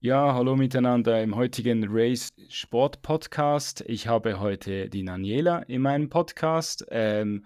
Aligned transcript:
Ja, 0.00 0.34
hallo 0.34 0.56
miteinander 0.56 1.22
im 1.22 1.36
heutigen 1.36 1.84
Race 1.88 2.30
Sport 2.48 3.02
Podcast. 3.02 3.84
Ich 3.86 4.06
habe 4.08 4.40
heute 4.40 4.88
die 4.88 5.04
Daniela 5.04 5.58
in 5.64 5.82
meinem 5.82 6.08
Podcast. 6.08 6.86
Ähm, 6.90 7.44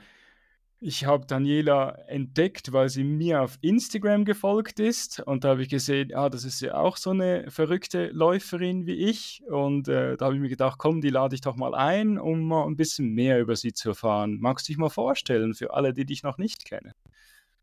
ich 0.87 1.05
habe 1.05 1.27
Daniela 1.27 1.99
entdeckt, 2.07 2.73
weil 2.73 2.89
sie 2.89 3.03
mir 3.03 3.43
auf 3.43 3.59
Instagram 3.61 4.25
gefolgt 4.25 4.79
ist 4.79 5.19
und 5.19 5.43
da 5.43 5.49
habe 5.49 5.63
ich 5.63 5.69
gesehen, 5.69 6.15
ah, 6.15 6.29
das 6.29 6.45
ist 6.45 6.61
ja 6.61 6.75
auch 6.75 6.97
so 6.97 7.11
eine 7.11 7.51
verrückte 7.51 8.07
Läuferin 8.13 8.87
wie 8.87 8.95
ich 8.95 9.43
und 9.49 9.89
äh, 9.89 10.17
da 10.17 10.27
habe 10.27 10.37
ich 10.37 10.41
mir 10.41 10.49
gedacht, 10.49 10.79
komm, 10.79 11.01
die 11.01 11.11
lade 11.11 11.35
ich 11.35 11.41
doch 11.41 11.57
mal 11.57 11.75
ein, 11.75 12.21
um 12.21 12.47
mal 12.47 12.65
ein 12.67 12.77
bisschen 12.77 13.09
mehr 13.09 13.41
über 13.41 13.57
sie 13.57 13.73
zu 13.73 13.89
erfahren. 13.89 14.39
Magst 14.39 14.69
du 14.69 14.71
dich 14.71 14.79
mal 14.79 14.89
vorstellen 14.89 15.55
für 15.55 15.75
alle, 15.75 15.93
die 15.93 16.05
dich 16.05 16.23
noch 16.23 16.39
nicht 16.39 16.65
kennen? 16.65 16.93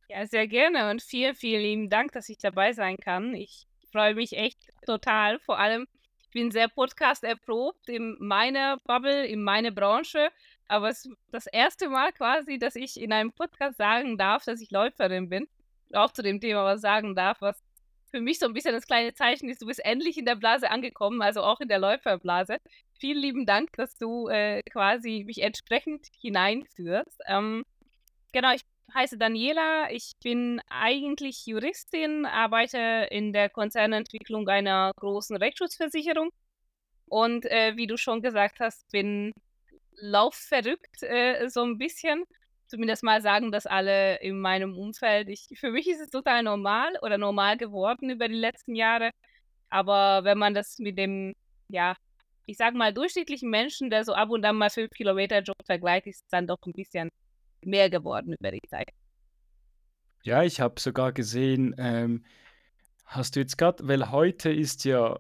Ja, 0.10 0.28
sehr 0.28 0.50
gerne 0.50 0.92
und 0.92 1.02
vielen, 1.02 1.34
vielen 1.34 1.62
lieben 1.62 1.90
Dank, 1.90 2.12
dass 2.12 2.28
ich 2.28 2.40
dabei 2.40 2.74
sein 2.74 2.98
kann. 2.98 3.36
Ich 3.36 3.68
freue 3.90 4.16
mich 4.16 4.34
echt 4.34 4.60
total. 4.86 5.40
Vor 5.40 5.58
allem, 5.60 5.88
ich 6.24 6.30
bin 6.32 6.52
sehr 6.52 6.68
Podcast 6.68 7.24
erprobt 7.24 7.88
in 7.88 8.18
meiner 8.20 8.80
Bubble, 8.86 9.26
in 9.26 9.42
meiner 9.42 9.72
Branche. 9.72 10.28
Aber 10.68 10.90
es 10.90 11.06
ist 11.06 11.16
das 11.32 11.48
erste 11.48 11.90
Mal 11.90 12.12
quasi, 12.14 12.58
dass 12.58 12.76
ich 12.76 13.00
in 13.00 13.14
einem 13.14 13.32
Podcast 13.32 13.78
sagen 13.78 14.18
darf, 14.18 14.46
dass 14.46 14.62
ich 14.62 14.72
Läuferin 14.72 15.30
bin. 15.30 15.48
Auch 15.94 16.12
zu 16.12 16.24
dem 16.24 16.42
Thema 16.42 16.64
was 16.66 16.82
sagen 16.82 17.16
darf, 17.16 17.42
was 17.42 17.62
für 18.14 18.22
mich 18.22 18.38
so 18.38 18.46
ein 18.46 18.54
bisschen 18.54 18.74
das 18.74 18.86
kleine 18.86 19.14
Zeichen 19.14 19.50
ist, 19.50 19.62
du 19.62 19.66
bist 19.66 19.84
endlich 19.84 20.18
in 20.18 20.26
der 20.26 20.36
Blase 20.36 20.70
angekommen, 20.70 21.22
also 21.24 21.42
auch 21.42 21.60
in 21.62 21.68
der 21.68 21.80
Läuferblase. 21.80 22.58
Vielen 23.00 23.18
lieben 23.18 23.46
Dank, 23.48 23.74
dass 23.74 23.98
du 23.98 24.28
äh, 24.28 24.62
quasi 24.64 25.24
mich 25.26 25.42
entsprechend 25.42 26.08
hineinführst. 26.22 27.20
Ähm, 27.28 27.64
genau, 28.32 28.54
ich 28.54 28.62
heiße 28.94 29.18
Daniela. 29.18 29.92
Ich 29.92 30.14
bin 30.24 30.62
eigentlich 30.70 31.48
Juristin, 31.48 32.28
arbeite 32.28 33.08
in 33.10 33.34
der 33.34 33.50
Konzernentwicklung 33.50 34.48
einer 34.48 34.92
großen 34.96 35.36
Rechtsschutzversicherung. 35.36 36.30
Und 37.08 37.46
äh, 37.46 37.76
wie 37.76 37.88
du 37.88 37.98
schon 37.98 38.22
gesagt 38.22 38.60
hast, 38.60 38.90
bin 38.92 39.34
laufverrückt 39.98 41.04
äh, 41.04 41.48
so 41.50 41.64
ein 41.64 41.78
bisschen. 41.78 42.24
Zumindest 42.68 43.04
mal 43.04 43.22
sagen 43.22 43.52
das 43.52 43.66
alle 43.66 44.20
in 44.22 44.40
meinem 44.40 44.78
Umfeld. 44.78 45.30
Ich, 45.30 45.48
für 45.56 45.72
mich 45.72 45.88
ist 45.88 46.02
es 46.02 46.10
total 46.10 46.44
normal 46.44 46.94
oder 47.02 47.18
normal 47.18 47.58
geworden 47.58 48.10
über 48.10 48.28
die 48.28 48.36
letzten 48.36 48.76
Jahre. 48.76 49.12
Aber 49.70 50.24
wenn 50.24 50.38
man 50.38 50.54
das 50.54 50.80
mit 50.80 50.98
dem, 50.98 51.36
ja, 51.68 51.96
ich 52.46 52.58
sag 52.58 52.74
mal, 52.74 52.94
durchschnittlichen 52.94 53.50
Menschen, 53.50 53.90
der 53.90 54.04
so 54.04 54.14
ab 54.14 54.30
und 54.30 54.44
an 54.46 54.56
mal 54.56 54.70
fünf 54.70 54.92
Kilometer 54.92 55.42
joggt, 55.42 55.66
vergleicht, 55.66 56.08
ist 56.08 56.24
es 56.24 56.30
dann 56.30 56.48
doch 56.48 56.60
ein 56.66 56.74
bisschen 56.74 57.10
mehr 57.62 57.90
geworden 57.90 58.36
über 58.40 58.52
die 58.52 58.62
Zeit. 58.68 58.90
Ja, 60.24 60.44
ich 60.44 60.60
habe 60.60 60.80
sogar 60.80 61.12
gesehen, 61.12 61.76
ähm, 61.78 62.26
hast 63.06 63.36
du 63.36 63.40
jetzt 63.40 63.58
gerade, 63.58 63.88
weil 63.88 64.12
heute 64.12 64.52
ist 64.52 64.86
ja 64.86 65.20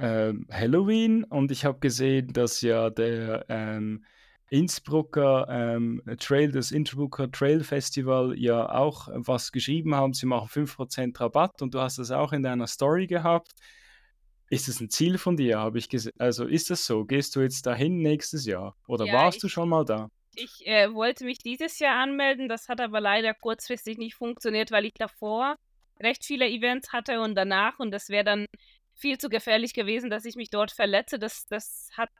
ähm, 0.00 0.46
Halloween 0.50 1.24
und 1.24 1.50
ich 1.50 1.64
habe 1.64 1.78
gesehen, 1.78 2.32
dass 2.32 2.60
ja 2.60 2.90
der 2.90 3.44
ähm, 3.48 4.04
Innsbrucker 4.50 5.46
ähm, 5.50 6.02
Trail, 6.18 6.50
das 6.52 6.70
Innsbrucker 6.70 7.30
Trail 7.30 7.62
Festival 7.62 8.34
ja 8.38 8.68
auch 8.70 9.08
was 9.12 9.52
geschrieben 9.52 9.94
haben. 9.94 10.14
Sie 10.14 10.26
machen 10.26 10.48
5% 10.48 11.20
Rabatt 11.20 11.60
und 11.60 11.74
du 11.74 11.80
hast 11.80 11.98
das 11.98 12.10
auch 12.10 12.32
in 12.32 12.42
deiner 12.42 12.66
Story 12.66 13.06
gehabt. 13.06 13.52
Ist 14.50 14.68
das 14.68 14.80
ein 14.80 14.88
Ziel 14.88 15.18
von 15.18 15.36
dir? 15.36 15.58
Habe 15.58 15.78
ich 15.78 15.90
gesehen. 15.90 16.14
Also 16.18 16.46
ist 16.46 16.70
das 16.70 16.86
so? 16.86 17.04
Gehst 17.04 17.36
du 17.36 17.40
jetzt 17.40 17.66
dahin 17.66 17.98
nächstes 17.98 18.46
Jahr? 18.46 18.74
Oder 18.86 19.04
ja, 19.04 19.12
warst 19.12 19.42
du 19.42 19.48
schon 19.48 19.68
mal 19.68 19.84
da? 19.84 20.08
Ich 20.34 20.66
äh, 20.66 20.94
wollte 20.94 21.24
mich 21.24 21.38
dieses 21.38 21.78
Jahr 21.78 21.96
anmelden, 22.00 22.48
das 22.48 22.68
hat 22.68 22.80
aber 22.80 23.00
leider 23.00 23.34
kurzfristig 23.34 23.98
nicht 23.98 24.14
funktioniert, 24.14 24.70
weil 24.70 24.86
ich 24.86 24.94
davor 24.94 25.56
recht 26.00 26.24
viele 26.24 26.48
Events 26.48 26.92
hatte 26.92 27.20
und 27.20 27.34
danach 27.34 27.78
und 27.78 27.90
das 27.90 28.08
wäre 28.08 28.24
dann 28.24 28.46
viel 28.98 29.18
zu 29.18 29.28
gefährlich 29.28 29.72
gewesen, 29.74 30.10
dass 30.10 30.24
ich 30.24 30.36
mich 30.36 30.50
dort 30.50 30.72
verletze. 30.72 31.18
Das, 31.18 31.46
das 31.46 31.88
hat, 31.96 32.10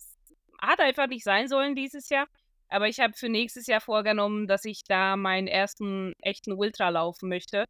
hat 0.61 0.81
einfach 0.81 1.09
nicht 1.09 1.25
sein 1.25 1.49
sollen 1.49 1.75
dieses 1.75 2.09
Jahr. 2.09 2.27
Aber 2.69 2.89
ich 2.89 3.01
habe 3.01 3.15
für 3.15 3.29
nächstes 3.29 3.67
Jahr 3.67 3.81
vorgenommen, 3.81 4.47
dass 4.47 4.65
ich 4.65 4.83
da 4.87 5.17
meinen 5.17 5.47
ersten 5.47 6.13
echten 6.21 6.53
Ultra 6.53 6.91
laufen 6.91 7.29
möchte. 7.29 7.65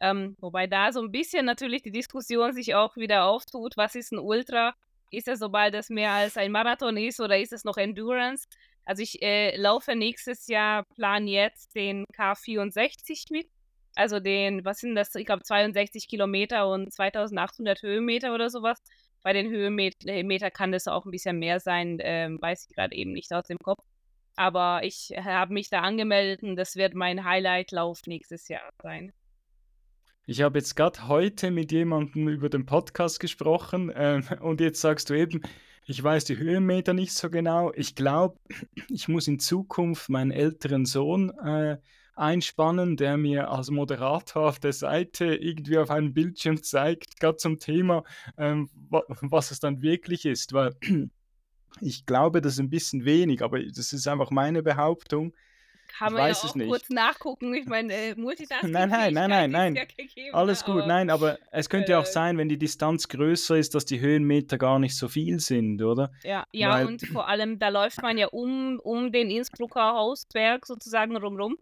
Ähm, 0.00 0.36
wobei 0.40 0.66
da 0.66 0.92
so 0.92 1.02
ein 1.02 1.10
bisschen 1.12 1.44
natürlich 1.44 1.82
die 1.82 1.90
Diskussion 1.90 2.52
sich 2.52 2.74
auch 2.74 2.96
wieder 2.96 3.24
auftut, 3.24 3.76
was 3.76 3.94
ist 3.94 4.12
ein 4.12 4.18
Ultra? 4.18 4.74
Ist 5.10 5.28
es, 5.28 5.38
sobald 5.40 5.74
es 5.74 5.90
mehr 5.90 6.12
als 6.12 6.36
ein 6.36 6.52
Marathon 6.52 6.96
ist 6.96 7.20
oder 7.20 7.38
ist 7.38 7.52
es 7.52 7.64
noch 7.64 7.76
Endurance? 7.76 8.46
Also 8.84 9.02
ich 9.02 9.20
äh, 9.22 9.56
laufe 9.56 9.96
nächstes 9.96 10.46
Jahr, 10.46 10.84
plan 10.94 11.26
jetzt 11.26 11.74
den 11.74 12.04
K64 12.16 13.26
mit. 13.30 13.48
Also 13.98 14.20
den, 14.20 14.64
was 14.64 14.78
sind 14.78 14.94
das? 14.94 15.12
Ich 15.16 15.26
glaube 15.26 15.42
62 15.42 16.06
Kilometer 16.06 16.68
und 16.70 16.92
2800 16.92 17.82
Höhenmeter 17.82 18.32
oder 18.32 18.48
sowas. 18.48 18.80
Bei 19.24 19.32
den 19.32 19.50
Höhenmeter 19.50 20.52
kann 20.52 20.70
das 20.70 20.86
auch 20.86 21.04
ein 21.04 21.10
bisschen 21.10 21.40
mehr 21.40 21.58
sein, 21.58 21.98
ähm, 22.00 22.40
weiß 22.40 22.68
ich 22.68 22.76
gerade 22.76 22.94
eben 22.94 23.10
nicht 23.12 23.32
aus 23.32 23.48
dem 23.48 23.58
Kopf. 23.58 23.82
Aber 24.36 24.84
ich 24.84 25.12
habe 25.18 25.52
mich 25.52 25.68
da 25.68 25.80
angemeldet 25.80 26.44
und 26.44 26.54
das 26.54 26.76
wird 26.76 26.94
mein 26.94 27.24
Highlight-Lauf 27.24 28.02
nächstes 28.06 28.46
Jahr 28.46 28.70
sein. 28.80 29.12
Ich 30.26 30.42
habe 30.42 30.60
jetzt 30.60 30.76
gerade 30.76 31.08
heute 31.08 31.50
mit 31.50 31.72
jemandem 31.72 32.28
über 32.28 32.48
den 32.48 32.66
Podcast 32.66 33.18
gesprochen 33.18 33.90
äh, 33.90 34.22
und 34.40 34.60
jetzt 34.60 34.80
sagst 34.80 35.10
du 35.10 35.14
eben, 35.14 35.40
ich 35.86 36.00
weiß 36.00 36.24
die 36.24 36.38
Höhenmeter 36.38 36.94
nicht 36.94 37.14
so 37.14 37.30
genau. 37.30 37.72
Ich 37.74 37.96
glaube, 37.96 38.38
ich 38.88 39.08
muss 39.08 39.26
in 39.26 39.40
Zukunft 39.40 40.08
meinen 40.08 40.30
älteren 40.30 40.84
Sohn 40.84 41.30
äh, 41.44 41.78
einspannen, 42.18 42.96
der 42.96 43.16
mir 43.16 43.50
als 43.50 43.70
Moderator 43.70 44.48
auf 44.48 44.58
der 44.58 44.72
Seite 44.72 45.34
irgendwie 45.34 45.78
auf 45.78 45.90
einem 45.90 46.14
Bildschirm 46.14 46.62
zeigt, 46.62 47.20
gerade 47.20 47.36
zum 47.36 47.58
Thema, 47.58 48.04
ähm, 48.36 48.68
was 48.90 49.50
es 49.50 49.60
dann 49.60 49.82
wirklich 49.82 50.24
ist. 50.24 50.52
Weil 50.52 50.74
ich 51.80 52.06
glaube, 52.06 52.40
das 52.40 52.54
ist 52.54 52.60
ein 52.60 52.70
bisschen 52.70 53.04
wenig, 53.04 53.42
aber 53.42 53.62
das 53.62 53.92
ist 53.92 54.06
einfach 54.08 54.30
meine 54.30 54.62
Behauptung 54.62 55.32
kann 55.96 56.12
man 56.12 56.30
ja 56.30 56.36
auch 56.36 56.68
kurz 56.68 56.90
nachgucken. 56.90 57.54
Ich 57.54 57.66
meine, 57.66 57.92
äh, 57.92 58.14
Multitasking. 58.14 58.70
Nein, 58.72 58.88
nein, 58.88 59.14
nein, 59.14 59.30
nein, 59.30 59.50
nein. 59.50 59.74
Ja 59.74 59.84
gegeben, 59.84 60.34
Alles 60.34 60.64
gut, 60.64 60.82
aber, 60.82 60.86
nein, 60.86 61.10
aber 61.10 61.38
es 61.50 61.68
könnte 61.68 61.92
ja 61.92 61.98
äh, 61.98 62.02
auch 62.02 62.06
sein, 62.06 62.38
wenn 62.38 62.48
die 62.48 62.58
Distanz 62.58 63.08
größer 63.08 63.56
ist, 63.56 63.74
dass 63.74 63.84
die 63.84 64.00
Höhenmeter 64.00 64.58
gar 64.58 64.78
nicht 64.78 64.96
so 64.96 65.08
viel 65.08 65.40
sind, 65.40 65.82
oder? 65.82 66.12
Ja, 66.22 66.46
ja 66.52 66.70
Weil, 66.70 66.86
und 66.86 67.06
vor 67.06 67.28
allem, 67.28 67.58
da 67.58 67.68
läuft 67.68 68.02
man 68.02 68.18
ja 68.18 68.28
um, 68.28 68.78
um 68.80 69.10
den 69.12 69.30
Innsbrucker 69.30 69.94
Hausberg 69.94 70.66
sozusagen 70.66 71.16
rumrum. 71.16 71.56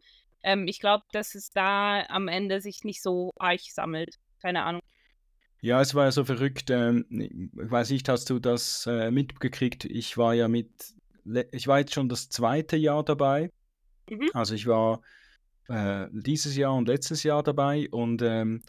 Ähm, 0.47 0.67
ich 0.67 0.81
glaube, 0.81 1.05
dass 1.13 1.35
es 1.35 1.51
da 1.51 2.05
am 2.09 2.29
Ende 2.29 2.61
sich 2.61 2.85
nicht 2.85 3.03
so 3.03 3.33
eich 3.39 3.75
sammelt. 3.75 4.17
Keine 4.41 4.65
Ahnung. 4.65 4.81
Ja, 5.61 5.81
es 5.81 5.95
war 5.95 6.05
ja 6.05 6.13
so 6.13 6.25
verrückt. 6.25 6.71
Ähm, 6.71 7.07
ich 7.11 7.31
weiß 7.71 7.91
nicht, 7.91 8.09
hast 8.09 8.31
du 8.31 8.39
das 8.39 8.87
äh, 8.87 9.11
mitgekriegt? 9.11 9.85
Ich 9.85 10.17
war 10.17 10.35
ja 10.35 10.49
mit, 10.49 10.71
ich 11.53 11.67
war 11.67 11.81
jetzt 11.81 11.95
schon 11.95 12.09
das 12.09 12.29
zweite 12.29 12.77
Jahr 12.77 13.05
dabei 13.05 13.51
Mhm. 14.11 14.31
Also 14.35 14.55
ich 14.55 14.67
war 14.67 15.01
äh, 15.69 16.07
dieses 16.13 16.57
Jahr 16.57 16.75
und 16.75 16.89
letztes 16.89 17.23
Jahr 17.23 17.43
dabei 17.43 17.89
und 17.91 18.23
ähm, 18.23 18.63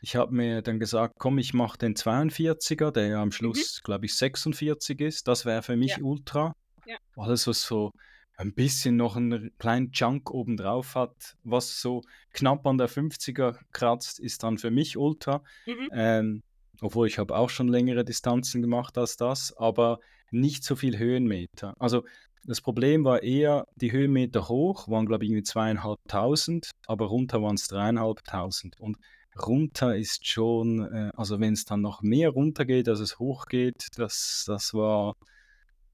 ich 0.00 0.16
habe 0.16 0.34
mir 0.34 0.62
dann 0.62 0.78
gesagt, 0.78 1.16
komm, 1.18 1.38
ich 1.38 1.54
mache 1.54 1.78
den 1.78 1.94
42er, 1.94 2.92
der 2.92 3.08
ja 3.08 3.22
am 3.22 3.28
mhm. 3.28 3.32
Schluss, 3.32 3.80
mhm. 3.80 3.84
glaube 3.84 4.06
ich, 4.06 4.16
46 4.16 5.00
ist. 5.00 5.28
Das 5.28 5.44
wäre 5.44 5.62
für 5.62 5.76
mich 5.76 5.96
ja. 5.96 6.02
Ultra. 6.02 6.54
Ja. 6.86 6.96
Alles, 7.16 7.46
was 7.46 7.62
so 7.62 7.92
ein 8.38 8.54
bisschen 8.54 8.96
noch 8.96 9.16
einen 9.16 9.50
kleinen 9.58 9.90
Junk 9.92 10.30
obendrauf 10.30 10.94
hat, 10.94 11.36
was 11.42 11.80
so 11.80 12.02
knapp 12.32 12.64
an 12.66 12.78
der 12.78 12.88
50er 12.88 13.58
kratzt, 13.72 14.20
ist 14.20 14.44
dann 14.44 14.58
für 14.58 14.70
mich 14.70 14.96
Ultra. 14.96 15.42
Mhm. 15.66 15.88
Ähm, 15.92 16.42
obwohl 16.80 17.08
ich 17.08 17.18
habe 17.18 17.36
auch 17.36 17.50
schon 17.50 17.66
längere 17.66 18.04
Distanzen 18.04 18.62
gemacht 18.62 18.96
als 18.96 19.16
das, 19.16 19.56
aber 19.56 19.98
nicht 20.30 20.62
so 20.62 20.76
viel 20.76 20.98
Höhenmeter. 20.98 21.74
Also 21.80 22.04
das 22.44 22.60
Problem 22.60 23.04
war 23.04 23.24
eher, 23.24 23.66
die 23.74 23.90
Höhenmeter 23.90 24.48
hoch 24.48 24.86
waren, 24.86 25.06
glaube 25.06 25.24
ich, 25.24 25.30
irgendwie 25.30 25.42
zweieinhalbtausend, 25.42 26.70
aber 26.86 27.06
runter 27.06 27.42
waren 27.42 27.56
es 27.56 27.66
dreieinhalbtausend. 27.66 28.78
Und 28.78 28.98
runter 29.36 29.96
ist 29.96 30.28
schon, 30.28 30.84
äh, 30.92 31.10
also 31.16 31.40
wenn 31.40 31.54
es 31.54 31.64
dann 31.64 31.80
noch 31.80 32.02
mehr 32.02 32.30
runter 32.30 32.64
geht, 32.64 32.88
als 32.88 33.00
es 33.00 33.18
hoch 33.18 33.46
geht, 33.46 33.88
das, 33.96 34.44
das 34.46 34.74
war, 34.74 35.16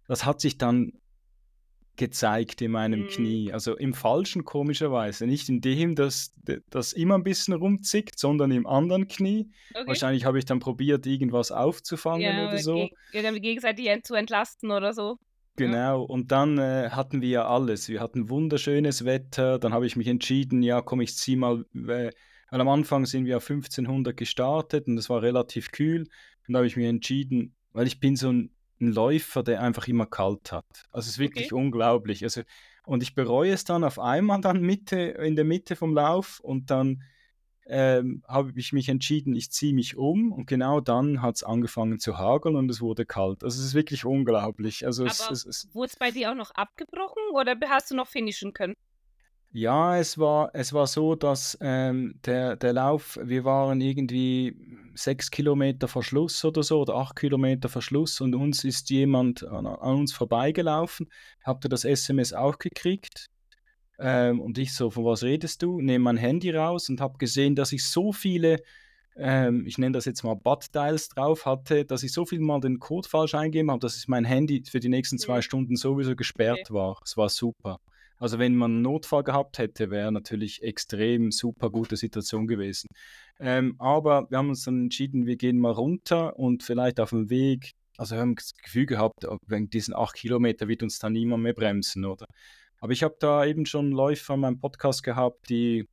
das 0.07 0.27
hat 0.27 0.43
sich 0.43 0.59
dann 0.59 0.93
gezeigt 1.97 2.61
in 2.63 2.73
meinem 2.73 3.03
mhm. 3.03 3.09
Knie. 3.09 3.53
Also 3.53 3.77
im 3.77 3.95
falschen 3.95 4.45
komischerweise. 4.45 5.27
Nicht 5.27 5.49
in 5.49 5.61
dem, 5.61 5.95
dass 5.95 6.35
das 6.71 6.93
immer 6.93 7.17
ein 7.17 7.23
bisschen 7.23 7.55
rumzickt, 7.55 8.19
sondern 8.19 8.51
im 8.51 8.67
anderen 8.67 9.09
Knie. 9.09 9.51
Okay. 9.75 9.87
Wahrscheinlich 9.87 10.25
habe 10.25 10.39
ich 10.39 10.45
dann 10.45 10.59
probiert, 10.59 11.07
irgendwas 11.07 11.53
aufzufangen 11.53 12.23
ja, 12.23 12.49
oder 12.49 12.59
so. 12.59 12.89
Ge 13.13 13.41
gegenseitig 13.41 13.89
zu 14.05 14.15
entlasten 14.15 14.71
oder 14.71 14.93
so. 14.93 15.19
Genau, 15.57 16.03
und 16.03 16.33
dann 16.33 16.59
äh, 16.59 16.91
hatten 16.91 17.23
wir 17.23 17.29
ja 17.29 17.49
alles. 17.49 17.89
Wir 17.89 18.01
hatten 18.01 18.29
wunderschönes 18.29 19.05
Wetter. 19.05 19.61
Dann 19.61 19.73
habe 19.73 19.87
ich 19.87 19.95
mich 19.95 20.09
entschieden, 20.09 20.63
ja, 20.63 20.81
komm, 20.81 21.01
ich 21.01 21.17
ziehe 21.17 21.37
mal. 21.37 21.65
Weil 21.73 22.11
am 22.49 22.69
Anfang 22.69 23.07
sind 23.07 23.25
wir 23.25 23.37
auf 23.37 23.49
1500 23.49 24.17
gestartet 24.17 24.89
und 24.89 24.99
es 24.99 25.09
war 25.09 25.23
relativ 25.23 25.71
kühl. 25.71 26.09
Und 26.47 26.53
da 26.53 26.59
habe 26.59 26.67
ich 26.67 26.77
mich 26.77 26.87
entschieden, 26.87 27.55
weil 27.73 27.87
ich 27.87 28.01
bin 28.01 28.17
so 28.17 28.31
ein, 28.31 28.54
ein, 28.81 28.93
Läufer, 28.93 29.43
der 29.43 29.63
einfach 29.63 29.89
immer 29.89 30.07
kalt 30.07 30.53
hat. 30.53 30.67
Also 30.91 31.07
es 31.07 31.15
ist 31.15 31.19
wirklich 31.19 31.53
okay. 31.53 31.63
unglaublich. 31.63 32.23
Also 32.23 32.43
Und 32.85 33.03
ich 33.03 33.15
bereue 33.15 33.53
es 33.53 33.65
dann 33.65 33.85
auf 33.85 33.99
einmal 33.99 34.41
dann 34.41 34.61
Mitte, 34.61 34.97
in 34.97 35.37
der 35.37 35.45
Mitte 35.45 35.77
vom 35.77 35.95
Lauf 35.95 36.41
und 36.41 36.71
dann 36.71 37.03
ähm, 37.67 38.23
habe 38.29 38.53
ich 38.57 38.73
mich 38.73 38.89
entschieden, 38.89 39.35
ich 39.35 39.51
ziehe 39.51 39.75
mich 39.75 39.97
um 39.97 40.33
und 40.33 40.47
genau 40.47 40.81
dann 40.81 41.23
hat 41.23 41.37
es 41.37 41.43
angefangen 41.43 41.99
zu 41.99 42.19
hageln 42.19 42.57
und 42.57 42.71
es 42.71 42.81
wurde 42.81 43.07
kalt. 43.07 43.43
Also 43.43 43.61
es 43.61 43.69
ist 43.69 43.75
wirklich 43.75 44.05
unglaublich. 44.05 44.85
Also 44.85 45.07
es, 45.07 45.31
es, 45.31 45.47
es 45.47 45.75
wurde 45.75 45.91
es 45.93 45.97
bei 45.97 46.11
dir 46.11 46.31
auch 46.31 46.35
noch 46.35 46.51
abgebrochen 46.51 47.23
oder 47.33 47.57
hast 47.69 47.91
du 47.91 47.97
noch 47.97 48.09
finishen 48.09 48.53
können? 48.53 48.75
Ja, 49.57 49.97
es 50.01 50.19
war, 50.19 50.51
es 50.53 50.73
war 50.73 50.89
so, 50.89 51.15
dass 51.15 51.57
ähm, 51.61 52.19
der, 52.27 52.57
der 52.57 52.73
Lauf, 52.73 53.17
wir 53.23 53.45
waren 53.45 53.81
irgendwie 53.81 54.57
sechs 54.97 55.31
Kilometer 55.31 55.87
Verschluss 55.87 56.45
oder 56.45 56.65
so 56.65 56.81
oder 56.81 56.97
acht 56.97 57.15
Kilometer 57.15 57.69
Verschluss 57.69 58.21
und 58.21 58.35
uns 58.35 58.65
ist 58.65 58.91
jemand 58.91 59.45
an, 59.45 59.65
an 59.67 59.95
uns 59.95 60.13
vorbeigelaufen. 60.13 61.09
Habt 61.45 61.65
ihr 61.65 61.69
das 61.69 61.85
SMS 61.85 62.33
auch 62.33 62.59
gekriegt? 62.59 63.31
Ähm, 64.01 64.41
und 64.41 64.59
ich 64.59 64.75
so, 64.75 64.91
von 64.91 65.05
was 65.05 65.23
redest 65.23 65.63
du? 65.63 65.81
Nehme 65.81 66.03
mein 66.03 66.17
Handy 66.17 66.51
raus 66.51 66.89
und 66.89 67.01
habe 67.01 67.17
gesehen, 67.19 67.55
dass 67.55 67.71
ich 67.71 67.87
so 67.87 68.13
viele, 68.13 68.61
ähm, 69.17 69.67
ich 69.69 69.79
nenne 69.79 69.93
das 69.93 70.05
jetzt 70.05 70.25
mal 70.25 70.35
Butt-Dials 70.35 71.11
drauf 71.11 71.47
hatte, 71.47 71.85
dass 71.85 72.03
ich 72.03 72.13
so 72.13 72.27
viel 72.27 72.41
mal 72.41 72.61
den 72.61 72.81
Code 72.81 73.09
falsch 73.09 73.37
eingegeben 73.37 73.71
habe, 73.71 73.79
dass 73.79 74.09
mein 74.09 74.25
Handy 74.25 74.65
für 74.69 74.81
die 74.81 74.89
nächsten 74.89 75.17
zwei 75.17 75.37
mhm. 75.37 75.43
Stunden 75.43 75.77
sowieso 75.77 76.17
gesperrt 76.17 76.59
okay. 76.65 76.75
war. 76.75 77.01
Es 77.05 77.17
war 77.17 77.29
super. 77.29 77.79
Also 78.25 78.39
wenn 78.39 78.57
man 78.57 78.71
einen 78.71 78.81
Notfall 78.81 79.23
gehabt 79.23 79.59
hätte, 79.59 79.91
wäre 79.91 80.11
natürlich 80.11 80.63
extrem 80.63 81.31
super 81.31 81.69
gute 81.69 81.99
Situation 81.99 82.47
gewesen. 82.47 82.89
Ähm, 83.39 83.75
aber 83.79 84.31
wir 84.31 84.39
haben 84.39 84.49
uns 84.49 84.65
dann 84.65 84.85
entschieden, 84.85 85.27
wir 85.27 85.37
gehen 85.37 85.59
mal 85.59 85.73
runter 85.73 86.39
und 86.39 86.63
vielleicht 86.63 87.01
auf 87.01 87.11
dem 87.11 87.29
Weg, 87.29 87.73
also 87.99 88.15
wir 88.15 88.23
haben 88.23 88.35
das 88.35 88.55
Gefühl 88.55 88.87
gehabt, 88.87 89.27
wegen 89.47 89.69
diesen 89.69 89.95
acht 89.95 90.15
Kilometer 90.15 90.69
wird 90.69 90.83
uns 90.83 90.99
da 90.99 91.11
niemand 91.11 91.43
mehr 91.43 91.53
bremsen, 91.53 92.07
oder? 92.07 92.25
Aber 92.81 92.95
ich 92.95 93.03
habe 93.03 93.15
da 93.21 93.45
eben 93.45 93.67
schon 93.67 93.93
Läufer 93.93 94.33
in 94.33 94.41
meinem 94.41 94.59
Podcast 94.59 95.03
gehabt, 95.03 95.51
die, 95.51 95.87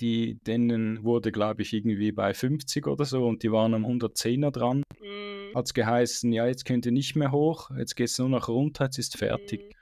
die 0.00 0.38
denen 0.46 1.04
wurde, 1.04 1.30
glaube 1.30 1.60
ich, 1.60 1.74
irgendwie 1.74 2.10
bei 2.10 2.32
50 2.32 2.86
oder 2.86 3.04
so 3.04 3.26
und 3.26 3.42
die 3.42 3.52
waren 3.52 3.74
am 3.74 3.84
110er 3.84 4.50
dran. 4.50 4.82
Mhm. 4.98 5.54
Hat 5.54 5.66
es 5.66 5.74
geheißen, 5.74 6.32
ja, 6.32 6.46
jetzt 6.46 6.64
könnt 6.64 6.86
ihr 6.86 6.92
nicht 6.92 7.16
mehr 7.16 7.32
hoch, 7.32 7.70
jetzt 7.76 7.96
geht 7.96 8.08
es 8.08 8.18
nur 8.18 8.30
noch 8.30 8.48
runter, 8.48 8.86
jetzt 8.86 8.98
ist 8.98 9.18
fertig. 9.18 9.60
Mhm. 9.60 9.74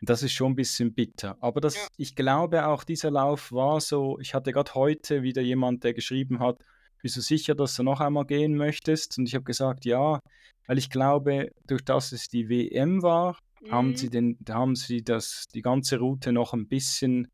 Das 0.00 0.22
ist 0.22 0.32
schon 0.32 0.52
ein 0.52 0.56
bisschen 0.56 0.94
bitter. 0.94 1.36
Aber 1.40 1.60
das, 1.60 1.74
ja. 1.74 1.86
ich 1.96 2.14
glaube 2.14 2.66
auch, 2.66 2.84
dieser 2.84 3.10
Lauf 3.10 3.50
war 3.52 3.80
so, 3.80 4.18
ich 4.20 4.34
hatte 4.34 4.52
gerade 4.52 4.74
heute 4.74 5.22
wieder 5.22 5.42
jemand, 5.42 5.82
der 5.84 5.94
geschrieben 5.94 6.38
hat, 6.38 6.62
bist 7.02 7.16
du 7.16 7.20
sicher, 7.20 7.54
dass 7.54 7.74
du 7.76 7.82
noch 7.82 8.00
einmal 8.00 8.26
gehen 8.26 8.56
möchtest? 8.56 9.18
Und 9.18 9.26
ich 9.26 9.34
habe 9.34 9.44
gesagt, 9.44 9.84
ja, 9.84 10.20
weil 10.66 10.78
ich 10.78 10.90
glaube, 10.90 11.50
durch 11.66 11.84
das 11.84 12.12
es 12.12 12.28
die 12.28 12.48
WM 12.48 13.02
war, 13.02 13.38
mhm. 13.60 13.72
haben 13.72 13.96
sie, 13.96 14.10
den, 14.10 14.38
haben 14.48 14.76
sie 14.76 15.02
das, 15.02 15.46
die 15.54 15.62
ganze 15.62 15.98
Route 15.98 16.32
noch 16.32 16.52
ein 16.52 16.68
bisschen 16.68 17.28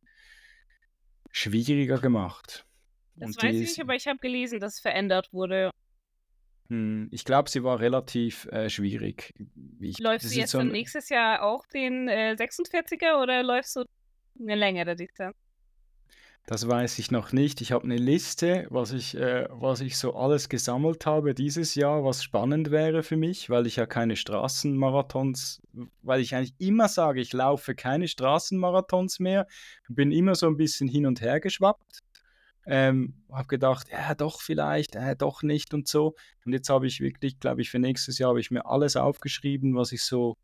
schwieriger 1.31 1.99
gemacht. 1.99 2.65
Das 3.17 3.29
Und 3.29 3.43
weiß 3.43 3.55
ich 3.55 3.61
nicht, 3.61 3.81
aber 3.81 3.95
ich 3.95 4.07
habe 4.07 4.19
gelesen, 4.19 4.61
dass 4.61 4.75
es 4.75 4.81
verändert 4.81 5.33
wurde. 5.33 5.71
Hm, 6.69 7.09
ich 7.11 7.25
glaube, 7.25 7.51
sie 7.51 7.63
war 7.63 7.81
relativ 7.81 8.47
äh, 8.47 8.71
schwierig. 8.71 9.35
Ich, 9.81 9.99
läufst 9.99 10.35
du 10.35 10.39
jetzt 10.39 10.53
so 10.53 10.59
ein... 10.59 10.69
nächstes 10.69 11.09
Jahr 11.09 11.43
auch 11.43 11.67
den 11.67 12.09
äh, 12.09 12.37
46er 12.39 13.23
oder 13.23 13.43
läufst 13.43 13.77
du 13.77 13.85
eine 14.41 14.55
längere 14.55 14.97
Distanz? 14.97 15.37
Das 16.47 16.69
weiß 16.69 16.99
ich 16.99 17.11
noch 17.11 17.33
nicht. 17.33 17.63
Ich 17.63 17.73
habe 17.73 17.85
eine 17.85 17.97
Liste, 17.97 18.67
was 18.69 18.93
ich, 18.93 19.17
äh, 19.17 19.47
was 19.51 19.81
ich 19.81 19.97
so 19.97 20.15
alles 20.15 20.51
gesammelt 20.51 21.07
habe 21.07 21.35
dieses 21.35 21.75
Jahr, 21.75 22.05
was 22.05 22.23
spannend 22.23 22.71
wäre 22.71 23.03
für 23.03 23.17
mich, 23.17 23.49
weil 23.49 23.67
ich 23.67 23.77
ja 23.77 23.87
keine 23.87 24.15
Straßenmarathons, 24.15 25.63
weil 26.03 26.21
ich 26.21 26.35
eigentlich 26.35 26.55
immer 26.59 26.89
sage, 26.89 27.23
ich 27.23 27.33
laufe 27.33 27.75
keine 27.75 28.09
Straßenmarathons 28.09 29.21
mehr, 29.21 29.47
bin 29.89 30.13
immer 30.13 30.35
so 30.35 30.47
ein 30.47 30.59
bisschen 30.59 30.87
hin 30.87 31.07
und 31.07 31.23
her 31.23 31.41
geschwappt. 31.41 32.03
Ähm, 32.67 33.15
habe 33.31 33.49
gedacht, 33.49 33.89
ja, 33.91 34.15
doch 34.15 34.41
vielleicht, 34.41 34.97
äh, 34.97 35.17
doch 35.17 35.43
nicht 35.43 35.75
und 35.75 35.89
so. 35.89 36.15
Und 36.45 36.53
jetzt 36.53 36.69
habe 36.71 36.87
ich 36.87 37.01
wirklich, 37.01 37.39
glaube 37.39 37.63
ich, 37.63 37.71
für 37.71 37.79
nächstes 37.79 38.19
Jahr 38.19 38.31
habe 38.31 38.41
ich 38.41 38.51
mir 38.51 38.67
alles 38.67 38.97
aufgeschrieben, 38.97 39.75
was 39.75 39.93
ich 39.93 40.03
so 40.03 40.37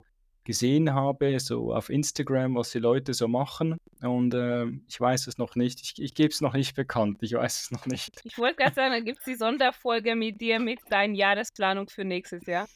gesehen 0.45 0.95
habe, 0.95 1.39
so 1.39 1.75
auf 1.75 1.91
Instagram, 1.91 2.57
was 2.57 2.71
die 2.71 2.79
Leute 2.79 3.15
so 3.15 3.29
machen. 3.29 3.77
Und 4.01 4.35
äh, 4.35 4.67
ich 4.89 5.01
weiß 5.01 5.27
es 5.27 5.39
noch 5.39 5.55
nicht. 5.55 5.81
Ich, 5.81 6.03
ich 6.03 6.15
gebe 6.15 6.31
es 6.31 6.41
noch 6.41 6.55
nicht 6.55 6.75
bekannt. 6.75 7.19
Ich 7.21 7.35
weiß 7.35 7.63
es 7.63 7.71
noch 7.71 7.87
nicht. 7.87 8.21
Ich 8.25 8.39
wollte 8.39 8.57
gerade 8.57 8.75
sagen, 8.75 8.93
da 8.93 9.01
gibt 9.01 9.19
es 9.19 9.25
die 9.25 9.35
Sonderfolge 9.37 10.15
mit 10.17 10.41
dir 10.41 10.59
mit 10.59 10.81
deiner 10.91 11.15
Jahresplanung 11.15 11.89
für 11.89 12.05
nächstes 12.05 12.47
Jahr. 12.47 12.67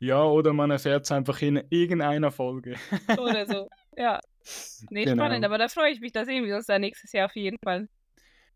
Ja, 0.00 0.22
oder 0.22 0.52
man 0.52 0.70
erfährt 0.70 1.04
es 1.04 1.12
einfach 1.12 1.40
in 1.42 1.62
irgendeiner 1.70 2.30
Folge. 2.30 2.76
Oder 3.18 3.46
so, 3.46 3.68
ja. 3.96 4.20
Nee, 4.90 5.04
genau. 5.04 5.24
spannend, 5.24 5.44
aber 5.44 5.58
da 5.58 5.68
freue 5.68 5.92
ich 5.92 6.00
mich, 6.00 6.12
da 6.12 6.24
sehen 6.24 6.44
wir 6.44 6.56
uns 6.56 6.66
da 6.66 6.78
nächstes 6.78 7.12
Jahr 7.12 7.26
auf 7.26 7.36
jeden 7.36 7.58
Fall. 7.62 7.88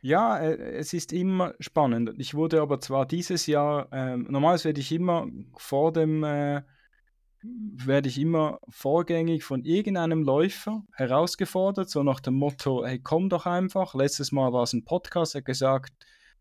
Ja, 0.00 0.38
äh, 0.38 0.56
es 0.78 0.92
ist 0.92 1.12
immer 1.12 1.54
spannend. 1.60 2.10
Ich 2.18 2.34
wurde 2.34 2.60
aber 2.60 2.80
zwar 2.80 3.06
dieses 3.06 3.46
Jahr, 3.46 3.92
äh, 3.92 4.16
normalerweise 4.16 4.64
werde 4.66 4.80
ich 4.80 4.90
immer 4.90 5.28
vor 5.56 5.92
dem, 5.92 6.24
äh, 6.24 6.62
werde 7.42 8.08
ich 8.08 8.18
immer 8.18 8.58
vorgängig 8.68 9.44
von 9.44 9.64
irgendeinem 9.64 10.22
Läufer 10.22 10.82
herausgefordert, 10.94 11.88
so 11.88 12.02
nach 12.02 12.20
dem 12.20 12.34
Motto, 12.34 12.84
hey, 12.84 12.98
komm 12.98 13.28
doch 13.28 13.46
einfach. 13.46 13.94
Letztes 13.94 14.32
Mal 14.32 14.52
war 14.52 14.64
es 14.64 14.72
ein 14.72 14.84
Podcast, 14.84 15.34
er 15.34 15.38
hat 15.38 15.46
gesagt, 15.46 15.92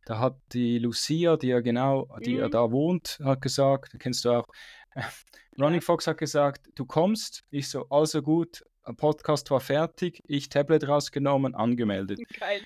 da 0.06 0.20
hat 0.20 0.38
die 0.54 0.80
Lucia, 0.80 1.38
die 1.38 1.50
ja 1.50 1.60
genau, 1.60 2.08
die 2.26 2.34
mhm. 2.34 2.40
ja 2.40 2.50
da 2.50 2.72
wohnt, 2.72 3.20
hat 3.24 3.42
gesagt, 3.42 3.96
kennst 4.00 4.26
du 4.26 4.32
auch, 4.32 4.48
Running 5.60 5.82
Fox 5.82 6.08
hat 6.08 6.18
gesagt, 6.18 6.68
du 6.76 6.86
kommst. 6.86 7.44
Ich 7.52 7.70
so, 7.70 7.88
also 7.90 8.22
gut, 8.22 8.64
Podcast 8.98 9.52
war 9.52 9.60
fertig, 9.60 10.22
ich 10.26 10.50
Tablet 10.50 10.88
rausgenommen, 10.88 11.56
angemeldet. 11.56 12.20
Geil. 12.40 12.62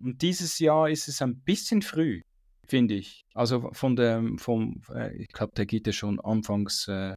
Und 0.00 0.20
dieses 0.22 0.58
Jahr 0.58 0.90
ist 0.90 1.08
es 1.08 1.22
ein 1.22 1.40
bisschen 1.40 1.82
früh, 1.82 2.22
finde 2.66 2.94
ich. 2.94 3.24
Also 3.34 3.70
von 3.72 3.96
der, 3.96 4.22
vom, 4.36 4.82
äh, 4.94 5.16
ich 5.16 5.28
glaube, 5.28 5.54
der 5.56 5.66
geht 5.66 5.86
ja 5.86 5.92
schon 5.92 6.20
anfangs, 6.20 6.86
äh, 6.88 7.14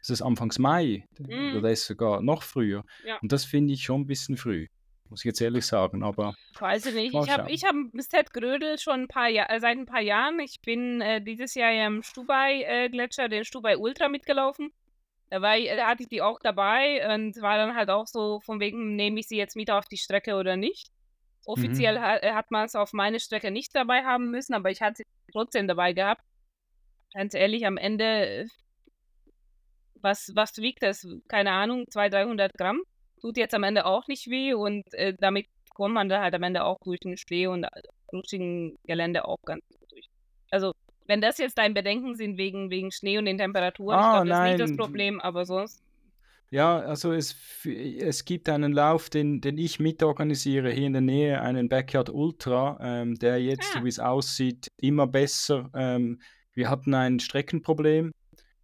ist 0.00 0.10
es 0.10 0.22
Anfangs 0.22 0.58
Mai 0.58 1.04
mm. 1.18 1.56
oder 1.56 1.70
ist 1.70 1.86
sogar 1.86 2.22
noch 2.22 2.42
früher. 2.42 2.84
Ja. 3.04 3.18
Und 3.22 3.32
das 3.32 3.44
finde 3.44 3.74
ich 3.74 3.82
schon 3.82 4.02
ein 4.02 4.06
bisschen 4.06 4.36
früh. 4.36 4.66
Muss 5.08 5.20
ich 5.20 5.26
jetzt 5.26 5.40
ehrlich 5.40 5.64
sagen, 5.64 6.02
aber. 6.02 6.34
Weiß 6.58 6.86
ich 6.86 6.94
nicht. 6.94 7.14
Ich 7.14 7.30
habe 7.30 7.50
ich 7.50 7.64
hab 7.64 7.74
Ted 8.10 8.32
Grödel 8.32 8.78
schon 8.78 9.02
ein 9.02 9.08
paar 9.08 9.28
Jahr, 9.28 9.50
äh, 9.50 9.60
seit 9.60 9.78
ein 9.78 9.86
paar 9.86 10.00
Jahren. 10.00 10.40
Ich 10.40 10.60
bin 10.60 11.00
äh, 11.00 11.22
dieses 11.22 11.54
Jahr 11.54 11.70
ja 11.70 11.86
im 11.86 12.02
Stubai-Gletscher, 12.02 13.26
äh, 13.26 13.28
den 13.28 13.44
Stubai 13.44 13.76
Ultra 13.76 14.08
mitgelaufen. 14.08 14.72
Da, 15.30 15.42
war 15.42 15.56
ich, 15.58 15.68
da 15.68 15.88
hatte 15.88 16.04
ich 16.04 16.08
die 16.08 16.22
auch 16.22 16.38
dabei 16.40 17.14
und 17.14 17.40
war 17.42 17.56
dann 17.56 17.74
halt 17.74 17.90
auch 17.90 18.06
so 18.06 18.40
von 18.40 18.60
wegen, 18.60 18.94
nehme 18.94 19.18
ich 19.20 19.28
sie 19.28 19.36
jetzt 19.36 19.56
mit 19.56 19.70
auf 19.70 19.86
die 19.86 19.96
Strecke 19.96 20.36
oder 20.36 20.56
nicht. 20.56 20.88
Offiziell 21.44 21.98
mhm. 21.98 22.02
hat, 22.02 22.22
hat 22.22 22.50
man 22.50 22.64
es 22.64 22.74
auf 22.74 22.92
meine 22.92 23.20
Strecke 23.20 23.50
nicht 23.50 23.74
dabei 23.74 24.04
haben 24.04 24.30
müssen, 24.30 24.54
aber 24.54 24.70
ich 24.70 24.82
hatte 24.82 24.98
sie 24.98 25.04
trotzdem 25.32 25.68
dabei 25.68 25.92
gehabt. 25.92 26.22
Ganz 27.14 27.34
ehrlich, 27.34 27.66
am 27.66 27.76
Ende, 27.76 28.04
äh, 28.04 28.46
was, 30.00 30.32
was 30.34 30.56
wiegt 30.58 30.82
das? 30.82 31.06
Keine 31.28 31.52
Ahnung, 31.52 31.86
200, 31.88 32.26
300 32.26 32.54
Gramm. 32.54 32.82
Tut 33.20 33.36
jetzt 33.36 33.54
am 33.54 33.62
Ende 33.62 33.86
auch 33.86 34.06
nicht 34.08 34.28
weh 34.28 34.54
und 34.54 34.92
äh, 34.94 35.14
damit 35.18 35.46
kommt 35.70 35.94
man 35.94 36.08
da 36.08 36.20
halt 36.20 36.34
am 36.34 36.42
Ende 36.42 36.64
auch 36.64 36.78
durch 36.84 37.00
den 37.00 37.16
Schnee 37.16 37.46
und 37.46 37.64
äh, 37.64 37.70
rutschigen 38.12 38.76
Gelände 38.84 39.24
auch 39.24 39.40
ganz 39.44 39.62
gut 39.68 39.90
durch. 39.92 40.08
Also, 40.50 40.72
wenn 41.06 41.20
das 41.20 41.38
jetzt 41.38 41.58
dein 41.58 41.74
Bedenken 41.74 42.14
sind 42.14 42.36
wegen, 42.36 42.70
wegen 42.70 42.90
Schnee 42.90 43.18
und 43.18 43.26
den 43.26 43.38
Temperaturen, 43.38 43.96
ah, 43.96 44.22
ich 44.22 44.24
glaube, 44.24 44.28
das 44.28 44.38
ist 44.38 44.58
nicht 44.60 44.70
das 44.70 44.76
Problem, 44.76 45.20
aber 45.20 45.44
sonst. 45.44 45.82
Ja, 46.50 46.78
also 46.78 47.12
es, 47.12 47.36
es 47.64 48.24
gibt 48.24 48.48
einen 48.48 48.72
Lauf, 48.72 49.10
den, 49.10 49.40
den 49.40 49.58
ich 49.58 49.80
mitorganisiere, 49.80 50.70
hier 50.70 50.86
in 50.86 50.92
der 50.92 51.02
Nähe, 51.02 51.40
einen 51.40 51.68
Backyard 51.68 52.08
Ultra, 52.08 52.78
ähm, 52.80 53.16
der 53.16 53.42
jetzt, 53.42 53.72
ah. 53.74 53.78
so 53.78 53.84
wie 53.84 53.88
es 53.88 53.98
aussieht, 53.98 54.70
immer 54.76 55.06
besser. 55.06 55.70
Ähm, 55.74 56.20
wir 56.54 56.70
hatten 56.70 56.94
ein 56.94 57.18
Streckenproblem 57.18 58.12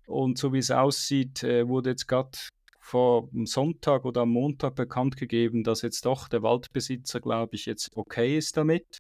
und 0.07 0.39
so 0.39 0.53
wie 0.53 0.59
es 0.59 0.71
aussieht, 0.71 1.43
äh, 1.43 1.67
wurde 1.67 1.91
jetzt 1.91 2.07
gerade 2.07 2.31
vor 2.79 3.29
Sonntag 3.45 4.05
oder 4.05 4.23
am 4.23 4.31
Montag 4.31 4.75
bekannt 4.75 5.17
gegeben, 5.17 5.65
dass 5.65 5.83
jetzt 5.83 6.05
doch 6.05 6.29
der 6.29 6.43
Waldbesitzer, 6.43 7.21
glaube 7.21 7.55
ich, 7.55 7.67
jetzt 7.67 7.91
okay 7.97 8.37
ist 8.37 8.57
damit. 8.57 8.99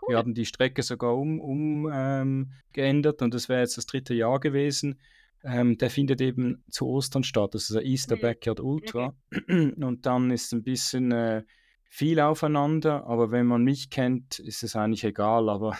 Cool. 0.00 0.12
Wir 0.12 0.18
haben 0.18 0.34
die 0.34 0.46
Strecke 0.46 0.82
sogar 0.82 1.16
umgeändert 1.16 3.20
um, 3.20 3.24
ähm, 3.24 3.26
und 3.26 3.34
das 3.34 3.48
wäre 3.48 3.60
jetzt 3.60 3.76
das 3.76 3.86
dritte 3.86 4.14
Jahr 4.14 4.40
gewesen. 4.40 5.00
Ähm, 5.44 5.78
der 5.78 5.90
findet 5.90 6.20
eben 6.20 6.64
zu 6.70 6.86
Ostern 6.86 7.22
statt. 7.22 7.54
Das 7.54 7.62
ist 7.62 7.74
der 7.74 7.84
Easter 7.84 8.16
mhm. 8.16 8.20
Backyard 8.20 8.60
Ultra. 8.60 9.14
Okay. 9.34 9.72
Und 9.80 10.04
dann 10.04 10.30
ist 10.30 10.52
ein 10.52 10.64
bisschen 10.64 11.12
äh, 11.12 11.44
viel 11.88 12.20
aufeinander, 12.20 13.06
aber 13.06 13.30
wenn 13.30 13.46
man 13.46 13.64
mich 13.64 13.90
kennt, 13.90 14.38
ist 14.40 14.62
es 14.62 14.76
eigentlich 14.76 15.04
egal, 15.04 15.48
aber, 15.48 15.76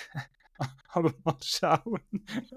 aber 0.88 1.12
mal 1.24 1.36
schauen. 1.42 2.00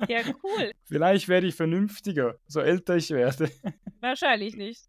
Ja, 0.07 0.21
cool. 0.43 0.71
Vielleicht 0.85 1.27
werde 1.27 1.47
ich 1.47 1.55
vernünftiger, 1.55 2.35
so 2.47 2.59
älter 2.59 2.95
ich 2.95 3.09
werde. 3.09 3.51
Wahrscheinlich 3.99 4.55
nicht. 4.55 4.85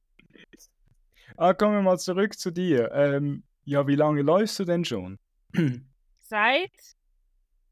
Aber 1.37 1.55
kommen 1.55 1.75
wir 1.75 1.83
mal 1.83 1.99
zurück 1.99 2.39
zu 2.39 2.51
dir. 2.51 2.91
Ähm, 2.93 3.43
ja, 3.65 3.87
wie 3.87 3.97
lange 3.97 4.23
läufst 4.23 4.59
du 4.59 4.65
denn 4.65 4.85
schon? 4.85 5.19
Seit, 6.33 6.73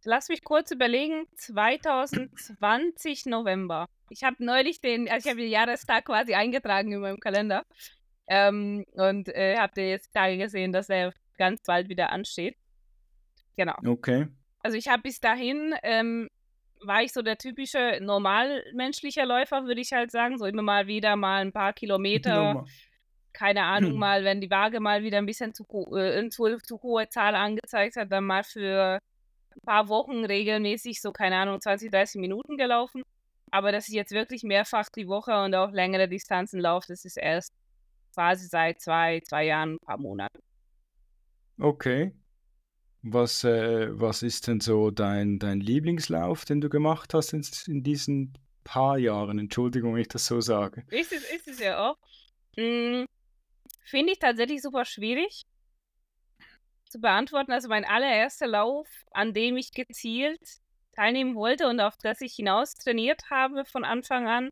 lass 0.05 0.29
mich 0.29 0.45
kurz 0.45 0.71
überlegen, 0.71 1.25
2020 1.37 3.25
November. 3.25 3.87
Ich 4.11 4.23
habe 4.23 4.37
neulich 4.45 4.83
den, 4.83 5.09
also 5.09 5.27
ich 5.27 5.31
habe 5.33 5.41
den 5.41 5.51
Jahrestag 5.51 6.05
quasi 6.05 6.35
eingetragen 6.35 6.93
in 6.93 7.01
meinem 7.01 7.21
Kalender. 7.21 7.65
Ähm, 8.27 8.85
und 8.93 9.31
äh, 9.31 9.57
habt 9.57 9.79
ihr 9.79 9.89
jetzt 9.89 10.13
Tage 10.13 10.37
gesehen, 10.37 10.73
dass 10.73 10.91
er 10.91 11.15
ganz 11.39 11.63
bald 11.63 11.89
wieder 11.89 12.13
ansteht. 12.13 12.55
Genau. 13.57 13.77
Okay. 13.83 14.27
Also 14.63 14.77
ich 14.77 14.89
habe 14.89 15.05
bis 15.05 15.21
dahin, 15.21 15.75
ähm, 15.83 16.29
war 16.85 17.03
ich 17.03 17.15
so 17.15 17.23
der 17.23 17.39
typische 17.39 17.99
normalmenschliche 18.03 19.25
Läufer, 19.25 19.65
würde 19.65 19.81
ich 19.81 19.95
halt 19.95 20.11
sagen. 20.11 20.37
So 20.37 20.45
immer 20.45 20.61
mal 20.61 20.87
wieder 20.87 21.17
mal 21.17 21.41
ein 21.41 21.53
paar 21.53 21.73
Kilometer. 21.81 22.67
Keine 23.33 23.63
Ahnung, 23.63 23.99
mal, 23.99 24.25
wenn 24.25 24.41
die 24.41 24.51
Waage 24.51 24.81
mal 24.81 25.03
wieder 25.03 25.19
ein 25.19 25.27
bisschen 25.27 25.55
zu, 25.55 25.65
äh, 25.97 26.29
zu, 26.31 26.59
zu 26.59 26.83
hohe 26.83 27.09
Zahl 27.09 27.35
angezeigt 27.35 27.97
hat, 27.97 28.11
dann 28.11 28.25
mal 28.25 28.45
für 28.45 28.99
ein 29.57 29.61
paar 29.65 29.89
Wochen 29.89 30.25
regelmäßig 30.25 31.01
so, 31.01 31.13
keine 31.13 31.37
Ahnung, 31.37 31.61
20, 31.61 31.91
30 31.91 32.21
Minuten 32.21 32.57
gelaufen. 32.57 33.03
Aber 33.51 33.73
dass 33.73 33.89
ich 33.89 33.95
jetzt 33.95 34.13
wirklich 34.13 34.43
mehrfach 34.43 34.89
die 34.91 35.09
Woche 35.09 35.33
und 35.43 35.55
auch 35.55 35.73
längere 35.73 36.09
Distanzen 36.09 36.61
laufe, 36.61 36.87
das 36.89 37.05
ist 37.05 37.17
erst 37.17 37.53
quasi 38.15 38.47
seit 38.47 38.81
zwei, 38.81 39.21
zwei 39.21 39.47
Jahren, 39.47 39.75
ein 39.75 39.79
paar 39.79 39.99
Monaten. 39.99 40.41
Okay. 41.59 42.13
Was, 43.03 43.45
äh, 43.45 43.89
was 43.99 44.23
ist 44.23 44.47
denn 44.47 44.61
so 44.61 44.91
dein, 44.91 45.39
dein 45.39 45.61
Lieblingslauf, 45.61 46.45
den 46.45 46.61
du 46.61 46.69
gemacht 46.69 47.15
hast 47.15 47.33
in, 47.33 47.47
in 47.67 47.83
diesen 47.83 48.35
paar 48.63 48.99
Jahren? 48.99 49.39
Entschuldigung, 49.39 49.95
wenn 49.95 50.03
ich 50.03 50.09
das 50.09 50.27
so 50.27 50.41
sage. 50.41 50.85
Ist 50.91 51.13
es, 51.13 51.25
ist 51.31 51.49
es 51.49 51.61
ja 51.61 51.91
auch. 51.91 51.97
Hm, 52.57 53.07
Finde 53.83 54.13
ich 54.13 54.19
tatsächlich 54.19 54.63
super 54.63 54.85
schwierig 54.85 55.45
zu 56.87 57.01
beantworten. 57.01 57.53
Also 57.53 57.69
mein 57.69 57.85
allererster 57.85 58.47
Lauf, 58.47 58.89
an 59.13 59.33
dem 59.33 59.57
ich 59.57 59.73
gezielt 59.73 60.41
teilnehmen 60.93 61.35
wollte 61.35 61.69
und 61.69 61.81
auf 61.81 61.97
das 62.03 62.21
ich 62.21 62.35
hinaus 62.35 62.75
trainiert 62.75 63.23
habe 63.31 63.65
von 63.65 63.85
Anfang 63.85 64.29
an, 64.29 64.51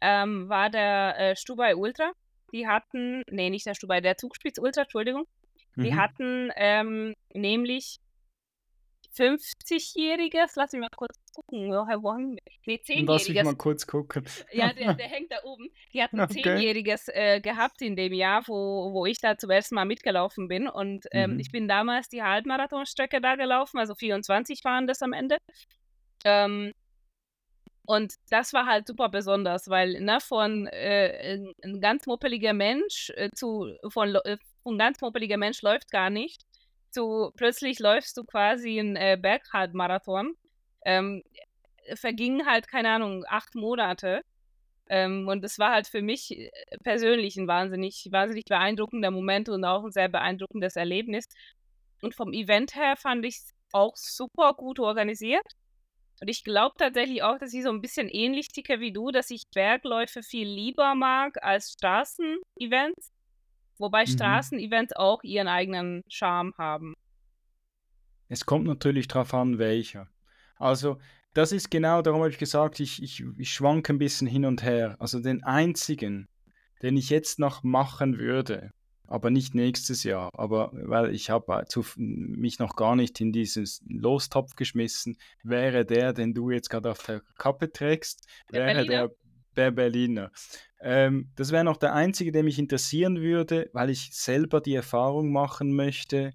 ähm, 0.00 0.48
war 0.48 0.70
der 0.70 1.18
äh, 1.18 1.36
Stubai 1.36 1.76
Ultra. 1.76 2.12
Die 2.52 2.68
hatten, 2.68 3.24
nee, 3.30 3.50
nicht 3.50 3.66
der 3.66 3.74
Stubai, 3.74 4.00
der 4.00 4.16
Zugspitz 4.16 4.58
Ultra, 4.58 4.82
Entschuldigung. 4.82 5.26
Die 5.76 5.90
mhm. 5.90 5.96
hatten 5.96 6.50
ähm, 6.54 7.14
nämlich 7.32 7.98
50-jähriges, 9.16 10.52
lass 10.56 10.72
mich 10.72 10.80
mal 10.80 10.88
kurz 10.96 11.16
gucken, 11.32 11.70
woher 11.70 12.02
wollen 12.02 12.36
Nee, 12.66 12.80
10-jähriges. 12.82 13.06
Lass 13.06 13.28
mich 13.28 13.44
mal 13.44 13.56
kurz 13.56 13.86
gucken. 13.86 14.24
Ja, 14.52 14.72
der, 14.72 14.94
der 14.94 15.08
hängt 15.08 15.30
da 15.32 15.36
oben. 15.44 15.68
Die 15.92 16.02
hatten 16.02 16.20
okay. 16.20 16.42
10-jähriges 16.42 17.08
äh, 17.12 17.40
gehabt 17.40 17.82
in 17.82 17.96
dem 17.96 18.12
Jahr, 18.12 18.42
wo, 18.46 18.92
wo 18.92 19.06
ich 19.06 19.18
da 19.20 19.36
zum 19.36 19.50
ersten 19.50 19.74
Mal 19.74 19.84
mitgelaufen 19.84 20.48
bin. 20.48 20.68
Und 20.68 21.06
ähm, 21.12 21.34
mhm. 21.34 21.40
ich 21.40 21.50
bin 21.50 21.68
damals 21.68 22.08
die 22.08 22.22
Halbmarathonstrecke 22.22 23.20
da 23.20 23.36
gelaufen, 23.36 23.78
also 23.78 23.94
24 23.94 24.64
waren 24.64 24.86
das 24.86 25.02
am 25.02 25.12
Ende. 25.12 25.38
Ähm, 26.24 26.72
und 27.86 28.14
das 28.30 28.52
war 28.54 28.66
halt 28.66 28.86
super 28.86 29.10
besonders, 29.10 29.68
weil 29.68 30.00
ne, 30.00 30.18
von 30.20 30.66
äh, 30.68 31.38
ein 31.62 31.80
ganz 31.80 32.06
moppeliger 32.06 32.54
Mensch 32.54 33.10
äh, 33.16 33.30
zu 33.34 33.76
von, 33.88 34.14
äh, 34.24 34.38
ein 34.64 34.78
ganz 34.78 35.00
moppeliger 35.02 35.36
Mensch 35.36 35.60
läuft 35.60 35.90
gar 35.90 36.08
nicht, 36.08 36.42
zu 36.94 37.32
plötzlich 37.36 37.78
läufst 37.78 38.16
du 38.16 38.24
quasi 38.24 38.78
einen 38.80 38.96
äh, 38.96 39.18
Berghalbmarathon. 39.20 40.34
Ähm, 40.84 41.22
vergingen 41.94 42.46
halt, 42.46 42.68
keine 42.68 42.90
Ahnung, 42.90 43.24
acht 43.28 43.54
Monate. 43.54 44.22
Ähm, 44.88 45.28
und 45.28 45.42
das 45.42 45.58
war 45.58 45.72
halt 45.72 45.88
für 45.88 46.02
mich 46.02 46.30
äh, 46.38 46.50
persönlich 46.82 47.36
ein 47.36 47.48
wahnsinnig, 47.48 48.08
wahnsinnig 48.10 48.44
beeindruckender 48.44 49.10
Moment 49.10 49.48
und 49.48 49.64
auch 49.64 49.84
ein 49.84 49.92
sehr 49.92 50.08
beeindruckendes 50.08 50.76
Erlebnis. 50.76 51.26
Und 52.02 52.14
vom 52.14 52.32
Event 52.32 52.74
her 52.74 52.96
fand 52.96 53.24
ich 53.24 53.36
es 53.36 53.50
auch 53.72 53.96
super 53.96 54.54
gut 54.54 54.78
organisiert. 54.78 55.46
Und 56.20 56.28
ich 56.28 56.44
glaube 56.44 56.74
tatsächlich 56.78 57.22
auch, 57.22 57.38
dass 57.38 57.52
ich 57.52 57.62
so 57.62 57.70
ein 57.70 57.80
bisschen 57.80 58.08
ähnlich 58.08 58.48
ticke 58.48 58.80
wie 58.80 58.92
du, 58.92 59.10
dass 59.10 59.30
ich 59.30 59.44
Bergläufe 59.52 60.22
viel 60.22 60.48
lieber 60.48 60.94
mag 60.94 61.42
als 61.42 61.72
Straßenevents. 61.72 63.13
Wobei 63.78 64.02
mhm. 64.02 64.08
Straßenevents 64.08 64.94
auch 64.94 65.22
ihren 65.22 65.48
eigenen 65.48 66.02
Charme 66.08 66.52
haben. 66.58 66.94
Es 68.28 68.46
kommt 68.46 68.66
natürlich 68.66 69.08
darauf 69.08 69.34
an, 69.34 69.58
welcher. 69.58 70.08
Also, 70.56 70.98
das 71.34 71.50
ist 71.52 71.70
genau, 71.70 72.00
darum 72.00 72.20
habe 72.20 72.30
ich 72.30 72.38
gesagt, 72.38 72.80
ich, 72.80 73.02
ich, 73.02 73.24
ich 73.38 73.52
schwanke 73.52 73.92
ein 73.92 73.98
bisschen 73.98 74.28
hin 74.28 74.44
und 74.44 74.62
her. 74.62 74.96
Also 75.00 75.20
den 75.20 75.42
einzigen, 75.42 76.28
den 76.80 76.96
ich 76.96 77.10
jetzt 77.10 77.38
noch 77.38 77.64
machen 77.64 78.18
würde, 78.18 78.70
aber 79.06 79.30
nicht 79.30 79.54
nächstes 79.54 80.04
Jahr, 80.04 80.30
aber 80.32 80.70
weil 80.72 81.14
ich 81.14 81.30
habe 81.30 81.64
mich 81.96 82.58
noch 82.58 82.76
gar 82.76 82.96
nicht 82.96 83.20
in 83.20 83.32
dieses 83.32 83.82
Lostopf 83.86 84.54
geschmissen, 84.54 85.16
wäre 85.42 85.84
der, 85.84 86.12
den 86.12 86.34
du 86.34 86.50
jetzt 86.50 86.70
gerade 86.70 86.90
auf 86.90 87.02
der 87.04 87.20
Kappe 87.36 87.70
trägst, 87.70 88.26
der 88.52 88.66
wäre 88.66 88.74
Berliner. 88.74 89.08
der, 89.08 89.16
der 89.56 89.70
Berliner. 89.70 90.30
Ähm, 90.80 91.32
das 91.36 91.50
wäre 91.50 91.64
noch 91.64 91.78
der 91.78 91.94
einzige, 91.94 92.32
der 92.32 92.42
mich 92.42 92.58
interessieren 92.58 93.20
würde, 93.20 93.70
weil 93.72 93.90
ich 93.90 94.10
selber 94.12 94.60
die 94.60 94.74
Erfahrung 94.74 95.32
machen 95.32 95.74
möchte 95.74 96.32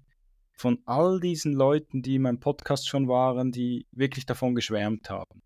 von 0.52 0.82
all 0.84 1.20
diesen 1.20 1.52
Leuten, 1.54 2.02
die 2.02 2.16
in 2.16 2.22
meinem 2.22 2.40
Podcast 2.40 2.88
schon 2.88 3.08
waren, 3.08 3.52
die 3.52 3.86
wirklich 3.92 4.26
davon 4.26 4.54
geschwärmt 4.54 5.08
haben. 5.08 5.42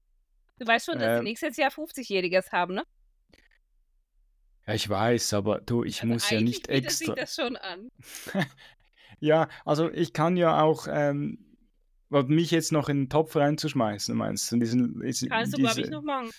Du 0.58 0.66
weißt 0.66 0.86
schon, 0.86 0.98
dass 0.98 1.12
ähm, 1.12 1.18
sie 1.18 1.24
nächstes 1.24 1.56
Jahr 1.56 1.70
50-Jähriges 1.70 2.50
haben, 2.50 2.74
ne? 2.74 2.84
Ja, 4.66 4.74
ich 4.74 4.88
weiß, 4.88 5.34
aber 5.34 5.60
du, 5.60 5.84
ich 5.84 6.02
also 6.02 6.12
muss 6.12 6.30
ja 6.30 6.40
nicht 6.40 6.68
extra. 6.68 7.06
Sich 7.06 7.14
das 7.14 7.34
schon 7.34 7.56
an. 7.56 7.90
ja, 9.20 9.48
also 9.64 9.90
ich 9.90 10.12
kann 10.12 10.36
ja 10.36 10.62
auch 10.62 10.86
ähm, 10.88 11.56
mich 12.08 12.50
jetzt 12.50 12.72
noch 12.72 12.88
in 12.88 13.02
den 13.02 13.10
Topf 13.10 13.36
reinzuschmeißen, 13.36 14.16
meinst 14.16 14.50
du? 14.50 14.56
Diesen, 14.58 15.00
diesen, 15.00 15.28
Kannst 15.28 15.52
du, 15.52 15.58
glaube 15.58 15.80
ich, 15.80 15.90
noch 15.90 16.02
machen. 16.02 16.30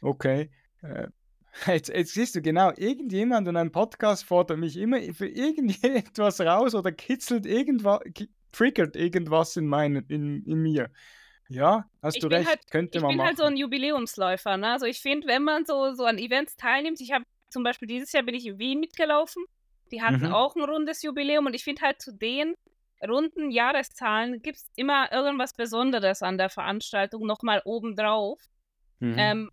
Okay. 0.00 0.50
Äh, 0.82 1.08
jetzt, 1.66 1.88
jetzt 1.88 2.14
siehst 2.14 2.34
du 2.34 2.42
genau, 2.42 2.72
irgendjemand 2.76 3.48
in 3.48 3.56
einem 3.56 3.72
Podcast 3.72 4.24
fordert 4.24 4.58
mich 4.58 4.76
immer 4.76 5.00
für 5.14 5.28
irgendetwas 5.28 6.40
raus 6.40 6.74
oder 6.74 6.92
kitzelt 6.92 7.46
irgendwas, 7.46 8.00
triggert 8.52 8.96
irgendwas 8.96 9.56
in, 9.56 9.66
mein, 9.66 9.96
in, 10.08 10.44
in 10.44 10.62
mir. 10.62 10.90
Ja, 11.48 11.88
hast 12.02 12.16
ich 12.16 12.20
du 12.20 12.28
recht, 12.28 12.46
halt, 12.46 12.70
könnte 12.70 13.00
man 13.00 13.08
machen. 13.08 13.12
Ich 13.12 13.18
bin 13.18 13.26
halt 13.26 13.36
so 13.38 13.44
ein 13.44 13.56
Jubiläumsläufer. 13.56 14.56
Ne? 14.58 14.70
Also 14.70 14.84
ich 14.84 15.00
finde, 15.00 15.26
wenn 15.28 15.44
man 15.44 15.64
so, 15.64 15.94
so 15.94 16.04
an 16.04 16.18
Events 16.18 16.56
teilnimmt, 16.56 17.00
ich 17.00 17.12
habe 17.12 17.24
zum 17.48 17.62
Beispiel 17.62 17.88
dieses 17.88 18.12
Jahr 18.12 18.22
bin 18.22 18.34
ich 18.34 18.46
in 18.46 18.58
Wien 18.58 18.80
mitgelaufen. 18.80 19.44
Die 19.90 20.02
hatten 20.02 20.26
mhm. 20.26 20.32
auch 20.34 20.54
ein 20.54 20.62
rundes 20.62 21.02
Jubiläum 21.02 21.46
und 21.46 21.54
ich 21.54 21.64
finde 21.64 21.82
halt 21.82 22.02
zu 22.02 22.12
den 22.12 22.54
runden 23.06 23.50
Jahreszahlen 23.50 24.42
gibt 24.42 24.58
es 24.58 24.70
immer 24.76 25.10
irgendwas 25.12 25.54
Besonderes 25.54 26.22
an 26.22 26.36
der 26.36 26.50
Veranstaltung 26.50 27.26
nochmal 27.26 27.62
obendrauf. 27.64 28.40
Mhm. 28.98 29.14
Ähm, 29.16 29.50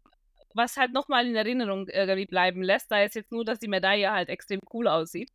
was 0.55 0.77
halt 0.77 0.93
nochmal 0.93 1.27
in 1.27 1.35
Erinnerung 1.35 1.88
irgendwie 1.88 2.25
bleiben 2.25 2.63
lässt. 2.63 2.91
Da 2.91 3.03
ist 3.03 3.15
jetzt 3.15 3.31
nur, 3.31 3.45
dass 3.45 3.59
die 3.59 3.67
Medaille 3.67 4.12
halt 4.12 4.29
extrem 4.29 4.59
cool 4.74 4.88
aussieht. 4.88 5.29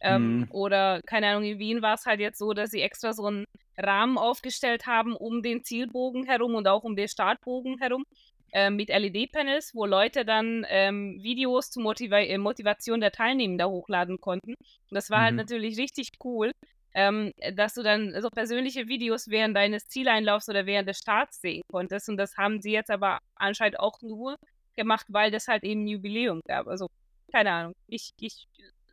Ähm, 0.00 0.38
mhm. 0.38 0.46
Oder, 0.50 1.00
keine 1.06 1.28
Ahnung, 1.28 1.44
in 1.44 1.58
Wien 1.58 1.82
war 1.82 1.94
es 1.94 2.04
halt 2.06 2.20
jetzt 2.20 2.38
so, 2.38 2.52
dass 2.52 2.70
sie 2.70 2.82
extra 2.82 3.12
so 3.12 3.26
einen 3.26 3.44
Rahmen 3.78 4.18
aufgestellt 4.18 4.86
haben 4.86 5.16
um 5.16 5.42
den 5.42 5.64
Zielbogen 5.64 6.24
herum 6.24 6.54
und 6.54 6.68
auch 6.68 6.84
um 6.84 6.96
den 6.96 7.08
Startbogen 7.08 7.78
herum 7.78 8.04
äh, 8.52 8.70
mit 8.70 8.88
LED-Panels, 8.88 9.74
wo 9.74 9.86
Leute 9.86 10.24
dann 10.24 10.66
ähm, 10.68 11.18
Videos 11.22 11.70
zur 11.70 11.82
Motiva 11.82 12.18
äh, 12.18 12.38
Motivation 12.38 13.00
der 13.00 13.12
Teilnehmenden 13.12 13.68
hochladen 13.68 14.20
konnten. 14.20 14.50
Und 14.54 14.94
das 14.94 15.10
war 15.10 15.22
halt 15.22 15.34
mhm. 15.34 15.38
halt 15.38 15.50
natürlich 15.50 15.78
richtig 15.78 16.08
cool, 16.24 16.52
ähm, 16.94 17.32
dass 17.54 17.74
du 17.74 17.82
dann 17.82 18.14
so 18.20 18.30
persönliche 18.30 18.88
Videos 18.88 19.28
während 19.28 19.56
deines 19.56 19.88
Zieleinlaufs 19.88 20.48
oder 20.48 20.64
während 20.66 20.88
des 20.88 20.98
Starts 20.98 21.40
sehen 21.40 21.62
konntest. 21.70 22.08
Und 22.08 22.16
das 22.16 22.36
haben 22.36 22.60
sie 22.60 22.72
jetzt 22.72 22.90
aber 22.90 23.18
anscheinend 23.34 23.80
auch 23.80 24.00
nur 24.00 24.36
gemacht, 24.76 25.06
weil 25.08 25.30
das 25.30 25.48
halt 25.48 25.64
eben 25.64 25.84
ein 25.84 25.88
Jubiläum 25.88 26.40
gab. 26.46 26.66
Also, 26.66 26.88
keine 27.32 27.50
Ahnung. 27.50 27.74
Ich, 27.86 28.12
ich 28.20 28.46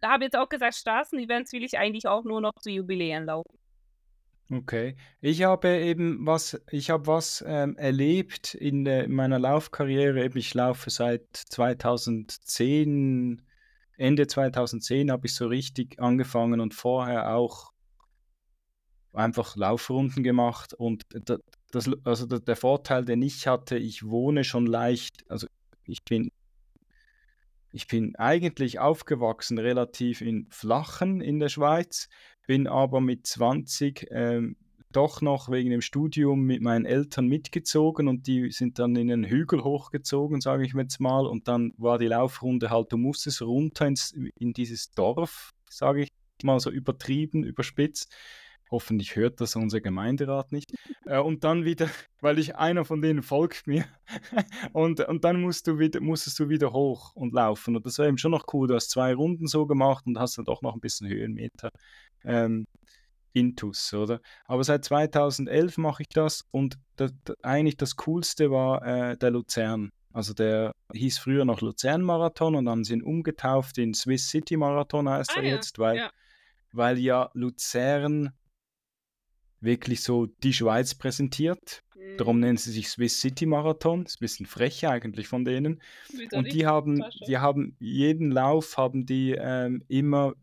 habe 0.04 0.26
jetzt 0.26 0.38
auch 0.38 0.50
gesagt, 0.50 0.76
Straßenevents 0.76 1.54
will 1.54 1.64
ich 1.64 1.78
eigentlich 1.78 2.08
auch 2.08 2.24
nur 2.24 2.42
noch 2.42 2.54
zu 2.60 2.70
Jubiläen 2.70 3.26
laufen. 3.26 3.58
Okay. 4.52 4.96
Ich 5.22 5.44
habe 5.44 5.70
eben 5.70 6.26
was, 6.26 6.62
ich 6.70 6.90
habe 6.90 7.08
was 7.08 7.44
ähm, 7.48 7.78
erlebt 7.78 8.54
in, 8.54 8.86
äh, 8.86 9.06
in 9.06 9.14
meiner 9.14 9.40
Laufkarriere. 9.40 10.30
Ich 10.36 10.54
laufe 10.54 10.90
seit 10.90 11.26
2010, 11.34 13.42
Ende 13.98 14.28
2010 14.28 15.12
habe 15.12 15.28
ich 15.28 15.36
so 15.36 15.48
richtig 15.48 16.00
angefangen 16.00 16.60
und 16.60 16.74
vorher 16.74 17.36
auch 17.36 17.72
einfach 19.14 19.56
Laufrunden 19.56 20.24
gemacht. 20.24 20.74
Und 20.74 21.04
das, 21.72 21.90
also 22.04 22.26
der 22.26 22.56
Vorteil, 22.56 23.06
den 23.06 23.22
ich 23.22 23.48
hatte, 23.48 23.78
ich 23.78 24.04
wohne 24.04 24.44
schon 24.44 24.66
leicht, 24.66 25.24
also 25.30 25.48
ich 25.86 26.04
bin 26.04 26.32
ich 27.76 27.88
bin 27.88 28.16
eigentlich 28.18 28.80
aufgewachsen 28.80 29.58
relativ 29.58 30.22
in 30.22 30.46
Flachen 30.52 31.22
in 31.22 31.40
der 31.40 31.50
Schweiz, 31.50 32.08
bin 32.46 32.68
aber 32.68 33.02
mit 33.02 33.26
20 33.26 34.08
ähm, 34.12 34.58
doch 34.96 35.22
noch 35.22 35.50
wegen 35.50 35.72
dem 35.72 35.82
Studium 35.82 36.44
mit 36.44 36.62
meinen 36.62 36.86
Eltern 36.86 37.28
mitgezogen 37.28 38.08
und 38.08 38.28
die 38.28 38.52
sind 38.52 38.80
dann 38.80 38.96
in 38.96 39.08
den 39.08 39.26
Hügel 39.26 39.64
hochgezogen, 39.64 40.40
sage 40.40 40.66
ich 40.66 40.74
jetzt 40.74 41.00
mal. 41.00 41.26
Und 41.26 41.48
dann 41.48 41.74
war 41.78 41.98
die 41.98 42.08
Laufrunde 42.08 42.70
halt, 42.70 42.92
du 42.92 42.98
musstest 42.98 43.42
runter 43.42 43.88
ins, 43.88 44.12
in 44.12 44.54
dieses 44.54 44.92
Dorf, 44.92 45.52
sage 45.70 46.04
ich 46.04 46.10
mal 46.44 46.60
so 46.60 46.70
übertrieben, 46.70 47.44
überspitzt. 47.44 48.14
Hoffentlich 48.72 49.16
hört 49.16 49.40
das 49.42 49.56
unser 49.56 49.82
Gemeinderat 49.82 50.52
nicht. 50.52 50.74
Äh, 51.06 51.20
und 51.20 51.44
dann 51.44 51.66
wieder, 51.66 51.88
weil 52.22 52.40
ich 52.40 52.56
einer 52.56 52.86
von 52.86 53.02
denen 53.02 53.24
folgt 53.24 53.68
mir. 53.68 53.86
und, 54.74 55.00
und 55.02 55.24
dann 55.24 55.42
musst 55.42 55.68
du 55.68 55.80
wieder, 55.80 56.02
musstest 56.02 56.40
du 56.40 56.50
wieder 56.50 56.74
hoch 56.74 57.16
und 57.16 57.34
laufen. 57.34 57.76
Und 57.76 57.86
das 57.86 58.00
war 58.00 58.08
eben 58.08 58.18
schon 58.18 58.32
noch 58.32 58.46
cool. 58.54 58.68
Du 58.68 58.76
hast 58.76 58.90
zwei 58.90 59.14
Runden 59.14 59.48
so 59.48 59.66
gemacht 59.66 60.06
und 60.08 60.20
hast 60.20 60.38
dann 60.38 60.46
doch 60.46 60.62
noch 60.62 60.74
ein 60.74 60.82
bisschen 60.82 61.08
Höhenmeter. 61.08 61.70
Ähm, 62.24 62.66
Intus, 63.34 63.94
oder? 63.94 64.22
Aber 64.46 64.64
seit 64.64 64.86
2011 64.86 65.78
mache 65.78 66.04
ich 66.04 66.10
das 66.10 66.46
und 66.52 66.78
das, 66.96 67.12
eigentlich 67.42 67.78
das 67.78 67.96
Coolste 67.96 68.52
war 68.52 68.86
äh, 68.86 69.18
der 69.18 69.32
Luzern. 69.32 69.90
Also 70.14 70.34
der 70.34 70.74
hieß 70.94 71.18
früher 71.18 71.44
noch 71.44 71.62
Luzern-Marathon 71.62 72.56
und 72.56 72.70
haben 72.70 72.84
sie 72.84 72.94
ihn 72.94 73.02
umgetauft 73.02 73.80
in 73.80 73.96
Swiss 73.96 74.30
City 74.30 74.56
Marathon 74.56 75.10
heißt 75.10 75.32
ah, 75.32 75.40
er 75.40 75.44
ja. 75.44 75.56
jetzt, 75.56 75.80
weil 75.80 75.98
ja. 75.98 76.12
weil 76.72 77.00
ja 77.00 77.32
Luzern 77.34 78.32
wirklich 79.64 80.04
so 80.04 80.26
die 80.26 80.54
Schweiz 80.54 80.96
präsentiert. 80.96 81.84
Mhm. 81.96 82.18
Darum 82.18 82.40
nennen 82.40 82.58
sie 82.58 82.72
sich 82.72 82.90
Swiss 82.90 83.20
City 83.20 83.46
Marathon. 83.46 84.04
Das 84.04 84.14
ist 84.14 84.18
ein 84.20 84.26
bisschen 84.26 84.46
frech 84.46 84.88
eigentlich 84.88 85.28
von 85.28 85.46
denen. 85.46 85.82
und 86.32 86.52
die 86.52 86.66
haben, 86.66 87.04
die 87.28 87.38
haben 87.38 87.76
jeden 87.80 88.32
Lauf 88.32 88.78
haben 88.78 89.06
die 89.06 89.32
ähm, 89.32 89.84
immer 89.88 90.34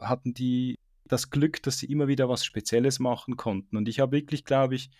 hatten 0.00 0.34
die 0.34 0.76
das 1.06 1.30
Glück, 1.30 1.62
dass 1.62 1.78
sie 1.78 1.86
immer 1.86 2.08
wieder 2.08 2.28
was 2.28 2.44
Spezielles 2.44 2.98
machen 2.98 3.36
konnten. 3.36 3.76
Und 3.76 3.88
ich 3.88 4.00
habe 4.00 4.12
wirklich, 4.12 4.44
glaube 4.44 4.74
ich, 4.74 4.90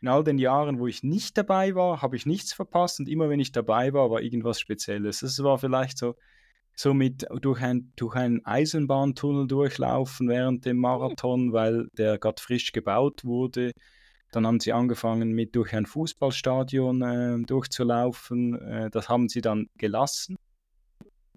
in 0.00 0.08
all 0.08 0.24
den 0.24 0.38
Jahren, 0.38 0.78
wo 0.78 0.86
ich 0.86 1.02
nicht 1.02 1.38
dabei 1.38 1.74
war, 1.74 2.02
habe 2.02 2.16
ich 2.16 2.26
nichts 2.26 2.52
verpasst 2.52 2.98
und 2.98 3.08
immer 3.08 3.28
wenn 3.28 3.38
ich 3.38 3.52
dabei 3.52 3.92
war, 3.92 4.10
war 4.10 4.20
irgendwas 4.20 4.58
Spezielles. 4.58 5.22
Es 5.22 5.42
war 5.42 5.58
vielleicht 5.58 5.98
so, 5.98 6.16
so 6.74 6.94
mit 6.94 7.26
durch, 7.40 7.60
ein, 7.60 7.92
durch 7.96 8.14
einen 8.14 8.44
Eisenbahntunnel 8.44 9.46
durchlaufen 9.46 10.28
während 10.28 10.64
dem 10.64 10.76
hm. 10.76 10.80
Marathon, 10.80 11.52
weil 11.52 11.88
der 11.96 12.18
gerade 12.18 12.40
frisch 12.40 12.72
gebaut 12.72 13.24
wurde. 13.24 13.72
Dann 14.32 14.46
haben 14.46 14.60
sie 14.60 14.72
angefangen 14.72 15.32
mit 15.32 15.54
durch 15.54 15.74
ein 15.74 15.84
Fußballstadion 15.84 17.02
äh, 17.02 17.46
durchzulaufen. 17.46 18.60
Äh, 18.60 18.90
das 18.90 19.08
haben 19.08 19.28
sie 19.28 19.42
dann 19.42 19.68
gelassen. 19.76 20.36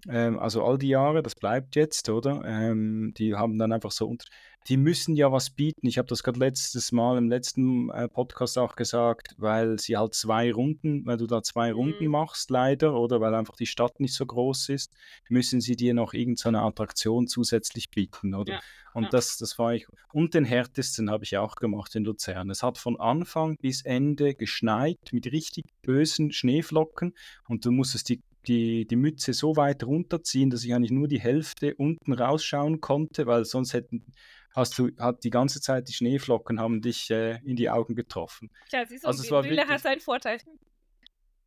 Ähm, 0.08 0.38
also 0.38 0.64
all 0.64 0.78
die 0.78 0.88
Jahre, 0.88 1.22
das 1.22 1.34
bleibt 1.34 1.76
jetzt, 1.76 2.08
oder? 2.08 2.42
Ähm, 2.44 3.12
die 3.16 3.34
haben 3.34 3.58
dann 3.58 3.72
einfach 3.72 3.90
so 3.90 4.06
unter 4.06 4.26
die 4.68 4.76
müssen 4.76 5.14
ja 5.14 5.30
was 5.30 5.50
bieten. 5.50 5.86
Ich 5.86 5.98
habe 5.98 6.08
das 6.08 6.22
gerade 6.22 6.40
letztes 6.40 6.90
Mal 6.90 7.18
im 7.18 7.28
letzten 7.28 7.90
äh, 7.90 8.08
Podcast 8.08 8.58
auch 8.58 8.74
gesagt, 8.74 9.34
weil 9.38 9.78
sie 9.78 9.96
halt 9.96 10.14
zwei 10.14 10.52
Runden, 10.52 11.06
weil 11.06 11.16
du 11.16 11.26
da 11.26 11.42
zwei 11.42 11.70
mhm. 11.70 11.76
Runden 11.76 12.06
machst, 12.08 12.50
leider, 12.50 12.94
oder 12.94 13.20
weil 13.20 13.34
einfach 13.34 13.56
die 13.56 13.66
Stadt 13.66 14.00
nicht 14.00 14.14
so 14.14 14.26
groß 14.26 14.70
ist, 14.70 14.92
müssen 15.28 15.60
sie 15.60 15.76
dir 15.76 15.94
noch 15.94 16.14
irgendeine 16.14 16.62
Attraktion 16.62 17.28
zusätzlich 17.28 17.90
bieten, 17.90 18.34
oder? 18.34 18.54
Ja. 18.54 18.60
Und 18.92 19.04
ja. 19.04 19.10
das, 19.10 19.36
das 19.36 19.58
war 19.58 19.74
ich. 19.74 19.86
Und 20.12 20.34
den 20.34 20.44
härtesten 20.44 21.10
habe 21.10 21.22
ich 21.24 21.36
auch 21.36 21.56
gemacht 21.56 21.94
in 21.94 22.04
Luzern. 22.04 22.50
Es 22.50 22.62
hat 22.62 22.78
von 22.78 22.98
Anfang 22.98 23.58
bis 23.58 23.82
Ende 23.82 24.34
geschneit 24.34 24.98
mit 25.12 25.30
richtig 25.30 25.66
bösen 25.82 26.32
Schneeflocken 26.32 27.14
und 27.46 27.64
du 27.64 27.70
musstest 27.70 28.08
die 28.08 28.22
die, 28.46 28.86
die 28.86 28.96
Mütze 28.96 29.32
so 29.32 29.56
weit 29.56 29.84
runterziehen, 29.84 30.50
dass 30.50 30.64
ich 30.64 30.74
eigentlich 30.74 30.92
nur 30.92 31.08
die 31.08 31.20
Hälfte 31.20 31.74
unten 31.74 32.12
rausschauen 32.12 32.80
konnte, 32.80 33.26
weil 33.26 33.44
sonst 33.44 33.72
hätten 33.72 34.06
hast 34.54 34.78
du 34.78 34.90
hat 34.98 35.22
die 35.22 35.30
ganze 35.30 35.60
Zeit 35.60 35.88
die 35.88 35.92
Schneeflocken 35.92 36.58
haben 36.58 36.80
dich 36.80 37.10
äh, 37.10 37.38
in 37.44 37.56
die 37.56 37.68
Augen 37.68 37.94
getroffen. 37.94 38.50
Ja, 38.72 38.86
siehst 38.86 39.04
du, 39.04 39.08
also, 39.08 39.22
es 39.22 39.30
war 39.30 39.42
Brille 39.42 39.56
wirklich, 39.58 39.70
hat 39.70 39.80
seinen 39.82 40.00
Vorteil. 40.00 40.38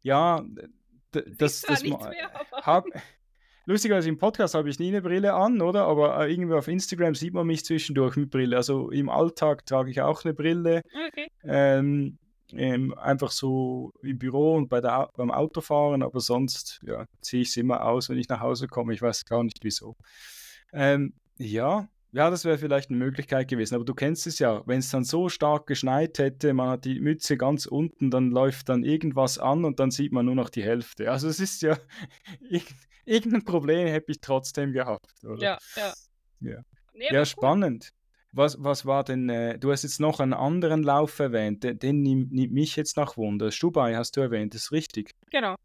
Ja, 0.01 0.45
das, 1.11 1.61
das 1.61 1.83
mehr, 1.83 2.31
hab, 2.51 2.85
lustigerweise 3.65 4.09
im 4.09 4.17
Podcast 4.17 4.53
habe 4.53 4.69
ich 4.69 4.79
nie 4.79 4.89
eine 4.89 5.01
Brille 5.01 5.33
an, 5.33 5.61
oder? 5.61 5.85
Aber 5.85 6.19
äh, 6.19 6.31
irgendwie 6.31 6.53
auf 6.53 6.67
Instagram 6.67 7.15
sieht 7.15 7.33
man 7.33 7.47
mich 7.47 7.65
zwischendurch 7.65 8.15
mit 8.15 8.29
Brille. 8.29 8.55
Also 8.55 8.91
im 8.91 9.09
Alltag 9.09 9.65
trage 9.65 9.89
ich 9.89 10.01
auch 10.01 10.23
eine 10.23 10.33
Brille. 10.33 10.83
Okay. 11.07 11.27
Ähm, 11.43 12.19
ähm, 12.53 12.93
einfach 12.97 13.31
so 13.31 13.93
im 14.01 14.17
Büro 14.17 14.55
und 14.55 14.69
bei 14.69 14.81
der, 14.81 15.09
beim 15.15 15.31
Autofahren, 15.31 16.03
aber 16.03 16.19
sonst 16.19 16.81
ja, 16.85 17.05
ziehe 17.21 17.41
ich 17.41 17.49
es 17.49 17.57
immer 17.57 17.85
aus, 17.85 18.09
wenn 18.09 18.17
ich 18.17 18.29
nach 18.29 18.39
Hause 18.39 18.67
komme. 18.67 18.93
Ich 18.93 19.01
weiß 19.01 19.25
gar 19.25 19.43
nicht 19.43 19.59
wieso. 19.63 19.95
Ähm, 20.73 21.13
ja, 21.37 21.87
ja, 22.11 22.31
das 22.31 22.43
wäre 22.43 22.57
vielleicht 22.57 22.89
eine 22.89 22.97
Möglichkeit 22.97 23.47
gewesen, 23.47 23.75
aber 23.75 23.85
du 23.85 23.93
kennst 23.93 24.25
es 24.25 24.39
ja, 24.39 24.63
wenn 24.65 24.79
es 24.79 24.89
dann 24.89 25.03
so 25.03 25.29
stark 25.29 25.67
geschneit 25.67 26.17
hätte, 26.17 26.53
man 26.53 26.69
hat 26.69 26.85
die 26.85 26.99
Mütze 26.99 27.37
ganz 27.37 27.67
unten, 27.67 28.09
dann 28.09 28.31
läuft 28.31 28.69
dann 28.69 28.83
irgendwas 28.83 29.37
an 29.37 29.63
und 29.63 29.79
dann 29.79 29.91
sieht 29.91 30.11
man 30.11 30.25
nur 30.25 30.35
noch 30.35 30.49
die 30.49 30.63
Hälfte. 30.63 31.11
Also 31.11 31.27
es 31.27 31.39
ist 31.39 31.61
ja, 31.61 31.77
irgendein 33.05 33.43
Problem 33.43 33.87
hätte 33.87 34.11
ich 34.11 34.21
trotzdem 34.21 34.71
gehabt, 34.71 35.23
oder? 35.23 35.41
Ja, 35.41 35.57
ja. 35.75 35.93
Ja, 36.41 36.61
nee, 36.93 37.11
ja 37.11 37.25
spannend. 37.25 37.91
Was, 38.31 38.63
was 38.63 38.85
war 38.85 39.03
denn, 39.03 39.27
äh, 39.29 39.57
du 39.57 39.71
hast 39.71 39.83
jetzt 39.83 39.99
noch 39.99 40.19
einen 40.19 40.33
anderen 40.33 40.83
Lauf 40.83 41.17
erwähnt, 41.17 41.63
den, 41.63 41.79
den 41.79 42.01
nimmt, 42.01 42.31
nimmt 42.31 42.53
mich 42.53 42.75
jetzt 42.75 42.95
nach 42.95 43.17
Wunder. 43.17 43.51
Stubai 43.51 43.95
hast 43.95 44.17
du 44.17 44.21
erwähnt, 44.21 44.53
ist 44.53 44.71
richtig? 44.71 45.15
Genau. 45.31 45.55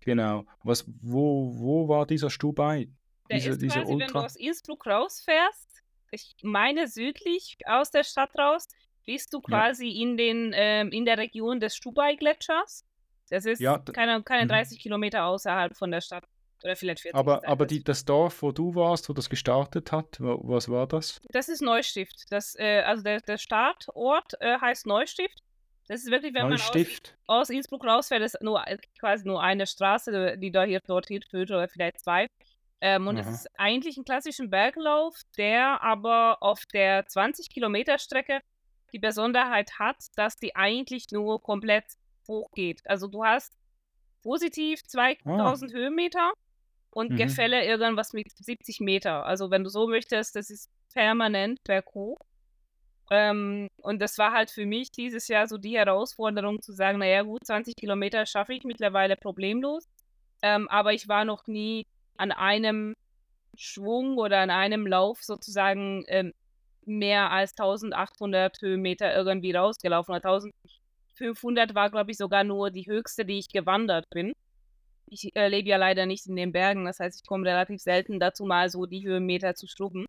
Genau. 0.00 0.44
Was, 0.62 0.84
wo, 1.00 1.52
wo 1.58 1.88
war 1.88 2.06
dieser 2.06 2.30
Stubai? 2.30 2.88
Der 3.30 3.38
diese, 3.38 3.50
ist 3.50 3.62
quasi, 3.62 3.78
Ultra? 3.80 4.06
wenn 4.06 4.12
du 4.12 4.18
aus 4.18 4.36
Innsbruck 4.36 4.86
rausfährst, 4.86 5.82
ich 6.10 6.34
meine 6.42 6.88
südlich 6.88 7.56
aus 7.66 7.90
der 7.90 8.04
Stadt 8.04 8.36
raus, 8.36 8.68
bist 9.06 9.32
du 9.32 9.40
quasi 9.40 9.86
ja. 9.86 10.02
in, 10.02 10.16
den, 10.16 10.52
ähm, 10.54 10.90
in 10.90 11.04
der 11.04 11.18
Region 11.18 11.60
des 11.60 11.76
Stubai-Gletschers. 11.76 12.84
Das 13.30 13.46
ist 13.46 13.60
ja, 13.60 13.78
keine, 13.78 14.22
keine 14.22 14.46
30 14.46 14.78
mhm. 14.78 14.82
Kilometer 14.82 15.24
außerhalb 15.24 15.76
von 15.76 15.90
der 15.90 16.00
Stadt. 16.00 16.24
Oder 16.62 16.76
vielleicht 16.76 17.00
40 17.00 17.14
Aber, 17.18 17.46
aber 17.46 17.66
die, 17.66 17.82
das 17.82 18.04
Dorf, 18.04 18.42
wo 18.42 18.52
du 18.52 18.74
warst, 18.74 19.08
wo 19.08 19.12
das 19.12 19.30
gestartet 19.30 19.92
hat, 19.92 20.16
was 20.20 20.68
war 20.68 20.86
das? 20.86 21.20
Das 21.30 21.48
ist 21.48 21.62
Neustift. 21.62 22.26
Das, 22.30 22.54
äh, 22.58 22.82
also 22.82 23.02
der, 23.02 23.20
der 23.20 23.38
Startort 23.38 24.34
äh, 24.40 24.58
heißt 24.60 24.86
Neustift. 24.86 25.42
Das 25.88 26.02
ist 26.02 26.10
wirklich, 26.10 26.34
wenn 26.34 26.48
Neustift. 26.48 27.16
man 27.26 27.38
aus, 27.38 27.48
aus 27.48 27.50
Innsbruck 27.50 27.84
rausfährt, 27.84 28.22
ist 28.22 28.40
nur, 28.42 28.66
äh, 28.66 28.78
quasi 28.98 29.26
nur 29.26 29.42
eine 29.42 29.66
Straße, 29.66 30.36
die 30.38 30.50
da 30.50 30.64
hier 30.64 30.80
dort 30.86 31.06
führt, 31.06 31.50
oder 31.50 31.66
vielleicht 31.68 32.00
zwei. 32.00 32.28
Ähm, 32.82 33.08
und 33.08 33.18
es 33.18 33.26
ist 33.26 33.48
eigentlich 33.58 33.96
ein 33.96 34.04
klassischer 34.04 34.46
Berglauf, 34.46 35.14
der 35.36 35.82
aber 35.82 36.38
auf 36.42 36.64
der 36.66 37.06
20 37.06 37.50
Kilometer 37.50 37.98
Strecke 37.98 38.40
die 38.92 38.98
Besonderheit 38.98 39.78
hat, 39.78 39.96
dass 40.16 40.36
die 40.36 40.56
eigentlich 40.56 41.06
nur 41.10 41.42
komplett 41.42 41.84
hochgeht. 42.26 42.80
Also 42.86 43.06
du 43.08 43.24
hast 43.24 43.52
positiv 44.22 44.82
2000 44.84 45.72
ah. 45.72 45.74
Höhenmeter 45.74 46.32
und 46.90 47.12
mhm. 47.12 47.16
Gefälle 47.16 47.64
irgendwas 47.64 48.12
mit 48.12 48.30
70 48.36 48.80
Meter. 48.80 49.24
Also 49.24 49.50
wenn 49.50 49.64
du 49.64 49.70
so 49.70 49.86
möchtest, 49.86 50.36
das 50.36 50.50
ist 50.50 50.68
permanent 50.92 51.62
berghoch. 51.64 52.18
Ähm, 53.10 53.68
und 53.78 54.00
das 54.00 54.18
war 54.18 54.32
halt 54.32 54.50
für 54.50 54.66
mich 54.66 54.92
dieses 54.92 55.28
Jahr 55.28 55.48
so 55.48 55.58
die 55.58 55.76
Herausforderung 55.76 56.62
zu 56.62 56.72
sagen, 56.72 56.98
naja 56.98 57.22
gut, 57.22 57.44
20 57.44 57.74
Kilometer 57.74 58.24
schaffe 58.24 58.54
ich 58.54 58.64
mittlerweile 58.64 59.16
problemlos. 59.16 59.88
Ähm, 60.42 60.68
aber 60.68 60.94
ich 60.94 61.08
war 61.08 61.24
noch 61.24 61.46
nie 61.46 61.86
an 62.16 62.32
einem 62.32 62.94
Schwung 63.56 64.16
oder 64.16 64.38
an 64.38 64.50
einem 64.50 64.86
Lauf 64.86 65.22
sozusagen 65.22 66.04
ähm, 66.08 66.32
mehr 66.84 67.30
als 67.30 67.52
1800 67.52 68.60
Höhenmeter 68.62 69.14
irgendwie 69.14 69.52
rausgelaufen. 69.52 70.14
1500 70.14 71.74
war, 71.74 71.90
glaube 71.90 72.12
ich, 72.12 72.16
sogar 72.16 72.44
nur 72.44 72.70
die 72.70 72.86
höchste, 72.86 73.24
die 73.24 73.38
ich 73.38 73.48
gewandert 73.48 74.08
bin. 74.10 74.32
Ich 75.12 75.34
äh, 75.34 75.48
lebe 75.48 75.68
ja 75.68 75.76
leider 75.76 76.06
nicht 76.06 76.26
in 76.26 76.36
den 76.36 76.52
Bergen, 76.52 76.84
das 76.84 77.00
heißt, 77.00 77.20
ich 77.20 77.26
komme 77.26 77.44
relativ 77.44 77.80
selten 77.82 78.20
dazu, 78.20 78.44
mal 78.44 78.70
so 78.70 78.86
die 78.86 79.04
Höhenmeter 79.04 79.54
zu 79.56 79.66
schrubben. 79.66 80.06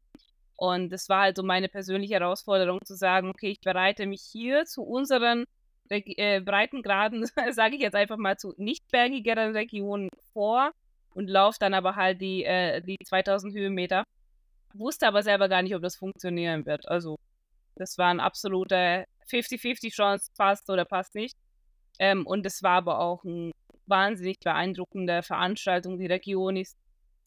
Und 0.58 0.92
das 0.92 1.10
war 1.10 1.22
halt 1.22 1.38
so 1.38 1.44
meine 1.44 1.70
persönliche 1.70 2.14
Herausforderung, 2.14 2.80
zu 2.86 2.96
sagen, 2.96 3.30
okay, 3.30 3.50
ich 3.50 3.62
bereite 3.62 4.06
mich 4.06 4.22
hier 4.22 4.66
zu 4.66 4.84
unseren 4.84 5.46
äh, 5.90 6.40
Breitengraden, 6.40 7.26
sage 7.52 7.76
ich 7.76 7.82
jetzt 7.82 7.96
einfach 7.96 8.18
mal, 8.18 8.38
zu 8.38 8.54
nicht 8.58 8.84
bergigeren 8.92 9.56
Regionen 9.56 10.10
vor 10.34 10.72
und 11.16 11.30
laufe 11.30 11.58
dann 11.60 11.74
aber 11.74 11.96
halt 11.96 12.22
die, 12.22 12.44
äh, 12.46 12.82
die 12.82 12.98
2000 13.04 13.56
Höhenmeter. 13.56 14.04
Wusste 14.74 15.08
aber 15.08 15.24
selber 15.24 15.50
gar 15.50 15.64
nicht, 15.64 15.76
ob 15.76 15.82
das 15.82 15.96
funktionieren 15.96 16.66
wird. 16.68 16.88
Also, 16.88 17.18
das 17.76 17.98
war 17.98 18.10
ein 18.10 18.20
absoluter 18.20 19.06
50-50 19.30 19.92
Chance, 19.92 20.32
passt 20.38 20.70
oder 20.70 20.86
passt 20.86 21.16
nicht. 21.16 21.36
Ähm, 22.00 22.26
und 22.28 22.46
es 22.46 22.62
war 22.62 22.78
aber 22.78 23.00
auch 23.00 23.24
eine 23.26 23.52
wahnsinnig 23.86 24.40
beeindruckende 24.40 25.24
Veranstaltung. 25.24 25.98
Die 25.98 26.08
Region 26.08 26.56
ist 26.56 26.78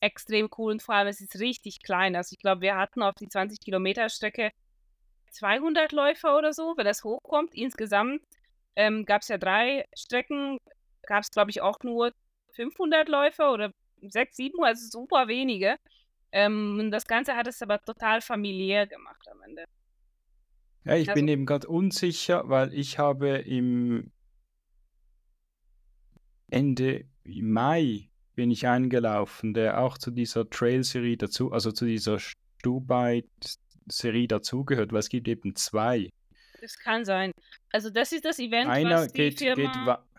extrem 0.01 0.49
cool 0.59 0.73
und 0.73 0.83
vor 0.83 0.95
allem 0.95 1.09
es 1.09 1.21
ist 1.21 1.39
richtig 1.41 1.83
klein. 1.83 2.17
Also 2.17 2.35
ich 2.35 2.39
glaube, 2.39 2.61
wir 2.61 2.77
hatten 2.77 3.03
auf 3.03 3.15
die 3.15 3.29
20 3.29 3.61
Kilometer 3.61 4.09
Strecke 4.09 4.53
200 5.31 5.93
Läufer 5.93 6.37
oder 6.37 6.53
so, 6.53 6.75
wenn 6.77 6.85
das 6.85 7.05
hochkommt. 7.05 7.55
Insgesamt 7.55 8.23
ähm, 8.77 9.05
gab 9.05 9.23
es 9.23 9.29
ja 9.29 9.39
drei 9.39 9.87
Strecken, 9.97 10.59
gab 11.07 11.23
es 11.23 11.31
glaube 11.31 11.51
ich 11.51 11.61
auch 11.61 11.79
nur 11.83 12.13
500 12.53 13.09
Läufer 13.09 13.53
oder 13.53 13.73
6, 14.01 14.37
7, 14.37 14.65
also 14.65 14.87
super 14.91 15.29
wenige. 15.29 15.77
Ähm, 16.33 16.91
das 16.91 17.07
Ganze 17.07 17.37
hat 17.37 17.47
es 17.47 17.63
aber 17.63 17.81
total 17.81 18.21
familiär 18.21 18.87
gemacht 18.87 19.27
am 19.31 19.43
Ende. 19.43 19.65
Ja, 20.85 20.97
ich 20.97 21.09
also, 21.09 21.15
bin 21.15 21.29
eben 21.29 21.47
gerade 21.47 21.69
unsicher, 21.69 22.49
weil 22.49 22.75
ich 22.75 22.99
habe 22.99 23.39
im 23.39 24.13
Ende 26.51 27.05
Mai 27.25 28.09
bin 28.35 28.51
ich 28.51 28.67
eingelaufen, 28.67 29.55
der 29.55 29.81
auch 29.81 29.99
zu 29.99 30.11
dieser 30.11 30.49
Trail-Serie 30.49 31.17
dazu, 31.17 31.53
also 31.53 31.73
zu 31.73 31.87
dieser 31.87 32.19
Stubai 32.19 33.25
Serie 33.87 34.29
dazugehört, 34.29 34.93
weil 34.93 35.01
es 35.01 35.09
gibt 35.09 35.29
eben 35.29 35.55
zwei. 35.57 36.11
Das 36.61 36.79
kann 36.79 37.05
sein. 37.05 37.33
Also 37.71 37.91
das 37.91 38.13
ist 38.13 38.25
das 38.25 38.39
Event, 38.39 38.71
Einer 38.71 39.03
was 39.03 39.13
die 39.13 39.19
geht, 39.19 39.39
Firma... 39.39 39.97
geht 39.97 40.15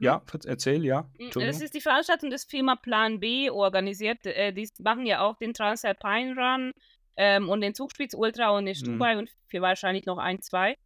ja, 0.00 0.22
erzähl, 0.44 0.84
ja. 0.84 1.02
Mm, 1.18 1.30
das 1.40 1.60
ist 1.60 1.74
die 1.74 1.80
Veranstaltung 1.80 2.30
des 2.30 2.44
Firma 2.44 2.76
Plan 2.76 3.18
B 3.20 3.50
organisiert. 3.50 4.24
Äh, 4.26 4.52
die 4.52 4.68
machen 4.78 5.06
ja 5.06 5.20
auch 5.20 5.36
den 5.38 5.54
Transalpine 5.54 6.36
Run 6.36 6.72
ähm, 7.16 7.48
und 7.48 7.60
den 7.60 7.74
Zugspitz 7.74 8.14
Ultra 8.14 8.50
und 8.50 8.66
den 8.66 8.74
Stubai 8.74 9.14
mhm. 9.14 9.20
und 9.20 9.30
für 9.48 9.60
wahrscheinlich 9.60 10.06
noch 10.06 10.18
ein, 10.18 10.40
zwei. 10.40 10.76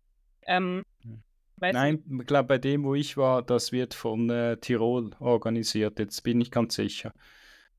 Ähm, 0.46 0.82
hm. 1.70 1.74
Nein, 1.74 2.02
ich 2.20 2.26
glaube, 2.26 2.48
bei 2.48 2.58
dem, 2.58 2.84
wo 2.84 2.94
ich 2.94 3.16
war, 3.16 3.42
das 3.42 3.72
wird 3.72 3.94
von 3.94 4.30
äh, 4.30 4.56
Tirol 4.56 5.10
organisiert. 5.20 5.98
Jetzt 5.98 6.22
bin 6.22 6.40
ich 6.40 6.50
ganz 6.50 6.74
sicher. 6.74 7.12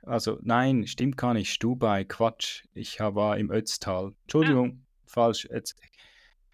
Also, 0.03 0.37
nein, 0.41 0.85
stimmt 0.87 1.17
gar 1.17 1.33
nicht. 1.33 1.51
Stubai, 1.51 2.03
Quatsch. 2.03 2.63
Ich 2.73 2.99
war 2.99 3.37
im 3.37 3.51
Ötztal. 3.51 4.13
Entschuldigung, 4.23 4.81
ah. 4.81 5.03
falsch. 5.05 5.47
Jetzt, 5.49 5.79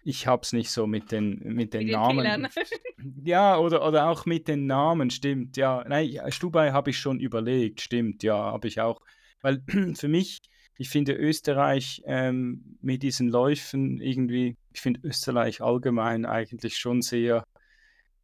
ich 0.04 0.26
hab's 0.26 0.52
nicht 0.52 0.70
so 0.70 0.86
mit 0.86 1.12
den, 1.12 1.40
mit 1.44 1.74
den, 1.74 1.84
mit 1.84 1.92
Namen. 1.92 2.24
Den 2.24 2.48
ja, 3.24 3.58
oder, 3.58 3.86
oder 3.86 4.08
auch 4.08 4.24
mit 4.24 4.48
den 4.48 4.66
Namen, 4.66 5.10
stimmt. 5.10 5.56
Ja, 5.56 5.84
nein, 5.88 6.20
Stubai 6.28 6.70
habe 6.70 6.90
ich 6.90 6.98
schon 6.98 7.20
überlegt, 7.20 7.80
stimmt. 7.80 8.22
Ja, 8.22 8.36
habe 8.36 8.68
ich 8.68 8.80
auch. 8.80 9.00
Weil 9.42 9.62
für 9.94 10.08
mich, 10.08 10.42
ich 10.76 10.88
finde 10.88 11.12
Österreich 11.12 12.02
ähm, 12.06 12.76
mit 12.80 13.02
diesen 13.02 13.28
Läufen 13.28 14.00
irgendwie, 14.00 14.56
ich 14.72 14.80
finde 14.80 15.00
Österreich 15.02 15.60
allgemein 15.60 16.24
eigentlich 16.24 16.78
schon 16.78 17.02
sehr, 17.02 17.44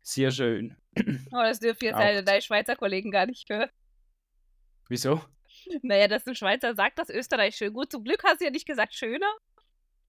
sehr 0.02 0.30
schön. 0.30 0.76
Oh, 1.30 1.42
das 1.42 1.60
dürfen 1.60 1.84
jetzt 1.84 1.96
eine 1.96 2.24
deine 2.24 2.42
Schweizer 2.42 2.76
Kollegen 2.76 3.10
gar 3.10 3.26
nicht 3.26 3.48
hören. 3.48 3.70
Wieso? 4.88 5.20
Naja, 5.82 6.08
dass 6.08 6.26
ein 6.26 6.34
Schweizer 6.34 6.74
sagt, 6.74 6.98
dass 6.98 7.10
Österreich 7.10 7.56
schön. 7.56 7.72
Gut, 7.72 7.90
zum 7.90 8.04
Glück 8.04 8.22
hast 8.24 8.40
du 8.40 8.44
ja 8.44 8.50
nicht 8.50 8.66
gesagt 8.66 8.94
schöner. 8.94 9.30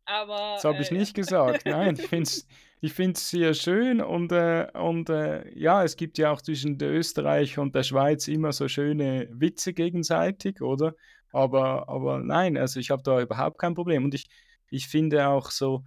Aber. 0.06 0.54
Das 0.56 0.64
habe 0.64 0.82
ich 0.82 0.92
äh, 0.92 0.94
nicht 0.94 1.14
gesagt. 1.14 1.66
Nein, 1.66 1.96
ich 1.96 2.08
finde 2.08 2.24
es 2.24 2.48
ich 2.80 2.94
find's 2.94 3.30
sehr 3.30 3.54
schön 3.54 4.02
und, 4.02 4.32
äh, 4.32 4.68
und 4.74 5.10
äh, 5.10 5.52
ja, 5.58 5.84
es 5.84 5.96
gibt 5.98 6.18
ja 6.18 6.32
auch 6.32 6.42
zwischen 6.42 6.80
Österreich 6.82 7.58
und 7.58 7.74
der 7.74 7.84
Schweiz 7.84 8.28
immer 8.28 8.52
so 8.52 8.68
schöne 8.68 9.28
Witze 9.32 9.74
gegenseitig, 9.74 10.62
oder? 10.62 10.94
Aber, 11.32 11.90
aber 11.90 12.20
nein, 12.20 12.56
also 12.58 12.80
ich 12.80 12.92
habe 12.92 13.04
da 13.04 13.20
überhaupt 13.20 13.58
kein 13.58 13.74
Problem. 13.74 14.06
Und 14.06 14.14
ich, 14.14 14.28
ich 14.70 14.88
finde 14.88 15.28
auch 15.28 15.50
so, 15.50 15.84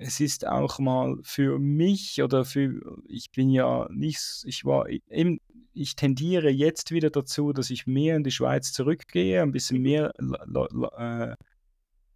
es 0.00 0.18
ist 0.18 0.46
auch 0.46 0.78
mal 0.78 1.18
für 1.22 1.58
mich 1.58 2.22
oder 2.22 2.46
für, 2.46 2.80
ich 3.06 3.30
bin 3.32 3.50
ja 3.50 3.86
nicht, 3.90 4.42
ich 4.46 4.64
war 4.64 4.88
eben, 4.88 5.40
ich 5.74 5.94
tendiere 5.94 6.48
jetzt 6.48 6.90
wieder 6.90 7.10
dazu, 7.10 7.52
dass 7.52 7.68
ich 7.68 7.86
mehr 7.86 8.16
in 8.16 8.24
die 8.24 8.30
Schweiz 8.30 8.72
zurückgehe, 8.72 9.42
ein 9.42 9.52
bisschen 9.52 9.82
mehr 9.82 10.12
äh, 10.18 11.34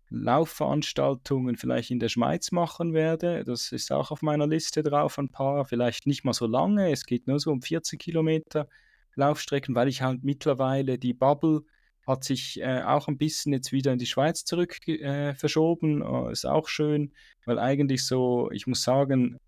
Laufveranstaltungen 0.09 1.57
vielleicht 1.57 1.90
in 1.90 1.99
der 1.99 2.09
Schweiz 2.09 2.53
machen 2.53 2.94
werde. 2.94 3.44
Das 3.44 3.70
ist 3.70 3.92
auch 3.92 4.11
auf 4.11 4.23
meiner 4.23 4.47
Liste 4.47 4.83
drauf, 4.83 5.18
ein 5.18 5.29
paar, 5.29 5.66
vielleicht 5.66 6.07
nicht 6.07 6.25
mal 6.25 6.33
so 6.33 6.47
lange, 6.47 6.90
es 6.90 7.05
geht 7.05 7.27
nur 7.27 7.38
so 7.38 7.53
um 7.53 7.61
40 7.61 8.01
Kilometer 8.01 8.66
Laufstrecken, 9.14 9.75
weil 9.75 9.88
ich 9.88 10.01
halt 10.01 10.25
mittlerweile 10.25 10.99
die 10.99 11.14
Bubble 11.14 11.64
hat 12.07 12.25
sich 12.25 12.61
äh, 12.61 12.83
auch 12.83 13.09
ein 13.09 13.19
bisschen 13.19 13.53
jetzt 13.53 13.73
wieder 13.73 13.93
in 13.93 13.99
die 13.99 14.07
Schweiz 14.07 14.45
zurück 14.45 14.87
äh, 14.88 15.35
verschoben. 15.35 16.03
Äh, 16.03 16.33
ist 16.33 16.47
auch 16.47 16.69
schön, 16.69 17.12
weil 17.47 17.59
eigentlich 17.59 18.05
so, 18.07 18.51
ich 18.51 18.67
muss 18.67 18.83
sagen, 18.83 19.38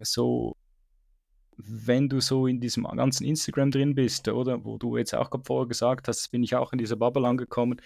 so, 0.00 0.56
wenn 1.56 2.08
du 2.08 2.20
so 2.20 2.46
in 2.46 2.60
diesem 2.60 2.84
ganzen 2.84 3.24
Instagram 3.24 3.70
drin 3.70 3.94
bist, 3.94 4.28
oder 4.28 4.64
wo 4.64 4.78
du 4.78 4.96
jetzt 4.96 5.14
auch 5.14 5.30
gerade 5.30 5.44
vorher 5.44 5.68
gesagt 5.68 6.08
hast, 6.08 6.30
bin 6.30 6.42
ich 6.42 6.54
auch 6.56 6.72
in 6.72 6.78
dieser 6.78 6.96
Bubble 6.96 7.26
angekommen, 7.26 7.80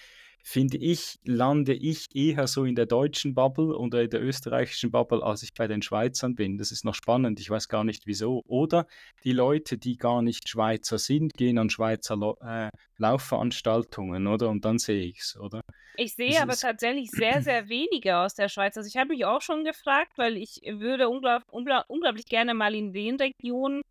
finde 0.46 0.76
ich, 0.76 1.18
lande 1.24 1.74
ich 1.74 2.06
eher 2.14 2.46
so 2.46 2.64
in 2.64 2.76
der 2.76 2.86
deutschen 2.86 3.34
Bubble 3.34 3.76
oder 3.76 4.02
in 4.04 4.10
der 4.10 4.22
österreichischen 4.22 4.92
Bubble, 4.92 5.20
als 5.24 5.42
ich 5.42 5.52
bei 5.52 5.66
den 5.66 5.82
Schweizern 5.82 6.36
bin. 6.36 6.56
Das 6.56 6.70
ist 6.70 6.84
noch 6.84 6.94
spannend, 6.94 7.40
ich 7.40 7.50
weiß 7.50 7.68
gar 7.68 7.82
nicht 7.82 8.06
wieso. 8.06 8.44
Oder 8.46 8.86
die 9.24 9.32
Leute, 9.32 9.76
die 9.76 9.96
gar 9.96 10.22
nicht 10.22 10.48
Schweizer 10.48 10.98
sind, 10.98 11.34
gehen 11.34 11.58
an 11.58 11.68
Schweizer 11.68 12.36
äh, 12.42 12.70
Laufveranstaltungen, 12.96 14.28
oder? 14.28 14.48
Und 14.48 14.64
dann 14.64 14.78
sehe 14.78 15.06
ich 15.06 15.18
es, 15.18 15.36
oder? 15.36 15.62
Ich 15.96 16.14
sehe 16.14 16.30
das 16.30 16.40
aber 16.42 16.54
tatsächlich 16.54 17.10
sehr, 17.10 17.42
sehr 17.42 17.68
wenige 17.68 18.16
aus 18.16 18.34
der 18.34 18.48
Schweiz. 18.48 18.76
Also 18.76 18.86
ich 18.86 18.96
habe 18.96 19.08
mich 19.08 19.24
auch 19.24 19.42
schon 19.42 19.64
gefragt, 19.64 20.12
weil 20.16 20.36
ich 20.36 20.60
würde 20.64 21.08
unglaub, 21.08 21.42
unglaub, 21.50 21.86
unglaublich 21.88 22.26
gerne 22.26 22.54
mal 22.54 22.72
in 22.76 22.92
den 22.92 23.16
Regionen, 23.16 23.82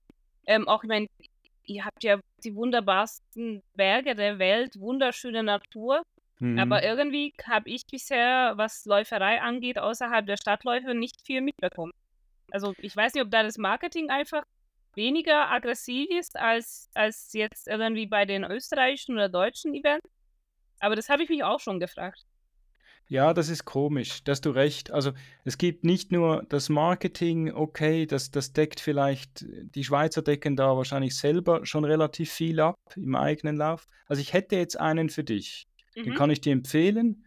ähm, 0.48 0.70
auch 0.70 0.84
ich 0.84 0.88
meine, 0.88 1.08
ihr 1.66 1.84
habt 1.84 2.02
ja 2.02 2.18
die 2.46 2.56
wunderbarsten 2.56 3.62
Berge 3.76 4.16
der 4.16 4.40
Welt, 4.40 4.80
wunderschöne 4.80 5.44
Natur. 5.44 6.02
Mhm. 6.40 6.60
Aber 6.60 6.84
irgendwie 6.84 7.34
habe 7.44 7.70
ich 7.70 7.86
bisher, 7.88 8.54
was 8.56 8.86
Läuferei 8.86 9.42
angeht, 9.42 9.80
außerhalb 9.80 10.26
der 10.26 10.38
Stadtläufe 10.38 10.94
nicht 10.94 11.22
viel 11.22 11.42
mitbekommen. 11.42 11.94
Also 12.52 12.74
ich 12.78 12.96
weiß 12.96 13.14
nicht, 13.14 13.24
ob 13.24 13.32
da 13.32 13.44
das 13.44 13.58
Marketing 13.58 14.10
einfach 14.10 14.44
weniger 14.96 15.52
aggressiv 15.52 16.10
ist 16.10 16.38
als, 16.38 16.90
als 16.94 17.34
jetzt 17.34 17.68
irgendwie 17.68 18.06
bei 18.06 18.26
den 18.26 18.44
österreichischen 18.44 19.16
oder 19.16 19.30
deutschen 19.30 19.74
Events. 19.74 20.08
Aber 20.80 20.96
das 20.96 21.10
habe 21.10 21.24
ich 21.24 21.30
mich 21.30 21.44
auch 21.44 21.60
schon 21.60 21.80
gefragt. 21.80 22.26
Ja, 23.08 23.36
das 23.36 23.50
ist 23.50 23.66
komisch, 23.66 24.24
da 24.24 24.32
hast 24.32 24.46
du 24.46 24.50
recht. 24.50 24.90
Also 24.90 25.12
es 25.44 25.60
gibt 25.60 25.84
nicht 25.84 26.12
nur 26.12 26.44
das 26.50 26.70
Marketing, 26.70 27.54
okay, 27.54 28.08
das, 28.08 28.32
das 28.32 28.52
deckt 28.52 28.80
vielleicht, 28.80 29.46
die 29.48 29.84
Schweizer 29.84 30.24
decken 30.24 30.56
da 30.56 30.76
wahrscheinlich 30.76 31.16
selber 31.16 31.66
schon 31.68 31.86
relativ 31.86 32.32
viel 32.32 32.60
ab 32.60 32.76
im 32.96 33.16
eigenen 33.16 33.58
Lauf. 33.58 33.88
Also 34.08 34.22
ich 34.22 34.34
hätte 34.34 34.56
jetzt 34.56 34.80
einen 34.80 35.10
für 35.10 35.24
dich. 35.24 35.68
Den 35.96 36.10
mhm. 36.10 36.16
kann 36.16 36.30
ich 36.30 36.42
dir 36.42 36.54
empfehlen. 36.54 37.26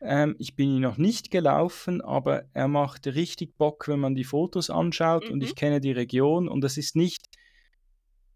Ähm, 0.00 0.34
ich 0.38 0.56
bin 0.56 0.76
ihn 0.76 0.82
noch 0.82 0.96
nicht 0.96 1.30
gelaufen, 1.30 2.00
aber 2.00 2.44
er 2.54 2.68
macht 2.68 3.06
richtig 3.06 3.56
Bock, 3.58 3.86
wenn 3.88 4.00
man 4.00 4.14
die 4.14 4.24
Fotos 4.24 4.70
anschaut 4.70 5.26
mhm. 5.26 5.32
und 5.32 5.42
ich 5.42 5.50
mhm. 5.50 5.56
kenne 5.56 5.80
die 5.80 5.92
Region 5.92 6.48
und 6.48 6.64
es 6.64 6.78
ist 6.78 6.96
nicht 6.96 7.26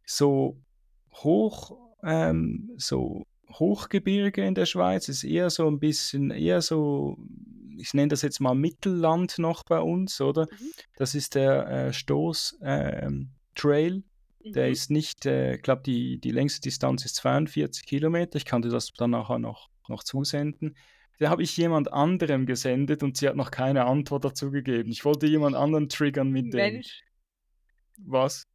so 0.05 0.61
hoch, 1.13 1.79
ähm, 2.03 2.71
so 2.77 3.25
Hochgebirge 3.51 4.45
in 4.45 4.55
der 4.55 4.67
Schweiz, 4.67 5.09
es 5.09 5.19
ist 5.19 5.31
eher 5.31 5.49
so 5.49 5.67
ein 5.67 5.79
bisschen, 5.79 6.31
eher 6.31 6.61
so, 6.61 7.17
ich 7.79 7.95
nenne 7.95 8.09
das 8.09 8.23
jetzt 8.23 8.41
mal 8.41 8.55
Mittelland 8.55 9.39
noch 9.39 9.65
bei 9.65 9.81
uns, 9.81 10.21
oder? 10.21 10.47
Mhm. 10.51 10.73
Das 10.97 11.15
ist 11.15 11.35
der 11.35 11.67
äh, 11.69 11.93
Stoß 11.93 12.59
ähm, 12.63 13.31
Trail 13.55 14.03
der 14.45 14.67
mhm. 14.67 14.73
ist 14.73 14.91
nicht, 14.91 15.27
äh, 15.27 15.57
ich 15.57 15.63
glaube, 15.63 15.83
die, 15.83 16.19
die 16.19 16.31
längste 16.31 16.61
Distanz 16.61 17.05
ist 17.05 17.17
42 17.17 17.87
Kilometer. 17.87 18.37
Ich 18.37 18.45
kann 18.45 18.63
dir 18.63 18.69
das 18.69 18.93
dann 18.93 19.11
nachher 19.11 19.39
noch, 19.39 19.71
noch 19.89 20.05
zusenden. 20.05 20.77
Da 21.19 21.31
habe 21.31 21.43
ich 21.43 21.57
jemand 21.57 21.93
anderem 21.93 22.45
gesendet 22.45 23.03
und 23.03 23.17
sie 23.17 23.29
hat 23.29 23.37
noch 23.37 23.51
keine 23.51 23.85
Antwort 23.85 24.25
dazu 24.25 24.51
gegeben. 24.51 24.91
Ich 24.91 25.05
wollte 25.05 25.27
jemand 25.27 25.57
anderen 25.57 25.89
triggern 25.89 26.31
mit 26.31 26.53
dem. 26.53 26.59
Mensch. 26.59 27.03
Was? 27.99 28.49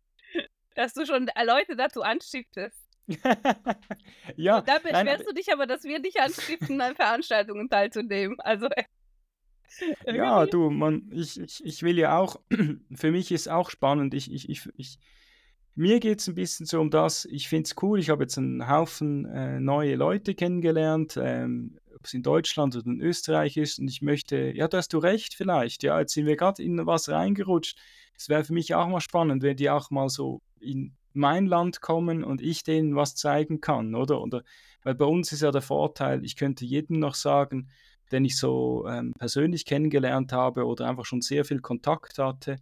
Dass 0.76 0.94
du 0.94 1.06
schon 1.06 1.30
Leute 1.46 1.76
dazu 1.76 2.02
anstiftest. 2.02 2.90
ja. 4.36 4.62
Da 4.62 4.78
beschwerst 4.78 5.06
nein, 5.06 5.24
du 5.26 5.34
dich 5.34 5.52
aber, 5.52 5.66
dass 5.66 5.84
wir 5.84 6.00
dich 6.00 6.20
anstiften, 6.20 6.80
an 6.82 6.96
Veranstaltungen 6.96 7.70
teilzunehmen. 7.70 8.40
Also. 8.40 8.68
Äh, 10.04 10.18
ja, 10.18 10.48
du, 10.48 10.72
man, 10.72 11.12
ich, 11.14 11.40
ich, 11.40 11.64
ich 11.64 11.84
will 11.84 12.00
ja 12.00 12.18
auch, 12.18 12.42
für 12.96 13.12
mich 13.12 13.32
ist 13.32 13.48
auch 13.48 13.70
spannend, 13.70 14.16
ich, 14.16 14.34
ich, 14.34 14.50
ich, 14.50 14.68
ich 14.76 15.00
mir 15.80 16.02
geht 16.02 16.20
es 16.20 16.28
ein 16.28 16.36
bisschen 16.36 16.66
so 16.66 16.82
um 16.82 16.90
das, 16.90 17.24
ich 17.24 17.48
finde 17.48 17.64
es 17.64 17.76
cool, 17.82 18.00
ich 18.00 18.10
habe 18.10 18.24
jetzt 18.24 18.38
einen 18.38 18.68
Haufen 18.68 19.24
äh, 19.26 19.62
neue 19.62 19.96
Leute 19.96 20.36
kennengelernt, 20.36 21.18
ähm, 21.18 21.80
ob 21.96 22.06
es 22.06 22.14
in 22.14 22.22
Deutschland 22.22 22.76
oder 22.76 22.86
in 22.86 23.00
Österreich 23.00 23.56
ist 23.56 23.80
und 23.80 23.88
ich 23.88 24.02
möchte, 24.02 24.52
ja, 24.54 24.68
da 24.68 24.80
hast 24.80 24.92
du 24.92 24.98
recht 24.98 25.36
vielleicht, 25.36 25.84
ja, 25.84 25.98
jetzt 25.98 26.14
sind 26.14 26.26
wir 26.26 26.36
gerade 26.36 26.62
in 26.62 26.86
was 26.86 27.08
reingerutscht. 27.08 27.80
Es 28.14 28.28
wäre 28.28 28.44
für 28.44 28.52
mich 28.52 28.76
auch 28.76 28.90
mal 28.90 29.00
spannend, 29.00 29.42
wenn 29.42 29.56
die 29.56 29.70
auch 29.70 29.90
mal 29.90 30.10
so 30.10 30.42
in 30.60 30.98
mein 31.14 31.46
Land 31.46 31.80
kommen 31.80 32.26
und 32.26 32.42
ich 32.42 32.64
denen 32.64 32.98
was 32.98 33.16
zeigen 33.16 33.62
kann, 33.62 33.96
oder? 33.96 34.22
oder 34.22 34.44
weil 34.84 34.96
bei 34.96 35.06
uns 35.06 35.32
ist 35.32 35.44
ja 35.44 35.52
der 35.52 35.62
Vorteil, 35.62 36.26
ich 36.26 36.36
könnte 36.36 36.66
jedem 36.66 37.00
noch 37.00 37.16
sagen, 37.16 37.70
den 38.12 38.26
ich 38.26 38.38
so 38.38 38.86
ähm, 38.86 39.14
persönlich 39.18 39.64
kennengelernt 39.64 40.34
habe 40.34 40.66
oder 40.66 40.90
einfach 40.90 41.06
schon 41.06 41.22
sehr 41.22 41.46
viel 41.46 41.62
Kontakt 41.62 42.18
hatte, 42.18 42.58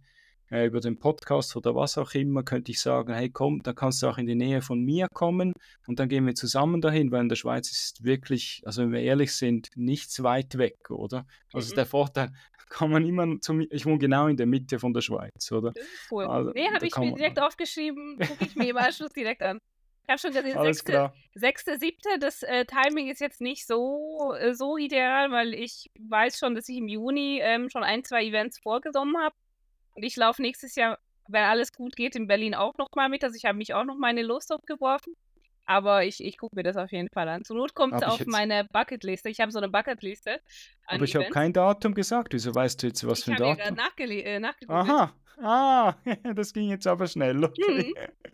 äh, 0.50 0.66
über 0.66 0.80
den 0.80 0.98
Podcast 0.98 1.56
oder 1.56 1.74
was 1.74 1.98
auch 1.98 2.14
immer, 2.14 2.42
könnte 2.42 2.72
ich 2.72 2.80
sagen, 2.80 3.12
hey 3.14 3.30
komm, 3.30 3.62
da 3.62 3.72
kannst 3.72 4.02
du 4.02 4.06
auch 4.08 4.18
in 4.18 4.26
die 4.26 4.34
Nähe 4.34 4.62
von 4.62 4.80
mir 4.80 5.08
kommen 5.12 5.52
und 5.86 5.98
dann 5.98 6.08
gehen 6.08 6.26
wir 6.26 6.34
zusammen 6.34 6.80
dahin, 6.80 7.10
weil 7.10 7.22
in 7.22 7.28
der 7.28 7.36
Schweiz 7.36 7.70
ist 7.70 8.04
wirklich, 8.04 8.62
also 8.64 8.82
wenn 8.82 8.92
wir 8.92 9.00
ehrlich 9.00 9.34
sind, 9.34 9.70
nichts 9.74 10.22
weit 10.22 10.58
weg, 10.58 10.90
oder? 10.90 11.26
Also 11.52 11.72
mhm. 11.72 11.76
der 11.76 11.86
Vorteil, 11.86 12.32
kann 12.68 12.90
man 12.90 13.04
immer 13.06 13.40
zu 13.40 13.54
mir, 13.54 13.66
ich 13.70 13.86
wohne 13.86 13.98
genau 13.98 14.26
in 14.26 14.36
der 14.36 14.46
Mitte 14.46 14.78
von 14.78 14.92
der 14.92 15.00
Schweiz, 15.00 15.50
oder? 15.52 15.72
Ist 15.74 15.88
cool. 16.10 16.24
Also, 16.24 16.50
nee, 16.50 16.68
habe 16.68 16.86
ich 16.86 16.96
mir 16.96 17.14
direkt 17.14 17.40
aufgeschrieben, 17.40 18.18
gucke 18.18 18.44
ich 18.44 18.56
mir 18.56 18.70
im 18.70 18.76
Anschluss 18.76 19.12
direkt 19.12 19.42
an. 19.42 19.58
Ich 20.04 20.10
habe 20.10 20.20
schon 20.20 20.32
gesehen, 20.32 20.56
Alles 20.56 20.78
sechste, 20.78 21.12
sechste, 21.34 21.78
siebte, 21.78 22.18
das 22.18 22.42
äh, 22.42 22.64
Timing 22.64 23.08
ist 23.08 23.20
jetzt 23.20 23.42
nicht 23.42 23.66
so, 23.66 24.32
äh, 24.38 24.54
so 24.54 24.78
ideal, 24.78 25.30
weil 25.30 25.52
ich 25.52 25.90
weiß 25.98 26.38
schon, 26.38 26.54
dass 26.54 26.66
ich 26.70 26.78
im 26.78 26.88
Juni 26.88 27.40
ähm, 27.42 27.68
schon 27.68 27.82
ein, 27.82 28.04
zwei 28.04 28.24
Events 28.24 28.58
vorgenommen 28.58 29.18
habe. 29.18 29.34
Und 29.98 30.04
ich 30.04 30.14
laufe 30.14 30.40
nächstes 30.40 30.76
Jahr, 30.76 30.96
wenn 31.26 31.42
alles 31.42 31.72
gut 31.72 31.96
geht, 31.96 32.14
in 32.14 32.28
Berlin 32.28 32.54
auch 32.54 32.78
nochmal 32.78 33.08
mit. 33.08 33.24
Also 33.24 33.34
ich 33.34 33.46
habe 33.46 33.58
mich 33.58 33.74
auch 33.74 33.82
noch 33.82 33.96
meine 33.98 34.22
Lust 34.22 34.52
aufgeworfen. 34.52 35.14
Aber 35.64 36.04
ich, 36.04 36.22
ich 36.22 36.38
gucke 36.38 36.54
mir 36.54 36.62
das 36.62 36.76
auf 36.76 36.92
jeden 36.92 37.08
Fall 37.08 37.28
an. 37.28 37.42
Zur 37.42 37.56
Not 37.56 37.74
kommt 37.74 37.94
es 37.94 38.04
auf 38.04 38.24
meine 38.26 38.64
Bucketliste. 38.72 39.28
Ich 39.28 39.40
habe 39.40 39.50
so 39.50 39.58
eine 39.58 39.68
Bucketliste. 39.68 40.40
Aber 40.86 41.02
ich 41.02 41.16
habe 41.16 41.30
kein 41.30 41.52
Datum 41.52 41.94
gesagt. 41.94 42.32
Wieso 42.32 42.54
weißt 42.54 42.80
du 42.80 42.86
jetzt, 42.86 43.04
was 43.08 43.18
ich 43.18 43.24
für 43.24 43.32
ein 43.32 43.38
Datum? 43.38 43.58
Ich 43.58 43.66
habe 43.66 43.74
nachgele 43.74 44.22
äh, 44.22 44.52
Aha, 44.68 45.12
ah, 45.42 45.94
das 46.36 46.52
ging 46.52 46.68
jetzt 46.68 46.86
aber 46.86 47.08
schnell. 47.08 47.42
Okay, 47.42 47.92
mhm. 47.96 48.30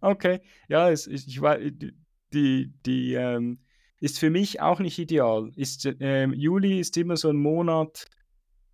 okay. 0.00 0.40
ja, 0.68 0.88
es, 0.90 1.06
ich, 1.06 1.28
ich 1.28 1.42
war, 1.42 1.58
die, 1.58 2.72
die 2.86 3.12
ähm, 3.12 3.60
ist 4.00 4.18
für 4.18 4.30
mich 4.30 4.62
auch 4.62 4.80
nicht 4.80 4.98
ideal. 4.98 5.50
Ist, 5.54 5.86
ähm, 6.00 6.32
Juli 6.32 6.80
ist 6.80 6.96
immer 6.96 7.18
so 7.18 7.28
ein 7.28 7.36
Monat, 7.36 8.06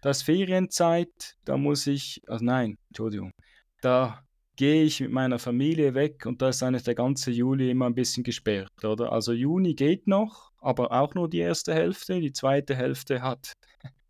das 0.03 0.23
Ferienzeit, 0.23 1.37
da 1.45 1.57
muss 1.57 1.87
ich, 1.87 2.21
also 2.27 2.45
nein, 2.45 2.77
Entschuldigung, 2.89 3.33
da 3.81 4.23
gehe 4.57 4.85
ich 4.85 5.01
mit 5.01 5.11
meiner 5.11 5.39
Familie 5.39 5.95
weg 5.95 6.27
und 6.27 6.43
da 6.43 6.51
ist 6.51 6.63
eigentlich 6.63 6.83
der 6.83 6.95
ganze 6.95 7.31
Juli 7.31 7.71
immer 7.71 7.87
ein 7.87 7.95
bisschen 7.95 8.23
gesperrt, 8.23 8.85
oder? 8.85 9.13
Also 9.13 9.33
Juni 9.33 9.75
geht 9.75 10.07
noch, 10.07 10.53
aber 10.59 10.93
auch 10.93 11.15
nur 11.15 11.29
die 11.29 11.39
erste 11.39 11.73
Hälfte. 11.73 12.21
Die 12.21 12.33
zweite 12.33 12.77
Hälfte 12.77 13.23
hat 13.23 13.53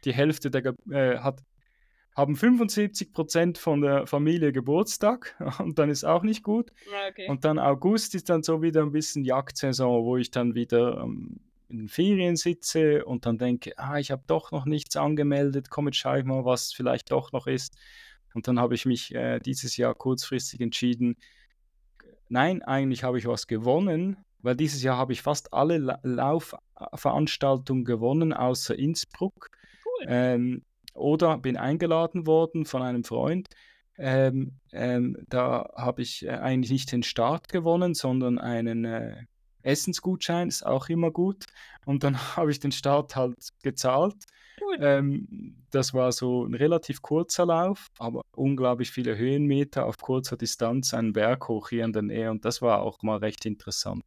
die 0.04 0.12
Hälfte 0.12 0.50
der 0.50 0.74
äh, 0.90 1.18
hat 1.18 1.40
haben 2.14 2.36
75 2.36 3.12
Prozent 3.12 3.56
von 3.56 3.80
der 3.80 4.06
Familie 4.06 4.52
Geburtstag 4.52 5.34
und 5.60 5.78
dann 5.78 5.88
ist 5.88 6.04
auch 6.04 6.22
nicht 6.22 6.42
gut. 6.42 6.70
Ah, 6.92 7.08
okay. 7.08 7.26
Und 7.28 7.44
dann 7.44 7.58
August 7.58 8.14
ist 8.14 8.28
dann 8.28 8.42
so 8.42 8.60
wieder 8.60 8.82
ein 8.82 8.92
bisschen 8.92 9.24
Jagdsaison, 9.24 10.04
wo 10.04 10.16
ich 10.16 10.30
dann 10.30 10.54
wieder 10.54 11.00
ähm, 11.02 11.40
in 11.72 11.88
Ferien 11.88 12.36
sitze 12.36 13.04
und 13.04 13.26
dann 13.26 13.38
denke, 13.38 13.72
ah, 13.78 13.98
ich 13.98 14.10
habe 14.10 14.22
doch 14.26 14.52
noch 14.52 14.66
nichts 14.66 14.96
angemeldet, 14.96 15.70
komm 15.70 15.86
jetzt 15.86 15.96
schau 15.96 16.14
ich 16.14 16.24
mal, 16.24 16.44
was 16.44 16.72
vielleicht 16.72 17.10
doch 17.10 17.32
noch 17.32 17.46
ist. 17.46 17.76
Und 18.34 18.46
dann 18.48 18.60
habe 18.60 18.74
ich 18.74 18.86
mich 18.86 19.14
äh, 19.14 19.40
dieses 19.40 19.76
Jahr 19.76 19.94
kurzfristig 19.94 20.60
entschieden, 20.60 21.16
nein, 22.28 22.62
eigentlich 22.62 23.04
habe 23.04 23.18
ich 23.18 23.26
was 23.26 23.46
gewonnen, 23.46 24.16
weil 24.40 24.56
dieses 24.56 24.82
Jahr 24.82 24.96
habe 24.96 25.12
ich 25.12 25.22
fast 25.22 25.52
alle 25.52 25.78
La 25.78 25.98
Laufveranstaltungen 26.02 27.84
gewonnen, 27.84 28.32
außer 28.32 28.78
Innsbruck. 28.78 29.50
Cool. 29.84 30.06
Ähm, 30.08 30.64
oder 30.94 31.38
bin 31.38 31.56
eingeladen 31.56 32.26
worden 32.26 32.64
von 32.64 32.82
einem 32.82 33.04
Freund. 33.04 33.48
Ähm, 33.98 34.58
ähm, 34.72 35.16
da 35.28 35.70
habe 35.76 36.02
ich 36.02 36.24
äh, 36.24 36.30
eigentlich 36.30 36.72
nicht 36.72 36.92
den 36.92 37.02
Start 37.02 37.48
gewonnen, 37.48 37.94
sondern 37.94 38.38
einen 38.38 38.84
äh, 38.84 39.24
Essensgutschein, 39.62 40.48
ist 40.48 40.64
auch 40.64 40.88
immer 40.88 41.10
gut. 41.10 41.44
Und 41.84 42.04
dann 42.04 42.16
habe 42.36 42.50
ich 42.50 42.60
den 42.60 42.72
Start 42.72 43.16
halt 43.16 43.36
gezahlt. 43.62 44.16
Ähm, 44.78 45.56
das 45.70 45.92
war 45.92 46.12
so 46.12 46.44
ein 46.44 46.54
relativ 46.54 47.02
kurzer 47.02 47.46
Lauf, 47.46 47.88
aber 47.98 48.22
unglaublich 48.36 48.90
viele 48.90 49.16
Höhenmeter 49.16 49.86
auf 49.86 49.98
kurzer 49.98 50.36
Distanz, 50.36 50.94
einen 50.94 51.12
Berg 51.12 51.48
hoch 51.48 51.70
hier 51.70 51.84
in 51.84 51.92
der 51.92 52.02
Nähe. 52.02 52.30
Und 52.30 52.44
das 52.44 52.62
war 52.62 52.82
auch 52.82 53.02
mal 53.02 53.18
recht 53.18 53.44
interessant. 53.44 54.04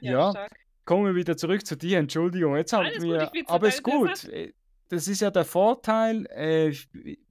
Ja, 0.00 0.32
ja 0.32 0.48
kommen 0.84 1.06
wir 1.06 1.14
wieder 1.14 1.36
zurück 1.36 1.66
zu 1.66 1.76
dir. 1.76 1.98
Entschuldigung, 1.98 2.56
jetzt 2.56 2.72
haben 2.72 2.90
wir. 3.02 3.30
Aber 3.46 3.68
ist 3.68 3.82
gut. 3.82 4.24
Äh, 4.24 4.52
das 4.88 5.08
ist 5.08 5.20
ja 5.20 5.30
der 5.30 5.44
Vorteil. 5.44 6.26
Äh, 6.26 6.74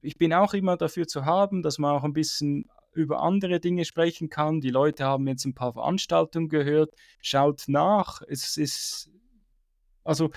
ich 0.01 0.17
bin 0.17 0.33
auch 0.33 0.53
immer 0.53 0.75
dafür 0.75 1.07
zu 1.07 1.25
haben, 1.25 1.61
dass 1.61 1.77
man 1.77 1.95
auch 1.95 2.03
ein 2.03 2.13
bisschen 2.13 2.65
über 2.93 3.21
andere 3.21 3.59
Dinge 3.59 3.85
sprechen 3.85 4.29
kann. 4.29 4.61
Die 4.61 4.69
Leute 4.69 5.05
haben 5.05 5.27
jetzt 5.27 5.45
ein 5.45 5.55
paar 5.55 5.73
Veranstaltungen 5.73 6.49
gehört. 6.49 6.93
Schaut 7.21 7.63
nach. 7.67 8.21
Es 8.27 8.57
ist, 8.57 9.09
also 10.03 10.31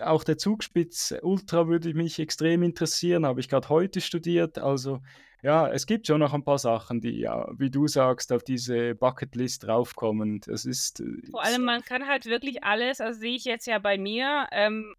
auch 0.00 0.24
der 0.24 0.38
Zugspitz 0.38 1.14
Ultra 1.22 1.66
würde 1.66 1.92
mich 1.94 2.18
extrem 2.18 2.62
interessieren, 2.62 3.26
habe 3.26 3.40
ich 3.40 3.48
gerade 3.48 3.68
heute 3.68 4.00
studiert. 4.00 4.58
Also 4.58 5.00
ja, 5.42 5.68
es 5.68 5.86
gibt 5.86 6.06
schon 6.06 6.20
noch 6.20 6.34
ein 6.34 6.44
paar 6.44 6.58
Sachen, 6.58 7.00
die 7.00 7.18
ja, 7.18 7.48
wie 7.56 7.70
du 7.70 7.86
sagst, 7.86 8.32
auf 8.32 8.44
diese 8.44 8.94
Bucketlist 8.94 9.64
draufkommen. 9.66 10.40
Das 10.44 10.64
ist. 10.66 11.00
Äh, 11.00 11.30
Vor 11.30 11.42
allem, 11.42 11.64
man 11.64 11.82
kann 11.82 12.06
halt 12.06 12.26
wirklich 12.26 12.62
alles, 12.62 13.00
also 13.00 13.18
sehe 13.18 13.36
ich 13.36 13.44
jetzt 13.44 13.66
ja 13.66 13.78
bei 13.78 13.96
mir, 13.96 14.46
ähm, 14.52 14.94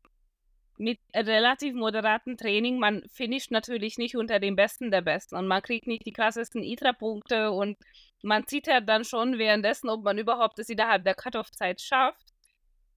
mit 0.82 1.00
relativ 1.16 1.76
moderatem 1.76 2.38
Training, 2.38 2.80
man 2.80 3.04
finisht 3.14 3.52
natürlich 3.52 4.00
nicht 4.00 4.18
unter 4.18 4.40
den 4.40 4.56
Besten 4.56 4.90
der 4.90 5.02
Besten 5.02 5.36
und 5.36 5.48
man 5.48 5.62
kriegt 5.62 5.86
nicht 5.86 6.06
die 6.08 6.12
krassesten 6.12 6.64
ITRA-Punkte 6.64 7.52
und 7.52 7.78
man 8.24 8.46
sieht 8.48 8.66
ja 8.66 8.82
dann 8.82 9.04
schon 9.04 9.38
währenddessen, 9.38 9.90
ob 9.90 10.04
man 10.04 10.18
überhaupt 10.18 10.58
es 10.58 10.70
innerhalb 10.70 11.04
der 11.04 11.14
Cut-Off-Zeit 11.14 11.82
schafft. 11.82 12.34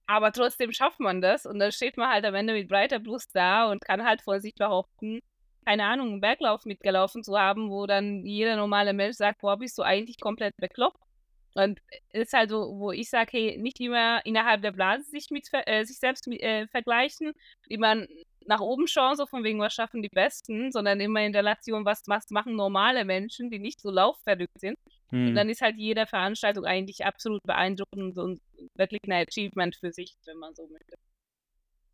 Aber 0.07 0.31
trotzdem 0.31 0.71
schafft 0.71 0.99
man 0.99 1.21
das 1.21 1.45
und 1.45 1.59
dann 1.59 1.71
steht 1.71 1.95
man 1.97 2.09
halt 2.09 2.25
am 2.25 2.35
Ende 2.35 2.53
mit 2.53 2.67
breiter 2.67 2.99
Brust 2.99 3.35
da 3.35 3.69
und 3.69 3.85
kann 3.85 4.03
halt 4.03 4.21
vor 4.23 4.39
sich 4.39 4.55
behaupten, 4.55 5.19
keine 5.63 5.85
Ahnung, 5.85 6.07
einen 6.07 6.21
Berglauf 6.21 6.65
mitgelaufen 6.65 7.23
zu 7.23 7.37
haben, 7.37 7.69
wo 7.69 7.85
dann 7.85 8.25
jeder 8.25 8.55
normale 8.55 8.93
Mensch 8.93 9.17
sagt, 9.17 9.41
boah, 9.41 9.57
bist 9.57 9.77
du 9.77 9.83
eigentlich 9.83 10.19
komplett 10.19 10.55
bekloppt. 10.57 10.99
Und 11.55 11.79
ist 12.11 12.33
halt 12.33 12.49
so, 12.49 12.77
wo 12.77 12.91
ich 12.91 13.09
sage, 13.09 13.29
hey, 13.31 13.57
nicht 13.57 13.79
immer 13.79 14.23
innerhalb 14.25 14.61
der 14.61 14.71
Blase 14.71 15.03
sich 15.03 15.29
mit 15.29 15.47
äh, 15.53 15.85
sich 15.85 15.97
selbst 15.97 16.27
äh, 16.27 16.67
vergleichen, 16.67 17.31
immer 17.69 18.05
nach 18.45 18.59
oben 18.59 18.87
schauen, 18.87 19.15
so 19.15 19.25
von 19.25 19.43
wegen, 19.43 19.59
was 19.59 19.73
schaffen 19.73 20.01
die 20.01 20.09
Besten, 20.09 20.71
sondern 20.71 20.99
immer 20.99 21.21
in 21.21 21.33
Relation, 21.33 21.85
was, 21.85 22.03
was 22.07 22.29
machen 22.29 22.55
normale 22.55 23.05
Menschen, 23.05 23.49
die 23.49 23.59
nicht 23.59 23.81
so 23.81 23.89
laufverrückt 23.89 24.59
sind. 24.59 24.77
Hm. 25.09 25.29
Und 25.29 25.35
dann 25.35 25.49
ist 25.49 25.61
halt 25.61 25.77
jede 25.77 26.05
Veranstaltung 26.05 26.65
eigentlich 26.65 27.05
absolut 27.05 27.41
beeindruckend 27.43 28.17
und 28.17 28.41
wirklich 28.75 29.01
ein 29.05 29.25
Achievement 29.27 29.75
für 29.75 29.91
sich, 29.91 30.13
wenn 30.25 30.37
man 30.37 30.53
so 30.55 30.67
möchte. 30.67 30.95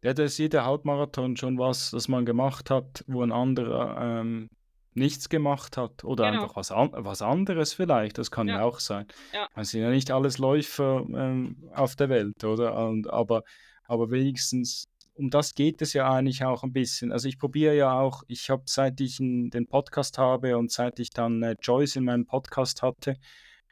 Ja, 0.04 0.14
da 0.14 0.24
ist 0.24 0.40
jeder 0.40 0.66
Halbmarathon 0.66 1.38
schon 1.38 1.60
was, 1.60 1.92
das 1.92 2.08
man 2.08 2.26
gemacht 2.26 2.72
hat, 2.72 3.04
wo 3.06 3.22
ein 3.22 3.32
anderer 3.32 4.22
ähm, 4.22 4.50
nichts 4.94 5.30
gemacht 5.30 5.78
hat 5.78 6.04
oder 6.04 6.30
genau. 6.30 6.44
einfach 6.44 6.56
was, 6.56 6.72
an, 6.72 6.92
was 6.94 7.22
anderes 7.22 7.74
vielleicht, 7.74 8.18
das 8.18 8.32
kann 8.32 8.48
ja, 8.48 8.58
ja 8.58 8.64
auch 8.64 8.80
sein. 8.80 9.06
Ja. 9.34 9.48
Es 9.56 9.72
sind 9.72 9.82
ja 9.82 9.90
nicht 9.90 10.12
alles 10.12 10.38
Läufer 10.38 11.06
ähm, 11.14 11.70
auf 11.74 11.96
der 11.96 12.10
Welt, 12.10 12.44
oder? 12.44 12.88
Und, 12.88 13.10
aber, 13.10 13.44
aber 13.86 14.12
wenigstens, 14.12 14.90
um 15.16 15.30
das 15.30 15.56
geht 15.56 15.82
es 15.82 15.94
ja 15.94 16.12
eigentlich 16.12 16.44
auch 16.44 16.64
ein 16.64 16.74
bisschen. 16.74 17.12
Also 17.12 17.28
ich 17.28 17.40
probiere 17.40 17.76
ja 17.76 18.00
auch, 18.00 18.24
ich 18.28 18.50
habe, 18.50 18.64
seit 18.66 19.00
ich 19.00 19.18
den 19.18 19.68
Podcast 19.68 20.18
habe 20.18 20.58
und 20.58 20.72
seit 20.72 21.00
ich 21.00 21.12
dann 21.12 21.42
äh, 21.44 21.56
Joyce 21.62 21.98
in 21.98 22.06
meinem 22.06 22.26
Podcast 22.26 22.82
hatte, 22.82 23.16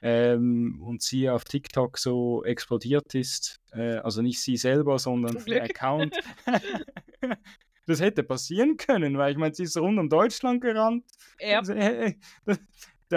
ähm, 0.02 0.82
und 0.82 1.02
sie 1.02 1.30
auf 1.30 1.44
TikTok 1.44 1.98
so 1.98 2.44
explodiert 2.46 3.16
ist, 3.16 3.60
äh, 3.74 3.98
also 3.98 4.22
nicht 4.22 4.42
sie 4.42 4.56
selber, 4.56 4.98
sondern 4.98 5.44
der 5.46 5.64
Account, 5.64 6.16
das 7.90 8.02
hätte 8.02 8.24
passieren 8.24 8.78
können, 8.78 9.18
weil 9.18 9.32
ich 9.32 9.38
meine, 9.38 9.54
sie 9.54 9.64
ist 9.64 9.78
rund 9.78 10.00
um 10.00 10.10
Deutschland 10.10 10.62
gerannt. 10.62 11.06
Ja. 11.40 11.62
Da, 12.46 12.56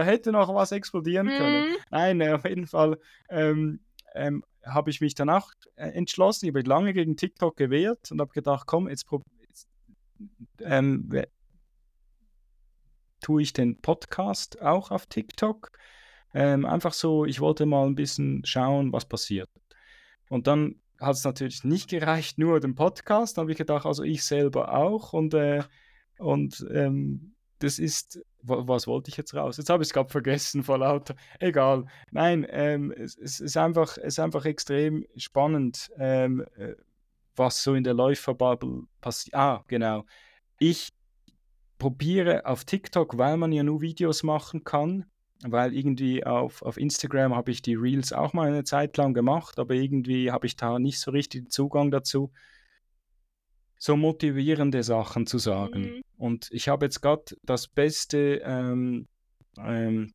da, 0.01 0.05
hätte 0.05 0.33
noch 0.33 0.55
was 0.55 0.73
explodieren 0.73 1.27
mhm. 1.27 1.37
können. 1.37 1.77
Nein, 1.91 2.21
äh, 2.23 2.33
auf 2.33 2.45
jeden 2.45 2.67
Fall 2.67 2.99
ähm, 3.29 3.81
ähm, 4.15 4.43
habe 4.65 4.91
ich 4.91 5.01
mich 5.01 5.15
danach 5.15 5.53
äh, 5.77 5.89
entschlossen. 5.89 6.47
Ich 6.47 6.55
habe 6.55 6.67
lange 6.67 6.95
gegen 6.95 7.17
TikTok 7.17 7.57
gewehrt 7.57 8.11
und 8.11 8.21
habe 8.21 8.33
gedacht, 8.33 8.67
komm, 8.67 8.89
jetzt, 8.89 9.07
jetzt 9.49 9.69
ähm, 10.61 11.11
tue 13.21 13.43
ich 13.43 13.53
den 13.53 13.81
Podcast 13.81 14.61
auch 14.63 14.91
auf 14.91 15.07
TikTok. 15.07 15.73
Ähm, 16.35 16.65
einfach 16.65 16.95
so, 16.95 17.27
ich 17.27 17.41
wollte 17.41 17.67
mal 17.67 17.87
ein 17.87 17.95
bisschen 17.95 18.45
schauen, 18.45 18.93
was 18.93 19.05
passiert. 19.05 19.51
Und 20.31 20.47
dann 20.47 20.82
hat 21.03 21.17
es 21.17 21.25
natürlich 21.25 21.65
nicht 21.65 21.91
gereicht, 21.91 22.39
nur 22.39 22.61
den 22.61 22.75
Podcast. 22.75 23.37
Da 23.37 23.43
habe 23.43 23.53
ich 23.53 23.59
gedacht, 23.59 23.87
also 23.87 24.03
ich 24.03 24.25
selber 24.25 24.73
auch. 24.73 25.13
Und, 25.13 25.35
äh, 25.35 25.63
und 26.19 26.65
ähm, 26.73 27.35
das 27.59 27.79
ist, 27.79 28.21
was 28.43 28.87
wollte 28.87 29.11
ich 29.11 29.17
jetzt 29.17 29.35
raus? 29.35 29.57
Jetzt 29.57 29.71
habe 29.71 29.83
ich 29.83 29.89
es 29.89 29.93
gerade 29.93 30.11
vergessen 30.11 30.63
vor 30.63 30.79
lauter. 30.79 31.15
Egal. 31.39 31.85
Nein, 32.11 32.47
ähm, 32.51 32.93
es, 32.93 33.17
es, 33.17 33.41
ist 33.41 33.57
einfach, 33.57 33.97
es 33.99 34.15
ist 34.15 34.19
einfach 34.19 34.45
extrem 34.45 35.07
spannend, 35.17 35.91
ähm, 35.99 36.45
äh, 36.57 36.75
was 37.37 37.63
so 37.63 37.75
in 37.75 37.85
der 37.85 37.95
Läuferbubble 37.95 38.83
passiert. 39.01 39.35
Ah, 39.35 39.65
genau. 39.69 40.05
Ich 40.59 40.91
probiere 41.79 42.47
auf 42.47 42.65
TikTok, 42.65 43.19
weil 43.19 43.37
man 43.37 43.53
ja 43.53 43.63
nur 43.63 43.81
Videos 43.81 44.23
machen 44.23 44.65
kann, 44.65 45.07
weil 45.45 45.75
irgendwie 45.75 46.25
auf, 46.25 46.63
auf 46.63 46.77
Instagram 46.77 47.35
habe 47.35 47.51
ich 47.51 47.63
die 47.63 47.75
Reels 47.75 48.13
auch 48.13 48.33
mal 48.33 48.49
eine 48.49 48.65
Zeit 48.65 48.97
lang 48.97 49.15
gemacht, 49.15 49.59
aber 49.59 49.75
irgendwie 49.75 50.31
habe 50.31 50.47
ich 50.47 50.57
da 50.57 50.79
nicht 50.79 51.01
so 51.01 51.11
richtig 51.11 51.51
Zugang 51.51 51.91
dazu, 51.91 52.33
so 53.79 53.97
motivierende 53.97 54.83
Sachen 54.83 55.27
zu 55.27 55.39
sagen. 55.39 55.81
Mhm. 55.81 56.03
Und 56.17 56.49
ich 56.53 56.69
habe 56.69 56.87
jetzt 56.87 57.01
gerade 57.01 57.25
das 57.43 57.67
Beste, 57.67 58.41
ähm, 58.45 59.09
ähm, 59.59 60.13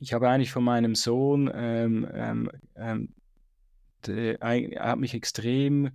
ich 0.00 0.12
habe 0.12 0.28
eigentlich 0.28 0.52
von 0.52 0.64
meinem 0.64 0.94
Sohn, 0.94 1.50
ähm, 1.52 2.08
ähm, 2.12 2.50
ähm 2.76 3.08
der, 4.06 4.40
er 4.40 4.90
hat 4.90 4.98
mich 4.98 5.14
extrem 5.14 5.90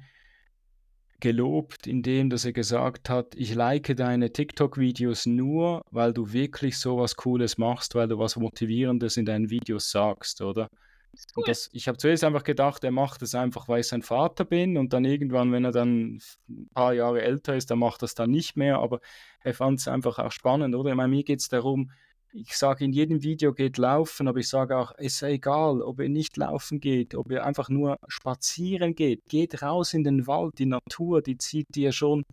gelobt, 1.19 1.87
indem 1.87 2.29
dass 2.29 2.45
er 2.45 2.53
gesagt 2.53 3.09
hat, 3.09 3.33
ich 3.35 3.55
like 3.55 3.95
deine 3.95 4.31
TikTok-Videos 4.31 5.25
nur, 5.25 5.81
weil 5.91 6.13
du 6.13 6.31
wirklich 6.31 6.77
so 6.77 6.97
was 6.97 7.15
Cooles 7.15 7.57
machst, 7.57 7.95
weil 7.95 8.07
du 8.07 8.19
was 8.19 8.35
Motivierendes 8.35 9.17
in 9.17 9.25
deinen 9.25 9.49
Videos 9.49 9.89
sagst, 9.89 10.41
oder? 10.41 10.69
Cool. 11.35 11.45
Das, 11.47 11.69
ich 11.73 11.87
habe 11.87 11.97
zuerst 11.97 12.23
einfach 12.23 12.43
gedacht, 12.43 12.83
er 12.83 12.91
macht 12.91 13.21
es 13.23 13.33
einfach, 13.33 13.67
weil 13.67 13.79
ich 13.79 13.87
sein 13.87 14.03
Vater 14.03 14.45
bin 14.45 14.77
und 14.77 14.93
dann 14.93 15.05
irgendwann, 15.05 15.51
wenn 15.51 15.65
er 15.65 15.71
dann 15.71 16.19
ein 16.47 16.69
paar 16.73 16.93
Jahre 16.93 17.21
älter 17.21 17.55
ist, 17.55 17.71
dann 17.71 17.79
macht 17.79 18.03
er 18.03 18.05
es 18.05 18.13
dann 18.13 18.29
nicht 18.29 18.55
mehr, 18.55 18.77
aber 18.79 18.99
er 19.41 19.53
fand 19.53 19.79
es 19.79 19.87
einfach 19.87 20.19
auch 20.19 20.31
spannend, 20.31 20.75
oder? 20.75 20.91
Ich 20.91 20.95
meine, 20.95 21.09
mir 21.09 21.23
geht 21.23 21.39
es 21.39 21.49
darum, 21.49 21.91
ich 22.33 22.55
sage 22.55 22.85
in 22.85 22.93
jedem 22.93 23.23
Video 23.23 23.53
geht 23.53 23.77
laufen, 23.77 24.27
aber 24.27 24.39
ich 24.39 24.49
sage 24.49 24.77
auch, 24.77 24.93
es 24.97 25.15
ist 25.15 25.23
egal, 25.23 25.81
ob 25.81 25.99
ihr 25.99 26.09
nicht 26.09 26.37
laufen 26.37 26.79
geht, 26.79 27.15
ob 27.15 27.31
ihr 27.31 27.45
einfach 27.45 27.69
nur 27.69 27.97
spazieren 28.07 28.95
geht, 28.95 29.23
geht 29.27 29.61
raus 29.61 29.93
in 29.93 30.03
den 30.03 30.27
Wald, 30.27 30.59
die 30.59 30.65
Natur, 30.65 31.21
die 31.21 31.37
zieht 31.37 31.73
dir 31.75 31.91
schon, 31.91 32.23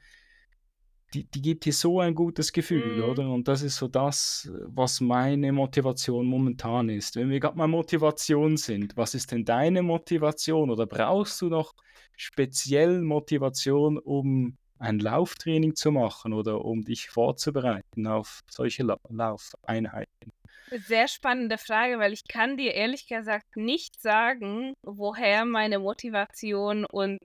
die, 1.14 1.24
die 1.24 1.42
gibt 1.42 1.64
dir 1.64 1.72
so 1.72 2.00
ein 2.00 2.14
gutes 2.14 2.52
Gefühl, 2.52 2.96
mhm. 2.96 3.04
oder? 3.04 3.30
Und 3.30 3.46
das 3.46 3.62
ist 3.62 3.76
so 3.76 3.88
das, 3.88 4.50
was 4.66 5.00
meine 5.00 5.52
Motivation 5.52 6.26
momentan 6.26 6.88
ist. 6.88 7.16
Wenn 7.16 7.30
wir 7.30 7.38
gerade 7.40 7.56
mal 7.56 7.68
Motivation 7.68 8.56
sind, 8.56 8.96
was 8.96 9.14
ist 9.14 9.30
denn 9.30 9.44
deine 9.44 9.82
Motivation 9.82 10.70
oder 10.70 10.86
brauchst 10.86 11.40
du 11.40 11.48
noch 11.48 11.72
speziell 12.16 13.00
Motivation, 13.00 13.98
um 13.98 14.56
ein 14.84 14.98
Lauftraining 14.98 15.74
zu 15.74 15.90
machen 15.90 16.32
oder 16.32 16.64
um 16.64 16.84
dich 16.84 17.08
vorzubereiten 17.08 18.06
auf 18.06 18.40
solche 18.48 18.82
La 18.82 18.98
Laufeinheiten? 19.08 20.32
Sehr 20.70 21.08
spannende 21.08 21.58
Frage, 21.58 21.98
weil 21.98 22.12
ich 22.12 22.26
kann 22.26 22.56
dir 22.56 22.74
ehrlich 22.74 23.06
gesagt 23.06 23.56
nicht 23.56 24.00
sagen, 24.00 24.74
woher 24.82 25.44
meine 25.44 25.78
Motivation 25.78 26.84
und 26.84 27.20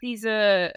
diese, 0.00 0.72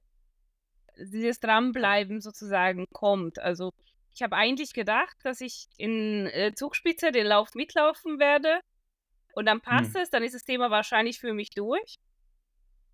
dieses 0.97 1.39
Dranbleiben 1.39 2.21
sozusagen 2.21 2.87
kommt. 2.91 3.39
Also 3.39 3.71
ich 4.13 4.21
habe 4.21 4.35
eigentlich 4.35 4.73
gedacht, 4.73 5.15
dass 5.23 5.41
ich 5.41 5.67
in 5.77 6.27
äh, 6.27 6.53
Zugspitze 6.53 7.11
den 7.11 7.27
Lauf 7.27 7.55
mitlaufen 7.55 8.19
werde 8.19 8.59
und 9.33 9.45
dann 9.45 9.61
passt 9.61 9.95
hm. 9.95 10.01
es, 10.01 10.09
dann 10.09 10.23
ist 10.23 10.35
das 10.35 10.43
Thema 10.43 10.69
wahrscheinlich 10.69 11.19
für 11.19 11.33
mich 11.33 11.49
durch 11.51 11.97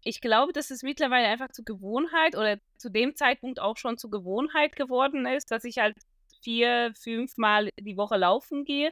ich 0.03 0.21
glaube, 0.21 0.53
dass 0.53 0.71
es 0.71 0.83
mittlerweile 0.83 1.27
einfach 1.27 1.51
zur 1.51 1.65
Gewohnheit 1.65 2.35
oder 2.35 2.57
zu 2.77 2.89
dem 2.89 3.15
Zeitpunkt 3.15 3.59
auch 3.59 3.77
schon 3.77 3.97
zur 3.97 4.11
Gewohnheit 4.11 4.75
geworden 4.75 5.25
ist, 5.25 5.51
dass 5.51 5.63
ich 5.63 5.77
halt 5.79 5.95
vier, 6.41 6.93
fünf 6.95 7.37
Mal 7.37 7.69
die 7.79 7.97
Woche 7.97 8.17
laufen 8.17 8.63
gehe. 8.63 8.91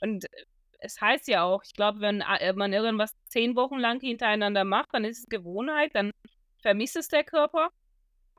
Und 0.00 0.26
es 0.78 1.00
heißt 1.00 1.28
ja 1.28 1.44
auch, 1.44 1.62
ich 1.64 1.74
glaube, 1.74 2.00
wenn 2.00 2.20
äh, 2.20 2.52
man 2.52 2.72
irgendwas 2.72 3.14
zehn 3.26 3.56
Wochen 3.56 3.78
lang 3.78 4.00
hintereinander 4.00 4.64
macht, 4.64 4.90
dann 4.92 5.04
ist 5.04 5.18
es 5.18 5.26
Gewohnheit, 5.28 5.94
dann 5.94 6.12
vermisst 6.60 6.96
es 6.96 7.08
der 7.08 7.24
Körper. 7.24 7.70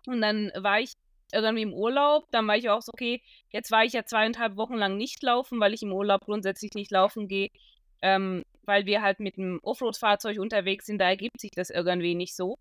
Und 0.08 0.22
dann 0.22 0.52
war 0.56 0.80
ich 0.80 0.94
irgendwie 1.32 1.64
im 1.64 1.74
Urlaub, 1.74 2.26
dann 2.32 2.48
war 2.48 2.56
ich 2.56 2.70
auch 2.70 2.82
so, 2.82 2.92
okay, 2.94 3.22
jetzt 3.50 3.72
war 3.72 3.84
ich 3.84 3.94
ja 3.94 4.06
zweieinhalb 4.06 4.56
Wochen 4.58 4.76
lang 4.76 4.96
nicht 4.98 5.22
laufen, 5.24 5.60
weil 5.60 5.74
ich 5.74 5.82
im 5.82 5.92
Urlaub 5.92 6.26
grundsätzlich 6.26 6.74
nicht 6.74 6.92
laufen 6.92 7.28
gehe. 7.28 7.50
Ähm, 8.02 8.44
weil 8.64 8.86
wir 8.86 9.02
halt 9.02 9.20
mit 9.20 9.38
einem 9.38 9.60
Offroad-Fahrzeug 9.62 10.40
unterwegs 10.40 10.86
sind, 10.88 11.00
da 11.00 11.06
ergibt 11.08 11.40
sich 11.40 11.52
das 11.52 11.70
irgendwie 11.70 12.16
nicht 12.16 12.36
so. 12.36 12.58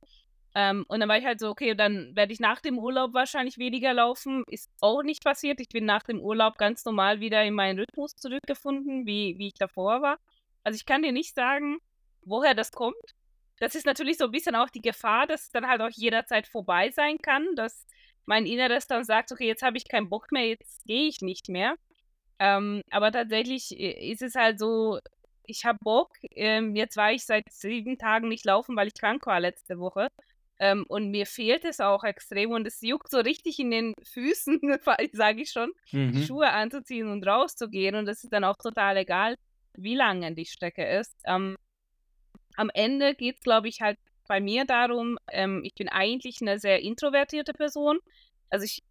Ähm, 0.54 0.84
und 0.88 1.00
dann 1.00 1.08
war 1.08 1.18
ich 1.18 1.24
halt 1.24 1.40
so, 1.40 1.48
okay, 1.48 1.74
dann 1.74 2.14
werde 2.14 2.32
ich 2.32 2.40
nach 2.40 2.60
dem 2.60 2.78
Urlaub 2.78 3.12
wahrscheinlich 3.12 3.58
weniger 3.58 3.92
laufen. 3.92 4.44
Ist 4.46 4.70
auch 4.80 5.02
nicht 5.02 5.24
passiert. 5.24 5.60
Ich 5.60 5.68
bin 5.68 5.84
nach 5.84 6.04
dem 6.04 6.20
Urlaub 6.20 6.58
ganz 6.58 6.84
normal 6.84 7.20
wieder 7.20 7.42
in 7.42 7.54
meinen 7.54 7.78
Rhythmus 7.78 8.14
zurückgefunden, 8.16 9.06
wie, 9.06 9.36
wie 9.38 9.48
ich 9.48 9.54
davor 9.54 10.00
war. 10.02 10.18
Also 10.62 10.76
ich 10.76 10.86
kann 10.86 11.02
dir 11.02 11.12
nicht 11.12 11.34
sagen, 11.34 11.78
woher 12.22 12.54
das 12.54 12.70
kommt. 12.70 12.94
Das 13.58 13.74
ist 13.74 13.86
natürlich 13.86 14.18
so 14.18 14.26
ein 14.26 14.30
bisschen 14.30 14.54
auch 14.54 14.70
die 14.70 14.80
Gefahr, 14.80 15.26
dass 15.26 15.44
es 15.44 15.50
dann 15.50 15.66
halt 15.68 15.80
auch 15.80 15.90
jederzeit 15.90 16.46
vorbei 16.46 16.90
sein 16.90 17.18
kann, 17.18 17.54
dass 17.56 17.86
mein 18.26 18.46
Inneres 18.46 18.86
dann 18.86 19.04
sagt, 19.04 19.32
okay, 19.32 19.46
jetzt 19.46 19.62
habe 19.62 19.76
ich 19.76 19.88
keinen 19.88 20.08
Bock 20.08 20.32
mehr, 20.32 20.48
jetzt 20.48 20.84
gehe 20.86 21.08
ich 21.08 21.20
nicht 21.20 21.48
mehr. 21.48 21.76
Ähm, 22.38 22.82
aber 22.90 23.12
tatsächlich 23.12 23.78
äh, 23.78 24.10
ist 24.10 24.22
es 24.22 24.34
halt 24.34 24.58
so, 24.58 24.98
ich 25.46 25.64
habe 25.64 25.78
Bock. 25.83 26.11
Ähm, 26.30 26.76
jetzt 26.76 26.96
war 26.96 27.12
ich 27.12 27.24
seit 27.24 27.50
sieben 27.50 27.98
Tagen 27.98 28.28
nicht 28.28 28.44
laufen, 28.44 28.76
weil 28.76 28.88
ich 28.88 28.94
krank 28.94 29.26
war 29.26 29.40
letzte 29.40 29.78
Woche. 29.78 30.09
Ähm, 30.59 30.85
und 30.88 31.11
mir 31.11 31.26
fehlt 31.26 31.64
es 31.64 31.80
auch 31.80 32.04
extrem 32.04 32.52
und 32.52 32.66
es 32.66 32.80
juckt 32.80 33.11
so 33.11 33.18
richtig 33.18 33.59
in 33.59 33.70
den 33.70 33.94
Füßen, 34.02 34.61
sage 35.12 35.42
ich 35.42 35.50
schon, 35.50 35.72
mhm. 35.90 36.22
Schuhe 36.22 36.50
anzuziehen 36.50 37.09
und 37.09 37.26
rauszugehen. 37.26 37.96
Und 37.96 38.07
das 38.07 38.22
ist 38.22 38.33
dann 38.33 38.44
auch 38.44 38.57
total 38.57 38.96
egal, 38.96 39.37
wie 39.74 39.96
lange 39.96 40.33
die 40.35 40.46
Strecke 40.46 40.87
ist. 40.87 41.14
Ähm, 41.24 41.57
am 42.57 42.70
Ende 42.72 43.14
geht 43.14 43.38
es, 43.38 43.42
glaube 43.42 43.68
ich, 43.68 43.80
halt 43.80 43.98
bei 44.28 44.40
mir 44.40 44.64
darum, 44.64 45.18
ähm, 45.30 45.62
ich 45.64 45.74
bin 45.74 45.88
eigentlich 45.88 46.40
eine 46.40 46.59
sehr 46.59 46.80
introvertierte 46.80 47.52
Person. 47.52 47.98
Also 48.48 48.64
ich 48.64 48.83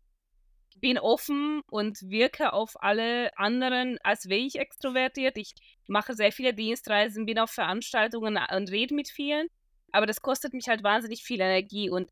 bin 0.80 1.00
offen 1.00 1.62
und 1.70 2.02
wirke 2.02 2.54
auf 2.54 2.82
alle 2.84 3.36
anderen, 3.38 3.98
als 4.04 4.28
wäre 4.28 4.42
ich 4.42 4.60
extrovertiert. 4.60 5.38
Ich 5.38 5.54
mache 5.88 6.14
sehr 6.14 6.32
viele 6.32 6.54
Dienstreisen, 6.54 7.26
bin 7.26 7.40
auf 7.40 7.52
Veranstaltungen 7.52 8.38
und 8.38 8.72
rede 8.72 8.96
mit 8.96 9.10
vielen. 9.10 9.48
Aber 9.92 10.06
das 10.06 10.22
kostet 10.22 10.54
mich 10.54 10.68
halt 10.68 10.84
wahnsinnig 10.84 11.24
viel 11.24 11.40
Energie. 11.40 11.90
Und 11.90 12.10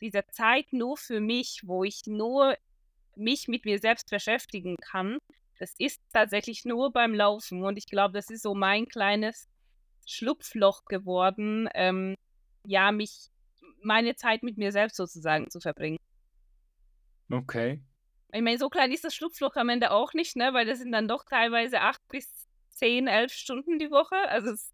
diese 0.00 0.24
Zeit 0.30 0.72
nur 0.72 0.96
für 0.96 1.20
mich, 1.20 1.60
wo 1.64 1.84
ich 1.84 2.02
nur 2.06 2.56
mich 3.16 3.48
mit 3.48 3.64
mir 3.64 3.78
selbst 3.78 4.10
beschäftigen 4.10 4.76
kann, 4.76 5.18
das 5.58 5.74
ist 5.78 6.00
tatsächlich 6.12 6.64
nur 6.64 6.92
beim 6.92 7.14
Laufen. 7.14 7.64
Und 7.64 7.76
ich 7.76 7.86
glaube, 7.86 8.14
das 8.14 8.30
ist 8.30 8.42
so 8.42 8.54
mein 8.54 8.86
kleines 8.86 9.48
Schlupfloch 10.06 10.84
geworden, 10.84 11.68
ähm, 11.74 12.14
ja, 12.64 12.92
mich, 12.92 13.28
meine 13.82 14.14
Zeit 14.16 14.42
mit 14.42 14.56
mir 14.56 14.72
selbst 14.72 14.96
sozusagen 14.96 15.50
zu 15.50 15.60
verbringen. 15.60 15.98
Okay. 17.30 17.82
Ich 18.32 18.42
meine, 18.42 18.58
so 18.58 18.68
klein 18.68 18.92
ist 18.92 19.04
das 19.04 19.14
Schlupfloch 19.14 19.56
am 19.56 19.68
Ende 19.68 19.90
auch 19.90 20.12
nicht, 20.12 20.36
ne? 20.36 20.52
Weil 20.52 20.66
das 20.66 20.78
sind 20.78 20.92
dann 20.92 21.08
doch 21.08 21.24
teilweise 21.24 21.80
acht 21.80 22.00
bis 22.08 22.47
zehn, 22.78 23.06
elf 23.06 23.32
Stunden 23.32 23.78
die 23.78 23.90
Woche. 23.90 24.16
Also 24.28 24.50
es 24.50 24.72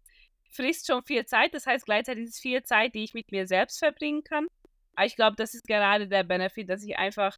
frisst 0.49 0.87
schon 0.87 1.03
viel 1.03 1.25
Zeit. 1.25 1.53
Das 1.53 1.65
heißt, 1.65 1.85
gleichzeitig 1.85 2.25
ist 2.25 2.35
es 2.35 2.39
viel 2.39 2.63
Zeit, 2.63 2.95
die 2.95 3.03
ich 3.03 3.13
mit 3.13 3.31
mir 3.31 3.47
selbst 3.47 3.79
verbringen 3.79 4.23
kann. 4.23 4.47
Aber 4.95 5.05
ich 5.05 5.15
glaube, 5.15 5.35
das 5.35 5.53
ist 5.53 5.67
gerade 5.67 6.07
der 6.07 6.23
Benefit, 6.23 6.69
dass 6.69 6.83
ich 6.83 6.97
einfach 6.97 7.37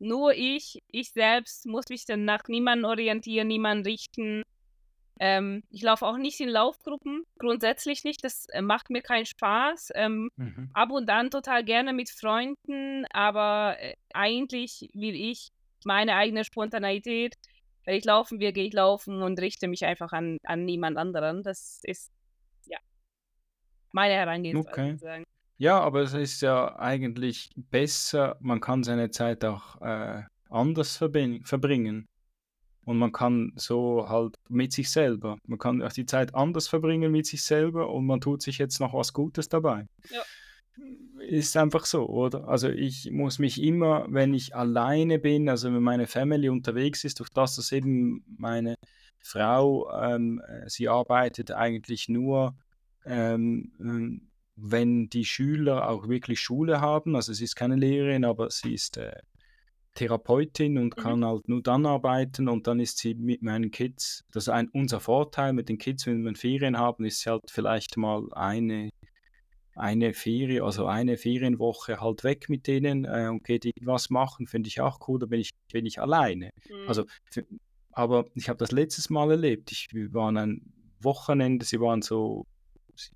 nur 0.00 0.32
ich, 0.34 0.82
ich 0.88 1.12
selbst, 1.12 1.66
muss 1.66 1.88
mich 1.88 2.04
dann 2.06 2.24
nach 2.24 2.44
niemandem 2.48 2.88
orientieren, 2.88 3.48
niemanden 3.48 3.84
richten. 3.84 4.42
Ähm, 5.20 5.64
ich 5.70 5.82
laufe 5.82 6.06
auch 6.06 6.16
nicht 6.16 6.38
in 6.40 6.48
Laufgruppen, 6.48 7.24
grundsätzlich 7.38 8.04
nicht. 8.04 8.24
Das 8.24 8.46
äh, 8.50 8.62
macht 8.62 8.90
mir 8.90 9.02
keinen 9.02 9.26
Spaß. 9.26 9.90
Ähm, 9.94 10.30
mhm. 10.36 10.70
Ab 10.72 10.92
und 10.92 11.10
an 11.10 11.30
total 11.30 11.64
gerne 11.64 11.92
mit 11.92 12.10
Freunden, 12.10 13.04
aber 13.10 13.76
äh, 13.80 13.96
eigentlich 14.14 14.88
will 14.94 15.16
ich 15.16 15.48
meine 15.84 16.14
eigene 16.14 16.44
Spontaneität. 16.44 17.34
Wenn 17.88 17.96
ich 17.96 18.04
laufen 18.04 18.38
will, 18.38 18.52
gehe 18.52 18.66
ich 18.66 18.74
laufen 18.74 19.22
und 19.22 19.40
richte 19.40 19.66
mich 19.66 19.86
einfach 19.86 20.12
an, 20.12 20.36
an 20.44 20.66
niemand 20.66 20.98
anderen. 20.98 21.42
Das 21.42 21.80
ist 21.84 22.12
ja 22.66 22.76
meine 23.92 24.12
Herangehensweise. 24.12 24.98
Okay. 24.98 25.24
Ja, 25.56 25.80
aber 25.80 26.02
es 26.02 26.12
ist 26.12 26.42
ja 26.42 26.76
eigentlich 26.78 27.48
besser, 27.56 28.36
man 28.40 28.60
kann 28.60 28.84
seine 28.84 29.10
Zeit 29.10 29.42
auch 29.42 29.80
äh, 29.80 30.22
anders 30.50 30.98
verbringen. 30.98 32.06
Und 32.84 32.98
man 32.98 33.10
kann 33.10 33.52
so 33.56 34.06
halt 34.06 34.34
mit 34.50 34.74
sich 34.74 34.90
selber, 34.90 35.38
man 35.46 35.58
kann 35.58 35.80
auch 35.80 35.92
die 35.92 36.04
Zeit 36.04 36.34
anders 36.34 36.68
verbringen 36.68 37.10
mit 37.10 37.24
sich 37.24 37.42
selber 37.42 37.88
und 37.88 38.04
man 38.04 38.20
tut 38.20 38.42
sich 38.42 38.58
jetzt 38.58 38.80
noch 38.80 38.92
was 38.92 39.14
Gutes 39.14 39.48
dabei. 39.48 39.86
Ja. 40.10 40.20
Ist 41.20 41.56
einfach 41.56 41.84
so, 41.84 42.06
oder? 42.08 42.48
Also 42.48 42.68
ich 42.68 43.10
muss 43.10 43.38
mich 43.38 43.62
immer, 43.62 44.06
wenn 44.08 44.34
ich 44.34 44.54
alleine 44.54 45.18
bin, 45.18 45.48
also 45.48 45.72
wenn 45.72 45.82
meine 45.82 46.06
Family 46.06 46.48
unterwegs 46.48 47.04
ist, 47.04 47.20
durch 47.20 47.28
das, 47.30 47.56
dass 47.56 47.72
eben 47.72 48.24
meine 48.38 48.76
Frau, 49.18 49.90
ähm, 49.92 50.40
sie 50.66 50.88
arbeitet 50.88 51.50
eigentlich 51.50 52.08
nur, 52.08 52.56
ähm, 53.04 53.72
ähm 53.80 54.28
wenn 54.60 55.08
die 55.08 55.24
Schüler 55.24 55.88
auch 55.88 56.08
wirklich 56.08 56.40
Schule 56.40 56.80
haben. 56.80 57.14
Also 57.14 57.32
sie 57.32 57.44
ist 57.44 57.54
keine 57.54 57.76
Lehrerin, 57.76 58.24
aber 58.24 58.50
sie 58.50 58.74
ist 58.74 58.96
äh, 58.96 59.12
Therapeutin 59.94 60.78
und 60.78 60.96
mhm. 60.96 61.00
kann 61.00 61.24
halt 61.24 61.48
nur 61.48 61.62
dann 61.62 61.86
arbeiten 61.86 62.48
und 62.48 62.66
dann 62.66 62.80
ist 62.80 62.98
sie 62.98 63.14
mit 63.14 63.42
meinen 63.42 63.70
Kids, 63.70 64.24
das 64.32 64.44
ist 64.44 64.48
ein, 64.48 64.68
unser 64.68 65.00
Vorteil 65.00 65.52
mit 65.52 65.68
den 65.68 65.78
Kids, 65.78 66.06
wenn 66.06 66.24
wir 66.24 66.34
Ferien 66.34 66.78
haben, 66.78 67.04
ist 67.04 67.20
sie 67.20 67.30
halt 67.30 67.50
vielleicht 67.50 67.96
mal 67.96 68.32
eine, 68.32 68.90
eine 69.78 70.12
Ferie, 70.12 70.62
also 70.62 70.86
eine 70.86 71.16
Ferienwoche 71.16 72.00
halt 72.00 72.24
weg 72.24 72.48
mit 72.48 72.66
denen 72.66 73.04
äh, 73.04 73.28
und 73.28 73.44
geht 73.44 73.64
irgendwas 73.64 74.10
machen, 74.10 74.46
finde 74.46 74.68
ich 74.68 74.80
auch 74.80 75.08
cool, 75.08 75.18
da 75.18 75.26
bin 75.26 75.40
ich, 75.40 75.50
bin 75.72 75.86
ich 75.86 76.00
alleine. 76.00 76.50
Mhm. 76.68 76.88
Also, 76.88 77.04
aber 77.92 78.26
ich 78.34 78.48
habe 78.48 78.58
das 78.58 78.72
letztes 78.72 79.10
Mal 79.10 79.30
erlebt, 79.30 79.72
ich, 79.72 79.88
wir 79.92 80.12
waren 80.12 80.36
ein 80.36 80.72
Wochenende, 81.00 81.64
sie 81.64 81.80
waren 81.80 82.02
so, 82.02 82.46
sie, 82.94 83.10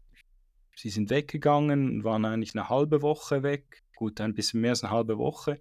sie 0.77 0.91
sind 0.91 1.11
weggegangen 1.11 1.91
und 1.91 2.05
waren 2.05 2.25
eigentlich 2.25 2.55
eine 2.55 2.69
halbe 2.69 3.03
Woche 3.03 3.43
weg, 3.43 3.83
gut, 3.97 4.21
ein 4.21 4.35
bisschen 4.35 4.61
mehr 4.61 4.71
als 4.71 4.85
eine 4.85 4.93
halbe 4.93 5.19
Woche 5.19 5.61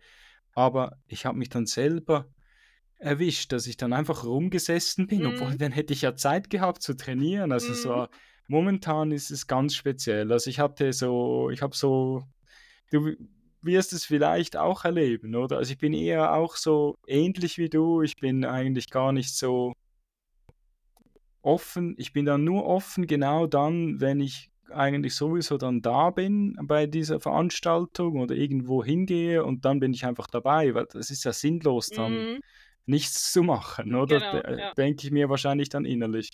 aber 0.53 0.97
ich 1.07 1.25
habe 1.25 1.37
mich 1.37 1.49
dann 1.49 1.65
selber 1.65 2.27
erwischt, 2.97 3.51
dass 3.51 3.67
ich 3.67 3.77
dann 3.77 3.93
einfach 3.93 4.25
rumgesessen 4.25 5.07
bin, 5.07 5.21
mhm. 5.21 5.27
obwohl 5.27 5.57
dann 5.57 5.71
hätte 5.71 5.93
ich 5.93 6.03
ja 6.03 6.15
Zeit 6.15 6.49
gehabt 6.49 6.83
zu 6.83 6.95
trainieren. 6.95 7.51
Also 7.51 7.69
mhm. 7.69 7.75
so 7.75 8.07
momentan 8.51 9.11
ist 9.11 9.31
es 9.31 9.47
ganz 9.47 9.73
speziell. 9.73 10.31
Also 10.31 10.49
ich 10.49 10.59
hatte 10.59 10.91
so, 10.91 11.49
ich 11.49 11.61
habe 11.61 11.75
so, 11.75 12.23
du 12.91 13.15
wirst 13.61 13.93
es 13.93 14.03
vielleicht 14.05 14.57
auch 14.57 14.83
erleben, 14.83 15.35
oder? 15.35 15.57
Also 15.57 15.71
ich 15.71 15.77
bin 15.77 15.93
eher 15.93 16.33
auch 16.33 16.57
so 16.57 16.97
ähnlich 17.07 17.57
wie 17.57 17.69
du. 17.69 18.01
Ich 18.01 18.17
bin 18.17 18.43
eigentlich 18.43 18.89
gar 18.89 19.13
nicht 19.13 19.33
so 19.35 19.73
offen. 21.41 21.95
Ich 21.97 22.11
bin 22.11 22.25
dann 22.25 22.43
nur 22.43 22.65
offen 22.65 23.07
genau 23.07 23.47
dann, 23.47 24.01
wenn 24.01 24.19
ich 24.19 24.51
eigentlich 24.69 25.15
sowieso 25.15 25.57
dann 25.57 25.81
da 25.81 26.11
bin 26.11 26.57
bei 26.63 26.87
dieser 26.87 27.19
Veranstaltung 27.19 28.19
oder 28.19 28.35
irgendwo 28.35 28.83
hingehe 28.83 29.43
und 29.43 29.65
dann 29.65 29.79
bin 29.79 29.93
ich 29.93 30.05
einfach 30.05 30.27
dabei, 30.27 30.73
weil 30.75 30.87
das 30.91 31.09
ist 31.09 31.23
ja 31.23 31.33
sinnlos 31.33 31.87
dann. 31.89 32.13
Mhm. 32.13 32.39
nichts 32.85 33.31
zu 33.31 33.43
machen, 33.43 33.93
oder? 33.95 34.19
Genau, 34.19 34.57
ja. 34.59 34.73
Denke 34.73 35.05
ich 35.05 35.11
mir 35.11 35.29
wahrscheinlich 35.29 35.69
dann 35.69 35.85
innerlich. 35.85 36.31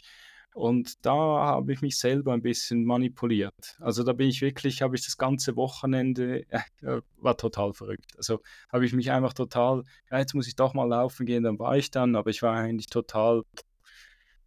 Und 0.53 1.05
da 1.05 1.13
habe 1.13 1.71
ich 1.71 1.81
mich 1.81 1.99
selber 1.99 2.33
ein 2.33 2.41
bisschen 2.41 2.83
manipuliert. 2.83 3.77
Also 3.79 4.03
da 4.03 4.13
bin 4.13 4.27
ich 4.27 4.41
wirklich, 4.41 4.81
habe 4.81 4.95
ich 4.95 5.05
das 5.05 5.17
ganze 5.17 5.55
Wochenende, 5.55 6.45
äh, 6.49 7.01
war 7.17 7.37
total 7.37 7.73
verrückt. 7.73 8.13
Also 8.17 8.41
habe 8.71 8.85
ich 8.85 8.93
mich 8.93 9.11
einfach 9.11 9.33
total, 9.33 9.83
ja, 10.09 10.17
jetzt 10.17 10.33
muss 10.33 10.47
ich 10.47 10.55
doch 10.55 10.73
mal 10.73 10.85
laufen 10.85 11.27
gehen, 11.27 11.43
dann 11.43 11.59
war 11.59 11.77
ich 11.77 11.91
dann, 11.91 12.15
aber 12.15 12.31
ich 12.31 12.41
war 12.41 12.55
eigentlich 12.55 12.87
total, 12.87 13.43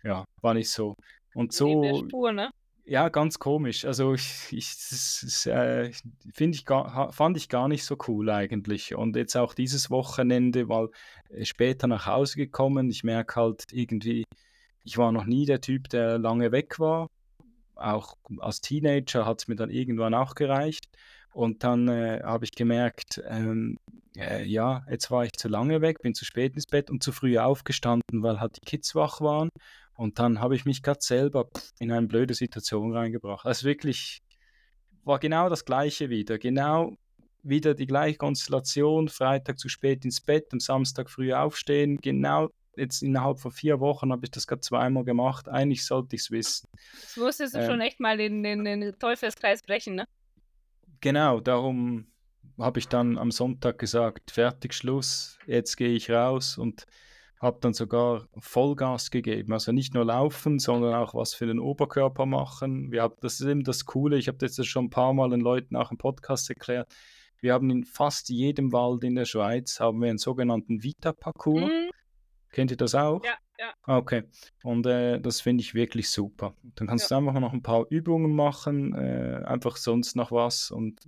ja, 0.03 0.25
war 0.41 0.55
nicht 0.55 0.71
so. 0.71 0.97
Und 1.35 1.53
so. 1.53 2.05
Spur, 2.09 2.33
ne? 2.33 2.51
Ja, 2.85 3.09
ganz 3.09 3.39
komisch. 3.39 3.85
Also 3.85 4.15
ich, 4.15 4.49
ich 4.51 4.75
das, 4.91 5.47
äh, 5.47 5.93
finde 6.35 6.57
ich 6.57 6.65
gar, 6.65 7.13
fand 7.13 7.37
ich 7.37 7.49
gar 7.49 7.69
nicht 7.69 7.85
so 7.85 7.97
cool 8.09 8.31
eigentlich. 8.31 8.97
Und 8.97 9.15
jetzt 9.15 9.37
auch 9.37 9.55
dieses 9.55 9.91
Wochenende, 9.91 10.69
weil 10.69 10.89
äh, 11.29 11.45
später 11.45 11.87
nach 11.87 12.07
Hause 12.07 12.37
gekommen, 12.37 12.91
ich 12.91 13.05
merke 13.05 13.37
halt 13.41 13.67
irgendwie, 13.71 14.25
ich 14.85 14.99
war 14.99 15.13
noch 15.13 15.25
nie 15.25 15.47
der 15.47 15.61
Typ, 15.61 15.89
der 15.89 16.19
lange 16.19 16.53
weg 16.53 16.79
war. 16.79 17.09
Auch 17.75 18.17
als 18.39 18.61
Teenager 18.61 19.27
hat 19.27 19.41
es 19.41 19.49
mir 19.49 19.57
dann 19.57 19.71
irgendwann 19.71 20.15
auch 20.15 20.35
gereicht. 20.35 20.85
Und 21.33 21.63
dann 21.63 21.89
äh, 21.89 22.21
habe 22.25 22.45
ich 22.45 22.53
gemerkt, 22.53 23.23
ähm, 23.29 23.79
äh, 24.17 24.45
ja, 24.45 24.85
jetzt 24.91 25.11
war 25.11 25.25
ich 25.25 25.33
zu 25.33 25.49
lange 25.49 25.81
weg, 25.81 26.03
bin 26.03 26.15
zu 26.15 26.25
spät 26.25 26.55
ins 26.55 26.67
Bett 26.67 26.91
und 26.91 27.03
zu 27.03 27.13
früh 27.13 27.39
aufgestanden, 27.39 28.23
weil 28.23 28.41
halt 28.41 28.57
die 28.57 28.67
Kids 28.67 28.95
wach 28.95 29.21
waren. 29.21 29.49
Und 29.95 30.19
dann 30.19 30.41
habe 30.41 30.57
ich 30.57 30.65
mich 30.65 30.83
gerade 30.83 31.01
selber 31.03 31.49
in 31.79 31.93
eine 31.93 32.07
blöde 32.07 32.35
Situation 32.35 32.97
reingebracht. 32.97 33.47
Also 33.47 33.67
wirklich 33.67 34.21
war 35.05 35.19
genau 35.19 35.49
das 35.49 35.65
Gleiche 35.65 36.11
wieder. 36.11 36.39
Genau 36.39 36.97
wieder 37.43 37.75
die 37.75 37.87
gleiche 37.87 38.19
Konstellation. 38.19 39.09
Freitag 39.09 39.59
zu 39.59 39.69
spät 39.69 40.05
ins 40.05 40.21
Bett, 40.21 40.47
am 40.53 40.61
Samstag 40.61 41.11
früh 41.11 41.33
aufstehen. 41.33 41.99
Genau 42.01 42.49
jetzt 42.77 43.03
innerhalb 43.03 43.39
von 43.39 43.51
vier 43.51 43.81
Wochen 43.81 44.13
habe 44.13 44.25
ich 44.25 44.31
das 44.31 44.47
gerade 44.47 44.61
zweimal 44.61 45.05
gemacht. 45.05 45.49
Eigentlich 45.49 45.85
sollte 45.85 46.17
ich 46.17 46.23
es 46.23 46.31
wissen. 46.31 46.69
Das 47.01 47.17
musstest 47.17 47.55
du 47.55 47.59
ähm, 47.61 47.67
schon 47.67 47.81
echt 47.81 48.01
mal 48.01 48.17
den, 48.17 48.43
den, 48.43 48.65
den 48.65 48.99
Teufelskreis 48.99 49.63
brechen, 49.63 49.95
ne? 49.95 50.07
Genau, 51.01 51.41
darum 51.41 52.07
habe 52.59 52.79
ich 52.79 52.89
dann 52.89 53.17
am 53.19 53.31
Sonntag 53.31 53.79
gesagt, 53.79 54.31
fertig, 54.31 54.75
Schluss, 54.75 55.39
jetzt 55.47 55.77
gehe 55.77 55.91
ich 55.91 56.11
raus 56.11 56.59
und 56.59 56.87
habe 57.41 57.59
dann 57.61 57.73
sogar 57.73 58.29
Vollgas 58.37 59.11
gegeben. 59.11 59.55
Also 59.55 59.73
nicht 59.73 59.95
nur 59.95 60.05
laufen, 60.05 60.59
sondern 60.59 60.95
auch 60.95 61.15
was 61.15 61.33
für 61.33 61.47
den 61.47 61.59
Oberkörper 61.59 62.27
machen. 62.27 62.93
Wir 62.93 63.03
haben, 63.03 63.15
das 63.23 63.41
ist 63.41 63.47
eben 63.47 63.65
das 63.65 63.87
Coole, 63.87 64.19
ich 64.19 64.29
habe 64.29 64.37
das 64.37 64.55
schon 64.67 64.87
ein 64.87 64.91
paar 64.91 65.15
Mal 65.15 65.31
den 65.31 65.41
Leuten 65.41 65.75
auch 65.75 65.91
im 65.91 65.97
Podcast 65.97 66.51
erklärt. 66.51 66.95
Wir 67.41 67.55
haben 67.55 67.71
in 67.71 67.85
fast 67.85 68.29
jedem 68.29 68.73
Wald 68.73 69.03
in 69.05 69.15
der 69.15 69.25
Schweiz 69.25 69.81
haben 69.81 70.03
wir 70.03 70.11
einen 70.11 70.19
sogenannten 70.19 70.83
Vita-Parcours. 70.83 71.63
Mhm. 71.63 71.91
Kennt 72.51 72.71
ihr 72.71 72.77
das 72.77 72.95
auch? 72.95 73.25
Ja, 73.25 73.35
ja. 73.59 73.75
Okay. 73.87 74.25
Und 74.63 74.87
äh, 74.87 75.21
das 75.21 75.41
finde 75.41 75.63
ich 75.63 75.75
wirklich 75.75 76.11
super. 76.11 76.55
Dann 76.75 76.89
kannst 76.89 77.11
ja. 77.11 77.21
du 77.21 77.27
einfach 77.27 77.41
noch 77.41 77.53
ein 77.53 77.63
paar 77.63 77.87
Übungen 77.91 78.35
machen, 78.35 78.95
äh, 78.95 79.43
einfach 79.45 79.77
sonst 79.77 80.17
noch 80.17 80.33
was. 80.33 80.71
Und 80.71 81.01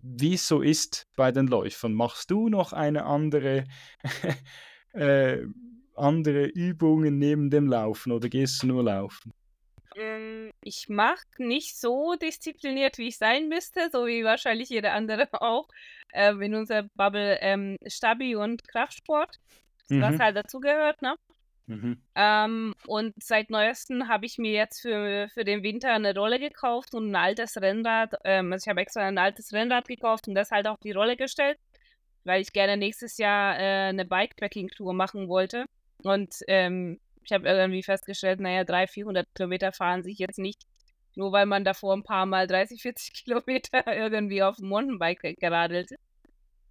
wie 0.00 0.34
es 0.34 0.46
so 0.46 0.62
ist 0.62 1.06
bei 1.16 1.32
den 1.32 1.46
Läufern, 1.46 1.92
machst 1.92 2.30
du 2.30 2.48
noch 2.48 2.72
eine 2.72 3.04
andere 3.04 3.64
äh, 4.92 5.46
andere 5.94 6.46
Übungen 6.46 7.18
neben 7.18 7.50
dem 7.50 7.66
Laufen 7.66 8.12
oder 8.12 8.28
gehst 8.28 8.62
du 8.62 8.68
nur 8.68 8.84
laufen? 8.84 9.32
Ähm, 9.96 10.50
ich 10.62 10.88
mache 10.88 11.24
nicht 11.38 11.78
so 11.78 12.14
diszipliniert, 12.16 12.98
wie 12.98 13.08
ich 13.08 13.16
sein 13.16 13.48
müsste, 13.48 13.88
so 13.90 14.06
wie 14.06 14.24
wahrscheinlich 14.24 14.68
jeder 14.68 14.92
andere 14.92 15.28
auch 15.40 15.68
ähm, 16.12 16.42
in 16.42 16.54
unserer 16.54 16.84
Bubble 16.94 17.38
ähm, 17.40 17.76
Stabi 17.86 18.36
und 18.36 18.66
Kraftsport, 18.68 19.40
mhm. 19.88 20.02
was 20.02 20.18
halt 20.18 20.36
dazugehört, 20.36 21.02
ne? 21.02 21.14
Mhm. 21.68 22.00
Ähm, 22.14 22.74
und 22.86 23.14
seit 23.20 23.50
neuestem 23.50 24.08
habe 24.08 24.24
ich 24.24 24.38
mir 24.38 24.52
jetzt 24.52 24.82
für, 24.82 25.28
für 25.34 25.44
den 25.44 25.64
Winter 25.64 25.92
eine 25.92 26.14
Rolle 26.14 26.38
gekauft 26.38 26.94
und 26.94 27.10
ein 27.10 27.16
altes 27.16 27.60
Rennrad. 27.60 28.14
Ähm, 28.24 28.52
also 28.52 28.64
ich 28.64 28.68
habe 28.68 28.80
extra 28.80 29.00
ein 29.00 29.18
altes 29.18 29.52
Rennrad 29.52 29.88
gekauft 29.88 30.28
und 30.28 30.36
das 30.36 30.52
halt 30.52 30.68
auf 30.68 30.78
die 30.78 30.92
Rolle 30.92 31.16
gestellt 31.16 31.58
weil 32.26 32.42
ich 32.42 32.52
gerne 32.52 32.76
nächstes 32.76 33.18
Jahr 33.18 33.58
äh, 33.58 33.88
eine 33.88 34.04
Bikepacking-Tour 34.04 34.92
machen 34.92 35.28
wollte. 35.28 35.64
Und 36.02 36.34
ähm, 36.48 37.00
ich 37.22 37.32
habe 37.32 37.48
irgendwie 37.48 37.82
festgestellt, 37.82 38.40
naja, 38.40 38.64
300, 38.64 38.90
400 38.90 39.34
Kilometer 39.34 39.72
fahren 39.72 40.02
sich 40.02 40.18
jetzt 40.18 40.38
nicht, 40.38 40.62
nur 41.14 41.32
weil 41.32 41.46
man 41.46 41.64
davor 41.64 41.94
ein 41.94 42.02
paar 42.02 42.26
Mal 42.26 42.46
30, 42.46 42.82
40 42.82 43.12
Kilometer 43.24 43.96
irgendwie 43.96 44.42
auf 44.42 44.56
dem 44.56 44.68
Mountainbike 44.68 45.36
geradelt 45.38 45.92
ist. 45.92 46.00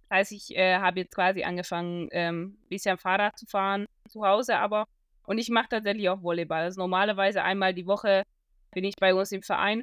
Das 0.08 0.18
heißt, 0.18 0.32
ich 0.32 0.56
äh, 0.56 0.78
habe 0.78 1.00
jetzt 1.00 1.14
quasi 1.14 1.42
angefangen, 1.42 2.04
ein 2.04 2.08
ähm, 2.12 2.58
bisschen 2.68 2.96
Fahrrad 2.96 3.38
zu 3.38 3.46
fahren, 3.46 3.86
zu 4.08 4.24
Hause 4.24 4.58
aber. 4.58 4.86
Und 5.26 5.38
ich 5.38 5.50
mache 5.50 5.68
tatsächlich 5.70 6.08
auch 6.08 6.22
Volleyball. 6.22 6.62
Also 6.62 6.80
normalerweise 6.80 7.42
einmal 7.42 7.74
die 7.74 7.86
Woche 7.86 8.22
bin 8.70 8.84
ich 8.84 8.94
bei 8.96 9.14
uns 9.14 9.32
im 9.32 9.42
Verein 9.42 9.82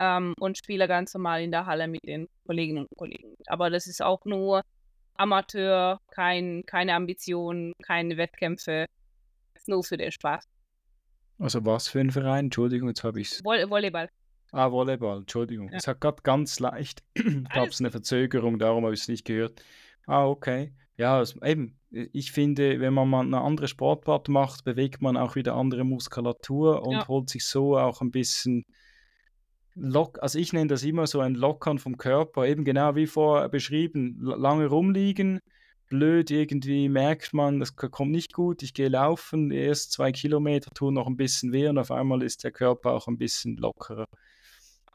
ähm, 0.00 0.34
und 0.40 0.58
spiele 0.58 0.88
ganz 0.88 1.14
normal 1.14 1.42
in 1.42 1.52
der 1.52 1.66
Halle 1.66 1.86
mit 1.86 2.04
den 2.04 2.28
Kolleginnen 2.46 2.86
und 2.86 2.96
Kollegen. 2.96 3.36
Aber 3.46 3.70
das 3.70 3.86
ist 3.86 4.02
auch 4.02 4.24
nur 4.24 4.62
Amateur, 5.14 6.00
kein, 6.10 6.64
keine 6.66 6.94
Ambitionen, 6.94 7.74
keine 7.82 8.16
Wettkämpfe. 8.16 8.86
Nur 9.66 9.84
für 9.84 9.96
den 9.96 10.10
Spaß. 10.10 10.48
Also 11.38 11.64
was 11.64 11.86
für 11.86 12.00
ein 12.00 12.10
Verein? 12.10 12.46
Entschuldigung, 12.46 12.88
jetzt 12.88 13.04
habe 13.04 13.20
ich 13.20 13.30
es. 13.30 13.40
Voll 13.42 13.70
Volleyball. 13.70 14.08
Ah, 14.52 14.70
Volleyball, 14.70 15.18
Entschuldigung. 15.18 15.70
Ja. 15.70 15.78
Es 15.78 15.86
hat 15.88 16.00
gerade 16.00 16.22
ganz 16.22 16.60
leicht, 16.60 17.02
gab 17.54 17.68
es 17.68 17.80
eine 17.80 17.90
Verzögerung, 17.90 18.58
darum 18.58 18.84
habe 18.84 18.94
ich 18.94 19.00
es 19.00 19.08
nicht 19.08 19.24
gehört. 19.24 19.62
Ah, 20.06 20.26
okay. 20.26 20.72
Ja, 20.98 21.16
also 21.16 21.40
eben, 21.42 21.78
ich 21.90 22.32
finde, 22.32 22.78
wenn 22.78 22.92
man 22.92 23.08
mal 23.08 23.24
eine 23.24 23.40
andere 23.40 23.66
Sportart 23.66 24.28
macht, 24.28 24.64
bewegt 24.64 25.00
man 25.00 25.16
auch 25.16 25.36
wieder 25.36 25.54
andere 25.54 25.84
Muskulatur 25.84 26.86
und 26.86 26.92
ja. 26.92 27.08
holt 27.08 27.30
sich 27.30 27.46
so 27.46 27.78
auch 27.78 28.02
ein 28.02 28.10
bisschen 28.10 28.64
Lock, 29.74 30.22
also 30.22 30.38
ich 30.38 30.52
nenne 30.52 30.66
das 30.66 30.82
immer 30.82 31.06
so 31.06 31.20
ein 31.20 31.34
Lockern 31.34 31.78
vom 31.78 31.96
Körper, 31.96 32.46
eben 32.46 32.64
genau 32.64 32.94
wie 32.94 33.06
vorher 33.06 33.48
beschrieben, 33.48 34.18
lange 34.20 34.66
rumliegen, 34.66 35.40
blöd 35.88 36.30
irgendwie 36.30 36.90
merkt 36.90 37.32
man, 37.32 37.58
das 37.58 37.74
kommt 37.74 38.10
nicht 38.10 38.34
gut, 38.34 38.62
ich 38.62 38.74
gehe 38.74 38.88
laufen, 38.88 39.50
erst 39.50 39.92
zwei 39.92 40.12
Kilometer 40.12 40.70
tun 40.74 40.94
noch 40.94 41.06
ein 41.06 41.16
bisschen 41.16 41.52
weh 41.52 41.68
und 41.68 41.78
auf 41.78 41.90
einmal 41.90 42.22
ist 42.22 42.44
der 42.44 42.52
Körper 42.52 42.92
auch 42.92 43.08
ein 43.08 43.16
bisschen 43.16 43.56
lockerer. 43.56 44.06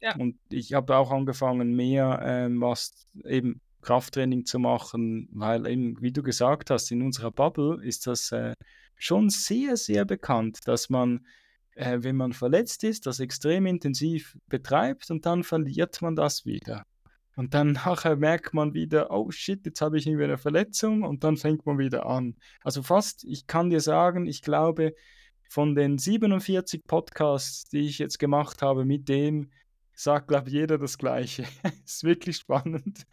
Ja. 0.01 0.15
Und 0.15 0.37
ich 0.49 0.73
habe 0.73 0.95
auch 0.95 1.11
angefangen, 1.11 1.75
mehr 1.75 2.19
ähm, 2.23 2.61
was 2.61 3.07
eben 3.25 3.61
Krafttraining 3.81 4.45
zu 4.45 4.59
machen, 4.59 5.29
weil 5.31 5.65
eben, 5.67 6.01
wie 6.01 6.11
du 6.11 6.21
gesagt 6.23 6.69
hast, 6.69 6.91
in 6.91 7.01
unserer 7.01 7.31
Bubble 7.31 7.83
ist 7.83 8.07
das 8.07 8.31
äh, 8.31 8.53
schon 8.95 9.29
sehr, 9.29 9.77
sehr 9.77 10.05
bekannt, 10.05 10.59
dass 10.65 10.89
man 10.89 11.25
äh, 11.77 11.99
wenn 12.01 12.15
man 12.15 12.33
verletzt 12.33 12.83
ist, 12.83 13.05
das 13.05 13.19
extrem 13.19 13.65
intensiv 13.65 14.35
betreibt 14.47 15.09
und 15.11 15.25
dann 15.25 15.43
verliert 15.43 16.01
man 16.01 16.15
das 16.15 16.45
wieder. 16.45 16.85
Und 17.35 17.53
dann 17.53 17.71
nachher 17.85 18.15
merkt 18.15 18.53
man 18.53 18.73
wieder, 18.73 19.11
oh 19.11 19.31
shit, 19.31 19.65
jetzt 19.65 19.81
habe 19.81 19.97
ich 19.97 20.07
irgendwie 20.07 20.25
eine 20.25 20.37
Verletzung 20.37 21.03
und 21.03 21.23
dann 21.23 21.37
fängt 21.37 21.65
man 21.65 21.77
wieder 21.77 22.05
an. 22.07 22.35
Also 22.63 22.81
fast, 22.81 23.23
ich 23.23 23.47
kann 23.47 23.69
dir 23.69 23.79
sagen, 23.79 24.25
ich 24.25 24.41
glaube, 24.41 24.93
von 25.49 25.75
den 25.75 25.97
47 25.97 26.85
Podcasts, 26.85 27.65
die 27.69 27.87
ich 27.87 27.99
jetzt 27.99 28.19
gemacht 28.19 28.61
habe 28.61 28.83
mit 28.83 29.07
dem, 29.07 29.51
sagt, 29.97 30.27
glaube 30.27 30.47
ich, 30.47 30.53
jeder 30.53 30.77
das 30.77 30.97
Gleiche. 30.97 31.43
ist 31.85 32.03
wirklich 32.03 32.37
spannend. 32.37 33.05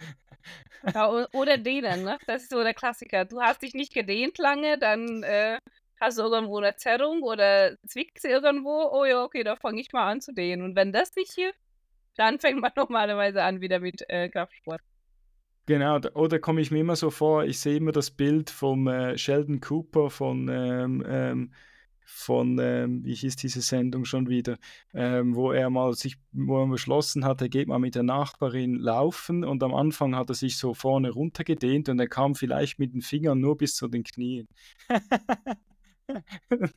Ja, 0.93 1.27
oder 1.33 1.59
denen, 1.59 2.05
ne? 2.05 2.19
Das 2.27 2.43
ist 2.43 2.51
so 2.51 2.63
der 2.63 2.75
Klassiker. 2.75 3.25
Du 3.25 3.41
hast 3.41 3.63
dich 3.63 3.75
nicht 3.75 3.95
gedehnt 3.95 4.39
lange, 4.39 4.79
dann 4.79 5.23
äh, 5.23 5.59
hast 6.01 6.19
du 6.19 6.23
irgendwo 6.23 6.59
eine 6.59 6.77
Zerrung 6.77 7.23
oder 7.23 7.77
zwickt 7.87 8.21
sie 8.21 8.29
irgendwo, 8.29 8.91
oh 8.93 9.05
ja, 9.05 9.25
okay, 9.25 9.43
da 9.43 9.57
fange 9.57 9.81
ich 9.81 9.93
mal 9.93 10.11
an 10.11 10.21
zu 10.21 10.33
dehnen. 10.33 10.63
Und 10.63 10.77
wenn 10.77 10.93
das 10.93 11.15
nicht 11.17 11.33
hilft, 11.33 11.59
dann 12.17 12.39
fängt 12.39 12.61
man 12.61 12.73
normalerweise 12.77 13.43
an 13.43 13.61
wieder 13.61 13.81
mit 13.81 14.05
äh, 14.09 14.29
Kraftsport. 14.29 14.81
Genau, 15.67 15.99
oder 16.13 16.39
komme 16.39 16.61
ich 16.61 16.71
mir 16.71 16.81
immer 16.81 16.97
so 16.97 17.11
vor, 17.11 17.45
ich 17.45 17.59
sehe 17.59 17.79
immer 17.79 17.93
das 17.93 18.11
Bild 18.11 18.51
vom 18.51 18.87
äh, 18.87 19.17
Sheldon 19.17 19.63
Cooper 19.63 20.11
von, 20.11 20.49
ähm, 20.51 21.03
ähm, 21.09 21.55
von 22.05 22.59
ähm, 22.61 23.05
wie 23.05 23.15
hieß 23.15 23.37
diese 23.37 23.63
Sendung 23.63 24.05
schon 24.05 24.29
wieder, 24.29 24.59
ähm, 24.93 25.35
wo 25.35 25.53
er 25.53 25.71
mal 25.71 25.95
sich, 25.95 26.17
wo 26.33 26.63
er 26.63 26.69
beschlossen 26.69 27.25
hat, 27.25 27.41
er 27.41 27.49
geht 27.49 27.69
mal 27.69 27.79
mit 27.79 27.95
der 27.95 28.03
Nachbarin 28.03 28.77
laufen 28.77 29.45
und 29.45 29.63
am 29.63 29.75
Anfang 29.75 30.15
hat 30.15 30.29
er 30.29 30.35
sich 30.35 30.59
so 30.59 30.75
vorne 30.75 31.11
runtergedehnt 31.11 31.89
und 31.89 31.99
er 31.99 32.09
kam 32.09 32.35
vielleicht 32.35 32.79
mit 32.79 32.93
den 32.93 33.01
Fingern 33.01 33.41
nur 33.41 33.57
bis 33.57 33.75
zu 33.75 33.89
den 33.89 34.05
Knien. 34.05 34.49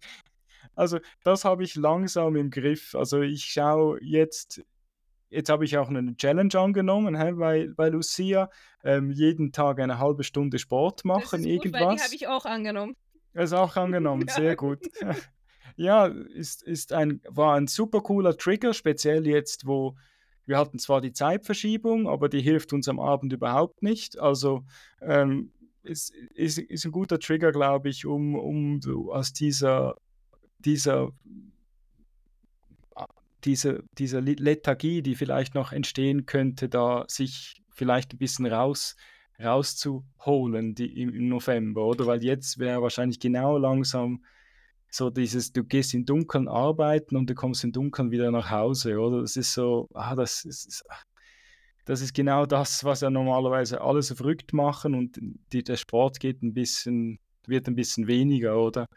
also 0.75 0.99
das 1.23 1.45
habe 1.45 1.63
ich 1.63 1.75
langsam 1.75 2.35
im 2.35 2.49
Griff. 2.49 2.95
Also 2.95 3.21
ich 3.21 3.45
schaue 3.45 3.99
jetzt, 4.01 4.63
jetzt 5.29 5.49
habe 5.49 5.65
ich 5.65 5.77
auch 5.77 5.89
eine 5.89 6.15
Challenge 6.15 6.57
angenommen 6.57 7.19
hä, 7.19 7.33
bei, 7.33 7.69
bei 7.75 7.89
Lucia, 7.89 8.49
ähm, 8.83 9.11
jeden 9.11 9.51
Tag 9.51 9.79
eine 9.79 9.99
halbe 9.99 10.23
Stunde 10.23 10.57
Sport 10.57 11.03
machen, 11.03 11.41
gut, 11.41 11.49
irgendwas. 11.49 11.95
die 11.95 12.03
habe 12.03 12.15
ich 12.15 12.27
auch 12.27 12.45
angenommen. 12.45 12.95
Ist 13.37 13.53
auch 13.53 13.75
angenommen, 13.75 14.27
sehr 14.35 14.55
gut. 14.55 14.79
ja, 15.75 16.07
ist, 16.07 16.63
ist 16.63 16.91
ein, 16.91 17.21
war 17.27 17.55
ein 17.55 17.67
super 17.67 18.01
cooler 18.01 18.35
Trigger, 18.35 18.73
speziell 18.73 19.27
jetzt, 19.27 19.67
wo 19.67 19.95
wir 20.45 20.57
hatten 20.57 20.79
zwar 20.79 21.01
die 21.01 21.11
Zeitverschiebung, 21.11 22.07
aber 22.07 22.29
die 22.29 22.41
hilft 22.41 22.71
uns 22.71 22.87
am 22.87 22.99
Abend 22.99 23.33
überhaupt 23.33 23.83
nicht. 23.83 24.17
Also 24.17 24.63
ähm, 25.01 25.51
ist, 25.83 26.13
ist, 26.33 26.57
ist 26.57 26.85
ein 26.85 26.91
guter 26.91 27.19
Trigger, 27.19 27.51
glaube 27.51 27.89
ich, 27.89 28.05
um, 28.05 28.35
um 28.35 28.79
aus 29.09 29.33
dieser, 29.33 29.95
dieser, 30.59 31.11
diese, 33.43 33.83
dieser 33.97 34.21
Lethargie, 34.21 35.01
die 35.01 35.15
vielleicht 35.15 35.53
noch 35.53 35.73
entstehen 35.73 36.25
könnte, 36.25 36.69
da 36.69 37.05
sich 37.09 37.61
vielleicht 37.69 38.13
ein 38.13 38.17
bisschen 38.17 38.45
raus, 38.45 38.95
rauszuholen 39.39 40.75
die, 40.75 41.01
im 41.01 41.29
November, 41.29 41.85
oder? 41.85 42.07
Weil 42.07 42.23
jetzt 42.23 42.59
wäre 42.59 42.81
wahrscheinlich 42.81 43.19
genau 43.19 43.57
langsam 43.57 44.23
so 44.89 45.09
dieses, 45.09 45.51
du 45.51 45.63
gehst 45.63 45.93
im 45.93 46.05
Dunkeln 46.05 46.47
arbeiten 46.47 47.17
und 47.17 47.29
du 47.29 47.35
kommst 47.35 47.63
im 47.63 47.71
Dunkeln 47.71 48.11
wieder 48.11 48.31
nach 48.31 48.49
Hause, 48.49 48.97
oder? 48.99 49.21
Das 49.21 49.35
ist 49.35 49.53
so, 49.53 49.89
ah, 49.93 50.15
das 50.15 50.45
ist, 50.45 50.83
das 51.85 52.01
ist 52.01 52.13
genau 52.13 52.45
das, 52.45 52.83
was 52.83 53.01
ja 53.01 53.09
normalerweise 53.09 53.81
alles 53.81 54.11
verrückt 54.11 54.53
machen 54.53 54.95
und 54.95 55.19
die, 55.53 55.63
der 55.63 55.77
Sport 55.77 56.19
geht 56.19 56.41
ein 56.41 56.53
bisschen, 56.53 57.19
wird 57.45 57.67
ein 57.67 57.75
bisschen 57.75 58.07
weniger, 58.07 58.57
oder? 58.59 58.87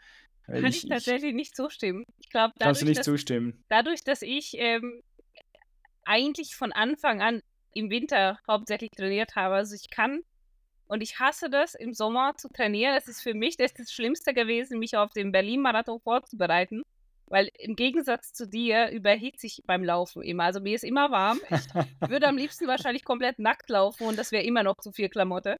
Kann 0.45 0.65
ich, 0.65 0.83
ich 0.83 0.89
tatsächlich 0.89 1.33
nicht 1.33 1.55
zustimmen. 1.55 2.05
Ich 2.17 2.29
glaube, 2.29 2.53
kannst 2.59 2.81
du 2.81 2.85
nicht 2.85 2.99
dass, 2.99 3.05
zustimmen. 3.05 3.63
Dadurch, 3.69 4.03
dass 4.03 4.21
ich 4.21 4.55
ähm, 4.57 5.01
eigentlich 6.03 6.55
von 6.55 6.71
Anfang 6.71 7.21
an 7.21 7.41
im 7.73 7.89
Winter 7.89 8.39
hauptsächlich 8.49 8.91
trainiert 8.91 9.35
habe, 9.35 9.55
also 9.55 9.75
ich 9.75 9.89
kann 9.89 10.21
und 10.91 11.01
ich 11.01 11.19
hasse 11.19 11.49
das, 11.49 11.73
im 11.73 11.93
Sommer 11.93 12.35
zu 12.35 12.49
trainieren. 12.49 12.93
Das 12.93 13.07
ist 13.07 13.21
für 13.21 13.33
mich 13.33 13.55
das, 13.55 13.73
das 13.73 13.93
Schlimmste 13.93 14.33
gewesen, 14.33 14.77
mich 14.77 14.97
auf 14.97 15.13
den 15.13 15.31
Berlin-Marathon 15.31 16.01
vorzubereiten. 16.01 16.83
Weil 17.27 17.49
im 17.59 17.77
Gegensatz 17.77 18.33
zu 18.33 18.45
dir 18.45 18.89
überhitze 18.89 19.47
ich 19.47 19.63
beim 19.65 19.85
Laufen 19.85 20.21
immer. 20.21 20.43
Also 20.43 20.59
mir 20.59 20.75
ist 20.75 20.83
immer 20.83 21.09
warm. 21.09 21.39
Ich 21.49 22.09
würde 22.09 22.27
am 22.27 22.35
liebsten 22.35 22.67
wahrscheinlich 22.67 23.05
komplett 23.05 23.39
nackt 23.39 23.69
laufen 23.69 24.05
und 24.05 24.19
das 24.19 24.33
wäre 24.33 24.43
immer 24.43 24.63
noch 24.63 24.79
zu 24.79 24.91
viel 24.91 25.07
Klamotte. 25.07 25.55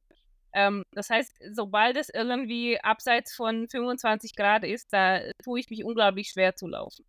Ähm, 0.52 0.84
das 0.92 1.08
heißt, 1.08 1.32
sobald 1.50 1.96
es 1.96 2.10
irgendwie 2.10 2.78
abseits 2.78 3.34
von 3.34 3.68
25 3.70 4.36
Grad 4.36 4.64
ist, 4.64 4.92
da 4.92 5.20
tue 5.42 5.60
ich 5.60 5.70
mich 5.70 5.82
unglaublich 5.82 6.28
schwer 6.28 6.56
zu 6.56 6.66
laufen. 6.66 7.06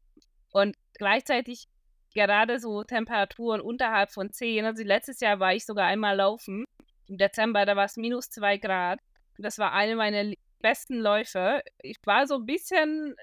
Und 0.54 0.78
gleichzeitig 0.94 1.66
gerade 2.14 2.62
so 2.62 2.86
Temperaturen 2.86 3.60
unterhalb 3.60 4.12
von 4.12 4.32
10. 4.32 4.64
Also 4.64 4.82
letztes 4.84 5.20
Jahr 5.20 5.42
war 5.42 5.54
ich 5.54 5.66
sogar 5.66 5.88
einmal 5.88 6.16
laufen 6.16 6.64
im 7.08 7.18
Dezember, 7.18 7.66
da 7.66 7.76
war 7.76 7.86
es 7.86 7.98
minus 7.98 8.30
zwei 8.30 8.58
Grad. 8.58 9.00
Das 9.38 9.58
war 9.58 9.74
eine 9.74 9.96
meiner 9.96 10.34
besten 10.60 11.00
Läufe. 11.00 11.62
Ich 11.82 11.98
war 12.06 12.28
so 12.28 12.36
ein 12.36 12.46
bisschen 12.46 13.16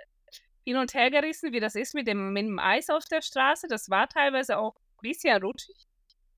hin 0.65 0.77
und 0.77 0.95
her 0.95 1.11
gerissen, 1.11 1.53
wie 1.53 1.61
das 1.61 1.75
ist 1.75 1.95
mit 1.95 2.07
dem, 2.07 2.33
mit 2.33 2.45
dem 2.45 2.59
Eis 2.59 2.91
auf 2.91 3.05
der 3.07 3.23
Straße. 3.23 3.67
Das 3.69 3.89
war 3.91 4.09
teilweise 4.09 4.59
auch 4.59 4.75
ein 4.75 5.03
bisschen 5.03 5.43
rutschig. 5.43 5.77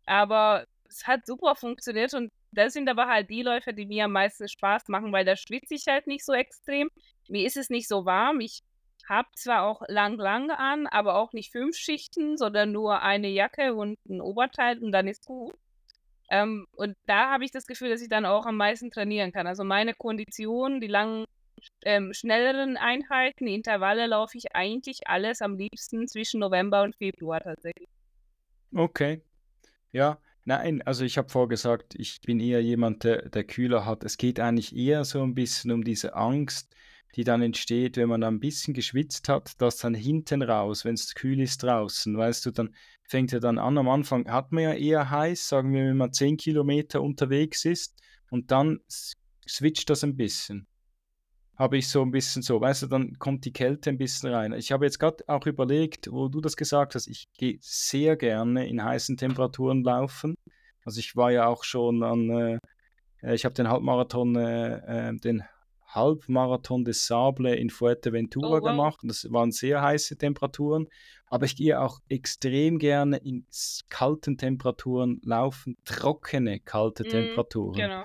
Aber 0.07 0.67
es 0.89 1.07
hat 1.07 1.27
super 1.27 1.55
funktioniert 1.57 2.15
und 2.15 2.33
das 2.53 2.75
sind 2.75 2.89
aber 2.89 3.09
halt 3.09 3.31
die 3.31 3.43
Läufe, 3.43 3.73
die 3.73 3.87
mir 3.87 4.05
am 4.05 4.13
meisten 4.13 4.49
Spaß 4.49 4.89
machen, 4.89 5.13
weil 5.13 5.25
da 5.25 5.37
schwitze 5.37 5.75
ich 5.75 5.87
halt 5.87 6.07
nicht 6.07 6.25
so 6.25 6.33
extrem. 6.35 6.91
Mir 7.29 7.47
ist 7.47 7.57
es 7.57 7.71
nicht 7.71 7.89
so 7.89 8.05
warm. 8.05 8.41
Ich 8.41 8.63
habe 9.09 9.29
zwar 9.35 9.63
auch 9.63 9.83
lang, 9.89 10.17
lang 10.17 10.51
an, 10.51 10.87
aber 10.87 11.17
auch 11.17 11.33
nicht 11.33 11.51
fünf 11.51 11.77
Schichten, 11.77 12.37
sondern 12.37 12.73
nur 12.73 13.01
eine 13.03 13.29
Jacke 13.29 13.75
und 13.75 13.99
ein 14.09 14.21
Oberteil 14.21 14.79
und 14.79 14.93
dann 14.93 15.09
ist 15.09 15.25
gut. 15.25 15.55
Ähm, 16.33 16.67
und 16.73 16.97
da 17.05 17.31
habe 17.31 17.45
ich 17.45 17.51
das 17.51 17.67
Gefühl, 17.67 17.91
dass 17.91 18.01
ich 18.01 18.09
dann 18.09 18.25
auch 18.25 18.47
am 18.47 18.57
meisten 18.57 18.91
trainieren 18.91 19.33
kann. 19.33 19.47
Also 19.47 19.65
meine 19.65 19.93
Kondition, 19.93 20.81
die 20.81 20.87
langen, 20.87 21.27
ähm, 21.85 22.15
schnelleren 22.15 22.79
Einheiten, 22.79 23.45
die 23.45 23.55
Intervalle 23.55 24.07
laufe 24.07 24.39
ich 24.39 24.57
eigentlich 24.57 25.07
alles 25.07 25.43
am 25.43 25.59
liebsten 25.59 26.09
zwischen 26.09 26.41
November 26.41 26.85
und 26.85 26.97
Februar 26.97 27.41
tatsächlich. 27.41 27.89
Okay. 28.75 29.21
Ja, 29.93 30.19
nein, 30.47 30.81
also 30.81 31.05
ich 31.05 31.19
habe 31.19 31.29
vorgesagt, 31.29 31.95
ich 31.97 32.23
bin 32.23 32.41
eher 32.41 32.63
jemand, 32.63 33.05
der, 33.05 33.29
der 33.29 33.45
kühler 33.45 33.85
hat. 33.85 34.03
Es 34.03 34.17
geht 34.17 34.41
eigentlich 34.41 34.75
eher 34.75 35.05
so 35.05 35.23
ein 35.23 35.35
bisschen 35.35 35.71
um 35.71 35.85
diese 35.85 36.15
Angst, 36.15 36.75
die 37.15 37.25
dann 37.25 37.43
entsteht, 37.43 37.99
wenn 37.99 38.09
man 38.09 38.25
ein 38.25 38.41
bisschen 38.41 38.73
geschwitzt 38.73 39.29
hat, 39.29 39.61
dass 39.61 39.77
dann 39.77 39.93
hinten 39.93 40.41
raus, 40.41 40.87
wenn 40.87 40.95
es 40.95 41.15
kühl 41.15 41.41
ist 41.41 41.63
draußen, 41.63 42.17
weißt 42.17 42.47
du, 42.47 42.53
dann 42.53 42.75
fängt 43.13 43.33
er 43.35 43.41
dann 43.41 43.59
an. 43.59 43.77
Am 43.77 43.91
Anfang 43.91 44.27
hat 44.27 44.53
man 44.53 44.65
ja 44.65 44.73
eher 44.73 45.11
heiß, 45.11 45.47
sagen 45.47 45.73
wir, 45.75 45.85
wenn 45.85 45.99
man 45.99 46.15
10 46.15 46.39
Kilometer 46.39 47.03
unterwegs 47.03 47.67
ist 47.67 48.01
und 48.31 48.51
dann 48.51 48.81
switcht 49.47 49.91
das 49.91 50.03
ein 50.03 50.17
bisschen. 50.17 50.67
Habe 51.57 51.77
ich 51.77 51.89
so 51.89 52.01
ein 52.01 52.11
bisschen 52.11 52.41
so, 52.41 52.59
weißt 52.59 52.85
du, 52.85 52.87
dann 52.87 53.19
kommt 53.19 53.45
die 53.45 53.53
Kälte 53.53 53.91
ein 53.91 53.99
bisschen 53.99 54.33
rein. 54.33 54.55
Ich 54.55 54.73
habe 54.73 54.87
jetzt 54.87 54.99
gerade 54.99 55.23
auch 55.27 55.45
überlegt, 55.47 56.11
wo 56.11 56.29
du 56.29 56.41
das 56.41 56.57
gesagt 56.57 56.95
hast, 56.95 57.07
ich 57.07 57.31
gehe 57.37 57.59
sehr 57.61 58.17
gerne 58.17 58.67
in 58.67 58.83
heißen 58.83 59.19
Temperaturen 59.19 59.85
laufen. 59.85 60.35
Also 60.87 60.99
ich 60.99 61.15
war 61.15 61.31
ja 61.31 61.47
auch 61.47 61.65
schon 61.65 62.03
an, 62.03 62.31
äh, 62.31 63.35
ich 63.35 63.45
habe 63.45 63.55
den 63.55 63.69
Halbmarathon, 63.69 64.37
äh, 64.37 65.11
äh 65.11 65.17
den 65.17 65.45
Halbmarathon 65.95 66.85
des 66.85 67.07
Sable 67.07 67.55
in 67.55 67.71
Fuerteventura 67.71 68.59
oh, 68.59 68.63
wow. 68.63 68.63
gemacht. 68.63 69.01
Das 69.05 69.27
waren 69.31 69.53
sehr 69.53 69.83
heiße 69.83 70.17
Temperaturen. 70.17 70.89
Aber 71.27 71.47
ich 71.47 71.57
gehe 71.57 71.81
auch 71.81 72.01
extrem 72.09 72.79
gerne 72.79 73.17
in 73.17 73.47
kalten 73.89 74.37
Temperaturen 74.37 75.21
laufen, 75.25 75.77
trockene, 75.85 76.61
kalte 76.61 77.05
mm, 77.05 77.09
Temperaturen. 77.09 77.75
Genau. 77.75 78.05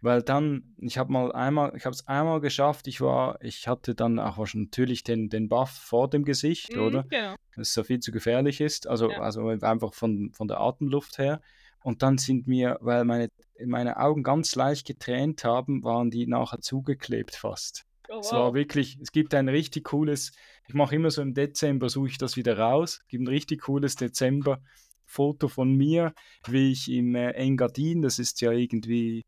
Weil 0.00 0.22
dann, 0.22 0.76
ich 0.78 0.98
habe 0.98 1.12
mal 1.12 1.32
einmal, 1.32 1.72
ich 1.76 1.86
habe 1.86 1.94
es 1.94 2.06
einmal 2.06 2.40
geschafft, 2.40 2.86
ich 2.86 3.00
war, 3.00 3.42
ich 3.42 3.66
hatte 3.66 3.94
dann 3.94 4.20
auch 4.20 4.46
schon 4.46 4.64
natürlich 4.64 5.02
den, 5.02 5.28
den 5.28 5.48
Buff 5.48 5.70
vor 5.70 6.08
dem 6.08 6.24
Gesicht, 6.24 6.76
mm, 6.76 6.80
oder? 6.80 7.02
Genau. 7.04 7.34
Das 7.56 7.72
so 7.72 7.82
viel 7.82 7.98
zu 7.98 8.12
gefährlich 8.12 8.60
ist, 8.60 8.86
also, 8.86 9.10
ja. 9.10 9.20
also 9.20 9.48
einfach 9.48 9.94
von, 9.94 10.30
von 10.32 10.46
der 10.46 10.60
Atemluft 10.60 11.18
her. 11.18 11.40
Und 11.86 12.02
dann 12.02 12.18
sind 12.18 12.48
mir, 12.48 12.78
weil 12.80 13.04
meine, 13.04 13.28
meine 13.64 13.98
Augen 13.98 14.24
ganz 14.24 14.56
leicht 14.56 14.88
getränt 14.88 15.44
haben, 15.44 15.84
waren 15.84 16.10
die 16.10 16.26
nachher 16.26 16.60
zugeklebt 16.60 17.36
fast. 17.36 17.84
Oh, 18.08 18.14
wow. 18.14 18.20
Es 18.24 18.32
war 18.32 18.54
wirklich, 18.54 18.98
es 19.00 19.12
gibt 19.12 19.32
ein 19.34 19.48
richtig 19.48 19.84
cooles, 19.84 20.32
ich 20.66 20.74
mache 20.74 20.96
immer 20.96 21.12
so 21.12 21.22
im 21.22 21.32
Dezember, 21.32 21.88
suche 21.88 22.08
ich 22.08 22.18
das 22.18 22.36
wieder 22.36 22.58
raus, 22.58 23.02
es 23.02 23.06
gibt 23.06 23.22
ein 23.22 23.28
richtig 23.28 23.62
cooles 23.62 23.94
Dezember-Foto 23.94 25.46
von 25.46 25.76
mir, 25.76 26.12
wie 26.48 26.72
ich 26.72 26.90
im 26.90 27.14
äh, 27.14 27.30
Engadin, 27.30 28.02
das 28.02 28.18
ist 28.18 28.40
ja 28.40 28.50
irgendwie 28.50 29.24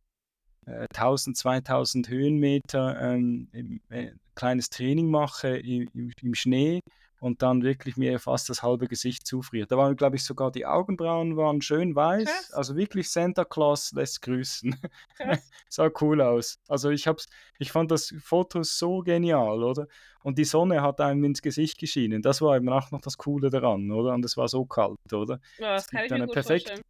äh, 0.66 0.88
1000, 0.92 1.36
2000 1.36 2.08
Höhenmeter, 2.08 3.00
ähm, 3.00 3.50
im, 3.52 3.80
äh, 3.88 4.10
kleines 4.34 4.68
Training 4.68 5.08
mache 5.08 5.58
im, 5.58 6.10
im 6.20 6.34
Schnee 6.34 6.80
und 7.20 7.42
dann 7.42 7.62
wirklich 7.62 7.96
mir 7.96 8.18
fast 8.18 8.48
das 8.48 8.62
halbe 8.62 8.86
Gesicht 8.86 9.26
zufriert. 9.26 9.70
Da 9.72 9.76
waren, 9.76 9.96
glaube 9.96 10.16
ich, 10.16 10.24
sogar 10.24 10.50
die 10.50 10.66
Augenbrauen 10.66 11.36
waren 11.36 11.60
schön 11.60 11.94
weiß. 11.94 12.24
Krass. 12.24 12.52
Also 12.52 12.76
wirklich 12.76 13.10
Santa 13.10 13.44
Claus 13.44 13.92
lässt 13.92 14.22
grüßen. 14.22 14.76
Sah 15.68 15.90
cool 16.00 16.20
aus. 16.20 16.58
Also 16.68 16.90
ich 16.90 17.06
hab's, 17.06 17.28
ich 17.58 17.72
fand 17.72 17.90
das 17.90 18.14
Foto 18.22 18.62
so 18.62 19.00
genial, 19.00 19.62
oder? 19.62 19.86
Und 20.22 20.38
die 20.38 20.44
Sonne 20.44 20.82
hat 20.82 21.00
einem 21.00 21.24
ins 21.24 21.42
Gesicht 21.42 21.78
geschienen. 21.78 22.22
Das 22.22 22.40
war 22.40 22.56
eben 22.56 22.68
auch 22.68 22.90
noch 22.90 23.00
das 23.00 23.16
Coole 23.16 23.50
daran, 23.50 23.90
oder? 23.90 24.14
Und 24.14 24.24
es 24.24 24.36
war 24.36 24.48
so 24.48 24.64
kalt, 24.64 25.12
oder? 25.12 25.40
Ja, 25.58 25.74
das 25.74 25.88
kann 25.88 26.04
ich 26.04 26.10
mir 26.10 26.26
gut 26.26 26.32
perfekt, 26.32 26.68
vorstellen. 26.68 26.82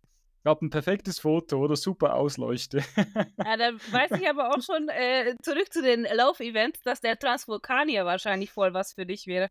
Gab 0.44 0.62
ein 0.62 0.70
perfektes 0.70 1.18
Foto, 1.18 1.58
oder? 1.58 1.76
Super 1.76 2.14
Ausleuchte. 2.14 2.78
ja, 3.44 3.56
dann 3.56 3.78
weiß 3.90 4.12
ich 4.12 4.28
aber 4.28 4.50
auch 4.50 4.62
schon, 4.62 4.88
äh, 4.88 5.34
zurück 5.42 5.72
zu 5.72 5.82
den 5.82 6.06
Laufevents, 6.14 6.80
dass 6.82 7.00
der 7.00 7.18
Transvulkanier 7.18 8.04
wahrscheinlich 8.04 8.50
voll 8.50 8.72
was 8.72 8.92
für 8.92 9.04
dich 9.04 9.26
wäre. 9.26 9.48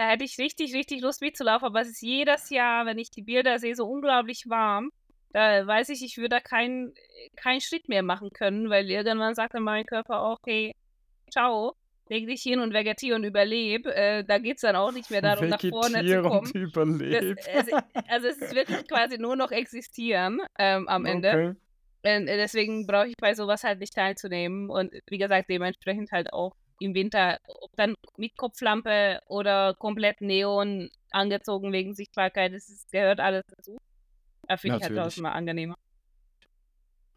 Da 0.00 0.08
hätte 0.08 0.24
ich 0.24 0.38
richtig, 0.38 0.72
richtig 0.72 1.02
Lust 1.02 1.20
mitzulaufen, 1.20 1.66
aber 1.66 1.82
es 1.82 1.88
ist 1.88 2.00
jedes 2.00 2.48
Jahr, 2.48 2.86
wenn 2.86 2.96
ich 2.96 3.10
die 3.10 3.20
Bilder 3.20 3.58
sehe, 3.58 3.76
so 3.76 3.84
unglaublich 3.84 4.48
warm. 4.48 4.92
Da 5.34 5.66
weiß 5.66 5.90
ich, 5.90 6.02
ich 6.02 6.16
würde 6.16 6.30
da 6.30 6.40
keinen 6.40 6.94
kein 7.36 7.60
Schritt 7.60 7.86
mehr 7.86 8.02
machen 8.02 8.30
können, 8.30 8.70
weil 8.70 8.90
irgendwann 8.90 9.34
sagt 9.34 9.52
dann 9.52 9.62
mein 9.62 9.84
Körper 9.84 10.22
auch, 10.22 10.38
hey, 10.46 10.74
ciao, 11.30 11.74
leg 12.08 12.26
dich 12.26 12.40
hin 12.40 12.60
und 12.60 12.72
vegetier 12.72 13.14
und 13.14 13.24
überleb. 13.24 13.84
Äh, 13.88 14.24
da 14.24 14.38
geht 14.38 14.56
es 14.56 14.62
dann 14.62 14.74
auch 14.74 14.90
nicht 14.90 15.10
mehr 15.10 15.20
darum, 15.20 15.50
nach 15.50 15.60
vorne 15.60 16.02
zu 16.06 16.22
kommen. 16.22 16.46
Und 16.46 16.54
überleb. 16.54 17.36
Das, 17.36 17.48
also, 17.48 17.76
also, 18.08 18.28
es 18.28 18.38
ist 18.38 18.54
wirklich 18.54 18.88
quasi 18.88 19.18
nur 19.18 19.36
noch 19.36 19.50
existieren 19.50 20.40
ähm, 20.58 20.88
am 20.88 21.04
Ende. 21.04 21.28
Okay. 21.28 22.20
Und 22.20 22.26
äh, 22.26 22.38
deswegen 22.38 22.86
brauche 22.86 23.08
ich 23.08 23.16
bei 23.18 23.34
sowas 23.34 23.64
halt 23.64 23.80
nicht 23.80 23.94
teilzunehmen 23.94 24.70
und 24.70 24.94
wie 25.10 25.18
gesagt, 25.18 25.50
dementsprechend 25.50 26.10
halt 26.10 26.32
auch 26.32 26.56
im 26.80 26.94
Winter, 26.94 27.38
ob 27.46 27.70
dann 27.76 27.94
mit 28.16 28.36
Kopflampe 28.36 29.20
oder 29.26 29.74
komplett 29.74 30.20
Neon 30.20 30.90
angezogen 31.10 31.72
wegen 31.72 31.94
Sichtbarkeit, 31.94 32.52
das 32.52 32.68
ist, 32.68 32.90
gehört 32.90 33.20
alles 33.20 33.44
dazu. 33.46 33.78
Da 34.48 34.56
finde 34.56 34.78
ich 34.78 34.82
halt 34.82 34.96
tausendmal 34.96 35.32
angenehmer. 35.32 35.76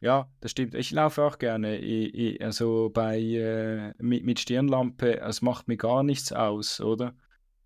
Ja, 0.01 0.29
das 0.41 0.51
stimmt. 0.51 0.75
Ich 0.75 0.91
laufe 0.91 1.23
auch 1.23 1.39
gerne. 1.39 1.77
Ich, 1.77 2.13
ich, 2.13 2.43
also 2.43 2.91
bei 2.93 3.19
äh, 3.19 3.93
mit, 3.99 4.25
mit 4.25 4.39
Stirnlampe, 4.39 5.21
es 5.21 5.41
macht 5.41 5.69
mir 5.69 5.77
gar 5.77 6.03
nichts 6.03 6.33
aus, 6.33 6.81
oder? 6.81 7.15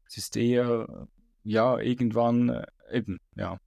Es 0.05 0.17
ist 0.17 0.37
eher, 0.37 1.07
ja, 1.43 1.79
irgendwann 1.79 2.49
äh, 2.49 2.65
eben, 2.91 3.17
ja. 3.35 3.59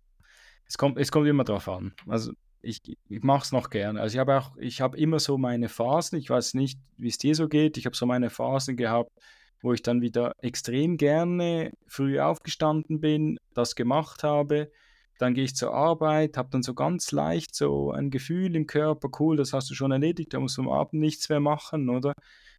Es 0.67 0.79
kommt, 0.79 0.99
es 0.99 1.11
kommt 1.11 1.27
immer 1.27 1.43
drauf 1.43 1.69
an. 1.69 1.95
Also 2.07 2.33
ich, 2.63 2.81
ich 3.09 3.23
mache 3.23 3.45
es 3.45 3.53
noch 3.53 3.71
gerne. 3.71 4.01
Also 4.01 4.15
ich 4.15 4.19
habe 4.21 4.39
auch, 4.39 4.57
ich 4.57 4.81
habe 4.81 4.97
immer 4.97 5.19
so 5.19 5.39
meine 5.39 5.69
Phasen. 5.69 6.19
Ich 6.19 6.31
weiß 6.31 6.55
nicht, 6.55 6.79
wie 6.97 7.09
es 7.09 7.19
dir 7.19 7.35
so 7.35 7.49
geht. 7.49 7.77
Ich 7.77 7.87
habe 7.87 7.97
so 7.97 8.07
meine 8.07 8.31
Phasen 8.31 8.77
gehabt, 8.77 9.11
wo 9.63 9.73
ich 9.73 9.83
dann 9.83 10.01
wieder 10.01 10.35
extrem 10.39 10.97
gerne 10.97 11.73
früh 11.87 12.21
aufgestanden 12.21 13.01
bin, 13.01 13.39
das 13.55 13.75
gemacht 13.75 14.23
habe, 14.23 14.71
dann 15.19 15.35
gehe 15.35 15.45
ich 15.45 15.55
zur 15.55 15.75
Arbeit, 15.75 16.39
habe 16.39 16.49
dann 16.51 16.63
so 16.63 16.73
ganz 16.73 17.13
leicht 17.13 17.55
so 17.55 17.91
ein 17.91 18.11
Gefühl 18.11 18.57
im 18.57 18.67
Körper, 18.67 19.11
cool, 19.19 19.37
das 19.37 19.53
hast 19.53 19.69
du 19.69 19.75
schon 19.75 19.93
erledigt, 19.93 20.33
da 20.33 20.41
musst 20.41 20.57
du 20.57 20.63
am 20.63 20.71
Abend 20.71 20.95
nichts 20.95 21.29
mehr 21.29 21.41
machen, 21.41 21.91
oder? 21.91 22.15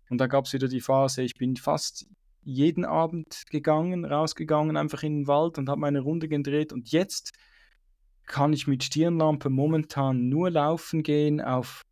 Und 0.10 0.20
dann 0.20 0.30
gab 0.30 0.46
es 0.46 0.54
wieder 0.54 0.68
die 0.68 0.82
Phase, 0.82 1.24
ich 1.24 1.34
bin 1.36 1.56
fast 1.56 2.06
jeden 2.44 2.86
Abend 2.86 3.44
gegangen, 3.50 4.06
rausgegangen, 4.06 4.78
einfach 4.78 5.02
in 5.04 5.22
den 5.22 5.28
Wald 5.28 5.58
und 5.58 5.70
habe 5.70 5.82
meine 5.82 6.02
Runde 6.02 6.28
gedreht. 6.28 6.72
Und 6.72 6.92
jetzt 6.92 7.34
kann 8.26 8.54
ich 8.54 8.68
mit 8.68 8.84
Stirnlampe 8.84 9.50
momentan 9.50 10.30
nur 10.30 10.50
laufen 10.50 11.04
gehen 11.04 11.42
auf 11.42 11.84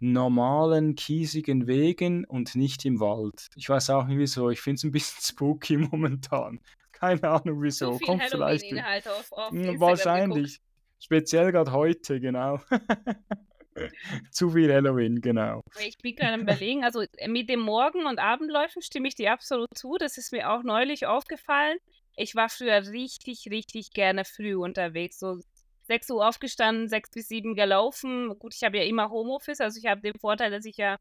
normalen, 0.00 0.94
kiesigen 0.94 1.66
Wegen 1.66 2.24
und 2.24 2.54
nicht 2.54 2.84
im 2.84 3.00
Wald. 3.00 3.48
Ich 3.56 3.68
weiß 3.68 3.90
auch 3.90 4.06
nicht 4.06 4.18
wieso. 4.18 4.50
Ich 4.50 4.60
finde 4.60 4.76
es 4.76 4.84
ein 4.84 4.90
bisschen 4.90 5.20
spooky 5.22 5.76
momentan. 5.76 6.60
Keine 6.92 7.22
Ahnung 7.24 7.62
wieso. 7.62 7.98
Viel 7.98 8.06
Kommt 8.06 8.22
vielleicht. 8.24 8.64
Auf, 9.06 9.32
auf 9.32 9.50
Hm, 9.50 9.78
Wahrscheinlich. 9.80 10.60
Speziell 10.98 11.52
gerade 11.52 11.72
heute, 11.72 12.20
genau. 12.20 12.58
Zu 14.30 14.50
viel 14.50 14.72
Halloween, 14.72 15.20
genau. 15.20 15.60
Ich 15.84 15.98
bin 15.98 16.16
gerade 16.16 16.34
am 16.34 16.40
überlegen, 16.40 16.84
also 16.84 17.02
äh, 17.02 17.28
mit 17.28 17.50
dem 17.50 17.60
Morgen- 17.60 18.06
und 18.06 18.18
Abendläufen 18.18 18.80
stimme 18.80 19.08
ich 19.08 19.14
dir 19.14 19.32
absolut 19.32 19.68
zu. 19.74 19.96
Das 19.98 20.16
ist 20.16 20.32
mir 20.32 20.50
auch 20.50 20.62
neulich 20.62 21.06
aufgefallen. 21.06 21.76
Ich 22.16 22.34
war 22.34 22.48
früher 22.48 22.86
richtig, 22.86 23.50
richtig 23.50 23.90
gerne 23.90 24.24
früh 24.24 24.56
unterwegs. 24.56 25.18
So 25.18 25.40
6 25.86 26.10
Uhr 26.10 26.26
aufgestanden, 26.26 26.88
6 26.88 27.10
bis 27.10 27.28
7 27.28 27.54
gelaufen. 27.54 28.38
Gut, 28.38 28.54
ich 28.54 28.64
habe 28.64 28.78
ja 28.78 28.84
immer 28.84 29.10
Homeoffice, 29.10 29.60
also 29.60 29.78
ich 29.78 29.86
habe 29.86 30.00
den 30.00 30.18
Vorteil, 30.18 30.50
dass 30.50 30.64
ich 30.64 30.76
ja, 30.76 30.96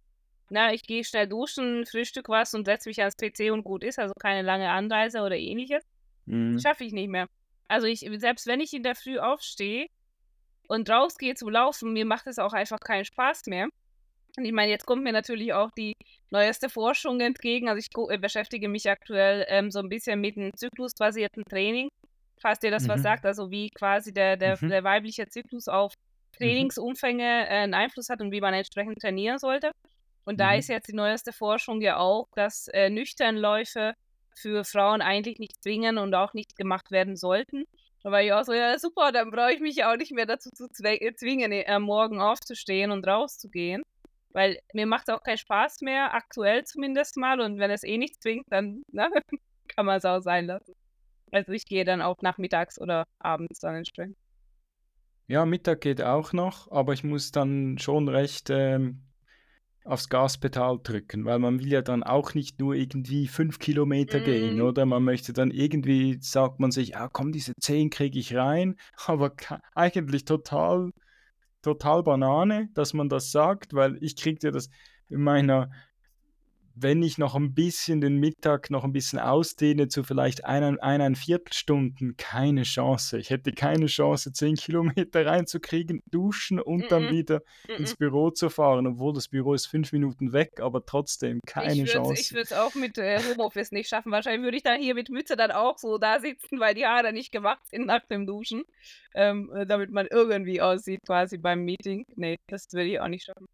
na, 0.49 0.73
ich 0.73 0.83
gehe 0.83 1.03
schnell 1.03 1.27
duschen, 1.27 1.85
frühstück 1.85 2.29
was 2.29 2.53
und 2.53 2.65
setze 2.65 2.89
mich 2.89 2.99
ans 2.99 3.15
PC 3.17 3.51
und 3.51 3.63
gut 3.63 3.83
ist, 3.83 3.99
also 3.99 4.13
keine 4.19 4.41
lange 4.41 4.69
Anreise 4.69 5.21
oder 5.21 5.35
ähnliches. 5.35 5.83
Mhm. 6.25 6.59
Schaffe 6.59 6.83
ich 6.83 6.93
nicht 6.93 7.09
mehr. 7.09 7.27
Also 7.67 7.87
ich, 7.87 8.07
selbst 8.17 8.47
wenn 8.47 8.59
ich 8.59 8.73
in 8.73 8.83
der 8.83 8.95
Früh 8.95 9.17
aufstehe 9.17 9.87
und 10.67 10.89
rausgehe 10.89 11.35
zum 11.35 11.49
Laufen, 11.49 11.93
mir 11.93 12.05
macht 12.05 12.27
es 12.27 12.39
auch 12.39 12.53
einfach 12.53 12.79
keinen 12.79 13.05
Spaß 13.05 13.47
mehr. 13.47 13.67
Und 14.37 14.45
ich 14.45 14.51
meine, 14.51 14.71
jetzt 14.71 14.85
kommt 14.85 15.03
mir 15.03 15.13
natürlich 15.13 15.53
auch 15.53 15.71
die 15.71 15.93
neueste 16.29 16.69
Forschung 16.69 17.19
entgegen. 17.21 17.69
Also 17.69 17.79
ich 17.79 17.89
äh, 18.11 18.17
beschäftige 18.17 18.67
mich 18.67 18.89
aktuell 18.89 19.45
ähm, 19.47 19.71
so 19.71 19.79
ein 19.79 19.89
bisschen 19.89 20.19
mit 20.19 20.37
einem 20.37 20.53
zyklusbasierten 20.55 21.45
Training, 21.45 21.89
falls 22.45 22.59
dir 22.59 22.69
das 22.69 22.87
was 22.87 22.99
Mhm. 22.99 23.03
sagt, 23.03 23.25
also 23.25 23.49
wie 23.49 23.71
quasi 23.71 24.13
der, 24.13 24.37
der, 24.37 24.59
Mhm. 24.61 24.69
der 24.69 24.83
weibliche 24.83 25.27
Zyklus 25.27 25.67
auf 25.67 25.93
Trainingsumfänge 26.37 27.23
äh, 27.23 27.63
einen 27.63 27.73
Einfluss 27.73 28.09
hat 28.09 28.21
und 28.21 28.31
wie 28.31 28.39
man 28.39 28.53
entsprechend 28.53 28.99
trainieren 29.01 29.39
sollte. 29.39 29.71
Und 30.25 30.39
da 30.39 30.51
Mhm. 30.53 30.59
ist 30.59 30.69
jetzt 30.69 30.87
die 30.87 30.93
neueste 30.95 31.33
Forschung 31.33 31.81
ja 31.81 31.97
auch, 31.97 32.27
dass 32.35 32.67
äh, 32.67 32.91
Nüchternläufe 32.91 33.93
für 34.35 34.63
Frauen 34.63 35.01
eigentlich 35.01 35.39
nicht 35.39 35.59
zwingen 35.63 35.97
und 35.97 36.13
auch 36.13 36.33
nicht 36.35 36.55
gemacht 36.55 36.91
werden 36.91 37.15
sollten. 37.15 37.65
Da 38.03 38.11
war 38.11 38.21
ich 38.21 38.31
auch 38.31 38.43
so, 38.43 38.53
ja 38.53 38.77
super, 38.77 39.11
dann 39.11 39.31
brauche 39.31 39.53
ich 39.53 39.59
mich 39.59 39.77
ja 39.77 39.91
auch 39.91 39.97
nicht 39.97 40.11
mehr 40.11 40.27
dazu 40.27 40.51
zu 40.51 40.67
äh, 40.83 41.13
zwingen, 41.15 41.51
äh, 41.51 41.79
morgen 41.79 42.21
aufzustehen 42.21 42.91
und 42.91 43.07
rauszugehen. 43.07 43.81
Weil 44.33 44.59
mir 44.73 44.85
macht 44.85 45.07
es 45.07 45.15
auch 45.15 45.23
keinen 45.23 45.39
Spaß 45.39 45.81
mehr, 45.81 46.13
aktuell 46.13 46.63
zumindest 46.65 47.17
mal. 47.17 47.39
Und 47.39 47.57
wenn 47.57 47.71
es 47.71 47.83
eh 47.83 47.97
nicht 47.97 48.21
zwingt, 48.21 48.45
dann 48.51 48.83
ne, 48.91 49.09
kann 49.75 49.87
man 49.87 49.97
es 49.97 50.05
auch 50.05 50.19
sein 50.19 50.45
lassen. 50.45 50.75
Also 51.31 51.51
ich 51.51 51.65
gehe 51.65 51.85
dann 51.85 52.01
auch 52.01 52.21
nachmittags 52.21 52.79
oder 52.79 53.05
abends 53.19 53.59
dann 53.59 53.75
entsprechend. 53.75 54.17
Ja, 55.27 55.45
Mittag 55.45 55.81
geht 55.81 56.01
auch 56.01 56.33
noch, 56.33 56.71
aber 56.71 56.93
ich 56.93 57.03
muss 57.03 57.31
dann 57.31 57.77
schon 57.79 58.07
recht 58.09 58.49
ähm, 58.51 59.01
aufs 59.83 60.09
Gaspedal 60.09 60.79
drücken, 60.81 61.25
weil 61.25 61.39
man 61.39 61.59
will 61.59 61.67
ja 61.71 61.81
dann 61.81 62.03
auch 62.03 62.33
nicht 62.35 62.59
nur 62.59 62.75
irgendwie 62.75 63.27
fünf 63.27 63.57
Kilometer 63.59 64.19
gehen, 64.19 64.55
Mhm. 64.55 64.61
oder? 64.61 64.85
Man 64.85 65.03
möchte 65.03 65.33
dann 65.33 65.51
irgendwie, 65.51 66.17
sagt 66.21 66.59
man 66.59 66.71
sich, 66.71 66.95
ah 66.95 67.09
komm, 67.11 67.31
diese 67.31 67.53
zehn 67.59 67.89
kriege 67.89 68.19
ich 68.19 68.35
rein, 68.35 68.75
aber 69.07 69.33
eigentlich 69.73 70.25
total, 70.25 70.91
total 71.63 72.03
Banane, 72.03 72.69
dass 72.73 72.93
man 72.93 73.09
das 73.09 73.31
sagt, 73.31 73.73
weil 73.73 73.97
ich 74.01 74.15
kriege 74.15 74.39
ja 74.43 74.51
das 74.51 74.69
in 75.09 75.21
meiner, 75.21 75.71
wenn 76.75 77.01
ich 77.03 77.17
noch 77.17 77.35
ein 77.35 77.53
bisschen 77.53 78.01
den 78.01 78.17
Mittag 78.17 78.69
noch 78.69 78.83
ein 78.83 78.91
bisschen 78.91 79.19
ausdehne 79.19 79.87
zu 79.87 80.03
vielleicht 80.03 80.45
einer, 80.45 80.81
eineinviertel 80.83 81.53
Stunden, 81.53 82.17
keine 82.17 82.63
Chance. 82.63 83.17
Ich 83.17 83.29
hätte 83.29 83.51
keine 83.53 83.85
Chance, 83.85 84.31
zehn 84.33 84.55
Kilometer 84.55 85.25
reinzukriegen, 85.25 86.01
duschen 86.11 86.59
und 86.59 86.91
dann 86.91 87.05
Mhm. 87.05 87.09
wieder 87.11 87.41
Mhm. 87.69 87.75
ins 87.75 87.95
Büro 87.95 88.29
zu 88.31 88.49
fahren, 88.49 88.87
obwohl 88.87 89.13
das 89.13 89.27
Büro 89.29 89.53
ist 89.53 89.67
fünf 89.67 89.91
Minuten 89.93 90.33
weg, 90.33 90.59
aber 90.59 90.85
trotzdem 90.85 91.39
keine 91.47 91.71
Ich 91.71 91.77
würde 91.79 91.87
es 91.87 91.93
Chance. 91.93 92.21
ich 92.21 92.33
würd's 92.33 92.53
auch 92.53 92.75
mit 92.75 92.97
äh, 92.97 93.19
Homeoffice 93.23 93.71
nicht 93.71 93.87
schaffen. 93.89 94.11
Wahrscheinlich 94.11 94.43
würde 94.43 94.57
ich 94.57 94.63
dann 94.63 94.79
hier 94.81 94.95
mit 94.95 95.09
Mütze 95.09 95.35
dann 95.35 95.51
auch 95.51 95.77
so 95.77 95.97
da 95.97 96.19
sitzen, 96.19 96.59
weil 96.59 96.73
die 96.75 96.85
Haare 96.85 97.13
nicht 97.13 97.31
gemacht 97.31 97.65
sind 97.69 97.85
nach 97.87 98.05
dem 98.05 98.25
Duschen. 98.27 98.63
Ähm, 99.13 99.49
äh, 99.55 99.65
damit 99.65 99.91
man 99.91 100.07
irgendwie 100.11 100.61
aussieht 100.61 100.99
quasi 101.05 101.37
beim 101.37 101.63
Meeting. 101.63 102.05
Nee, 102.15 102.35
das 102.47 102.65
würde 102.73 102.89
ich 102.89 102.99
auch 102.99 103.07
nicht 103.07 103.23
schaffen. 103.23 103.45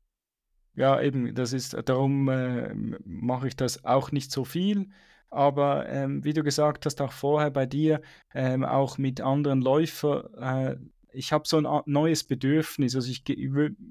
Ja, 0.75 1.01
eben, 1.01 1.35
das 1.35 1.53
ist, 1.53 1.75
darum 1.85 2.29
äh, 2.29 2.73
mache 3.03 3.47
ich 3.47 3.55
das 3.55 3.83
auch 3.83 4.11
nicht 4.11 4.31
so 4.31 4.45
viel. 4.45 4.89
Aber 5.29 5.87
ähm, 5.87 6.23
wie 6.23 6.33
du 6.33 6.43
gesagt 6.43 6.85
hast, 6.85 7.01
auch 7.01 7.11
vorher 7.13 7.51
bei 7.51 7.65
dir, 7.65 8.01
ähm, 8.33 8.65
auch 8.65 8.97
mit 8.97 9.21
anderen 9.21 9.61
Läufern, 9.61 10.33
äh, 10.35 10.75
ich 11.13 11.33
habe 11.33 11.47
so 11.47 11.57
ein 11.57 11.81
neues 11.85 12.23
Bedürfnis. 12.23 12.95
Also 12.95 13.09
ich 13.09 13.23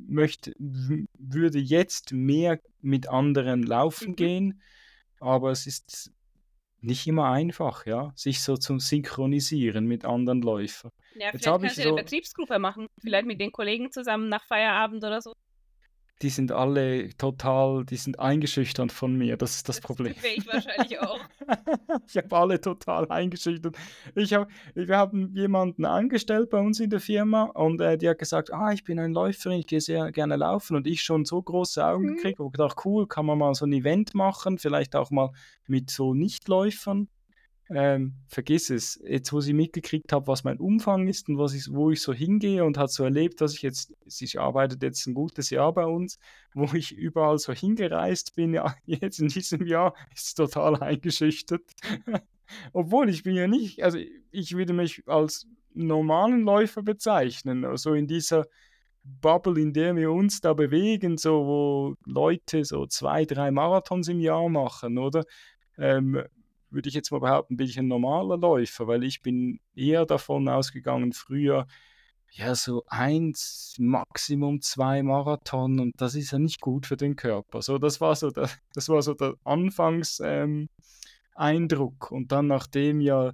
möchte, 0.08 0.54
würde 0.58 1.58
jetzt 1.58 2.12
mehr 2.12 2.60
mit 2.80 3.08
anderen 3.08 3.62
laufen 3.62 4.12
Mhm. 4.12 4.16
gehen, 4.16 4.62
aber 5.18 5.50
es 5.50 5.66
ist 5.66 6.12
nicht 6.80 7.06
immer 7.06 7.30
einfach, 7.30 7.84
ja, 7.84 8.12
sich 8.16 8.42
so 8.42 8.56
zu 8.56 8.78
synchronisieren 8.78 9.86
mit 9.86 10.04
anderen 10.06 10.40
Läufern. 10.40 10.90
Ja, 11.14 11.26
Jetzt 11.26 11.40
vielleicht 11.40 11.46
habe 11.46 11.66
ich 11.66 11.74
kannst 11.74 11.78
du 11.78 11.82
ja 11.82 11.88
eine 11.88 11.96
so, 11.96 12.04
Betriebsgruppe 12.04 12.58
machen. 12.58 12.86
Vielleicht 13.00 13.26
mit 13.26 13.40
den 13.40 13.52
Kollegen 13.52 13.92
zusammen 13.92 14.28
nach 14.28 14.44
Feierabend 14.44 15.04
oder 15.04 15.20
so. 15.20 15.34
Die 16.22 16.28
sind 16.28 16.52
alle 16.52 17.08
total, 17.16 17.84
die 17.84 17.96
sind 17.96 18.18
eingeschüchtert 18.18 18.92
von 18.92 19.16
mir, 19.16 19.36
das 19.36 19.56
ist 19.56 19.68
das 19.68 19.76
Das 19.76 19.84
Problem. 19.84 20.14
ich 20.36 20.46
wahrscheinlich 20.46 20.98
auch. 21.00 21.18
Ich 22.06 22.16
habe 22.16 22.36
alle 22.36 22.60
total 22.60 23.08
eingeschüchtert. 23.10 23.76
Ich 24.14 24.32
hab, 24.34 24.48
wir 24.74 24.96
haben 24.96 25.34
jemanden 25.34 25.84
angestellt 25.84 26.50
bei 26.50 26.58
uns 26.58 26.78
in 26.80 26.90
der 26.90 27.00
Firma 27.00 27.44
und 27.44 27.80
äh, 27.80 27.96
die 27.98 28.08
hat 28.08 28.18
gesagt, 28.18 28.52
ah, 28.52 28.72
ich 28.72 28.84
bin 28.84 28.98
eine 28.98 29.12
Läuferin, 29.12 29.58
ich 29.60 29.66
gehe 29.66 29.80
sehr 29.80 30.12
gerne 30.12 30.36
laufen 30.36 30.76
und 30.76 30.86
ich 30.86 31.02
schon 31.02 31.24
so 31.24 31.40
große 31.42 31.84
Augen 31.84 32.04
Mhm. 32.06 32.16
gekriegt 32.16 32.40
und 32.40 32.52
gedacht, 32.52 32.76
cool, 32.84 33.06
kann 33.06 33.26
man 33.26 33.38
mal 33.38 33.54
so 33.54 33.64
ein 33.66 33.72
Event 33.72 34.14
machen, 34.14 34.58
vielleicht 34.58 34.94
auch 34.96 35.10
mal 35.10 35.30
mit 35.66 35.90
so 35.90 36.14
Nichtläufern. 36.14 37.08
Ähm, 37.72 38.14
vergiss 38.26 38.68
es. 38.68 39.00
Jetzt, 39.04 39.32
wo 39.32 39.40
sie 39.40 39.52
mitgekriegt 39.52 40.12
hat, 40.12 40.26
was 40.26 40.42
mein 40.42 40.58
Umfang 40.58 41.06
ist 41.06 41.28
und 41.28 41.38
was 41.38 41.54
ich, 41.54 41.72
wo 41.72 41.92
ich 41.92 42.02
so 42.02 42.12
hingehe 42.12 42.64
und 42.64 42.76
hat 42.76 42.90
so 42.90 43.04
erlebt, 43.04 43.40
dass 43.40 43.54
ich 43.54 43.62
jetzt, 43.62 43.94
sie 44.06 44.38
arbeitet 44.38 44.82
jetzt 44.82 45.06
ein 45.06 45.14
gutes 45.14 45.50
Jahr 45.50 45.72
bei 45.72 45.86
uns, 45.86 46.18
wo 46.54 46.74
ich 46.74 46.92
überall 46.92 47.38
so 47.38 47.52
hingereist 47.52 48.34
bin, 48.34 48.54
ja, 48.54 48.74
jetzt 48.84 49.20
in 49.20 49.28
diesem 49.28 49.66
Jahr 49.66 49.94
ist 50.14 50.34
total 50.34 50.82
eingeschüchtert. 50.82 51.62
Obwohl 52.72 53.08
ich 53.08 53.22
bin 53.22 53.36
ja 53.36 53.46
nicht, 53.46 53.84
also 53.84 53.98
ich 54.32 54.56
würde 54.56 54.72
mich 54.72 55.04
als 55.06 55.46
normalen 55.72 56.42
Läufer 56.42 56.82
bezeichnen, 56.82 57.64
also 57.64 57.94
in 57.94 58.08
dieser 58.08 58.46
Bubble, 59.04 59.60
in 59.60 59.72
der 59.72 59.94
wir 59.94 60.10
uns 60.10 60.40
da 60.40 60.54
bewegen, 60.54 61.16
so 61.16 61.46
wo 61.46 61.94
Leute 62.04 62.64
so 62.64 62.86
zwei, 62.86 63.24
drei 63.24 63.52
Marathons 63.52 64.08
im 64.08 64.18
Jahr 64.18 64.48
machen, 64.48 64.98
oder? 64.98 65.24
Ähm, 65.78 66.24
würde 66.70 66.88
ich 66.88 66.94
jetzt 66.94 67.10
mal 67.10 67.20
behaupten, 67.20 67.56
bin 67.56 67.66
ich 67.66 67.78
ein 67.78 67.88
normaler 67.88 68.36
Läufer, 68.36 68.86
weil 68.86 69.04
ich 69.04 69.22
bin 69.22 69.60
eher 69.74 70.06
davon 70.06 70.48
ausgegangen, 70.48 71.12
früher, 71.12 71.66
ja, 72.32 72.54
so 72.54 72.84
eins, 72.86 73.76
Maximum 73.78 74.60
zwei 74.60 75.02
Marathon 75.02 75.80
und 75.80 76.00
das 76.00 76.14
ist 76.14 76.30
ja 76.30 76.38
nicht 76.38 76.60
gut 76.60 76.86
für 76.86 76.96
den 76.96 77.16
Körper. 77.16 77.62
So, 77.62 77.78
das 77.78 78.00
war 78.00 78.14
so 78.14 78.30
der, 78.30 78.48
das 78.74 78.88
war 78.88 79.02
so 79.02 79.14
der 79.14 79.34
Anfangs, 79.44 80.20
ähm. 80.24 80.68
Und 81.42 82.32
dann, 82.32 82.48
nachdem 82.48 83.00
ja 83.00 83.32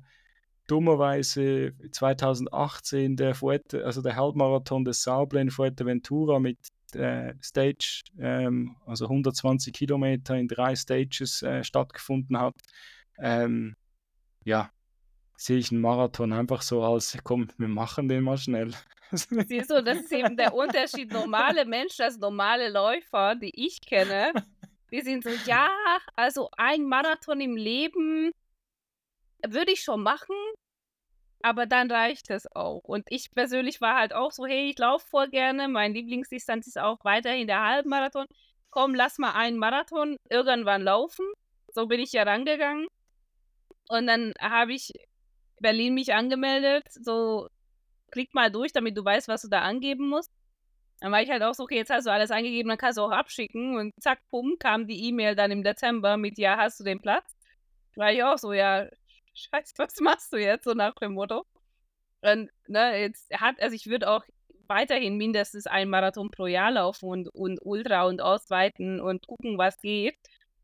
dummerweise 0.68 1.72
2018 1.91 3.16
der 3.16 3.34
Fuerte, 3.34 3.84
also 3.84 4.01
der 4.03 4.16
Halbmarathon 4.16 4.84
des 4.84 5.03
Sauble 5.03 5.41
in 5.41 5.51
Fuerteventura 5.51 6.39
mit 6.39 6.59
äh, 6.95 7.34
Stage, 7.43 8.03
ähm, 8.18 8.76
also 8.87 9.07
120 9.07 9.72
Kilometer 9.72 10.37
in 10.37 10.49
drei 10.49 10.76
Stages 10.76 11.43
äh, 11.43 11.64
stattgefunden 11.64 12.39
hat, 12.39 12.55
ähm, 13.18 13.76
ja, 14.44 14.70
sehe 15.36 15.58
ich 15.58 15.70
einen 15.70 15.80
Marathon 15.80 16.32
einfach 16.32 16.62
so 16.62 16.82
als, 16.82 17.16
komm, 17.22 17.48
wir 17.58 17.68
machen 17.68 18.08
den 18.08 18.24
mal 18.24 18.38
schnell. 18.38 18.72
Siehst 19.12 19.70
du, 19.70 19.82
das 19.82 19.98
ist 20.00 20.12
eben 20.12 20.36
der 20.36 20.54
Unterschied. 20.54 21.12
Normale 21.12 21.64
Menschen, 21.64 22.02
also 22.02 22.18
normale 22.18 22.70
Läufer, 22.70 23.34
die 23.36 23.52
ich 23.54 23.80
kenne, 23.80 24.32
die 24.90 25.00
sind 25.00 25.24
so, 25.24 25.30
ja, 25.46 25.70
also 26.14 26.48
ein 26.56 26.84
Marathon 26.84 27.40
im 27.40 27.56
Leben 27.56 28.32
würde 29.46 29.72
ich 29.72 29.82
schon 29.82 30.02
machen, 30.02 30.34
aber 31.42 31.66
dann 31.66 31.90
reicht 31.90 32.30
es 32.30 32.50
auch. 32.54 32.82
Und 32.84 33.04
ich 33.08 33.30
persönlich 33.32 33.80
war 33.80 33.96
halt 33.96 34.12
auch 34.12 34.32
so, 34.32 34.46
hey, 34.46 34.70
ich 34.70 34.78
laufe 34.78 35.06
voll 35.06 35.28
gerne, 35.28 35.68
mein 35.68 35.94
Lieblingsdistanz 35.94 36.66
ist 36.66 36.78
auch 36.78 37.04
weiterhin 37.04 37.46
der 37.46 37.62
Halbmarathon. 37.62 38.26
Komm, 38.70 38.94
lass 38.94 39.18
mal 39.18 39.32
einen 39.32 39.58
Marathon 39.58 40.16
irgendwann 40.28 40.82
laufen. 40.82 41.24
So 41.72 41.86
bin 41.86 42.00
ich 42.00 42.12
ja 42.12 42.24
rangegangen. 42.24 42.88
Und 43.89 44.07
dann 44.07 44.32
habe 44.41 44.74
ich 44.74 44.93
Berlin 45.61 45.95
mich 45.95 46.12
angemeldet, 46.14 46.84
so 46.91 47.49
klick 48.11 48.34
mal 48.34 48.51
durch, 48.51 48.72
damit 48.72 48.97
du 48.97 49.05
weißt, 49.05 49.28
was 49.28 49.43
du 49.43 49.49
da 49.49 49.61
angeben 49.61 50.09
musst. 50.09 50.32
Dann 51.01 51.12
war 51.12 51.22
ich 51.22 51.30
halt 51.30 51.43
auch 51.43 51.55
so, 51.55 51.64
okay, 51.64 51.76
jetzt 51.76 51.91
hast 51.91 52.07
du 52.07 52.12
alles 52.12 52.30
eingegeben, 52.30 52.68
dann 52.70 52.78
kannst 52.78 52.99
du 52.99 53.03
auch 53.03 53.11
abschicken. 53.11 53.76
Und 53.76 53.93
zack, 54.01 54.20
bumm, 54.30 54.57
kam 54.59 54.87
die 54.87 55.09
E-Mail 55.09 55.37
dann 55.37 55.51
im 55.51 55.62
Dezember 55.62 56.16
mit, 56.16 56.39
ja, 56.39 56.57
hast 56.57 56.80
du 56.80 56.84
den 56.84 57.01
Platz? 57.01 57.37
War 57.97 58.12
ich 58.12 58.22
auch 58.22 58.39
so, 58.39 58.53
ja, 58.53 58.89
scheiße, 59.34 59.74
was 59.76 60.01
machst 60.01 60.32
du 60.32 60.39
jetzt? 60.39 60.64
So 60.64 60.72
nach 60.72 60.95
dem 60.95 61.12
Motto. 61.14 61.45
Und, 62.22 62.51
ne, 62.66 63.01
jetzt 63.01 63.30
hat, 63.39 63.61
also 63.61 63.74
ich 63.74 63.87
würde 63.87 64.11
auch 64.11 64.24
weiterhin 64.68 65.16
mindestens 65.16 65.66
einen 65.66 65.91
Marathon 65.91 66.30
pro 66.30 66.47
Jahr 66.47 66.70
laufen 66.72 67.09
und, 67.09 67.28
und 67.28 67.61
Ultra 67.62 68.05
und 68.05 68.20
ausweiten 68.20 69.01
und 69.01 69.26
gucken, 69.26 69.59
was 69.59 69.80
geht. 69.80 70.16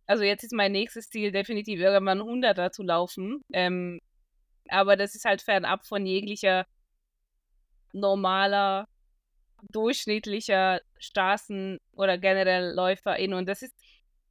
Also 0.06 0.24
jetzt 0.24 0.44
ist 0.44 0.52
mein 0.52 0.72
nächstes 0.72 1.08
Ziel 1.08 1.32
definitiv 1.32 1.80
irgendwann 1.80 2.20
100er 2.20 2.70
zu 2.70 2.82
laufen. 2.82 3.42
Ähm, 3.52 4.00
aber 4.68 4.96
das 4.96 5.14
ist 5.14 5.24
halt 5.24 5.42
fernab 5.42 5.86
von 5.86 6.06
jeglicher 6.06 6.66
normaler, 7.92 8.88
durchschnittlicher 9.70 10.80
Straßen- 11.00 11.78
oder 11.92 12.18
generell 12.18 12.74
Läuferin. 12.74 13.34
Und 13.34 13.46
das 13.48 13.62
ist, 13.62 13.74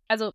also, 0.08 0.32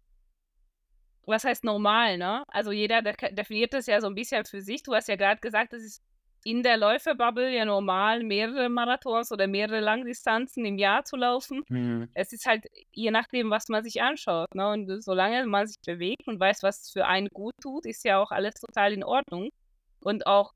was 1.27 1.45
heißt 1.45 1.65
normal, 1.65 2.19
ne? 2.19 2.45
Also 2.49 2.71
jeder 2.71 3.03
definiert 3.03 3.75
das 3.75 3.87
ja 3.87 4.01
so 4.01 4.07
ein 4.07 4.15
bisschen 4.15 4.45
für 4.45 4.63
sich. 4.63 4.83
Du 4.83 4.95
hast 4.95 5.09
ja 5.09 5.17
gerade 5.17 5.41
gesagt, 5.41 5.73
das 5.73 5.83
ist 5.83 6.03
in 6.47 6.63
der 6.63 6.77
Läuferbubble 6.77 7.53
ja 7.53 7.65
normal, 7.65 8.23
mehrere 8.23 8.69
Marathons 8.69 9.33
oder 9.33 9.49
mehrere 9.49 9.81
Langdistanzen 9.81 10.65
im 10.65 10.79
Jahr 10.79 11.05
zu 11.05 11.17
laufen. 11.17 11.65
Mhm. 11.69 12.09
Es 12.15 12.33
ist 12.33 12.47
halt 12.47 12.67
je 12.93 13.11
nachdem, 13.11 13.51
was 13.51 13.69
man 13.69 13.83
sich 13.83 14.01
anschaut. 14.01 14.55
Ne? 14.55 14.69
Und 14.71 15.03
solange 15.03 15.45
man 15.47 15.67
sich 15.67 15.81
bewegt 15.85 16.29
und 16.29 16.39
weiß, 16.39 16.63
was 16.63 16.89
für 16.93 17.05
einen 17.05 17.29
gut 17.31 17.55
tut, 17.61 17.85
ist 17.85 18.05
ja 18.05 18.23
auch 18.23 18.31
alles 18.31 18.55
total 18.55 18.93
in 18.93 19.03
Ordnung 19.03 19.51
und 19.99 20.29
auch 20.29 20.53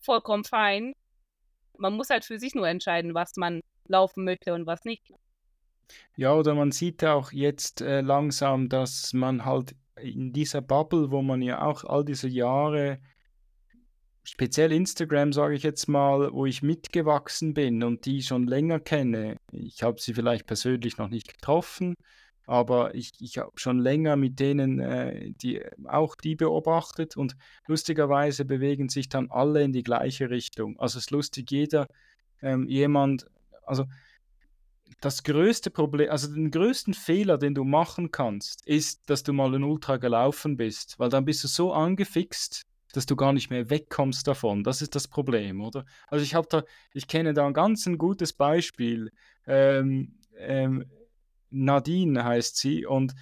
vollkommen 0.00 0.44
fein. 0.44 0.94
Man 1.76 1.94
muss 1.94 2.10
halt 2.10 2.24
für 2.24 2.38
sich 2.38 2.54
nur 2.54 2.68
entscheiden, 2.68 3.12
was 3.12 3.34
man 3.34 3.62
laufen 3.88 4.22
möchte 4.22 4.54
und 4.54 4.66
was 4.66 4.84
nicht. 4.84 5.12
Ja, 6.14 6.34
oder 6.34 6.54
man 6.54 6.70
sieht 6.70 7.04
auch 7.04 7.32
jetzt 7.32 7.80
äh, 7.80 8.00
langsam, 8.00 8.68
dass 8.68 9.12
man 9.12 9.44
halt 9.44 9.74
in 10.00 10.32
dieser 10.32 10.60
Bubble, 10.60 11.10
wo 11.10 11.20
man 11.20 11.42
ja 11.42 11.62
auch 11.62 11.82
all 11.82 12.04
diese 12.04 12.28
Jahre 12.28 13.00
speziell 14.24 14.72
Instagram, 14.72 15.32
sage 15.32 15.54
ich 15.54 15.62
jetzt 15.62 15.88
mal, 15.88 16.32
wo 16.32 16.46
ich 16.46 16.62
mitgewachsen 16.62 17.54
bin 17.54 17.82
und 17.82 18.06
die 18.06 18.22
schon 18.22 18.46
länger 18.46 18.80
kenne. 18.80 19.36
Ich 19.52 19.82
habe 19.82 20.00
sie 20.00 20.14
vielleicht 20.14 20.46
persönlich 20.46 20.98
noch 20.98 21.08
nicht 21.08 21.32
getroffen, 21.32 21.94
aber 22.46 22.94
ich, 22.94 23.12
ich 23.20 23.38
habe 23.38 23.52
schon 23.56 23.78
länger 23.78 24.16
mit 24.16 24.40
denen, 24.40 24.78
äh, 24.80 25.32
die 25.42 25.62
auch 25.86 26.14
die 26.14 26.36
beobachtet 26.36 27.16
und 27.16 27.36
lustigerweise 27.66 28.44
bewegen 28.44 28.88
sich 28.88 29.08
dann 29.08 29.30
alle 29.30 29.62
in 29.62 29.72
die 29.72 29.82
gleiche 29.82 30.30
Richtung. 30.30 30.78
Also 30.78 30.98
es 30.98 31.06
ist 31.06 31.10
lustig, 31.10 31.50
jeder 31.50 31.86
ähm, 32.40 32.68
jemand, 32.68 33.26
also 33.64 33.84
das 35.00 35.24
größte 35.24 35.70
Problem, 35.70 36.10
also 36.10 36.32
den 36.32 36.50
größten 36.50 36.94
Fehler, 36.94 37.38
den 37.38 37.54
du 37.54 37.64
machen 37.64 38.12
kannst, 38.12 38.66
ist, 38.66 39.08
dass 39.10 39.22
du 39.22 39.32
mal 39.32 39.54
ein 39.54 39.64
Ultra 39.64 39.96
gelaufen 39.96 40.56
bist, 40.56 40.98
weil 40.98 41.08
dann 41.08 41.24
bist 41.24 41.42
du 41.42 41.48
so 41.48 41.72
angefixt, 41.72 42.62
dass 42.92 43.06
du 43.06 43.16
gar 43.16 43.32
nicht 43.32 43.50
mehr 43.50 43.70
wegkommst 43.70 44.26
davon. 44.26 44.64
Das 44.64 44.82
ist 44.82 44.94
das 44.94 45.08
Problem, 45.08 45.60
oder? 45.60 45.84
Also 46.08 46.24
ich 46.24 46.34
habe 46.34 46.46
da, 46.48 46.62
ich 46.92 47.08
kenne 47.08 47.34
da 47.34 47.46
ein 47.46 47.54
ganz 47.54 47.86
ein 47.86 47.98
gutes 47.98 48.32
Beispiel. 48.32 49.10
Ähm, 49.46 50.18
ähm, 50.38 50.84
Nadine 51.50 52.24
heißt 52.24 52.56
sie 52.56 52.86
und 52.86 53.14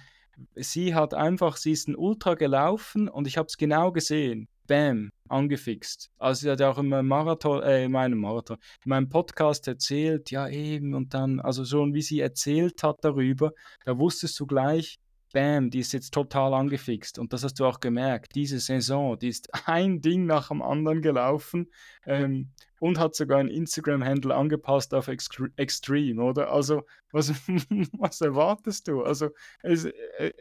sie 0.55 0.95
hat 0.95 1.13
einfach, 1.13 1.57
sie 1.57 1.71
ist 1.71 1.87
ein 1.87 1.95
Ultra 1.95 2.35
gelaufen 2.35 3.07
und 3.07 3.27
ich 3.27 3.37
habe 3.37 3.47
es 3.47 3.57
genau 3.57 3.91
gesehen. 3.91 4.47
Bam, 4.67 5.11
angefixt. 5.27 6.11
Also 6.17 6.41
sie 6.41 6.51
hat 6.51 6.59
ja 6.59 6.71
auch 6.71 6.77
in 6.77 6.87
meinem 6.87 7.07
Marathon, 7.07 7.61
äh, 7.61 7.83
in 7.83 7.91
meinem 7.91 8.19
Marathon, 8.19 8.57
in 8.85 8.89
meinem 8.89 9.09
Podcast 9.09 9.67
erzählt, 9.67 10.31
ja 10.31 10.47
eben, 10.47 10.93
und 10.93 11.13
dann, 11.13 11.39
also 11.39 11.65
schon 11.65 11.93
wie 11.93 12.01
sie 12.01 12.21
erzählt 12.21 12.81
hat 12.83 13.03
darüber, 13.03 13.51
da 13.83 13.97
wusstest 13.97 14.39
du 14.39 14.45
gleich, 14.45 14.99
bam, 15.33 15.69
die 15.69 15.79
ist 15.79 15.93
jetzt 15.93 16.13
total 16.13 16.53
angefixt. 16.53 17.19
Und 17.19 17.33
das 17.33 17.43
hast 17.43 17.59
du 17.59 17.65
auch 17.65 17.79
gemerkt. 17.79 18.35
Diese 18.35 18.59
Saison, 18.59 19.17
die 19.17 19.29
ist 19.29 19.49
ein 19.67 20.01
Ding 20.01 20.25
nach 20.25 20.49
dem 20.49 20.61
anderen 20.61 21.01
gelaufen 21.01 21.69
ähm, 22.05 22.51
und 22.79 22.99
hat 22.99 23.15
sogar 23.15 23.39
ein 23.39 23.47
Instagram-Handle 23.47 24.35
angepasst 24.35 24.93
auf 24.93 25.07
Extreme, 25.07 26.21
oder? 26.21 26.51
Also, 26.51 26.83
was, 27.11 27.29
was 27.97 28.21
erwartest 28.21 28.87
du? 28.87 29.03
Also, 29.03 29.29
es, 29.61 29.85
äh, 29.85 30.33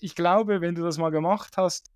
ich 0.00 0.14
glaube, 0.14 0.60
wenn 0.60 0.74
du 0.74 0.82
das 0.82 0.98
mal 0.98 1.10
gemacht 1.10 1.56
hast, 1.56 1.90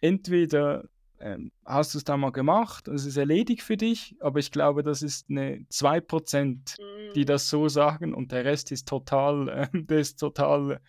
entweder 0.00 0.84
ähm, 1.22 1.52
hast 1.64 1.94
du 1.94 1.98
es 1.98 2.04
da 2.04 2.16
mal 2.16 2.32
gemacht, 2.32 2.88
es 2.88 3.06
ist 3.06 3.16
erledigt 3.16 3.62
für 3.62 3.76
dich, 3.76 4.16
aber 4.20 4.40
ich 4.40 4.50
glaube, 4.50 4.82
das 4.82 5.02
ist 5.02 5.30
eine 5.30 5.64
2%, 5.70 6.76
die 7.14 7.20
mhm. 7.20 7.26
das 7.26 7.48
so 7.48 7.68
sagen 7.68 8.12
und 8.12 8.32
der 8.32 8.44
Rest 8.44 8.72
ist 8.72 8.88
total, 8.88 9.48
äh, 9.48 9.68
der 9.72 10.00
ist 10.00 10.16
total 10.16 10.80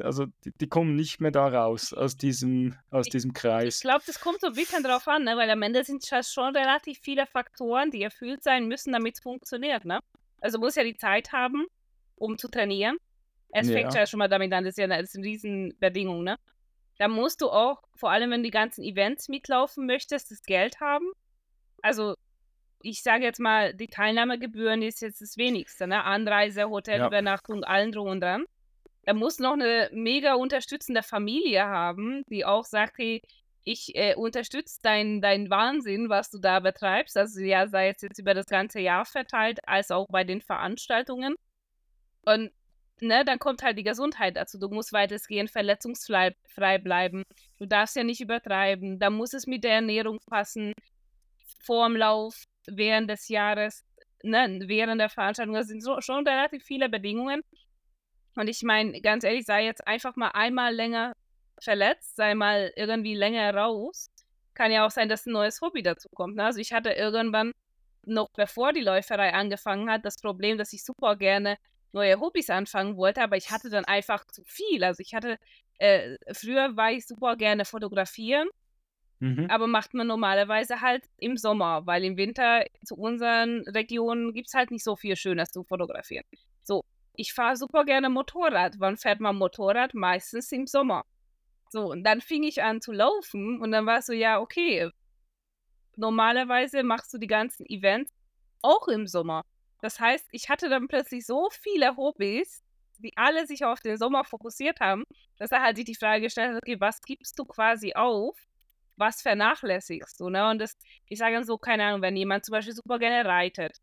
also 0.00 0.26
die, 0.44 0.52
die, 0.52 0.68
kommen 0.68 0.94
nicht 0.96 1.20
mehr 1.20 1.30
da 1.30 1.46
raus 1.46 1.92
aus 1.92 2.16
diesem, 2.16 2.76
aus 2.90 3.06
diesem 3.06 3.32
Kreis. 3.32 3.76
Ich 3.76 3.82
glaube, 3.82 4.02
das 4.06 4.20
kommt 4.20 4.40
so 4.40 4.48
ein 4.48 4.54
bisschen 4.54 4.82
drauf 4.82 5.06
an, 5.08 5.24
ne? 5.24 5.36
weil 5.36 5.50
am 5.50 5.62
Ende 5.62 5.84
sind 5.84 6.04
es 6.10 6.32
schon 6.32 6.56
relativ 6.56 6.98
viele 7.00 7.26
Faktoren, 7.26 7.90
die 7.90 8.02
erfüllt 8.02 8.42
sein 8.42 8.66
müssen, 8.66 8.92
damit 8.92 9.16
es 9.16 9.22
funktioniert. 9.22 9.84
Ne? 9.84 10.00
Also 10.40 10.58
muss 10.58 10.76
ja 10.76 10.84
die 10.84 10.96
Zeit 10.96 11.32
haben, 11.32 11.66
um 12.16 12.38
zu 12.38 12.48
trainieren. 12.48 12.96
Es 13.50 13.68
ja. 13.68 13.74
fängt 13.74 13.94
ja 13.94 14.06
schon 14.06 14.18
mal 14.18 14.28
damit 14.28 14.52
an, 14.52 14.64
das 14.64 14.72
ist 14.72 14.78
ja 14.78 14.84
eine, 14.84 15.00
ist 15.00 15.16
eine 15.16 15.24
Riesenbedingung. 15.24 16.24
Ne? 16.24 16.38
Da 16.98 17.08
musst 17.08 17.42
du 17.42 17.50
auch, 17.50 17.82
vor 17.94 18.10
allem 18.10 18.30
wenn 18.30 18.42
du 18.42 18.48
die 18.48 18.50
ganzen 18.50 18.82
Events 18.82 19.28
mitlaufen 19.28 19.86
möchtest, 19.86 20.30
das 20.30 20.42
Geld 20.42 20.80
haben. 20.80 21.06
Also 21.82 22.16
ich 22.80 23.02
sage 23.02 23.24
jetzt 23.24 23.40
mal, 23.40 23.74
die 23.74 23.88
Teilnahmegebühren 23.88 24.82
ist 24.82 25.00
jetzt 25.02 25.20
das 25.20 25.36
Wenigste. 25.36 25.86
Ne? 25.86 26.04
Anreise, 26.04 26.68
Hotelübernachtung, 26.68 27.62
ja. 27.62 27.68
allen 27.68 27.92
drum 27.92 28.08
und 28.08 28.20
dran 28.20 28.44
er 29.06 29.14
muss 29.14 29.38
noch 29.38 29.54
eine 29.54 29.90
mega 29.92 30.34
unterstützende 30.34 31.02
Familie 31.02 31.64
haben, 31.66 32.24
die 32.30 32.44
auch 32.44 32.64
sagt, 32.64 32.98
hey, 32.98 33.22
ich 33.64 33.94
äh, 33.96 34.14
unterstütze 34.14 34.80
deinen 34.82 35.20
dein 35.22 35.50
Wahnsinn, 35.50 36.08
was 36.10 36.30
du 36.30 36.38
da 36.38 36.60
betreibst. 36.60 37.16
Also 37.16 37.40
ja, 37.40 37.66
sei 37.66 37.88
es 37.90 38.02
jetzt 38.02 38.18
über 38.18 38.34
das 38.34 38.46
ganze 38.46 38.80
Jahr 38.80 39.04
verteilt, 39.06 39.60
als 39.66 39.90
auch 39.90 40.06
bei 40.10 40.24
den 40.24 40.42
Veranstaltungen. 40.42 41.34
Und 42.24 42.52
ne, 43.00 43.24
dann 43.24 43.38
kommt 43.38 43.62
halt 43.62 43.78
die 43.78 43.84
Gesundheit 43.84 44.36
dazu. 44.36 44.58
Du 44.58 44.68
musst 44.68 44.92
weitestgehend 44.92 45.50
verletzungsfrei 45.50 46.78
bleiben. 46.78 47.24
Du 47.58 47.66
darfst 47.66 47.96
ja 47.96 48.04
nicht 48.04 48.20
übertreiben. 48.20 48.98
Da 48.98 49.10
muss 49.10 49.32
es 49.34 49.46
mit 49.46 49.64
der 49.64 49.74
Ernährung 49.74 50.18
passen. 50.26 50.72
Vorm 51.60 51.96
Lauf, 51.96 52.44
während 52.66 53.10
des 53.10 53.28
Jahres, 53.28 53.84
ne, 54.22 54.60
während 54.66 55.00
der 55.00 55.08
Veranstaltung. 55.08 55.54
Das 55.54 55.68
sind 55.68 55.82
so, 55.82 56.00
schon 56.00 56.26
relativ 56.26 56.64
viele 56.64 56.88
Bedingungen. 56.88 57.42
Und 58.36 58.48
ich 58.48 58.62
meine, 58.62 59.00
ganz 59.00 59.24
ehrlich, 59.24 59.46
sei 59.46 59.64
jetzt 59.64 59.86
einfach 59.86 60.16
mal 60.16 60.28
einmal 60.28 60.74
länger 60.74 61.14
verletzt, 61.60 62.16
sei 62.16 62.34
mal 62.34 62.72
irgendwie 62.76 63.14
länger 63.14 63.54
raus. 63.54 64.10
Kann 64.54 64.72
ja 64.72 64.86
auch 64.86 64.90
sein, 64.90 65.08
dass 65.08 65.26
ein 65.26 65.32
neues 65.32 65.60
Hobby 65.60 65.82
dazu 65.82 66.08
kommt. 66.14 66.36
Ne? 66.36 66.44
Also 66.44 66.60
ich 66.60 66.72
hatte 66.72 66.90
irgendwann, 66.90 67.52
noch 68.06 68.28
bevor 68.36 68.72
die 68.72 68.80
Läuferei 68.80 69.32
angefangen 69.32 69.90
hat, 69.90 70.04
das 70.04 70.18
Problem, 70.20 70.58
dass 70.58 70.72
ich 70.72 70.84
super 70.84 71.16
gerne 71.16 71.56
neue 71.92 72.20
Hobbys 72.20 72.50
anfangen 72.50 72.96
wollte, 72.96 73.22
aber 73.22 73.36
ich 73.36 73.50
hatte 73.50 73.70
dann 73.70 73.84
einfach 73.84 74.26
zu 74.26 74.42
viel. 74.44 74.84
Also 74.84 75.00
ich 75.00 75.14
hatte, 75.14 75.38
äh, 75.78 76.16
früher 76.32 76.76
war 76.76 76.92
ich 76.92 77.06
super 77.06 77.36
gerne 77.36 77.64
fotografieren, 77.64 78.48
mhm. 79.20 79.46
aber 79.48 79.66
macht 79.66 79.94
man 79.94 80.08
normalerweise 80.08 80.80
halt 80.80 81.04
im 81.18 81.36
Sommer, 81.36 81.86
weil 81.86 82.04
im 82.04 82.16
Winter 82.16 82.64
zu 82.84 82.96
unseren 82.96 83.60
Regionen 83.68 84.34
gibt 84.34 84.48
es 84.48 84.54
halt 84.54 84.70
nicht 84.70 84.84
so 84.84 84.96
viel 84.96 85.16
Schönes 85.16 85.50
zu 85.50 85.62
fotografieren. 85.62 86.24
So, 86.62 86.84
ich 87.16 87.32
fahre 87.32 87.56
super 87.56 87.84
gerne 87.84 88.10
Motorrad. 88.10 88.76
Wann 88.78 88.96
fährt 88.96 89.20
man 89.20 89.36
Motorrad? 89.36 89.94
Meistens 89.94 90.50
im 90.52 90.66
Sommer. 90.66 91.04
So, 91.70 91.90
und 91.90 92.04
dann 92.04 92.20
fing 92.20 92.44
ich 92.44 92.62
an 92.62 92.80
zu 92.80 92.92
laufen 92.92 93.60
und 93.60 93.72
dann 93.72 93.86
war 93.86 93.98
es 93.98 94.06
so, 94.06 94.12
ja, 94.12 94.40
okay, 94.40 94.90
normalerweise 95.96 96.82
machst 96.82 97.12
du 97.12 97.18
die 97.18 97.26
ganzen 97.26 97.66
Events 97.66 98.12
auch 98.62 98.88
im 98.88 99.06
Sommer. 99.06 99.42
Das 99.80 100.00
heißt, 100.00 100.26
ich 100.32 100.48
hatte 100.48 100.68
dann 100.68 100.88
plötzlich 100.88 101.26
so 101.26 101.48
viele 101.50 101.96
Hobbys, 101.96 102.62
die 102.98 103.12
alle 103.16 103.46
sich 103.46 103.64
auf 103.64 103.80
den 103.80 103.98
Sommer 103.98 104.24
fokussiert 104.24 104.80
haben, 104.80 105.04
dass 105.36 105.50
er 105.50 105.62
halt 105.62 105.76
sich 105.76 105.84
die 105.84 105.96
Frage 105.96 106.22
gestellt 106.22 106.54
hat, 106.54 106.62
okay, 106.62 106.80
was 106.80 107.00
gibst 107.02 107.38
du 107.38 107.44
quasi 107.44 107.92
auf? 107.94 108.36
Was 108.96 109.20
vernachlässigst 109.22 110.20
du? 110.20 110.30
Ne? 110.30 110.48
Und 110.48 110.60
das, 110.60 110.76
ich 111.08 111.18
sage 111.18 111.34
dann 111.34 111.44
so, 111.44 111.58
keine 111.58 111.84
Ahnung, 111.84 112.02
wenn 112.02 112.16
jemand 112.16 112.44
zum 112.44 112.52
Beispiel 112.52 112.74
super 112.74 112.98
gerne 112.98 113.28
reitet, 113.28 113.78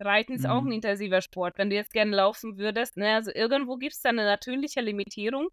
Reiten 0.00 0.34
ist 0.34 0.44
mhm. 0.44 0.50
auch 0.50 0.64
ein 0.64 0.72
intensiver 0.72 1.20
Sport. 1.20 1.58
Wenn 1.58 1.70
du 1.70 1.76
jetzt 1.76 1.92
gerne 1.92 2.14
laufen 2.14 2.58
würdest, 2.58 2.96
ne, 2.96 3.14
also 3.14 3.30
irgendwo 3.34 3.76
gibt 3.76 3.94
es 3.94 4.00
da 4.00 4.10
eine 4.10 4.24
natürliche 4.24 4.80
Limitierung. 4.80 5.48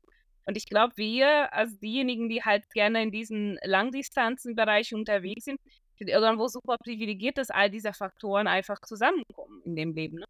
Und 0.45 0.57
ich 0.57 0.65
glaube, 0.65 0.93
wir, 0.95 1.53
also 1.53 1.75
diejenigen, 1.77 2.27
die 2.27 2.43
halt 2.43 2.69
gerne 2.71 3.03
in 3.03 3.11
diesen 3.11 3.59
Langdistanzenbereich 3.63 4.93
unterwegs 4.93 5.45
sind, 5.45 5.59
sind 5.97 6.09
irgendwo 6.09 6.47
super 6.47 6.77
privilegiert, 6.77 7.37
dass 7.37 7.51
all 7.51 7.69
diese 7.69 7.93
Faktoren 7.93 8.47
einfach 8.47 8.79
zusammenkommen 8.81 9.61
in 9.65 9.75
dem 9.75 9.93
Leben. 9.93 10.17
Ne? 10.17 10.25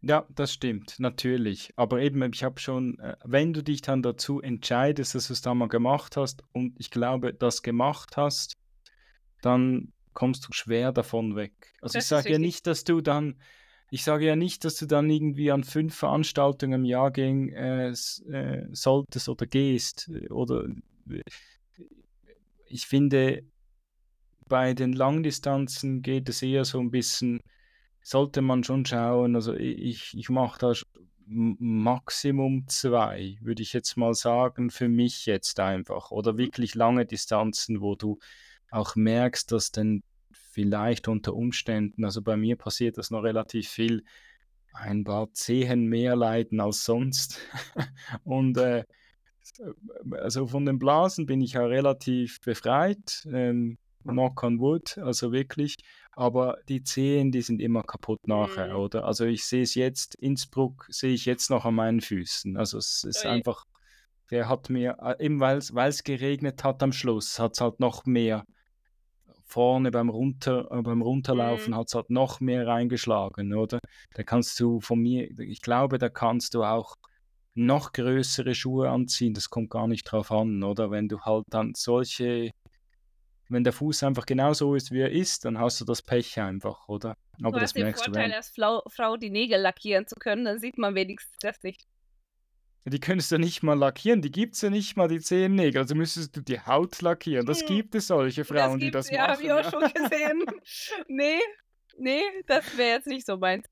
Ja, 0.00 0.26
das 0.30 0.52
stimmt, 0.52 0.98
natürlich. 0.98 1.72
Aber 1.76 2.00
eben, 2.00 2.22
ich 2.32 2.42
habe 2.42 2.58
schon, 2.58 2.98
äh, 2.98 3.16
wenn 3.24 3.52
du 3.52 3.62
dich 3.62 3.82
dann 3.82 4.02
dazu 4.02 4.40
entscheidest, 4.40 5.14
dass 5.14 5.28
du 5.28 5.34
es 5.34 5.42
da 5.42 5.54
mal 5.54 5.68
gemacht 5.68 6.16
hast 6.16 6.42
und 6.52 6.74
ich 6.78 6.90
glaube, 6.90 7.34
das 7.34 7.62
gemacht 7.62 8.16
hast, 8.16 8.56
dann 9.42 9.92
kommst 10.14 10.46
du 10.46 10.52
schwer 10.52 10.92
davon 10.92 11.36
weg. 11.36 11.52
Also 11.80 11.94
das 11.94 12.04
ich 12.04 12.08
sage 12.08 12.32
ja 12.32 12.38
nicht, 12.38 12.66
dass 12.66 12.84
du 12.84 13.00
dann, 13.00 13.40
ich 13.90 14.04
sage 14.04 14.26
ja 14.26 14.36
nicht, 14.36 14.64
dass 14.64 14.76
du 14.76 14.86
dann 14.86 15.10
irgendwie 15.10 15.50
an 15.50 15.64
fünf 15.64 15.94
Veranstaltungen 15.94 16.80
im 16.80 16.84
Jahr 16.84 17.10
gehen 17.10 17.48
äh, 17.52 17.90
äh, 17.90 18.68
solltest 18.72 19.28
oder 19.28 19.46
gehst. 19.46 20.10
Oder 20.30 20.66
ich 22.66 22.86
finde, 22.86 23.42
bei 24.48 24.74
den 24.74 24.92
Langdistanzen 24.92 26.02
geht 26.02 26.28
es 26.28 26.42
eher 26.42 26.64
so 26.64 26.78
ein 26.80 26.90
bisschen, 26.90 27.40
sollte 28.02 28.42
man 28.42 28.64
schon 28.64 28.84
schauen. 28.84 29.34
Also 29.34 29.54
ich, 29.54 30.14
ich 30.16 30.28
mache 30.28 30.58
da 30.58 30.72
Maximum 31.26 32.66
zwei, 32.68 33.38
würde 33.40 33.62
ich 33.62 33.72
jetzt 33.72 33.96
mal 33.96 34.14
sagen, 34.14 34.70
für 34.70 34.88
mich 34.88 35.26
jetzt 35.26 35.58
einfach. 35.60 36.10
Oder 36.10 36.36
wirklich 36.36 36.74
lange 36.74 37.06
Distanzen, 37.06 37.80
wo 37.80 37.94
du 37.94 38.18
auch 38.72 38.96
merkst, 38.96 39.52
dass 39.52 39.70
dann 39.70 40.02
vielleicht 40.32 41.06
unter 41.06 41.34
Umständen, 41.34 42.04
also 42.04 42.22
bei 42.22 42.36
mir 42.36 42.56
passiert 42.56 42.98
das 42.98 43.10
noch 43.10 43.22
relativ 43.22 43.68
viel, 43.68 44.04
ein 44.72 45.04
paar 45.04 45.32
Zehen 45.34 45.86
mehr 45.86 46.16
leiden 46.16 46.58
als 46.58 46.84
sonst. 46.84 47.38
Und 48.24 48.56
äh, 48.56 48.84
also 50.10 50.46
von 50.46 50.64
den 50.64 50.78
Blasen 50.78 51.26
bin 51.26 51.42
ich 51.42 51.52
ja 51.52 51.64
relativ 51.64 52.40
befreit. 52.40 53.26
Ähm, 53.30 53.78
knock 54.04 54.42
on 54.42 54.58
wood, 54.58 54.98
also 54.98 55.32
wirklich. 55.32 55.76
Aber 56.12 56.58
die 56.68 56.82
Zehen, 56.82 57.30
die 57.30 57.42
sind 57.42 57.60
immer 57.60 57.82
kaputt 57.82 58.26
nachher, 58.26 58.70
mhm. 58.70 58.76
oder? 58.76 59.04
Also 59.04 59.26
ich 59.26 59.44
sehe 59.44 59.62
es 59.62 59.74
jetzt, 59.74 60.14
Innsbruck 60.14 60.86
sehe 60.88 61.12
ich 61.12 61.26
jetzt 61.26 61.50
noch 61.50 61.66
an 61.66 61.74
meinen 61.74 62.00
Füßen. 62.00 62.56
Also 62.56 62.78
es 62.78 63.04
ist 63.04 63.24
Ui. 63.24 63.30
einfach, 63.30 63.64
der 64.30 64.48
hat 64.48 64.70
mir, 64.70 64.96
eben 65.18 65.40
weil 65.40 65.58
es 65.58 66.04
geregnet 66.04 66.64
hat 66.64 66.82
am 66.82 66.92
Schluss, 66.92 67.38
hat 67.38 67.52
es 67.52 67.60
halt 67.60 67.80
noch 67.80 68.06
mehr 68.06 68.44
vorne 69.52 69.90
beim, 69.90 70.08
Runter, 70.08 70.68
äh, 70.70 70.82
beim 70.82 71.02
Runterlaufen 71.02 71.72
mhm. 71.72 71.76
hat 71.76 71.88
es 71.88 71.94
halt 71.94 72.10
noch 72.10 72.40
mehr 72.40 72.66
reingeschlagen, 72.66 73.54
oder? 73.54 73.78
Da 74.14 74.22
kannst 74.22 74.58
du 74.58 74.80
von 74.80 74.98
mir, 74.98 75.30
ich 75.38 75.62
glaube, 75.62 75.98
da 75.98 76.08
kannst 76.08 76.54
du 76.54 76.64
auch 76.64 76.96
noch 77.54 77.92
größere 77.92 78.54
Schuhe 78.54 78.88
anziehen, 78.88 79.34
das 79.34 79.50
kommt 79.50 79.70
gar 79.70 79.86
nicht 79.86 80.04
drauf 80.04 80.32
an, 80.32 80.62
oder? 80.62 80.90
Wenn 80.90 81.08
du 81.08 81.20
halt 81.20 81.44
dann 81.50 81.74
solche 81.76 82.52
wenn 83.52 83.64
der 83.64 83.72
Fuß 83.74 84.02
einfach 84.04 84.24
genau 84.24 84.54
so 84.54 84.74
ist, 84.74 84.90
wie 84.92 85.00
er 85.00 85.10
ist, 85.10 85.44
dann 85.44 85.58
hast 85.58 85.80
du 85.80 85.84
das 85.84 86.00
Pech 86.00 86.40
einfach, 86.40 86.88
oder? 86.88 87.16
Aber 87.42 87.52
du 87.52 87.60
das 87.60 87.62
hast 87.62 87.74
merkst 87.76 88.06
den 88.06 88.14
Vorteil, 88.14 88.30
du. 88.30 88.36
als 88.36 88.48
Frau, 88.48 88.82
Frau 88.88 89.16
die 89.16 89.28
Nägel 89.28 89.60
lackieren 89.60 90.06
zu 90.06 90.14
können, 90.14 90.46
dann 90.46 90.58
sieht 90.58 90.78
man 90.78 90.94
wenigstens 90.94 91.36
das 91.40 91.62
nicht. 91.62 91.84
Die 92.84 92.98
könntest 92.98 93.30
du 93.30 93.38
nicht 93.38 93.62
mal 93.62 93.78
lackieren, 93.78 94.22
die 94.22 94.32
gibt 94.32 94.54
es 94.54 94.62
ja 94.62 94.70
nicht 94.70 94.96
mal, 94.96 95.06
die 95.06 95.20
Zehennägel. 95.20 95.82
Also 95.82 95.94
müsstest 95.94 96.36
du 96.36 96.40
die 96.40 96.60
Haut 96.60 97.00
lackieren. 97.00 97.46
Das 97.46 97.60
hm. 97.60 97.68
gibt 97.68 97.94
es 97.94 98.08
solche 98.08 98.44
Frauen, 98.44 98.80
das 98.80 98.80
die 98.80 98.90
das 98.90 99.10
ja, 99.10 99.28
machen. 99.28 99.44
Ja, 99.46 99.54
habe 99.54 99.60
ich 99.60 99.66
auch 99.66 99.70
schon 99.70 99.92
gesehen. 99.92 100.44
nee, 101.08 101.40
nee, 101.96 102.22
das 102.46 102.76
wäre 102.76 102.96
jetzt 102.96 103.06
nicht 103.06 103.24
so 103.24 103.36
meins. 103.36 103.68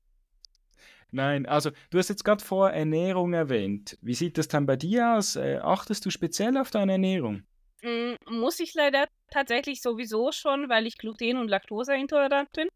Nein, 1.11 1.45
also 1.45 1.71
du 1.89 1.97
hast 1.97 2.07
jetzt 2.07 2.23
gerade 2.23 2.43
vor 2.43 2.71
Ernährung 2.71 3.33
erwähnt. 3.33 3.97
Wie 4.01 4.13
sieht 4.13 4.37
das 4.37 4.47
dann 4.47 4.65
bei 4.65 4.77
dir 4.77 5.15
aus? 5.17 5.35
Äh, 5.35 5.59
achtest 5.61 6.05
du 6.05 6.09
speziell 6.09 6.55
auf 6.57 6.71
deine 6.71 6.93
Ernährung? 6.93 7.43
Mm, 7.81 8.13
muss 8.29 8.61
ich 8.61 8.73
leider 8.75 9.07
tatsächlich 9.29 9.81
sowieso 9.81 10.31
schon, 10.31 10.69
weil 10.69 10.87
ich 10.87 10.97
gluten- 10.97 11.37
und 11.37 11.49
laktoseintolerant 11.49 12.49
bin. 12.53 12.69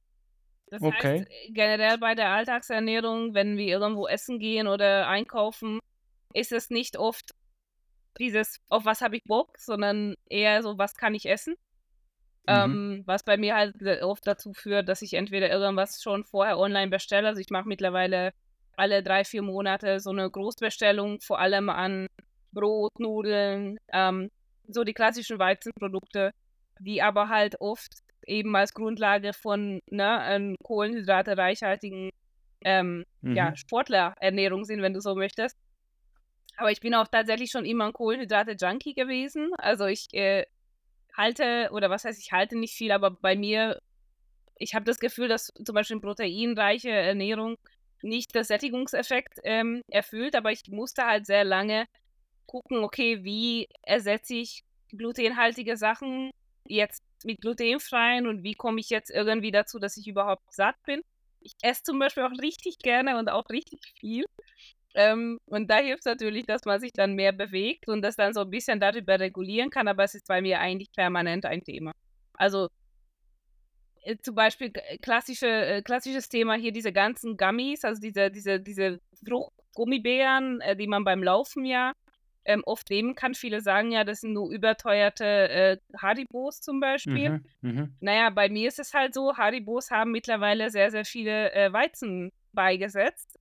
Das 0.68 0.82
okay. 0.82 1.20
heißt, 1.20 1.32
generell 1.54 1.98
bei 1.98 2.14
der 2.14 2.32
Alltagsernährung, 2.32 3.34
wenn 3.34 3.56
wir 3.56 3.68
irgendwo 3.68 4.08
essen 4.08 4.40
gehen 4.40 4.68
oder 4.68 5.08
einkaufen, 5.08 5.80
ist 6.36 6.52
es 6.52 6.70
nicht 6.70 6.98
oft 6.98 7.32
dieses, 8.20 8.60
auf 8.70 8.86
was 8.86 9.02
habe 9.02 9.18
ich 9.18 9.24
Bock, 9.24 9.58
sondern 9.58 10.16
eher 10.30 10.62
so, 10.64 10.78
was 10.78 10.96
kann 10.96 11.16
ich 11.16 11.28
essen. 11.28 11.56
Mhm. 12.48 12.54
Ähm, 12.54 13.04
was 13.06 13.24
bei 13.24 13.38
mir 13.38 13.56
halt 13.56 13.76
oft 14.04 14.26
dazu 14.28 14.54
führt, 14.54 14.88
dass 14.88 15.02
ich 15.02 15.16
entweder 15.16 15.50
irgendwas 15.50 16.02
schon 16.02 16.24
vorher 16.24 16.60
online 16.60 16.92
bestelle. 16.92 17.28
Also 17.28 17.42
ich 17.42 17.50
mache 17.50 17.68
mittlerweile 17.68 18.34
alle 18.78 19.02
drei, 19.02 19.24
vier 19.24 19.42
Monate 19.42 20.00
so 20.00 20.12
eine 20.12 20.30
Großbestellung, 20.30 21.22
vor 21.22 21.40
allem 21.40 21.70
an 21.70 22.08
Brot, 22.52 23.00
Nudeln, 23.00 23.78
ähm, 23.92 24.30
so 24.68 24.84
die 24.84 24.94
klassischen 24.94 25.40
Weizenprodukte, 25.40 26.32
die 26.80 27.02
aber 27.02 27.30
halt 27.30 27.60
oft 27.62 27.92
eben 28.28 28.56
als 28.56 28.74
Grundlage 28.74 29.34
von 29.34 29.82
ne, 29.90 30.56
Kohlenhydrate 30.64 31.38
reichhaltigen 31.38 32.12
ähm, 32.64 33.06
mhm. 33.22 33.36
ja, 33.36 33.56
Sportlerernährung 33.56 34.66
sind, 34.66 34.82
wenn 34.82 34.94
du 34.94 35.00
so 35.00 35.16
möchtest. 35.16 35.58
Aber 36.58 36.72
ich 36.72 36.80
bin 36.80 36.94
auch 36.96 37.08
tatsächlich 37.08 37.52
schon 37.52 37.66
immer 37.66 37.86
ein 37.86 37.94
Kohlenhydrate-Junkie 37.94 38.94
gewesen. 38.94 39.52
Also 39.58 39.86
ich 39.86 40.08
äh, 40.14 40.46
halte, 41.16 41.70
oder 41.72 41.90
was 41.90 42.06
heißt, 42.06 42.20
ich 42.20 42.32
halte 42.32 42.58
nicht 42.58 42.76
viel, 42.76 42.92
aber 42.92 43.12
bei 43.12 43.36
mir, 43.36 43.82
ich 44.58 44.76
habe 44.76 44.86
das 44.86 45.00
Gefühl, 45.00 45.28
dass 45.28 45.52
zum 45.64 45.76
Beispiel 45.76 46.00
proteinreiche 46.00 46.92
Ernährung 46.92 47.58
nicht 48.02 48.36
das 48.36 48.48
Sättigungseffekt 48.48 49.40
ähm, 49.44 49.82
erfüllt, 49.90 50.36
aber 50.36 50.52
ich 50.52 50.62
musste 50.70 51.06
halt 51.06 51.26
sehr 51.26 51.44
lange 51.44 51.88
gucken, 52.46 52.84
okay, 52.84 53.24
wie 53.24 53.68
ersetze 53.84 54.36
ich 54.36 54.64
glutenhaltige 54.90 55.78
Sachen 55.78 56.32
jetzt 56.68 57.04
mit 57.24 57.42
glutenfreien 57.42 58.28
und 58.28 58.44
wie 58.44 58.54
komme 58.54 58.80
ich 58.80 58.90
jetzt 58.90 59.10
irgendwie 59.10 59.52
dazu, 59.52 59.80
dass 59.80 59.98
ich 59.98 60.08
überhaupt 60.08 60.54
satt 60.54 60.76
bin. 60.86 61.02
Ich 61.42 61.54
esse 61.62 61.84
zum 61.84 62.00
Beispiel 62.00 62.24
auch 62.24 62.42
richtig 62.42 62.80
gerne 62.80 63.18
und 63.18 63.30
auch 63.30 63.50
richtig 63.50 63.80
viel. 64.00 64.26
Ähm, 64.96 65.40
und 65.46 65.70
da 65.70 65.78
hilft 65.78 66.00
es 66.00 66.06
natürlich, 66.06 66.46
dass 66.46 66.64
man 66.64 66.80
sich 66.80 66.94
dann 66.94 67.16
mehr 67.16 67.34
bewegt 67.34 67.88
und 67.90 68.02
das 68.02 68.16
dann 68.16 68.34
so 68.34 68.42
ein 68.42 68.50
bisschen 68.50 68.80
darüber 68.80 69.20
regulieren 69.20 69.70
kann, 69.70 69.90
aber 69.90 70.06
es 70.06 70.16
ist 70.16 70.28
bei 70.28 70.42
mir 70.42 70.60
eigentlich 70.60 70.92
permanent 70.94 71.46
ein 71.46 71.62
Thema. 71.64 71.92
Also 72.34 72.70
äh, 74.04 74.16
zum 74.22 74.36
Beispiel 74.36 74.72
klassische, 75.02 75.48
äh, 75.48 75.82
klassisches 75.82 76.30
Thema 76.30 76.56
hier, 76.56 76.72
diese 76.72 76.94
ganzen 76.94 77.36
Gummies, 77.36 77.84
also 77.84 78.00
diese, 78.00 78.32
diese, 78.32 78.62
diese 78.62 79.02
Fruchtgummibären, 79.28 80.62
äh, 80.62 80.78
die 80.78 80.88
man 80.88 81.04
beim 81.04 81.22
Laufen 81.24 81.66
ja 81.66 81.92
ähm, 82.46 82.62
oft 82.66 82.90
nehmen 82.90 83.16
kann. 83.16 83.34
Viele 83.34 83.60
sagen 83.62 83.92
ja, 83.92 84.04
das 84.06 84.22
sind 84.22 84.34
nur 84.34 84.52
überteuerte 84.52 85.26
äh, 85.26 85.78
Haribos 85.98 86.62
zum 86.62 86.80
Beispiel. 86.80 87.30
Mhm, 87.30 87.44
mh. 87.62 87.90
Naja, 88.00 88.30
bei 88.30 88.48
mir 88.50 88.68
ist 88.70 88.80
es 88.80 88.94
halt 88.94 89.14
so, 89.14 89.36
Haribos 89.36 89.92
haben 89.92 90.12
mittlerweile 90.12 90.70
sehr, 90.70 90.92
sehr 90.92 91.06
viele 91.06 91.52
äh, 91.54 91.74
Weizen 91.74 92.32
beigesetzt. 92.54 93.35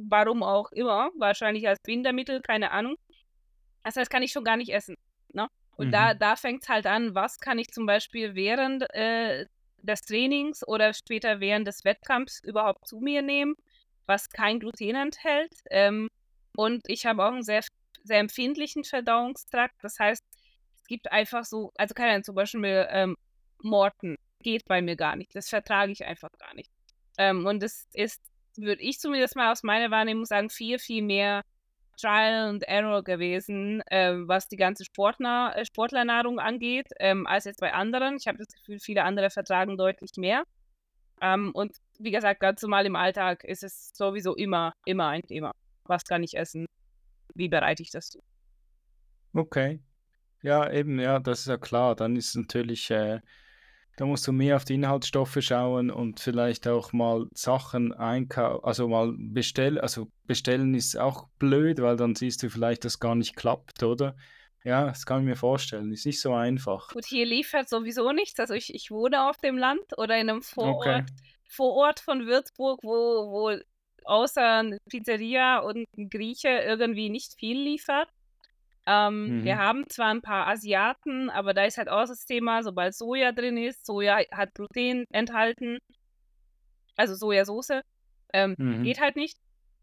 Warum 0.00 0.42
auch 0.42 0.70
immer. 0.72 1.10
Wahrscheinlich 1.16 1.66
als 1.66 1.80
Bindermittel, 1.80 2.40
keine 2.40 2.70
Ahnung. 2.70 2.96
Das 3.84 3.96
heißt, 3.96 4.10
kann 4.10 4.22
ich 4.22 4.32
schon 4.32 4.44
gar 4.44 4.56
nicht 4.56 4.72
essen. 4.72 4.96
Ne? 5.32 5.48
Und 5.76 5.88
mhm. 5.88 5.92
da, 5.92 6.14
da 6.14 6.36
fängt 6.36 6.62
es 6.62 6.68
halt 6.68 6.86
an, 6.86 7.14
was 7.14 7.38
kann 7.38 7.58
ich 7.58 7.68
zum 7.68 7.86
Beispiel 7.86 8.34
während 8.34 8.82
äh, 8.94 9.46
des 9.78 10.02
Trainings 10.02 10.66
oder 10.66 10.92
später 10.94 11.40
während 11.40 11.66
des 11.66 11.84
Wettkampfs 11.84 12.42
überhaupt 12.44 12.86
zu 12.86 12.98
mir 12.98 13.22
nehmen, 13.22 13.54
was 14.06 14.28
kein 14.28 14.60
Gluten 14.60 14.94
enthält. 14.94 15.52
Ähm, 15.70 16.08
und 16.56 16.82
ich 16.88 17.06
habe 17.06 17.24
auch 17.24 17.32
ein 17.32 17.42
sehr 17.42 17.62
sehr 18.08 18.18
empfindlichen 18.18 18.84
Verdauungstrakt. 18.84 19.76
Das 19.82 19.98
heißt, 19.98 20.24
es 20.76 20.84
gibt 20.86 21.12
einfach 21.12 21.44
so, 21.44 21.72
also 21.76 21.94
keine 21.94 22.12
Ahnung, 22.12 22.24
zum 22.24 22.34
Beispiel 22.34 22.86
ähm, 22.90 23.16
Morten 23.62 24.16
geht 24.40 24.64
bei 24.66 24.82
mir 24.82 24.96
gar 24.96 25.16
nicht. 25.16 25.34
Das 25.34 25.48
vertrage 25.48 25.92
ich 25.92 26.04
einfach 26.04 26.30
gar 26.38 26.54
nicht. 26.54 26.70
Ähm, 27.18 27.46
und 27.46 27.62
es 27.62 27.86
ist, 27.92 28.20
würde 28.58 28.82
ich 28.82 28.98
zumindest 28.98 29.36
mal 29.36 29.52
aus 29.52 29.62
meiner 29.62 29.90
Wahrnehmung 29.90 30.24
sagen, 30.24 30.50
viel, 30.50 30.78
viel 30.78 31.02
mehr 31.02 31.42
Trial 32.00 32.48
and 32.48 32.62
Error 32.64 33.02
gewesen, 33.02 33.82
äh, 33.86 34.14
was 34.14 34.48
die 34.48 34.56
ganze 34.56 34.84
Sportler, 34.84 35.54
äh, 35.56 35.64
Sportlernahrung 35.64 36.38
angeht, 36.38 36.88
ähm, 37.00 37.26
als 37.26 37.44
jetzt 37.44 37.60
bei 37.60 37.72
anderen. 37.72 38.16
Ich 38.16 38.28
habe 38.28 38.38
das 38.38 38.48
Gefühl, 38.48 38.78
viele 38.78 39.04
andere 39.04 39.30
vertragen 39.30 39.76
deutlich 39.76 40.12
mehr. 40.16 40.44
Ähm, 41.20 41.50
und 41.54 41.76
wie 41.98 42.12
gesagt, 42.12 42.40
ganz 42.40 42.62
normal 42.62 42.86
im 42.86 42.94
Alltag 42.94 43.42
ist 43.42 43.64
es 43.64 43.90
sowieso 43.94 44.36
immer, 44.36 44.72
immer 44.84 45.08
ein 45.08 45.22
Thema. 45.22 45.52
Was 45.84 46.04
kann 46.04 46.22
ich 46.22 46.36
essen? 46.36 46.66
wie 47.38 47.48
bereite 47.48 47.82
ich 47.82 47.90
das 47.90 48.10
zu? 48.10 48.22
Okay. 49.32 49.80
Ja, 50.42 50.70
eben, 50.70 50.98
ja, 50.98 51.18
das 51.18 51.40
ist 51.40 51.46
ja 51.46 51.56
klar. 51.56 51.96
Dann 51.96 52.16
ist 52.16 52.36
natürlich, 52.36 52.90
äh, 52.90 53.20
da 53.98 54.06
musst 54.06 54.28
du 54.28 54.32
mehr 54.32 54.54
auf 54.54 54.64
die 54.64 54.74
Inhaltsstoffe 54.74 55.38
schauen 55.40 55.90
und 55.90 56.20
vielleicht 56.20 56.68
auch 56.68 56.92
mal 56.92 57.26
Sachen 57.34 57.92
einkaufen, 57.92 58.64
also 58.64 58.86
mal 58.86 59.12
bestellen. 59.18 59.78
Also 59.78 60.06
bestellen 60.24 60.74
ist 60.74 60.96
auch 60.96 61.26
blöd, 61.40 61.82
weil 61.82 61.96
dann 61.96 62.14
siehst 62.14 62.44
du 62.44 62.48
vielleicht, 62.48 62.84
dass 62.84 63.00
gar 63.00 63.16
nicht 63.16 63.34
klappt, 63.34 63.82
oder? 63.82 64.14
Ja, 64.62 64.86
das 64.86 65.04
kann 65.04 65.22
ich 65.22 65.26
mir 65.26 65.34
vorstellen. 65.34 65.90
Ist 65.90 66.06
nicht 66.06 66.20
so 66.20 66.32
einfach. 66.32 66.92
Gut, 66.92 67.06
hier 67.06 67.26
liefert 67.26 67.68
sowieso 67.68 68.12
nichts. 68.12 68.38
Also 68.38 68.54
ich, 68.54 68.72
ich 68.72 68.92
wohne 68.92 69.28
auf 69.28 69.38
dem 69.38 69.58
Land 69.58 69.98
oder 69.98 70.16
in 70.16 70.30
einem 70.30 70.42
Vorort, 70.42 71.10
okay. 71.10 71.12
Vorort 71.48 71.98
von 71.98 72.24
Würzburg, 72.26 72.78
wo, 72.84 72.90
wo 72.92 73.58
außer 74.04 74.78
Pizzeria 74.88 75.58
und 75.58 75.88
ein 75.96 76.08
Grieche 76.08 76.50
irgendwie 76.50 77.10
nicht 77.10 77.34
viel 77.36 77.60
liefert. 77.60 78.08
Ähm, 78.90 79.40
mhm. 79.40 79.44
Wir 79.44 79.58
haben 79.58 79.86
zwar 79.90 80.06
ein 80.06 80.22
paar 80.22 80.46
Asiaten, 80.46 81.28
aber 81.28 81.52
da 81.52 81.66
ist 81.66 81.76
halt 81.76 81.90
auch 81.90 82.06
das 82.06 82.24
Thema, 82.24 82.62
sobald 82.62 82.94
Soja 82.94 83.32
drin 83.32 83.58
ist, 83.58 83.84
Soja 83.84 84.20
hat 84.32 84.54
Gluten 84.54 85.04
enthalten, 85.12 85.78
also 86.96 87.14
Sojasauce, 87.14 87.82
ähm, 88.32 88.54
mhm. 88.56 88.84
geht 88.84 88.98
halt 88.98 89.16
nicht. 89.16 89.36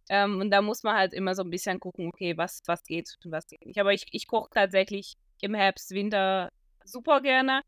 Ähm, 0.10 0.40
und 0.40 0.50
da 0.50 0.64
muss 0.64 0.82
man 0.82 0.96
halt 0.96 1.14
immer 1.14 1.36
so 1.36 1.44
ein 1.44 1.52
bisschen 1.52 1.80
gucken, 1.80 2.08
okay, 2.08 2.36
was, 2.36 2.62
was 2.66 2.84
geht 2.84 3.16
und 3.24 3.32
was 3.32 3.46
geht 3.46 3.64
nicht. 3.64 3.80
Aber 3.80 3.94
ich, 3.94 4.06
ich 4.12 4.26
koche 4.28 4.50
tatsächlich 4.52 5.14
im 5.40 5.54
Herbst, 5.54 5.92
Winter 5.92 6.50
super 6.84 7.22
gerne. 7.22 7.62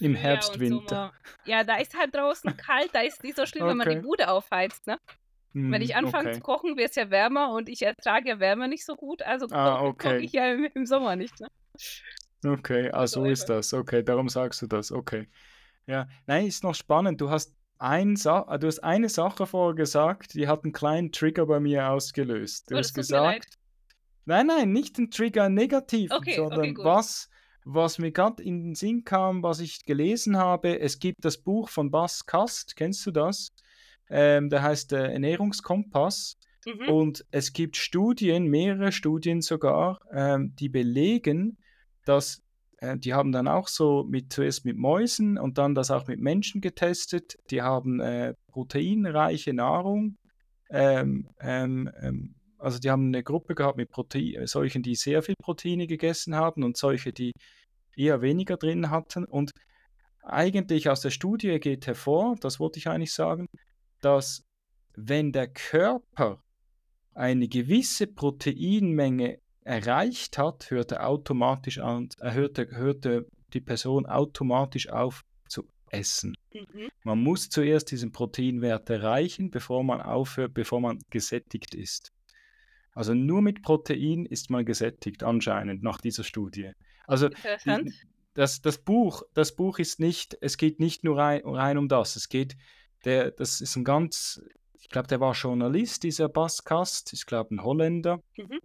Im 0.00 0.16
Herbst, 0.16 0.58
Winter. 0.58 1.12
Ja, 1.44 1.62
da 1.62 1.76
ist 1.76 1.96
halt 1.96 2.12
draußen 2.16 2.56
kalt, 2.56 2.90
da 2.92 3.00
ist 3.00 3.22
nicht 3.22 3.36
so 3.36 3.46
schlimm, 3.46 3.62
okay. 3.62 3.70
wenn 3.70 3.78
man 3.78 3.90
die 3.90 4.00
Bude 4.00 4.28
aufheizt, 4.28 4.88
ne? 4.88 4.98
Hm, 5.54 5.70
wenn 5.70 5.82
ich 5.82 5.96
anfange 5.96 6.30
okay. 6.30 6.36
zu 6.36 6.40
kochen, 6.40 6.76
wird 6.76 6.90
es 6.90 6.96
ja 6.96 7.10
wärmer 7.10 7.50
und 7.52 7.68
ich 7.68 7.82
ertrage 7.82 8.28
ja 8.28 8.40
Wärme 8.40 8.68
nicht 8.68 8.84
so 8.84 8.96
gut, 8.96 9.22
also 9.22 9.46
ah, 9.50 9.82
okay. 9.82 10.08
koche 10.08 10.20
ich 10.20 10.32
ja 10.32 10.52
im, 10.52 10.68
im, 10.74 10.84
Sommer 10.84 11.14
nicht, 11.16 11.40
ne? 11.40 11.48
Okay, 12.44 12.90
ah, 12.92 13.06
so, 13.06 13.20
so 13.20 13.26
ist 13.26 13.46
das. 13.46 13.72
Okay, 13.72 14.02
darum 14.02 14.28
sagst 14.28 14.60
du 14.62 14.66
das. 14.66 14.92
Okay. 14.92 15.28
Ja, 15.86 16.08
nein, 16.26 16.46
ist 16.46 16.62
noch 16.62 16.74
spannend. 16.74 17.20
Du 17.20 17.30
hast 17.30 17.54
ein 17.78 18.16
Sa 18.16 18.56
du 18.58 18.66
hast 18.66 18.80
eine 18.80 19.08
Sache 19.08 19.46
vorher 19.46 19.74
gesagt, 19.74 20.34
die 20.34 20.48
hat 20.48 20.64
einen 20.64 20.72
kleinen 20.72 21.12
Trigger 21.12 21.46
bei 21.46 21.60
mir 21.60 21.88
ausgelöst. 21.88 22.70
Du 22.70 22.74
oh, 22.74 22.78
hast 22.78 22.94
gesagt, 22.94 23.58
nein, 24.24 24.46
nein, 24.46 24.72
nicht 24.72 24.98
ein 24.98 25.10
Trigger 25.10 25.48
negativ, 25.48 26.10
okay, 26.10 26.36
sondern 26.36 26.70
okay, 26.70 26.84
was, 26.84 27.30
was 27.64 27.98
mir 27.98 28.12
gerade 28.12 28.42
in 28.42 28.62
den 28.62 28.74
Sinn 28.74 29.04
kam, 29.04 29.42
was 29.42 29.60
ich 29.60 29.84
gelesen 29.84 30.36
habe. 30.36 30.80
Es 30.80 30.98
gibt 30.98 31.24
das 31.24 31.38
Buch 31.38 31.68
von 31.68 31.90
Bas 31.90 32.26
Kast, 32.26 32.76
kennst 32.76 33.06
du 33.06 33.10
das? 33.10 33.52
Ähm, 34.10 34.50
der 34.50 34.62
heißt 34.62 34.92
äh, 34.92 35.12
Ernährungskompass. 35.12 36.36
Mhm. 36.66 36.88
Und 36.88 37.24
es 37.30 37.52
gibt 37.52 37.76
Studien, 37.76 38.46
mehrere 38.46 38.92
Studien 38.92 39.40
sogar, 39.42 40.00
ähm, 40.12 40.54
die 40.56 40.68
belegen, 40.68 41.58
dass 42.04 42.42
äh, 42.78 42.96
die 42.98 43.14
haben 43.14 43.32
dann 43.32 43.48
auch 43.48 43.68
so 43.68 44.04
mit, 44.04 44.32
zuerst 44.32 44.64
mit 44.64 44.76
Mäusen 44.76 45.38
und 45.38 45.58
dann 45.58 45.74
das 45.74 45.90
auch 45.90 46.06
mit 46.06 46.20
Menschen 46.20 46.60
getestet. 46.60 47.36
Die 47.50 47.62
haben 47.62 48.00
äh, 48.00 48.34
proteinreiche 48.48 49.52
Nahrung. 49.52 50.16
Ähm, 50.70 51.28
ähm, 51.40 51.90
ähm 52.00 52.34
also 52.58 52.78
die 52.78 52.90
haben 52.90 53.08
eine 53.08 53.22
Gruppe 53.22 53.54
gehabt 53.54 53.76
mit 53.76 53.90
Protein, 53.90 54.46
solchen, 54.46 54.82
die 54.82 54.94
sehr 54.94 55.22
viel 55.22 55.34
Proteine 55.38 55.86
gegessen 55.86 56.34
haben 56.34 56.62
und 56.62 56.78
solche, 56.78 57.12
die 57.12 57.32
eher 57.94 58.22
weniger 58.22 58.56
drin 58.56 58.88
hatten. 58.88 59.26
Und 59.26 59.50
eigentlich 60.22 60.88
aus 60.88 61.02
der 61.02 61.10
Studie 61.10 61.60
geht 61.60 61.86
hervor, 61.86 62.36
das 62.40 62.58
wollte 62.60 62.78
ich 62.78 62.88
eigentlich 62.88 63.12
sagen, 63.12 63.48
dass 64.04 64.44
wenn 64.94 65.32
der 65.32 65.48
Körper 65.48 66.42
eine 67.14 67.48
gewisse 67.48 68.06
Proteinmenge 68.06 69.38
erreicht 69.62 70.38
hat, 70.38 70.70
hört 70.70 70.92
er 70.92 71.08
automatisch 71.08 71.78
an, 71.78 72.08
hörte, 72.20 72.68
hörte 72.70 73.26
die 73.52 73.60
Person 73.60 74.06
automatisch 74.06 74.88
auf 74.88 75.24
zu 75.48 75.64
essen. 75.90 76.36
Mhm. 76.52 76.88
Man 77.02 77.22
muss 77.22 77.48
zuerst 77.48 77.90
diesen 77.90 78.12
Proteinwert 78.12 78.90
erreichen, 78.90 79.50
bevor 79.50 79.84
man 79.84 80.00
aufhört, 80.00 80.54
bevor 80.54 80.80
man 80.80 80.98
gesättigt 81.10 81.74
ist. 81.74 82.12
Also 82.92 83.14
nur 83.14 83.42
mit 83.42 83.62
Protein 83.62 84.26
ist 84.26 84.50
man 84.50 84.64
gesättigt, 84.64 85.22
anscheinend, 85.22 85.82
nach 85.82 86.00
dieser 86.00 86.24
Studie. 86.24 86.72
Also 87.06 87.28
das, 88.34 88.60
das, 88.60 88.78
Buch, 88.78 89.22
das 89.34 89.54
Buch 89.56 89.78
ist 89.78 89.98
nicht, 89.98 90.36
es 90.40 90.56
geht 90.56 90.78
nicht 90.78 91.04
nur 91.04 91.18
rein, 91.18 91.42
rein 91.44 91.78
um 91.78 91.88
das, 91.88 92.16
es 92.16 92.28
geht, 92.28 92.56
der, 93.04 93.30
das 93.30 93.60
ist 93.60 93.76
ein 93.76 93.84
ganz, 93.84 94.42
ich 94.74 94.88
glaube, 94.88 95.08
der 95.08 95.20
war 95.20 95.32
Journalist, 95.34 96.02
dieser 96.02 96.28
Baskast, 96.28 97.12
ich 97.12 97.26
glaube 97.26 97.54
ein 97.54 97.62
Holländer. 97.62 98.20
Mhm 98.36 98.60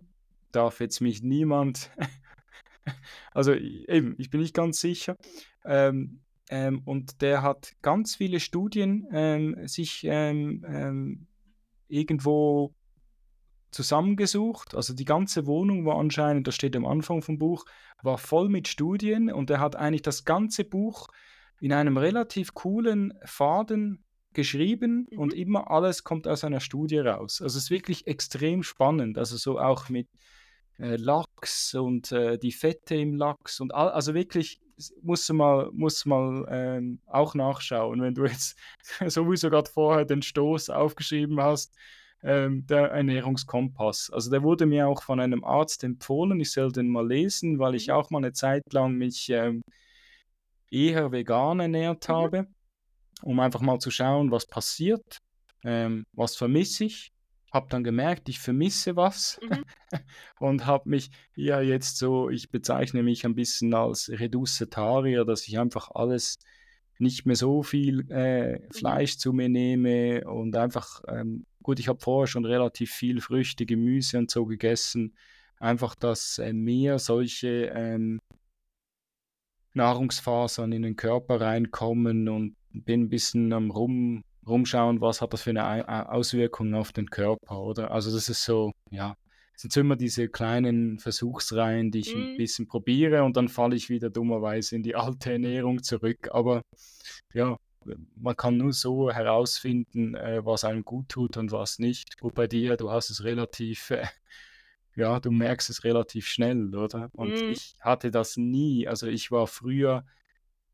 darf 0.51 0.79
jetzt 0.79 1.01
mich 1.01 1.21
niemand, 1.21 1.91
also 3.31 3.53
eben, 3.53 4.15
ich 4.17 4.29
bin 4.29 4.41
nicht 4.41 4.55
ganz 4.55 4.79
sicher. 4.79 5.15
Ähm, 5.65 6.21
ähm, 6.49 6.81
und 6.85 7.21
der 7.21 7.41
hat 7.43 7.73
ganz 7.81 8.15
viele 8.15 8.39
Studien 8.39 9.07
ähm, 9.11 9.67
sich 9.67 10.03
ähm, 10.05 10.65
ähm, 10.67 11.27
irgendwo 11.87 12.73
zusammengesucht. 13.71 14.73
Also 14.73 14.95
die 14.95 15.05
ganze 15.05 15.45
Wohnung 15.45 15.85
war 15.85 15.97
anscheinend, 15.99 16.47
das 16.47 16.55
steht 16.55 16.75
am 16.75 16.87
Anfang 16.87 17.21
vom 17.21 17.37
Buch, 17.37 17.65
war 18.01 18.17
voll 18.17 18.49
mit 18.49 18.67
Studien 18.67 19.31
und 19.31 19.49
er 19.51 19.59
hat 19.59 19.75
eigentlich 19.75 20.01
das 20.01 20.25
ganze 20.25 20.63
Buch 20.63 21.07
in 21.59 21.73
einem 21.73 21.97
relativ 21.97 22.55
coolen 22.55 23.13
Faden 23.25 24.03
geschrieben 24.33 25.07
mhm. 25.11 25.19
und 25.19 25.33
immer 25.33 25.71
alles 25.71 26.03
kommt 26.03 26.27
aus 26.27 26.43
einer 26.43 26.59
Studie 26.59 26.99
raus. 26.99 27.41
Also 27.41 27.57
es 27.57 27.65
ist 27.65 27.71
wirklich 27.71 28.07
extrem 28.07 28.63
spannend. 28.63 29.17
Also 29.17 29.37
so 29.37 29.59
auch 29.59 29.89
mit 29.89 30.07
äh, 30.79 30.95
Lachs 30.95 31.73
und 31.75 32.11
äh, 32.11 32.37
die 32.37 32.51
Fette 32.51 32.95
im 32.95 33.15
Lachs 33.15 33.59
und 33.59 33.73
all, 33.73 33.89
also 33.89 34.13
wirklich 34.13 34.61
musst 35.01 35.27
du 35.27 35.33
mal, 35.33 35.69
musst 35.73 36.05
mal 36.05 36.45
ähm, 36.49 37.01
auch 37.05 37.35
nachschauen, 37.35 38.01
wenn 38.01 38.15
du 38.15 38.25
jetzt 38.25 38.57
sowieso 39.07 39.49
gerade 39.49 39.69
vorher 39.69 40.05
den 40.05 40.21
Stoß 40.21 40.69
aufgeschrieben 40.69 41.41
hast, 41.41 41.75
ähm, 42.23 42.65
der 42.67 42.91
Ernährungskompass. 42.91 44.09
Also 44.11 44.29
der 44.29 44.43
wurde 44.43 44.65
mir 44.65 44.87
auch 44.87 45.03
von 45.03 45.19
einem 45.19 45.43
Arzt 45.43 45.83
empfohlen, 45.83 46.39
ich 46.39 46.51
soll 46.51 46.71
den 46.71 46.89
mal 46.89 47.07
lesen, 47.07 47.59
weil 47.59 47.75
ich 47.75 47.87
mhm. 47.87 47.93
auch 47.93 48.09
mal 48.09 48.19
eine 48.19 48.33
Zeit 48.33 48.63
lang 48.71 48.93
mich 48.93 49.29
ähm, 49.29 49.61
eher 50.71 51.11
vegan 51.11 51.59
ernährt 51.59 52.07
mhm. 52.07 52.13
habe, 52.13 52.47
um 53.21 53.39
einfach 53.39 53.61
mal 53.61 53.79
zu 53.79 53.91
schauen, 53.91 54.31
was 54.31 54.45
passiert, 54.45 55.19
ähm, 55.63 56.05
was 56.13 56.35
vermisse 56.35 56.85
ich 56.85 57.11
habe 57.51 57.67
dann 57.69 57.83
gemerkt, 57.83 58.29
ich 58.29 58.39
vermisse 58.39 58.95
was 58.95 59.39
mhm. 59.41 59.65
und 60.39 60.65
habe 60.65 60.89
mich 60.89 61.09
ja 61.35 61.61
jetzt 61.61 61.97
so, 61.97 62.29
ich 62.29 62.49
bezeichne 62.49 63.03
mich 63.03 63.25
ein 63.25 63.35
bisschen 63.35 63.73
als 63.73 64.09
Reducetarier, 64.09 65.25
dass 65.25 65.47
ich 65.47 65.57
einfach 65.59 65.89
alles 65.91 66.37
nicht 66.99 67.25
mehr 67.25 67.35
so 67.35 67.63
viel 67.63 68.05
äh, 68.11 68.59
mhm. 68.59 68.71
Fleisch 68.71 69.17
zu 69.17 69.33
mir 69.33 69.49
nehme 69.49 70.23
und 70.25 70.55
einfach, 70.55 71.01
ähm, 71.07 71.45
gut, 71.63 71.79
ich 71.79 71.87
habe 71.87 71.99
vorher 71.99 72.27
schon 72.27 72.45
relativ 72.45 72.91
viel 72.91 73.21
Früchte, 73.21 73.65
Gemüse 73.65 74.17
und 74.17 74.29
so 74.29 74.45
gegessen, 74.45 75.15
einfach, 75.59 75.95
dass 75.95 76.37
äh, 76.39 76.53
mehr 76.53 76.99
solche 76.99 77.71
ähm, 77.73 78.19
Nahrungsfasern 79.73 80.71
in 80.71 80.81
den 80.81 80.95
Körper 80.95 81.39
reinkommen 81.39 82.27
und 82.27 82.55
bin 82.71 83.03
ein 83.03 83.09
bisschen 83.09 83.53
am 83.53 83.71
Rum 83.71 84.23
rumschauen, 84.47 85.01
was 85.01 85.21
hat 85.21 85.33
das 85.33 85.43
für 85.43 85.51
eine 85.51 86.11
Auswirkung 86.11 86.73
auf 86.73 86.91
den 86.91 87.09
Körper, 87.09 87.59
oder? 87.59 87.91
Also 87.91 88.11
das 88.11 88.29
ist 88.29 88.43
so, 88.43 88.71
ja, 88.89 89.15
es 89.55 89.63
sind 89.63 89.75
immer 89.77 89.95
diese 89.95 90.29
kleinen 90.29 90.99
Versuchsreihen, 90.99 91.91
die 91.91 91.99
ich 91.99 92.15
mm. 92.15 92.17
ein 92.17 92.31
mhm. 92.33 92.37
bisschen 92.37 92.67
probiere 92.67 93.23
und 93.23 93.35
dann 93.35 93.49
falle 93.49 93.75
ich 93.75 93.89
wieder 93.89 94.09
dummerweise 94.09 94.75
in 94.75 94.83
die 94.83 94.95
alte 94.95 95.33
Ernährung 95.33 95.83
zurück. 95.83 96.29
Aber 96.31 96.61
ja, 97.33 97.57
man 98.15 98.37
kann 98.37 98.57
nur 98.57 98.73
so 98.73 99.11
herausfinden, 99.11 100.15
äh, 100.15 100.45
was 100.45 100.63
einem 100.63 100.83
gut 100.83 101.09
tut 101.09 101.37
und 101.37 101.51
was 101.51 101.79
nicht. 101.79 102.21
Und 102.21 102.35
bei 102.35 102.47
dir, 102.47 102.77
du 102.77 102.89
hast 102.89 103.09
es 103.09 103.23
relativ, 103.23 103.91
äh, 103.91 104.05
ja, 104.95 105.19
du 105.19 105.31
merkst 105.31 105.69
es 105.69 105.83
relativ 105.83 106.27
schnell, 106.27 106.73
oder? 106.73 107.09
Und 107.13 107.31
mm. 107.31 107.51
ich 107.51 107.75
hatte 107.81 108.11
das 108.11 108.37
nie. 108.37 108.87
Also 108.87 109.07
ich 109.07 109.29
war 109.29 109.45
früher 109.47 110.05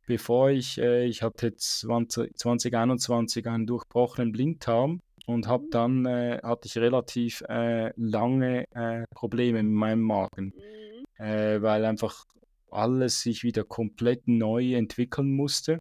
bevor 0.06 0.50
ich, 0.50 0.78
äh, 0.78 1.06
ich 1.06 1.22
hatte 1.22 1.56
20, 1.56 2.38
2021 2.38 3.48
einen 3.48 3.66
durchbrochenen 3.66 4.32
Blinddarm 4.32 5.02
und 5.26 5.48
habe 5.48 5.66
mhm. 5.66 5.70
dann, 5.72 6.06
äh, 6.06 6.40
hatte 6.44 6.68
ich 6.68 6.78
relativ 6.78 7.42
äh, 7.50 7.92
lange 7.96 8.66
äh, 8.72 9.06
Probleme 9.14 9.64
mit 9.64 9.74
meinem 9.74 10.02
Magen, 10.02 10.54
mhm. 10.56 11.26
äh, 11.26 11.62
weil 11.62 11.86
einfach 11.86 12.26
alles 12.72 13.22
sich 13.22 13.44
wieder 13.44 13.64
komplett 13.64 14.28
neu 14.28 14.74
entwickeln 14.74 15.32
musste. 15.32 15.80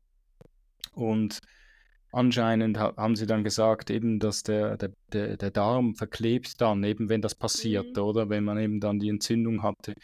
Und 0.93 1.41
anscheinend 2.13 2.79
haben 2.79 3.17
sie 3.17 3.27
dann 3.27 3.43
gesagt, 3.43 3.91
eben, 3.91 4.21
dass 4.21 4.45
der, 4.45 4.77
der, 4.77 4.93
der, 5.13 5.37
der 5.37 5.51
Darm 5.51 5.95
verklebt 5.97 6.61
dann, 6.61 6.85
eben 6.85 7.09
wenn 7.09 7.21
das 7.21 7.35
passiert, 7.35 7.97
mhm. 7.97 8.03
oder 8.03 8.29
wenn 8.29 8.45
man 8.45 8.59
eben 8.59 8.81
dann 8.81 8.99
die 8.99 9.09
Entzündung 9.09 9.63
hatte. 9.63 9.95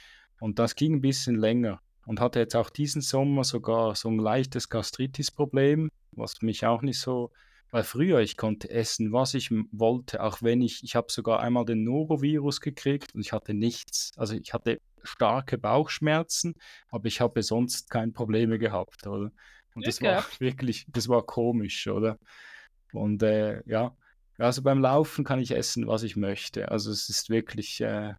Und 0.41 0.59
das 0.59 0.75
ging 0.75 0.95
ein 0.95 1.01
bisschen 1.01 1.37
länger 1.37 1.81
und 2.11 2.19
hatte 2.19 2.41
jetzt 2.41 2.57
auch 2.57 2.71
diesen 2.71 3.03
Sommer 3.03 3.45
sogar 3.45 3.95
so 3.95 4.09
ein 4.09 4.19
leichtes 4.19 4.69
Gastritis-Problem, 4.69 5.93
was 6.11 6.43
mich 6.43 6.67
auch 6.67 6.83
nicht 6.83 6.99
so, 6.99 7.31
weil 7.71 7.85
früher 7.85 8.19
ich 8.19 8.37
konnte 8.37 8.69
essen, 8.69 9.13
was 9.13 9.35
ich 9.35 9.53
wollte, 9.71 10.21
auch 10.21 10.43
wenn 10.43 10.61
ich, 10.61 10.83
ich 10.83 10.97
habe 10.97 11.07
sogar 11.13 11.39
einmal 11.39 11.65
den 11.65 11.85
Norovirus 11.85 12.61
gekriegt 12.61 13.15
und 13.15 13.21
ich 13.21 13.33
hatte 13.33 13.55
nichts. 13.55 14.11
Also 14.17 14.35
ich 14.35 14.53
hatte 14.53 14.81
starke 15.05 15.57
Bauchschmerzen, 15.57 16.55
aber 16.89 17.07
ich 17.07 17.21
habe 17.21 17.45
sonst 17.45 17.91
keine 17.91 18.11
Probleme 18.11 18.59
gehabt, 18.59 19.07
oder? 19.07 19.31
Und 19.77 19.87
das 19.87 20.03
war 20.03 20.25
wirklich, 20.41 20.87
das 20.89 21.09
war 21.09 21.23
komisch, 21.25 21.87
oder? 21.87 22.19
Und 22.93 23.23
äh, 23.23 23.63
ja, 23.67 23.97
also 24.37 24.63
beim 24.63 24.81
Laufen 24.81 25.25
kann 25.25 25.39
ich 25.39 25.53
essen, 25.53 25.87
was 25.87 26.03
ich 26.03 26.17
möchte. 26.17 26.73
Also 26.73 26.91
es 26.91 27.09
ist 27.09 27.31
wirklich, 27.31 27.81
äh, 27.83 28.15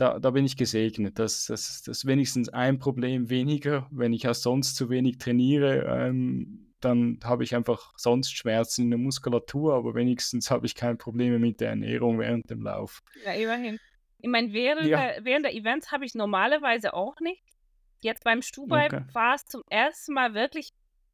da, 0.00 0.18
da 0.18 0.30
bin 0.30 0.46
ich 0.46 0.56
gesegnet. 0.56 1.18
Das, 1.18 1.46
das, 1.46 1.82
das 1.82 1.98
ist 1.98 2.06
wenigstens 2.06 2.48
ein 2.48 2.78
Problem 2.78 3.28
weniger. 3.28 3.86
Wenn 3.90 4.12
ich 4.12 4.26
auch 4.26 4.34
sonst 4.34 4.76
zu 4.76 4.88
wenig 4.88 5.18
trainiere, 5.18 5.84
ähm, 5.86 6.72
dann 6.80 7.18
habe 7.22 7.44
ich 7.44 7.54
einfach 7.54 7.92
sonst 7.96 8.34
Schmerzen 8.34 8.84
in 8.84 8.90
der 8.90 8.98
Muskulatur, 8.98 9.74
aber 9.74 9.94
wenigstens 9.94 10.50
habe 10.50 10.64
ich 10.64 10.74
keine 10.74 10.96
Probleme 10.96 11.38
mit 11.38 11.60
der 11.60 11.70
Ernährung 11.70 12.18
während 12.18 12.48
dem 12.48 12.62
Lauf. 12.62 13.02
Ja, 13.24 13.32
immerhin. 13.32 13.78
Ich 14.18 14.28
meine, 14.28 14.52
während, 14.54 14.86
ja. 14.86 14.98
der, 14.98 15.24
während 15.24 15.44
der 15.44 15.54
Events 15.54 15.92
habe 15.92 16.06
ich 16.06 16.14
normalerweise 16.14 16.94
auch 16.94 17.20
nicht. 17.20 17.42
Jetzt 18.00 18.24
beim 18.24 18.40
Stubai 18.40 18.86
okay. 18.86 19.02
war 19.12 19.34
es 19.34 19.44
zum 19.44 19.62
ersten 19.68 20.14
Mal 20.14 20.32
wirklich 20.32 20.70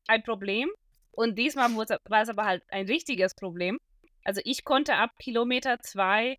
ein 0.07 0.23
Problem. 0.23 0.71
Und 1.11 1.37
diesmal 1.37 1.75
war 1.75 2.23
es 2.23 2.29
aber 2.29 2.45
halt 2.45 2.63
ein 2.69 2.87
richtiges 2.87 3.35
Problem. 3.35 3.81
Also 4.23 4.41
ich 4.45 4.65
konnte 4.65 4.95
ab 4.95 5.11
Kilometer 5.19 5.81
zwei 5.81 6.39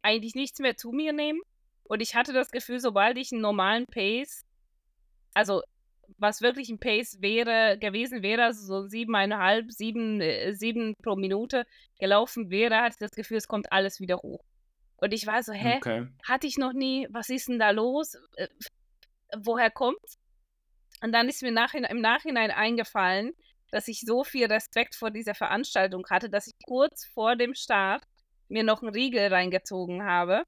eigentlich 0.00 0.34
nichts 0.34 0.60
mehr 0.60 0.76
zu 0.76 0.92
mir 0.92 1.12
nehmen. 1.12 1.40
Und 1.88 2.00
ich 2.00 2.14
hatte 2.14 2.32
das 2.32 2.50
Gefühl, 2.50 2.80
sobald 2.80 3.16
ich 3.16 3.32
einen 3.32 3.40
normalen 3.40 3.86
Pace, 3.86 4.44
also 5.34 5.62
was 6.18 6.40
wirklich 6.42 6.68
ein 6.68 6.78
Pace 6.78 7.20
wäre, 7.20 7.78
gewesen 7.78 8.22
wäre, 8.22 8.44
also 8.44 8.64
so 8.64 8.88
siebeneinhalb, 8.88 9.72
sieben, 9.72 10.20
äh, 10.20 10.52
sieben 10.52 10.94
pro 11.02 11.16
Minute 11.16 11.66
gelaufen 11.98 12.50
wäre, 12.50 12.76
hatte 12.76 12.94
ich 12.94 13.08
das 13.08 13.10
Gefühl, 13.12 13.38
es 13.38 13.48
kommt 13.48 13.72
alles 13.72 14.00
wieder 14.00 14.18
hoch. 14.18 14.44
Und 14.96 15.12
ich 15.12 15.26
war 15.26 15.42
so, 15.42 15.52
hä, 15.52 15.76
okay. 15.76 16.08
hatte 16.26 16.46
ich 16.46 16.58
noch 16.58 16.72
nie, 16.72 17.06
was 17.10 17.28
ist 17.30 17.48
denn 17.48 17.58
da 17.58 17.70
los? 17.70 18.16
Äh, 18.36 18.48
woher 19.38 19.70
kommt's? 19.70 20.18
Und 21.02 21.12
dann 21.12 21.28
ist 21.28 21.42
mir 21.42 21.52
nachhin, 21.52 21.84
im 21.84 22.00
Nachhinein 22.00 22.50
eingefallen, 22.50 23.32
dass 23.70 23.88
ich 23.88 24.00
so 24.00 24.24
viel 24.24 24.46
Respekt 24.46 24.94
vor 24.94 25.10
dieser 25.10 25.34
Veranstaltung 25.34 26.04
hatte, 26.10 26.28
dass 26.28 26.48
ich 26.48 26.54
kurz 26.66 27.06
vor 27.06 27.36
dem 27.36 27.54
Start 27.54 28.02
mir 28.48 28.64
noch 28.64 28.82
einen 28.82 28.92
Riegel 28.92 29.28
reingezogen 29.28 30.02
habe 30.04 30.44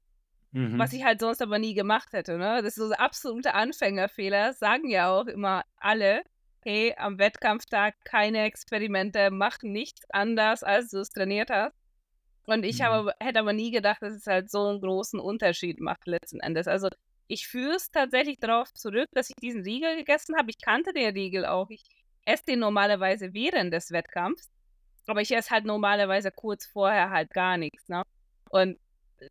Mhm. 0.51 0.77
Was 0.77 0.93
ich 0.93 1.03
halt 1.03 1.21
sonst 1.21 1.41
aber 1.41 1.59
nie 1.59 1.73
gemacht 1.73 2.11
hätte. 2.13 2.37
Ne? 2.37 2.61
Das 2.61 2.75
ist 2.75 2.75
so 2.75 2.85
ein 2.85 2.93
absoluter 2.93 3.55
Anfängerfehler. 3.55 4.53
Sagen 4.53 4.89
ja 4.89 5.09
auch 5.09 5.27
immer 5.27 5.63
alle, 5.77 6.23
hey, 6.63 6.93
am 6.97 7.17
Wettkampftag 7.17 7.95
keine 8.03 8.43
Experimente, 8.43 9.31
mach 9.31 9.61
nichts 9.61 10.05
anders, 10.09 10.63
als 10.63 10.89
du 10.91 10.99
es 10.99 11.09
trainiert 11.09 11.49
hast. 11.49 11.75
Und 12.45 12.63
ich 12.65 12.79
mhm. 12.79 12.83
habe, 12.83 13.13
hätte 13.19 13.39
aber 13.39 13.53
nie 13.53 13.71
gedacht, 13.71 14.01
dass 14.01 14.13
es 14.13 14.27
halt 14.27 14.51
so 14.51 14.67
einen 14.67 14.81
großen 14.81 15.19
Unterschied 15.19 15.79
macht 15.79 16.05
letzten 16.05 16.39
Endes. 16.39 16.67
Also 16.67 16.89
ich 17.27 17.47
führe 17.47 17.75
es 17.75 17.89
tatsächlich 17.91 18.39
darauf 18.39 18.73
zurück, 18.73 19.07
dass 19.13 19.29
ich 19.29 19.35
diesen 19.35 19.61
Riegel 19.61 19.95
gegessen 19.95 20.35
habe. 20.35 20.49
Ich 20.49 20.59
kannte 20.59 20.91
den 20.91 21.13
Riegel 21.13 21.45
auch. 21.45 21.69
Ich 21.69 21.83
esse 22.25 22.43
den 22.45 22.59
normalerweise 22.59 23.33
während 23.33 23.73
des 23.73 23.91
Wettkampfs. 23.91 24.49
Aber 25.07 25.21
ich 25.21 25.31
esse 25.31 25.49
halt 25.49 25.65
normalerweise 25.65 26.31
kurz 26.31 26.65
vorher 26.65 27.09
halt 27.09 27.31
gar 27.31 27.57
nichts. 27.57 27.87
Ne? 27.87 28.03
Und 28.49 28.77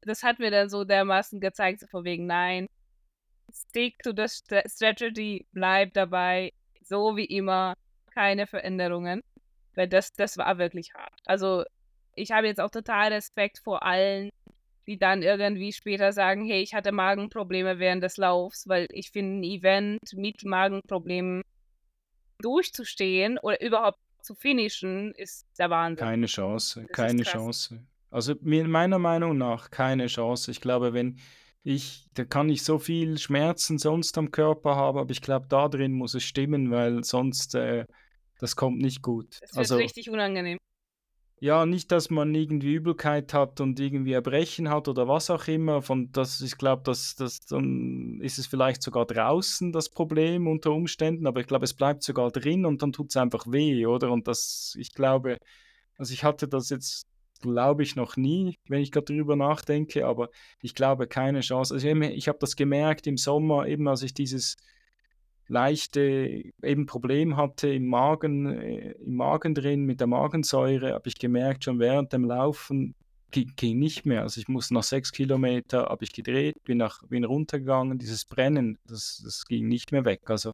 das 0.03 0.23
hat 0.23 0.39
mir 0.39 0.51
dann 0.51 0.69
so 0.69 0.85
dermaßen 0.85 1.41
gezeigt, 1.41 1.81
so 1.81 1.87
von 1.87 2.05
wegen, 2.05 2.27
nein, 2.27 2.67
stick 3.53 3.99
to 4.03 4.13
the 4.17 4.27
strategy, 4.29 5.47
bleib 5.53 5.95
dabei, 5.95 6.53
so 6.83 7.17
wie 7.17 7.25
immer, 7.25 7.75
keine 8.15 8.47
Veränderungen. 8.47 9.23
Weil 9.75 9.89
das, 9.89 10.13
das 10.13 10.37
war 10.37 10.59
wirklich 10.59 10.93
hart. 10.95 11.15
Also, 11.27 11.65
ich 12.15 12.33
habe 12.33 12.49
jetzt 12.49 12.61
auch 12.61 12.71
total 12.71 13.13
Respekt 13.13 13.59
vor 13.59 13.85
allen, 13.85 14.31
die 14.87 14.99
dann 14.99 15.23
irgendwie 15.23 15.73
später 15.73 16.13
sagen, 16.13 16.45
hey, 16.45 16.61
ich 16.61 16.75
hatte 16.75 16.91
Magenprobleme 16.91 17.79
während 17.79 18.03
des 18.03 18.17
Laufs, 18.17 18.67
weil 18.69 18.89
ich 18.91 19.11
finde, 19.11 19.41
ein 19.41 19.43
Event 19.45 20.01
mit 20.15 20.45
Magenproblemen 20.45 21.43
durchzustehen 22.41 23.39
oder 23.39 23.61
überhaupt 23.61 24.01
zu 24.23 24.35
finishen, 24.35 25.13
ist 25.15 25.47
der 25.59 25.71
Wahnsinn. 25.71 26.05
Keine 26.05 26.27
Chance, 26.27 26.85
das 26.89 26.97
keine 26.97 27.23
Chance. 27.23 27.87
Also 28.11 28.35
meiner 28.43 28.99
Meinung 28.99 29.39
nach 29.39 29.71
keine 29.71 30.07
Chance. 30.07 30.51
Ich 30.51 30.61
glaube, 30.61 30.93
wenn 30.93 31.19
ich, 31.63 32.07
da 32.15 32.25
kann 32.25 32.49
ich 32.49 32.65
so 32.65 32.79
viel 32.79 33.19
Schmerzen 33.19 33.79
sonst 33.79 34.17
am 34.19 34.31
Körper 34.31 34.77
haben, 34.77 34.99
aber 34.99 35.11
ich 35.11 35.21
glaube, 35.21 35.47
da 35.49 35.69
drin 35.69 35.93
muss 35.93 36.15
es 36.15 36.25
stimmen, 36.25 36.71
weil 36.71 37.05
sonst 37.05 37.55
äh, 37.55 37.85
das 38.39 38.57
kommt 38.57 38.79
nicht 38.79 39.03
gut. 39.03 39.39
Es 39.43 39.51
wird 39.51 39.59
also, 39.59 39.77
richtig 39.77 40.09
unangenehm. 40.11 40.59
Ja, 41.43 41.65
nicht, 41.65 41.91
dass 41.91 42.11
man 42.11 42.35
irgendwie 42.35 42.75
Übelkeit 42.75 43.33
hat 43.33 43.61
und 43.61 43.81
irgendwie 43.81 44.13
Erbrechen 44.13 44.69
hat 44.69 44.89
oder 44.89 45.09
was 45.09 45.31
auch 45.31 45.47
immer. 45.49 45.81
Von 45.81 46.13
das, 46.13 46.43
ich 46.43 46.59
glaube, 46.59 46.83
das, 46.85 47.15
das, 47.17 47.41
dann 47.41 48.21
ist 48.21 48.39
es 48.39 48.47
vielleicht 48.47 48.83
sogar 48.83 49.07
draußen 49.07 49.73
das 49.73 49.89
Problem 49.89 50.47
unter 50.47 50.73
Umständen, 50.73 51.27
aber 51.27 51.41
ich 51.41 51.47
glaube, 51.47 51.65
es 51.65 51.73
bleibt 51.73 52.03
sogar 52.03 52.31
drin 52.31 52.67
und 52.67 52.83
dann 52.83 52.93
tut 52.93 53.09
es 53.09 53.17
einfach 53.17 53.47
weh, 53.47 53.87
oder? 53.87 54.11
Und 54.11 54.29
das, 54.29 54.75
ich 54.79 54.93
glaube, 54.93 55.39
also 55.97 56.13
ich 56.13 56.25
hatte 56.25 56.47
das 56.47 56.69
jetzt 56.69 57.07
glaube 57.41 57.83
ich 57.83 57.97
noch 57.97 58.17
nie, 58.17 58.59
wenn 58.69 58.83
ich 58.83 58.93
gerade 58.93 59.07
drüber 59.07 59.37
nachdenke, 59.37 60.07
aber 60.07 60.31
ich 60.61 60.75
glaube 60.75 61.07
keine 61.07 61.41
Chance. 61.41 61.75
Also 61.75 61.87
ich 61.87 62.29
habe 62.29 62.39
das 62.39 62.57
gemerkt 62.57 63.07
im 63.07 63.17
Sommer, 63.17 63.67
eben 63.67 63.89
als 63.89 64.03
ich 64.03 64.15
dieses 64.15 64.57
leichte 65.49 66.45
eben 66.63 66.87
Problem 66.87 67.37
hatte 67.37 67.69
im 67.69 67.87
Magen, 67.87 68.47
äh, 68.61 68.93
im 68.93 69.17
Magen 69.17 69.55
drin 69.55 69.85
mit 69.85 70.01
der 70.01 70.07
Magensäure, 70.07 70.95
habe 70.95 71.09
ich 71.09 71.19
gemerkt, 71.19 71.65
schon 71.65 71.81
während 71.81 72.13
dem 72.13 72.25
Laufen 72.25 72.95
ging 73.33 73.79
nicht 73.79 74.07
mehr. 74.07 74.23
Also 74.23 74.41
ich 74.41 74.49
musste 74.49 74.75
nach 74.75 74.83
sechs 74.83 75.13
Kilometer, 75.13 75.87
habe 75.87 76.05
ich 76.05 76.13
gedreht, 76.13 76.63
bin, 76.65 76.79
nach, 76.79 77.01
bin 77.09 77.25
runtergegangen, 77.25 77.99
dieses 77.99 78.25
Brennen, 78.25 78.79
das, 78.87 79.23
das 79.25 79.45
ging 79.45 79.69
nicht 79.69 79.93
mehr 79.93 80.05
weg. 80.05 80.23
Also 80.31 80.53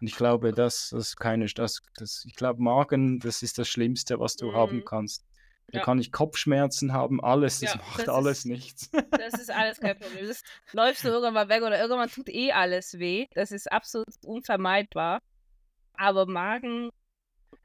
und 0.00 0.06
ich 0.06 0.16
glaube, 0.16 0.52
das, 0.52 0.90
das 0.90 1.16
keine, 1.16 1.46
das, 1.46 1.82
das, 1.96 2.24
ich 2.26 2.36
glaube, 2.36 2.62
Magen, 2.62 3.18
das 3.18 3.42
ist 3.42 3.58
das 3.58 3.68
Schlimmste, 3.68 4.20
was 4.20 4.36
du 4.36 4.50
mhm. 4.50 4.54
haben 4.54 4.84
kannst. 4.84 5.24
Da 5.70 5.80
ja. 5.80 5.84
kann 5.84 5.98
ich 5.98 6.12
Kopfschmerzen 6.12 6.94
haben, 6.94 7.22
alles, 7.22 7.60
das 7.60 7.74
ja, 7.74 7.76
macht 7.78 8.00
das 8.00 8.08
alles 8.08 8.38
ist, 8.38 8.44
nichts. 8.46 8.90
Das 9.10 9.34
ist 9.34 9.50
alles 9.50 9.80
kein 9.80 9.98
Problem. 9.98 10.26
Das 10.26 10.42
läufst 10.72 11.04
du 11.04 11.08
irgendwann 11.08 11.48
weg 11.50 11.62
oder 11.62 11.78
irgendwann 11.78 12.08
tut 12.08 12.30
eh 12.30 12.52
alles 12.52 12.98
weh. 12.98 13.26
Das 13.34 13.52
ist 13.52 13.70
absolut 13.70 14.08
unvermeidbar. 14.24 15.20
Aber 15.92 16.24
Magen. 16.24 16.90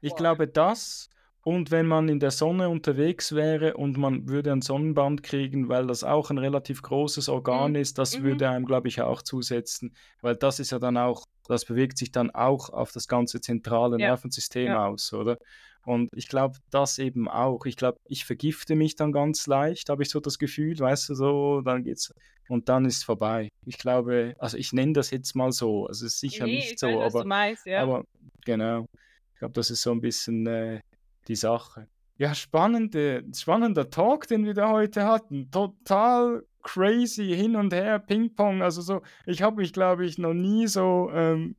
Ich 0.02 0.10
boah. 0.10 0.16
glaube, 0.16 0.48
das 0.48 1.08
und 1.44 1.70
wenn 1.70 1.86
man 1.86 2.08
in 2.08 2.20
der 2.20 2.30
Sonne 2.30 2.70
unterwegs 2.70 3.34
wäre 3.34 3.76
und 3.76 3.98
man 3.98 4.28
würde 4.28 4.50
ein 4.50 4.62
Sonnenband 4.62 5.22
kriegen, 5.22 5.68
weil 5.68 5.86
das 5.86 6.02
auch 6.02 6.30
ein 6.30 6.38
relativ 6.38 6.80
großes 6.80 7.28
Organ 7.28 7.72
mhm. 7.72 7.76
ist, 7.76 7.98
das 7.98 8.18
mhm. 8.18 8.24
würde 8.24 8.48
einem, 8.48 8.64
glaube 8.64 8.88
ich, 8.88 9.02
auch 9.02 9.20
zusetzen, 9.20 9.94
weil 10.22 10.36
das 10.36 10.58
ist 10.58 10.72
ja 10.72 10.78
dann 10.78 10.96
auch, 10.96 11.26
das 11.46 11.66
bewegt 11.66 11.98
sich 11.98 12.10
dann 12.10 12.30
auch 12.30 12.70
auf 12.70 12.92
das 12.92 13.08
ganze 13.08 13.42
zentrale 13.42 14.00
ja. 14.00 14.08
Nervensystem 14.08 14.68
ja. 14.68 14.86
aus, 14.86 15.12
oder? 15.12 15.36
Und 15.84 16.08
ich 16.16 16.28
glaube, 16.28 16.56
das 16.70 16.98
eben 16.98 17.28
auch. 17.28 17.66
Ich 17.66 17.76
glaube, 17.76 17.98
ich 18.08 18.24
vergifte 18.24 18.74
mich 18.74 18.96
dann 18.96 19.12
ganz 19.12 19.46
leicht, 19.46 19.90
habe 19.90 20.02
ich 20.02 20.08
so 20.08 20.20
das 20.20 20.38
Gefühl, 20.38 20.78
weißt 20.78 21.10
du, 21.10 21.14
so, 21.14 21.60
dann 21.60 21.84
geht's 21.84 22.10
und 22.48 22.70
dann 22.70 22.86
ist 22.86 22.98
es 22.98 23.04
vorbei. 23.04 23.50
Ich 23.66 23.76
glaube, 23.76 24.34
also 24.38 24.56
ich 24.56 24.72
nenne 24.72 24.94
das 24.94 25.10
jetzt 25.10 25.34
mal 25.34 25.52
so, 25.52 25.86
also 25.86 26.06
es 26.06 26.14
ist 26.14 26.20
sicher 26.20 26.46
nee, 26.46 26.56
nicht 26.56 26.78
so, 26.78 26.86
weiß, 26.86 27.14
aber, 27.14 27.24
meinst, 27.26 27.66
ja. 27.66 27.82
aber 27.82 28.04
genau. 28.46 28.86
Ich 29.34 29.40
glaube, 29.40 29.52
das 29.52 29.70
ist 29.70 29.82
so 29.82 29.92
ein 29.92 30.00
bisschen 30.00 30.46
äh, 30.46 30.80
die 31.28 31.36
Sache. 31.36 31.88
Ja, 32.16 32.34
spannende, 32.34 33.24
spannender 33.34 33.90
Talk, 33.90 34.28
den 34.28 34.44
wir 34.44 34.54
da 34.54 34.70
heute 34.70 35.04
hatten. 35.04 35.50
Total 35.50 36.44
crazy 36.62 37.34
hin 37.34 37.56
und 37.56 37.72
her, 37.72 37.98
Ping-Pong. 37.98 38.62
Also 38.62 38.82
so, 38.82 39.02
ich 39.26 39.42
habe 39.42 39.56
mich, 39.56 39.72
glaube 39.72 40.06
ich, 40.06 40.18
noch 40.18 40.34
nie 40.34 40.66
so, 40.66 41.10
ähm, 41.12 41.56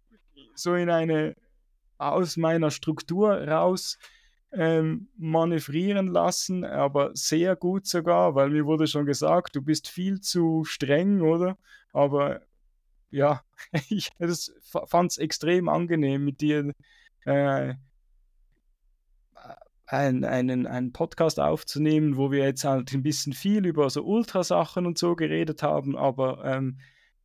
so 0.55 0.76
in 0.76 0.89
eine 0.89 1.36
aus 1.97 2.38
meiner 2.38 2.72
Struktur 2.72 3.47
raus 3.47 3.97
ähm, 4.51 5.09
manövrieren 5.18 6.07
lassen, 6.07 6.63
aber 6.63 7.11
sehr 7.13 7.55
gut 7.55 7.88
sogar, 7.88 8.36
weil 8.36 8.49
mir 8.49 8.66
wurde 8.66 8.88
schon 8.88 9.05
gesagt, 9.05 9.55
du 9.55 9.61
bist 9.61 9.88
viel 9.88 10.22
zu 10.22 10.63
streng, 10.63 11.22
oder? 11.22 11.57
Aber 11.93 12.41
ja, 13.11 13.41
ich 13.89 14.09
fand 14.88 15.11
es 15.11 15.18
extrem 15.18 15.70
angenehm 15.70 16.24
mit 16.24 16.41
dir 16.41 16.74
äh, 17.26 17.76
einen, 19.88 20.23
einen, 20.23 20.67
einen 20.67 20.91
Podcast 20.91 21.39
aufzunehmen, 21.39 22.17
wo 22.17 22.31
wir 22.31 22.43
jetzt 22.43 22.63
halt 22.63 22.93
ein 22.93 23.03
bisschen 23.03 23.33
viel 23.33 23.65
über 23.65 23.89
so 23.89 24.03
Ultrasachen 24.03 24.86
und 24.86 24.97
so 24.97 25.15
geredet 25.15 25.63
haben, 25.63 25.95
aber 25.97 26.43
ähm, 26.43 26.79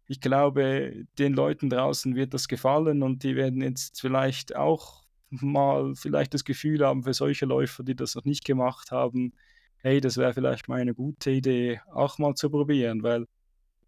ich 0.06 0.20
glaube, 0.20 1.04
den 1.18 1.34
Leuten 1.34 1.70
draußen 1.70 2.16
wird 2.16 2.34
das 2.34 2.48
gefallen 2.48 3.02
und 3.02 3.22
die 3.22 3.36
werden 3.36 3.62
jetzt 3.62 4.00
vielleicht 4.00 4.56
auch 4.56 5.04
mal 5.30 5.94
vielleicht 5.94 6.34
das 6.34 6.44
Gefühl 6.44 6.84
haben 6.84 7.04
für 7.04 7.14
solche 7.14 7.46
Läufer, 7.46 7.84
die 7.84 7.94
das 7.94 8.16
noch 8.16 8.24
nicht 8.24 8.44
gemacht 8.44 8.90
haben, 8.90 9.32
hey, 9.76 10.00
das 10.00 10.16
wäre 10.16 10.34
vielleicht 10.34 10.68
mal 10.68 10.80
eine 10.80 10.94
gute 10.94 11.30
Idee, 11.30 11.80
auch 11.92 12.18
mal 12.18 12.34
zu 12.34 12.50
probieren, 12.50 13.02
weil 13.02 13.26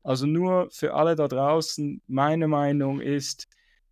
also 0.05 0.27
nur 0.27 0.69
für 0.70 0.94
alle 0.94 1.15
da 1.15 1.28
draußen, 1.28 2.03
meine 2.07 2.49
Meinung 2.49 3.01
ist, 3.01 3.47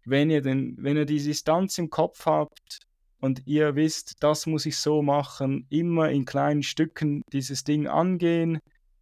wenn 0.05 0.31
ihr, 0.31 0.41
den, 0.41 0.77
wenn 0.79 0.97
ihr 0.97 1.07
die 1.07 1.23
Distanz 1.23 1.79
im 1.79 1.91
Kopf 1.91 2.27
habt 2.27 2.81
und 3.21 3.47
ihr 3.47 3.75
wisst, 3.77 4.23
das 4.23 4.47
muss 4.47 4.67
ich 4.67 4.79
so 4.79 5.03
machen, 5.03 5.67
immer 5.69 6.11
in 6.11 6.25
kleinen 6.25 6.63
Stücken 6.63 7.23
dieses 7.33 7.65
Ding 7.65 7.87
angehen, 7.87 8.61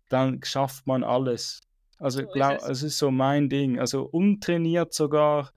dann 0.09 0.41
schafft 0.43 0.87
man 0.87 1.05
alles. 1.05 1.61
Also, 1.99 2.23
so 2.23 2.29
glaub, 2.29 2.59
es. 2.59 2.69
es 2.69 2.83
ist 2.83 2.99
so 2.99 3.11
mein 3.11 3.49
Ding. 3.49 3.79
Also 3.79 4.03
untrainiert 4.05 4.93
sogar, 4.93 5.53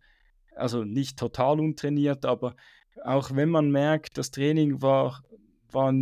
also 0.55 0.83
nicht 0.83 1.17
total 1.17 1.59
untrainiert, 1.59 2.25
aber 2.25 2.55
auch 3.03 3.31
wenn 3.33 3.49
man 3.49 3.71
merkt, 3.71 4.17
das 4.17 4.31
Training 4.31 4.81
war, 4.81 5.23
war, 5.71 5.93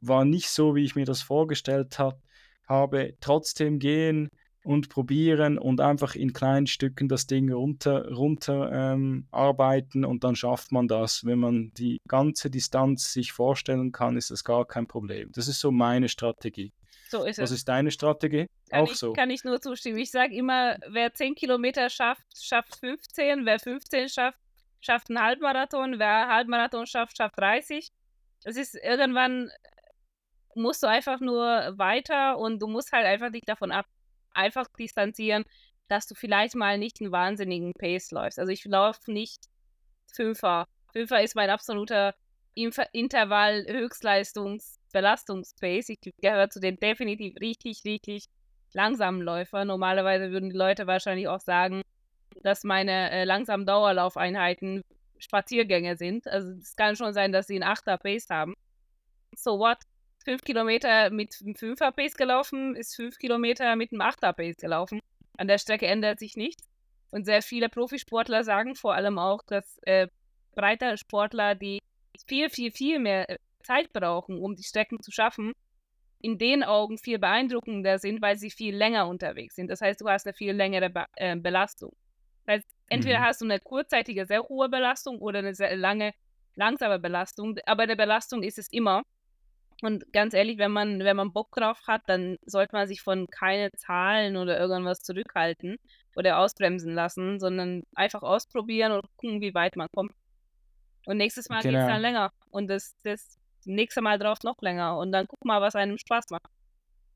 war 0.00 0.24
nicht 0.24 0.48
so, 0.48 0.74
wie 0.74 0.84
ich 0.84 0.96
mir 0.96 1.04
das 1.04 1.22
vorgestellt 1.22 1.98
hab, 1.98 2.20
habe, 2.66 3.14
trotzdem 3.20 3.78
gehen 3.78 4.28
und 4.68 4.90
probieren 4.90 5.56
und 5.56 5.80
einfach 5.80 6.14
in 6.14 6.34
kleinen 6.34 6.66
Stücken 6.66 7.08
das 7.08 7.26
Ding 7.26 7.50
runter, 7.50 8.06
runter 8.12 8.70
ähm, 8.70 9.26
arbeiten 9.30 10.04
und 10.04 10.24
dann 10.24 10.36
schafft 10.36 10.72
man 10.72 10.88
das. 10.88 11.24
Wenn 11.24 11.38
man 11.38 11.72
die 11.72 12.02
ganze 12.06 12.50
Distanz 12.50 13.14
sich 13.14 13.32
vorstellen 13.32 13.92
kann, 13.92 14.18
ist 14.18 14.30
das 14.30 14.44
gar 14.44 14.66
kein 14.66 14.86
Problem. 14.86 15.32
Das 15.32 15.48
ist 15.48 15.60
so 15.60 15.70
meine 15.70 16.10
Strategie. 16.10 16.74
So 17.08 17.24
ist 17.24 17.38
Was 17.38 17.50
es. 17.50 17.60
ist 17.60 17.68
deine 17.70 17.90
Strategie? 17.90 18.46
Kann 18.68 18.82
Auch 18.82 18.92
ich, 18.92 18.98
so. 18.98 19.14
Kann 19.14 19.30
ich 19.30 19.42
nur 19.42 19.58
zustimmen. 19.58 19.96
Ich 19.96 20.10
sage 20.10 20.34
immer, 20.34 20.76
wer 20.86 21.14
10 21.14 21.34
Kilometer 21.34 21.88
schafft, 21.88 22.26
schafft 22.38 22.76
15. 22.76 23.46
Wer 23.46 23.58
15 23.58 24.10
schafft, 24.10 24.38
schafft 24.82 25.08
einen 25.08 25.22
Halbmarathon, 25.22 25.98
wer 25.98 26.28
Halbmarathon 26.28 26.84
schafft, 26.84 27.16
schafft 27.16 27.38
30. 27.38 27.88
Es 28.44 28.58
ist 28.58 28.74
irgendwann 28.74 29.50
musst 30.54 30.82
du 30.82 30.88
einfach 30.88 31.20
nur 31.20 31.72
weiter 31.78 32.36
und 32.36 32.60
du 32.60 32.66
musst 32.66 32.92
halt 32.92 33.06
einfach 33.06 33.32
dich 33.32 33.44
davon 33.46 33.72
ab 33.72 33.86
einfach 34.38 34.66
distanzieren, 34.78 35.44
dass 35.88 36.06
du 36.06 36.14
vielleicht 36.14 36.54
mal 36.54 36.78
nicht 36.78 37.00
einen 37.00 37.12
wahnsinnigen 37.12 37.72
Pace 37.74 38.10
läufst. 38.10 38.38
Also 38.38 38.52
ich 38.52 38.64
laufe 38.64 39.10
nicht 39.10 39.46
Fünfer. 40.12 40.66
Fünfer 40.92 41.22
ist 41.22 41.34
mein 41.34 41.50
absoluter 41.50 42.14
Intervall 42.54 43.66
Höchstleistungs 43.68 44.78
Belastungspace. 44.92 45.90
Ich 45.90 45.98
gehöre 46.20 46.50
zu 46.50 46.60
den 46.60 46.76
definitiv 46.76 47.34
richtig, 47.40 47.82
richtig 47.84 48.24
langsamen 48.72 49.22
Läufern. 49.22 49.68
Normalerweise 49.68 50.30
würden 50.30 50.50
die 50.50 50.56
Leute 50.56 50.86
wahrscheinlich 50.86 51.28
auch 51.28 51.40
sagen, 51.40 51.82
dass 52.42 52.64
meine 52.64 53.10
äh, 53.10 53.24
langsamen 53.24 53.66
Dauerlaufeinheiten 53.66 54.82
Spaziergänge 55.18 55.96
sind. 55.96 56.26
Also 56.26 56.52
es 56.52 56.76
kann 56.76 56.96
schon 56.96 57.12
sein, 57.12 57.32
dass 57.32 57.46
sie 57.46 57.60
einen 57.60 57.70
8er 57.70 57.98
Pace 57.98 58.28
haben. 58.30 58.54
So 59.36 59.58
what? 59.58 59.78
5 60.24 60.42
Kilometer 60.42 61.10
mit 61.10 61.36
einem 61.40 61.54
5er 61.54 61.92
Pace 61.92 62.14
gelaufen, 62.14 62.74
ist 62.76 62.96
5 62.96 63.18
Kilometer 63.18 63.76
mit 63.76 63.92
einem 63.92 64.02
8er 64.02 64.32
Pace 64.32 64.56
gelaufen. 64.56 65.00
An 65.36 65.48
der 65.48 65.58
Strecke 65.58 65.86
ändert 65.86 66.18
sich 66.18 66.36
nichts. 66.36 66.68
Und 67.10 67.24
sehr 67.24 67.42
viele 67.42 67.68
Profisportler 67.68 68.44
sagen 68.44 68.74
vor 68.74 68.94
allem 68.94 69.18
auch, 69.18 69.42
dass 69.44 69.78
äh, 69.82 70.08
breite 70.54 70.98
Sportler, 70.98 71.54
die 71.54 71.80
viel, 72.26 72.50
viel, 72.50 72.70
viel 72.70 72.98
mehr 72.98 73.30
äh, 73.30 73.38
Zeit 73.62 73.92
brauchen, 73.92 74.38
um 74.38 74.56
die 74.56 74.62
Strecken 74.62 75.00
zu 75.02 75.10
schaffen, 75.10 75.52
in 76.20 76.36
den 76.38 76.64
Augen 76.64 76.98
viel 76.98 77.18
beeindruckender 77.18 77.98
sind, 77.98 78.20
weil 78.20 78.36
sie 78.36 78.50
viel 78.50 78.76
länger 78.76 79.06
unterwegs 79.06 79.54
sind. 79.54 79.68
Das 79.68 79.80
heißt, 79.80 80.00
du 80.00 80.08
hast 80.08 80.26
eine 80.26 80.34
viel 80.34 80.52
längere 80.52 80.90
Be 80.90 81.06
äh, 81.16 81.36
Belastung. 81.36 81.94
Das 82.44 82.56
heißt, 82.56 82.66
entweder 82.88 83.20
mhm. 83.20 83.22
hast 83.22 83.40
du 83.40 83.44
eine 83.44 83.60
kurzzeitige, 83.60 84.26
sehr 84.26 84.42
hohe 84.42 84.68
Belastung 84.68 85.18
oder 85.18 85.38
eine 85.38 85.54
sehr 85.54 85.76
lange, 85.76 86.12
langsame 86.56 86.98
Belastung, 86.98 87.56
aber 87.66 87.84
eine 87.84 87.96
Belastung 87.96 88.42
ist 88.42 88.58
es 88.58 88.68
immer. 88.72 89.04
Und 89.82 90.12
ganz 90.12 90.34
ehrlich, 90.34 90.58
wenn 90.58 90.72
man, 90.72 91.00
wenn 91.00 91.16
man 91.16 91.32
Bock 91.32 91.52
drauf 91.52 91.80
hat, 91.86 92.02
dann 92.06 92.36
sollte 92.44 92.74
man 92.74 92.88
sich 92.88 93.00
von 93.00 93.28
keine 93.28 93.70
Zahlen 93.72 94.36
oder 94.36 94.58
irgendwas 94.58 95.02
zurückhalten 95.02 95.76
oder 96.16 96.38
ausbremsen 96.38 96.94
lassen, 96.94 97.38
sondern 97.38 97.84
einfach 97.94 98.22
ausprobieren 98.22 98.92
und 98.92 99.02
gucken, 99.16 99.40
wie 99.40 99.54
weit 99.54 99.76
man 99.76 99.86
kommt. 99.94 100.12
Und 101.06 101.16
nächstes 101.16 101.48
Mal 101.48 101.62
genau. 101.62 101.78
geht 101.78 101.82
es 101.82 101.92
dann 101.92 102.02
länger. 102.02 102.32
Und 102.50 102.68
das, 102.68 102.96
das 103.04 103.38
nächste 103.64 104.00
Mal 104.00 104.18
drauf 104.18 104.38
noch 104.42 104.60
länger. 104.60 104.98
Und 104.98 105.12
dann 105.12 105.26
guck 105.28 105.44
mal, 105.44 105.60
was 105.60 105.76
einem 105.76 105.96
Spaß 105.96 106.30
macht. 106.30 106.50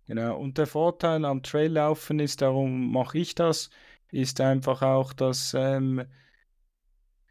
Genau. 0.07 0.39
Und 0.39 0.57
der 0.57 0.67
Vorteil 0.67 1.25
am 1.25 1.43
Traillaufen 1.43 2.21
ist, 2.21 2.43
darum 2.43 2.93
mache 2.93 3.19
ich 3.19 3.35
das, 3.35 3.71
ist 4.11 4.41
einfach 4.41 4.83
auch, 4.83 5.13
dass, 5.13 5.55
ähm, 5.55 6.05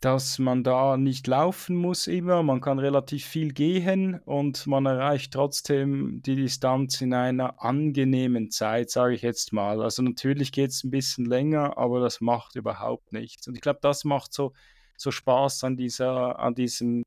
dass 0.02 0.40
man 0.40 0.64
da 0.64 0.98
nicht 0.98 1.28
laufen 1.28 1.76
muss 1.76 2.08
immer. 2.08 2.44
Man 2.44 2.60
kann 2.60 2.80
relativ 2.80 3.26
viel 3.26 3.54
gehen 3.54 4.20
und 4.26 4.68
man 4.68 4.86
erreicht 4.86 5.32
trotzdem 5.34 6.22
die 6.24 6.36
Distanz 6.36 7.00
in 7.02 7.14
einer 7.14 7.64
angenehmen 7.64 8.52
Zeit, 8.52 8.90
sage 8.90 9.14
ich 9.14 9.22
jetzt 9.22 9.54
mal. 9.54 9.82
Also 9.82 10.02
natürlich 10.02 10.52
geht 10.52 10.72
es 10.72 10.84
ein 10.84 10.92
bisschen 10.92 11.26
länger, 11.26 11.78
aber 11.78 12.00
das 12.00 12.20
macht 12.20 12.56
überhaupt 12.56 13.14
nichts. 13.14 13.48
Und 13.48 13.56
ich 13.56 13.62
glaube, 13.62 13.80
das 13.82 14.04
macht 14.04 14.34
so 14.34 14.54
so 15.02 15.12
Spaß 15.12 15.64
an 15.64 15.76
dieser, 15.76 16.40
an 16.40 16.56
diesem 16.56 17.04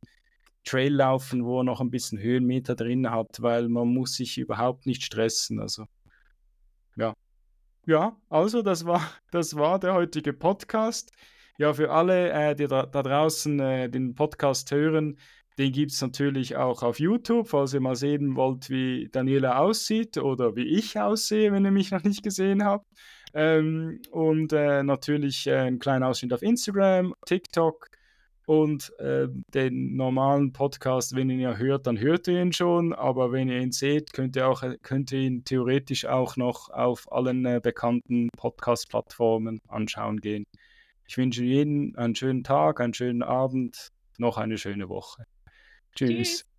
Trail 0.65 0.95
laufen, 0.95 1.45
wo 1.45 1.61
er 1.61 1.65
noch 1.65 1.81
ein 1.81 1.91
bisschen 1.91 2.19
Höhenmeter 2.19 2.75
drin 2.75 3.11
hat, 3.11 3.41
weil 3.41 3.69
man 3.69 3.89
muss 3.89 4.15
sich 4.15 4.39
überhaupt 4.39 4.87
nicht 4.87 5.05
stressen. 5.05 5.61
Also 5.61 5.87
ja. 6.97 7.15
Ja, 7.87 8.17
also 8.31 8.63
das 8.63 8.87
war, 8.87 9.03
das 9.31 9.57
war 9.57 9.79
der 9.79 9.95
heutige 9.95 10.33
Podcast. 10.33 11.13
Ja, 11.59 11.73
für 11.73 11.91
alle, 11.91 12.31
äh, 12.31 12.55
die 12.55 12.67
da, 12.67 12.87
da 12.87 13.03
draußen 13.03 13.61
äh, 13.61 13.89
den 13.89 14.15
Podcast 14.15 14.73
hören, 14.73 15.19
den 15.59 15.71
gibt 15.71 15.93
es 15.93 16.03
natürlich 16.03 16.57
auch 16.57 16.83
auf 16.83 16.99
YouTube, 16.99 17.49
falls 17.49 17.75
ihr 17.75 17.81
mal 17.81 17.95
sehen 17.95 18.35
wollt, 18.35 18.71
wie 18.71 19.09
Daniela 19.13 19.59
aussieht 19.59 20.19
oder 20.19 20.57
wie 20.57 20.67
ich 20.67 20.99
aussehe, 20.99 21.53
wenn 21.53 21.65
ihr 21.65 21.71
mich 21.71 21.93
noch 21.93 22.03
nicht 22.03 22.25
gesehen 22.25 22.65
habt. 22.65 22.87
Ähm, 23.35 24.01
und 24.11 24.53
äh, 24.53 24.83
natürlich 24.83 25.47
äh, 25.47 25.55
einen 25.55 25.79
kleinen 25.79 26.03
Ausschnitt 26.03 26.33
auf 26.33 26.43
Instagram, 26.43 27.15
TikTok 27.27 27.89
und 28.47 28.93
äh, 28.99 29.29
den 29.55 29.97
normalen 29.97 30.53
Podcast, 30.53 31.15
wenn 31.15 31.31
ihr 31.31 31.37
ihn 31.37 31.41
ja 31.41 31.57
hört, 31.57 31.87
dann 31.87 31.99
hört 31.99 32.29
ihr 32.29 32.43
ihn 32.43 32.53
schon. 32.53 32.93
Aber 32.93 33.33
wenn 33.33 33.49
ihr 33.49 33.61
ihn 33.61 33.73
seht, 33.73 34.13
könnt 34.13 34.37
ihr, 34.37 34.49
auch, 34.49 34.63
könnt 34.83 35.13
ihr 35.13 35.21
ihn 35.21 35.45
theoretisch 35.45 36.05
auch 36.05 36.37
noch 36.37 36.69
auf 36.71 37.11
allen 37.11 37.45
äh, 37.47 37.61
bekannten 37.63 38.29
Podcast-Plattformen 38.37 39.61
anschauen 39.69 40.21
gehen. 40.21 40.47
Ich 41.07 41.17
wünsche 41.17 41.45
jedem 41.45 41.95
einen 41.97 42.15
schönen 42.15 42.45
Tag, 42.45 42.81
einen 42.81 42.95
schönen 42.95 43.23
Abend, 43.23 43.91
noch 44.19 44.39
eine 44.39 44.59
schöne 44.59 44.89
Woche. 44.89 45.25
Tschüss. 45.95 46.09
Tschüss. 46.09 46.54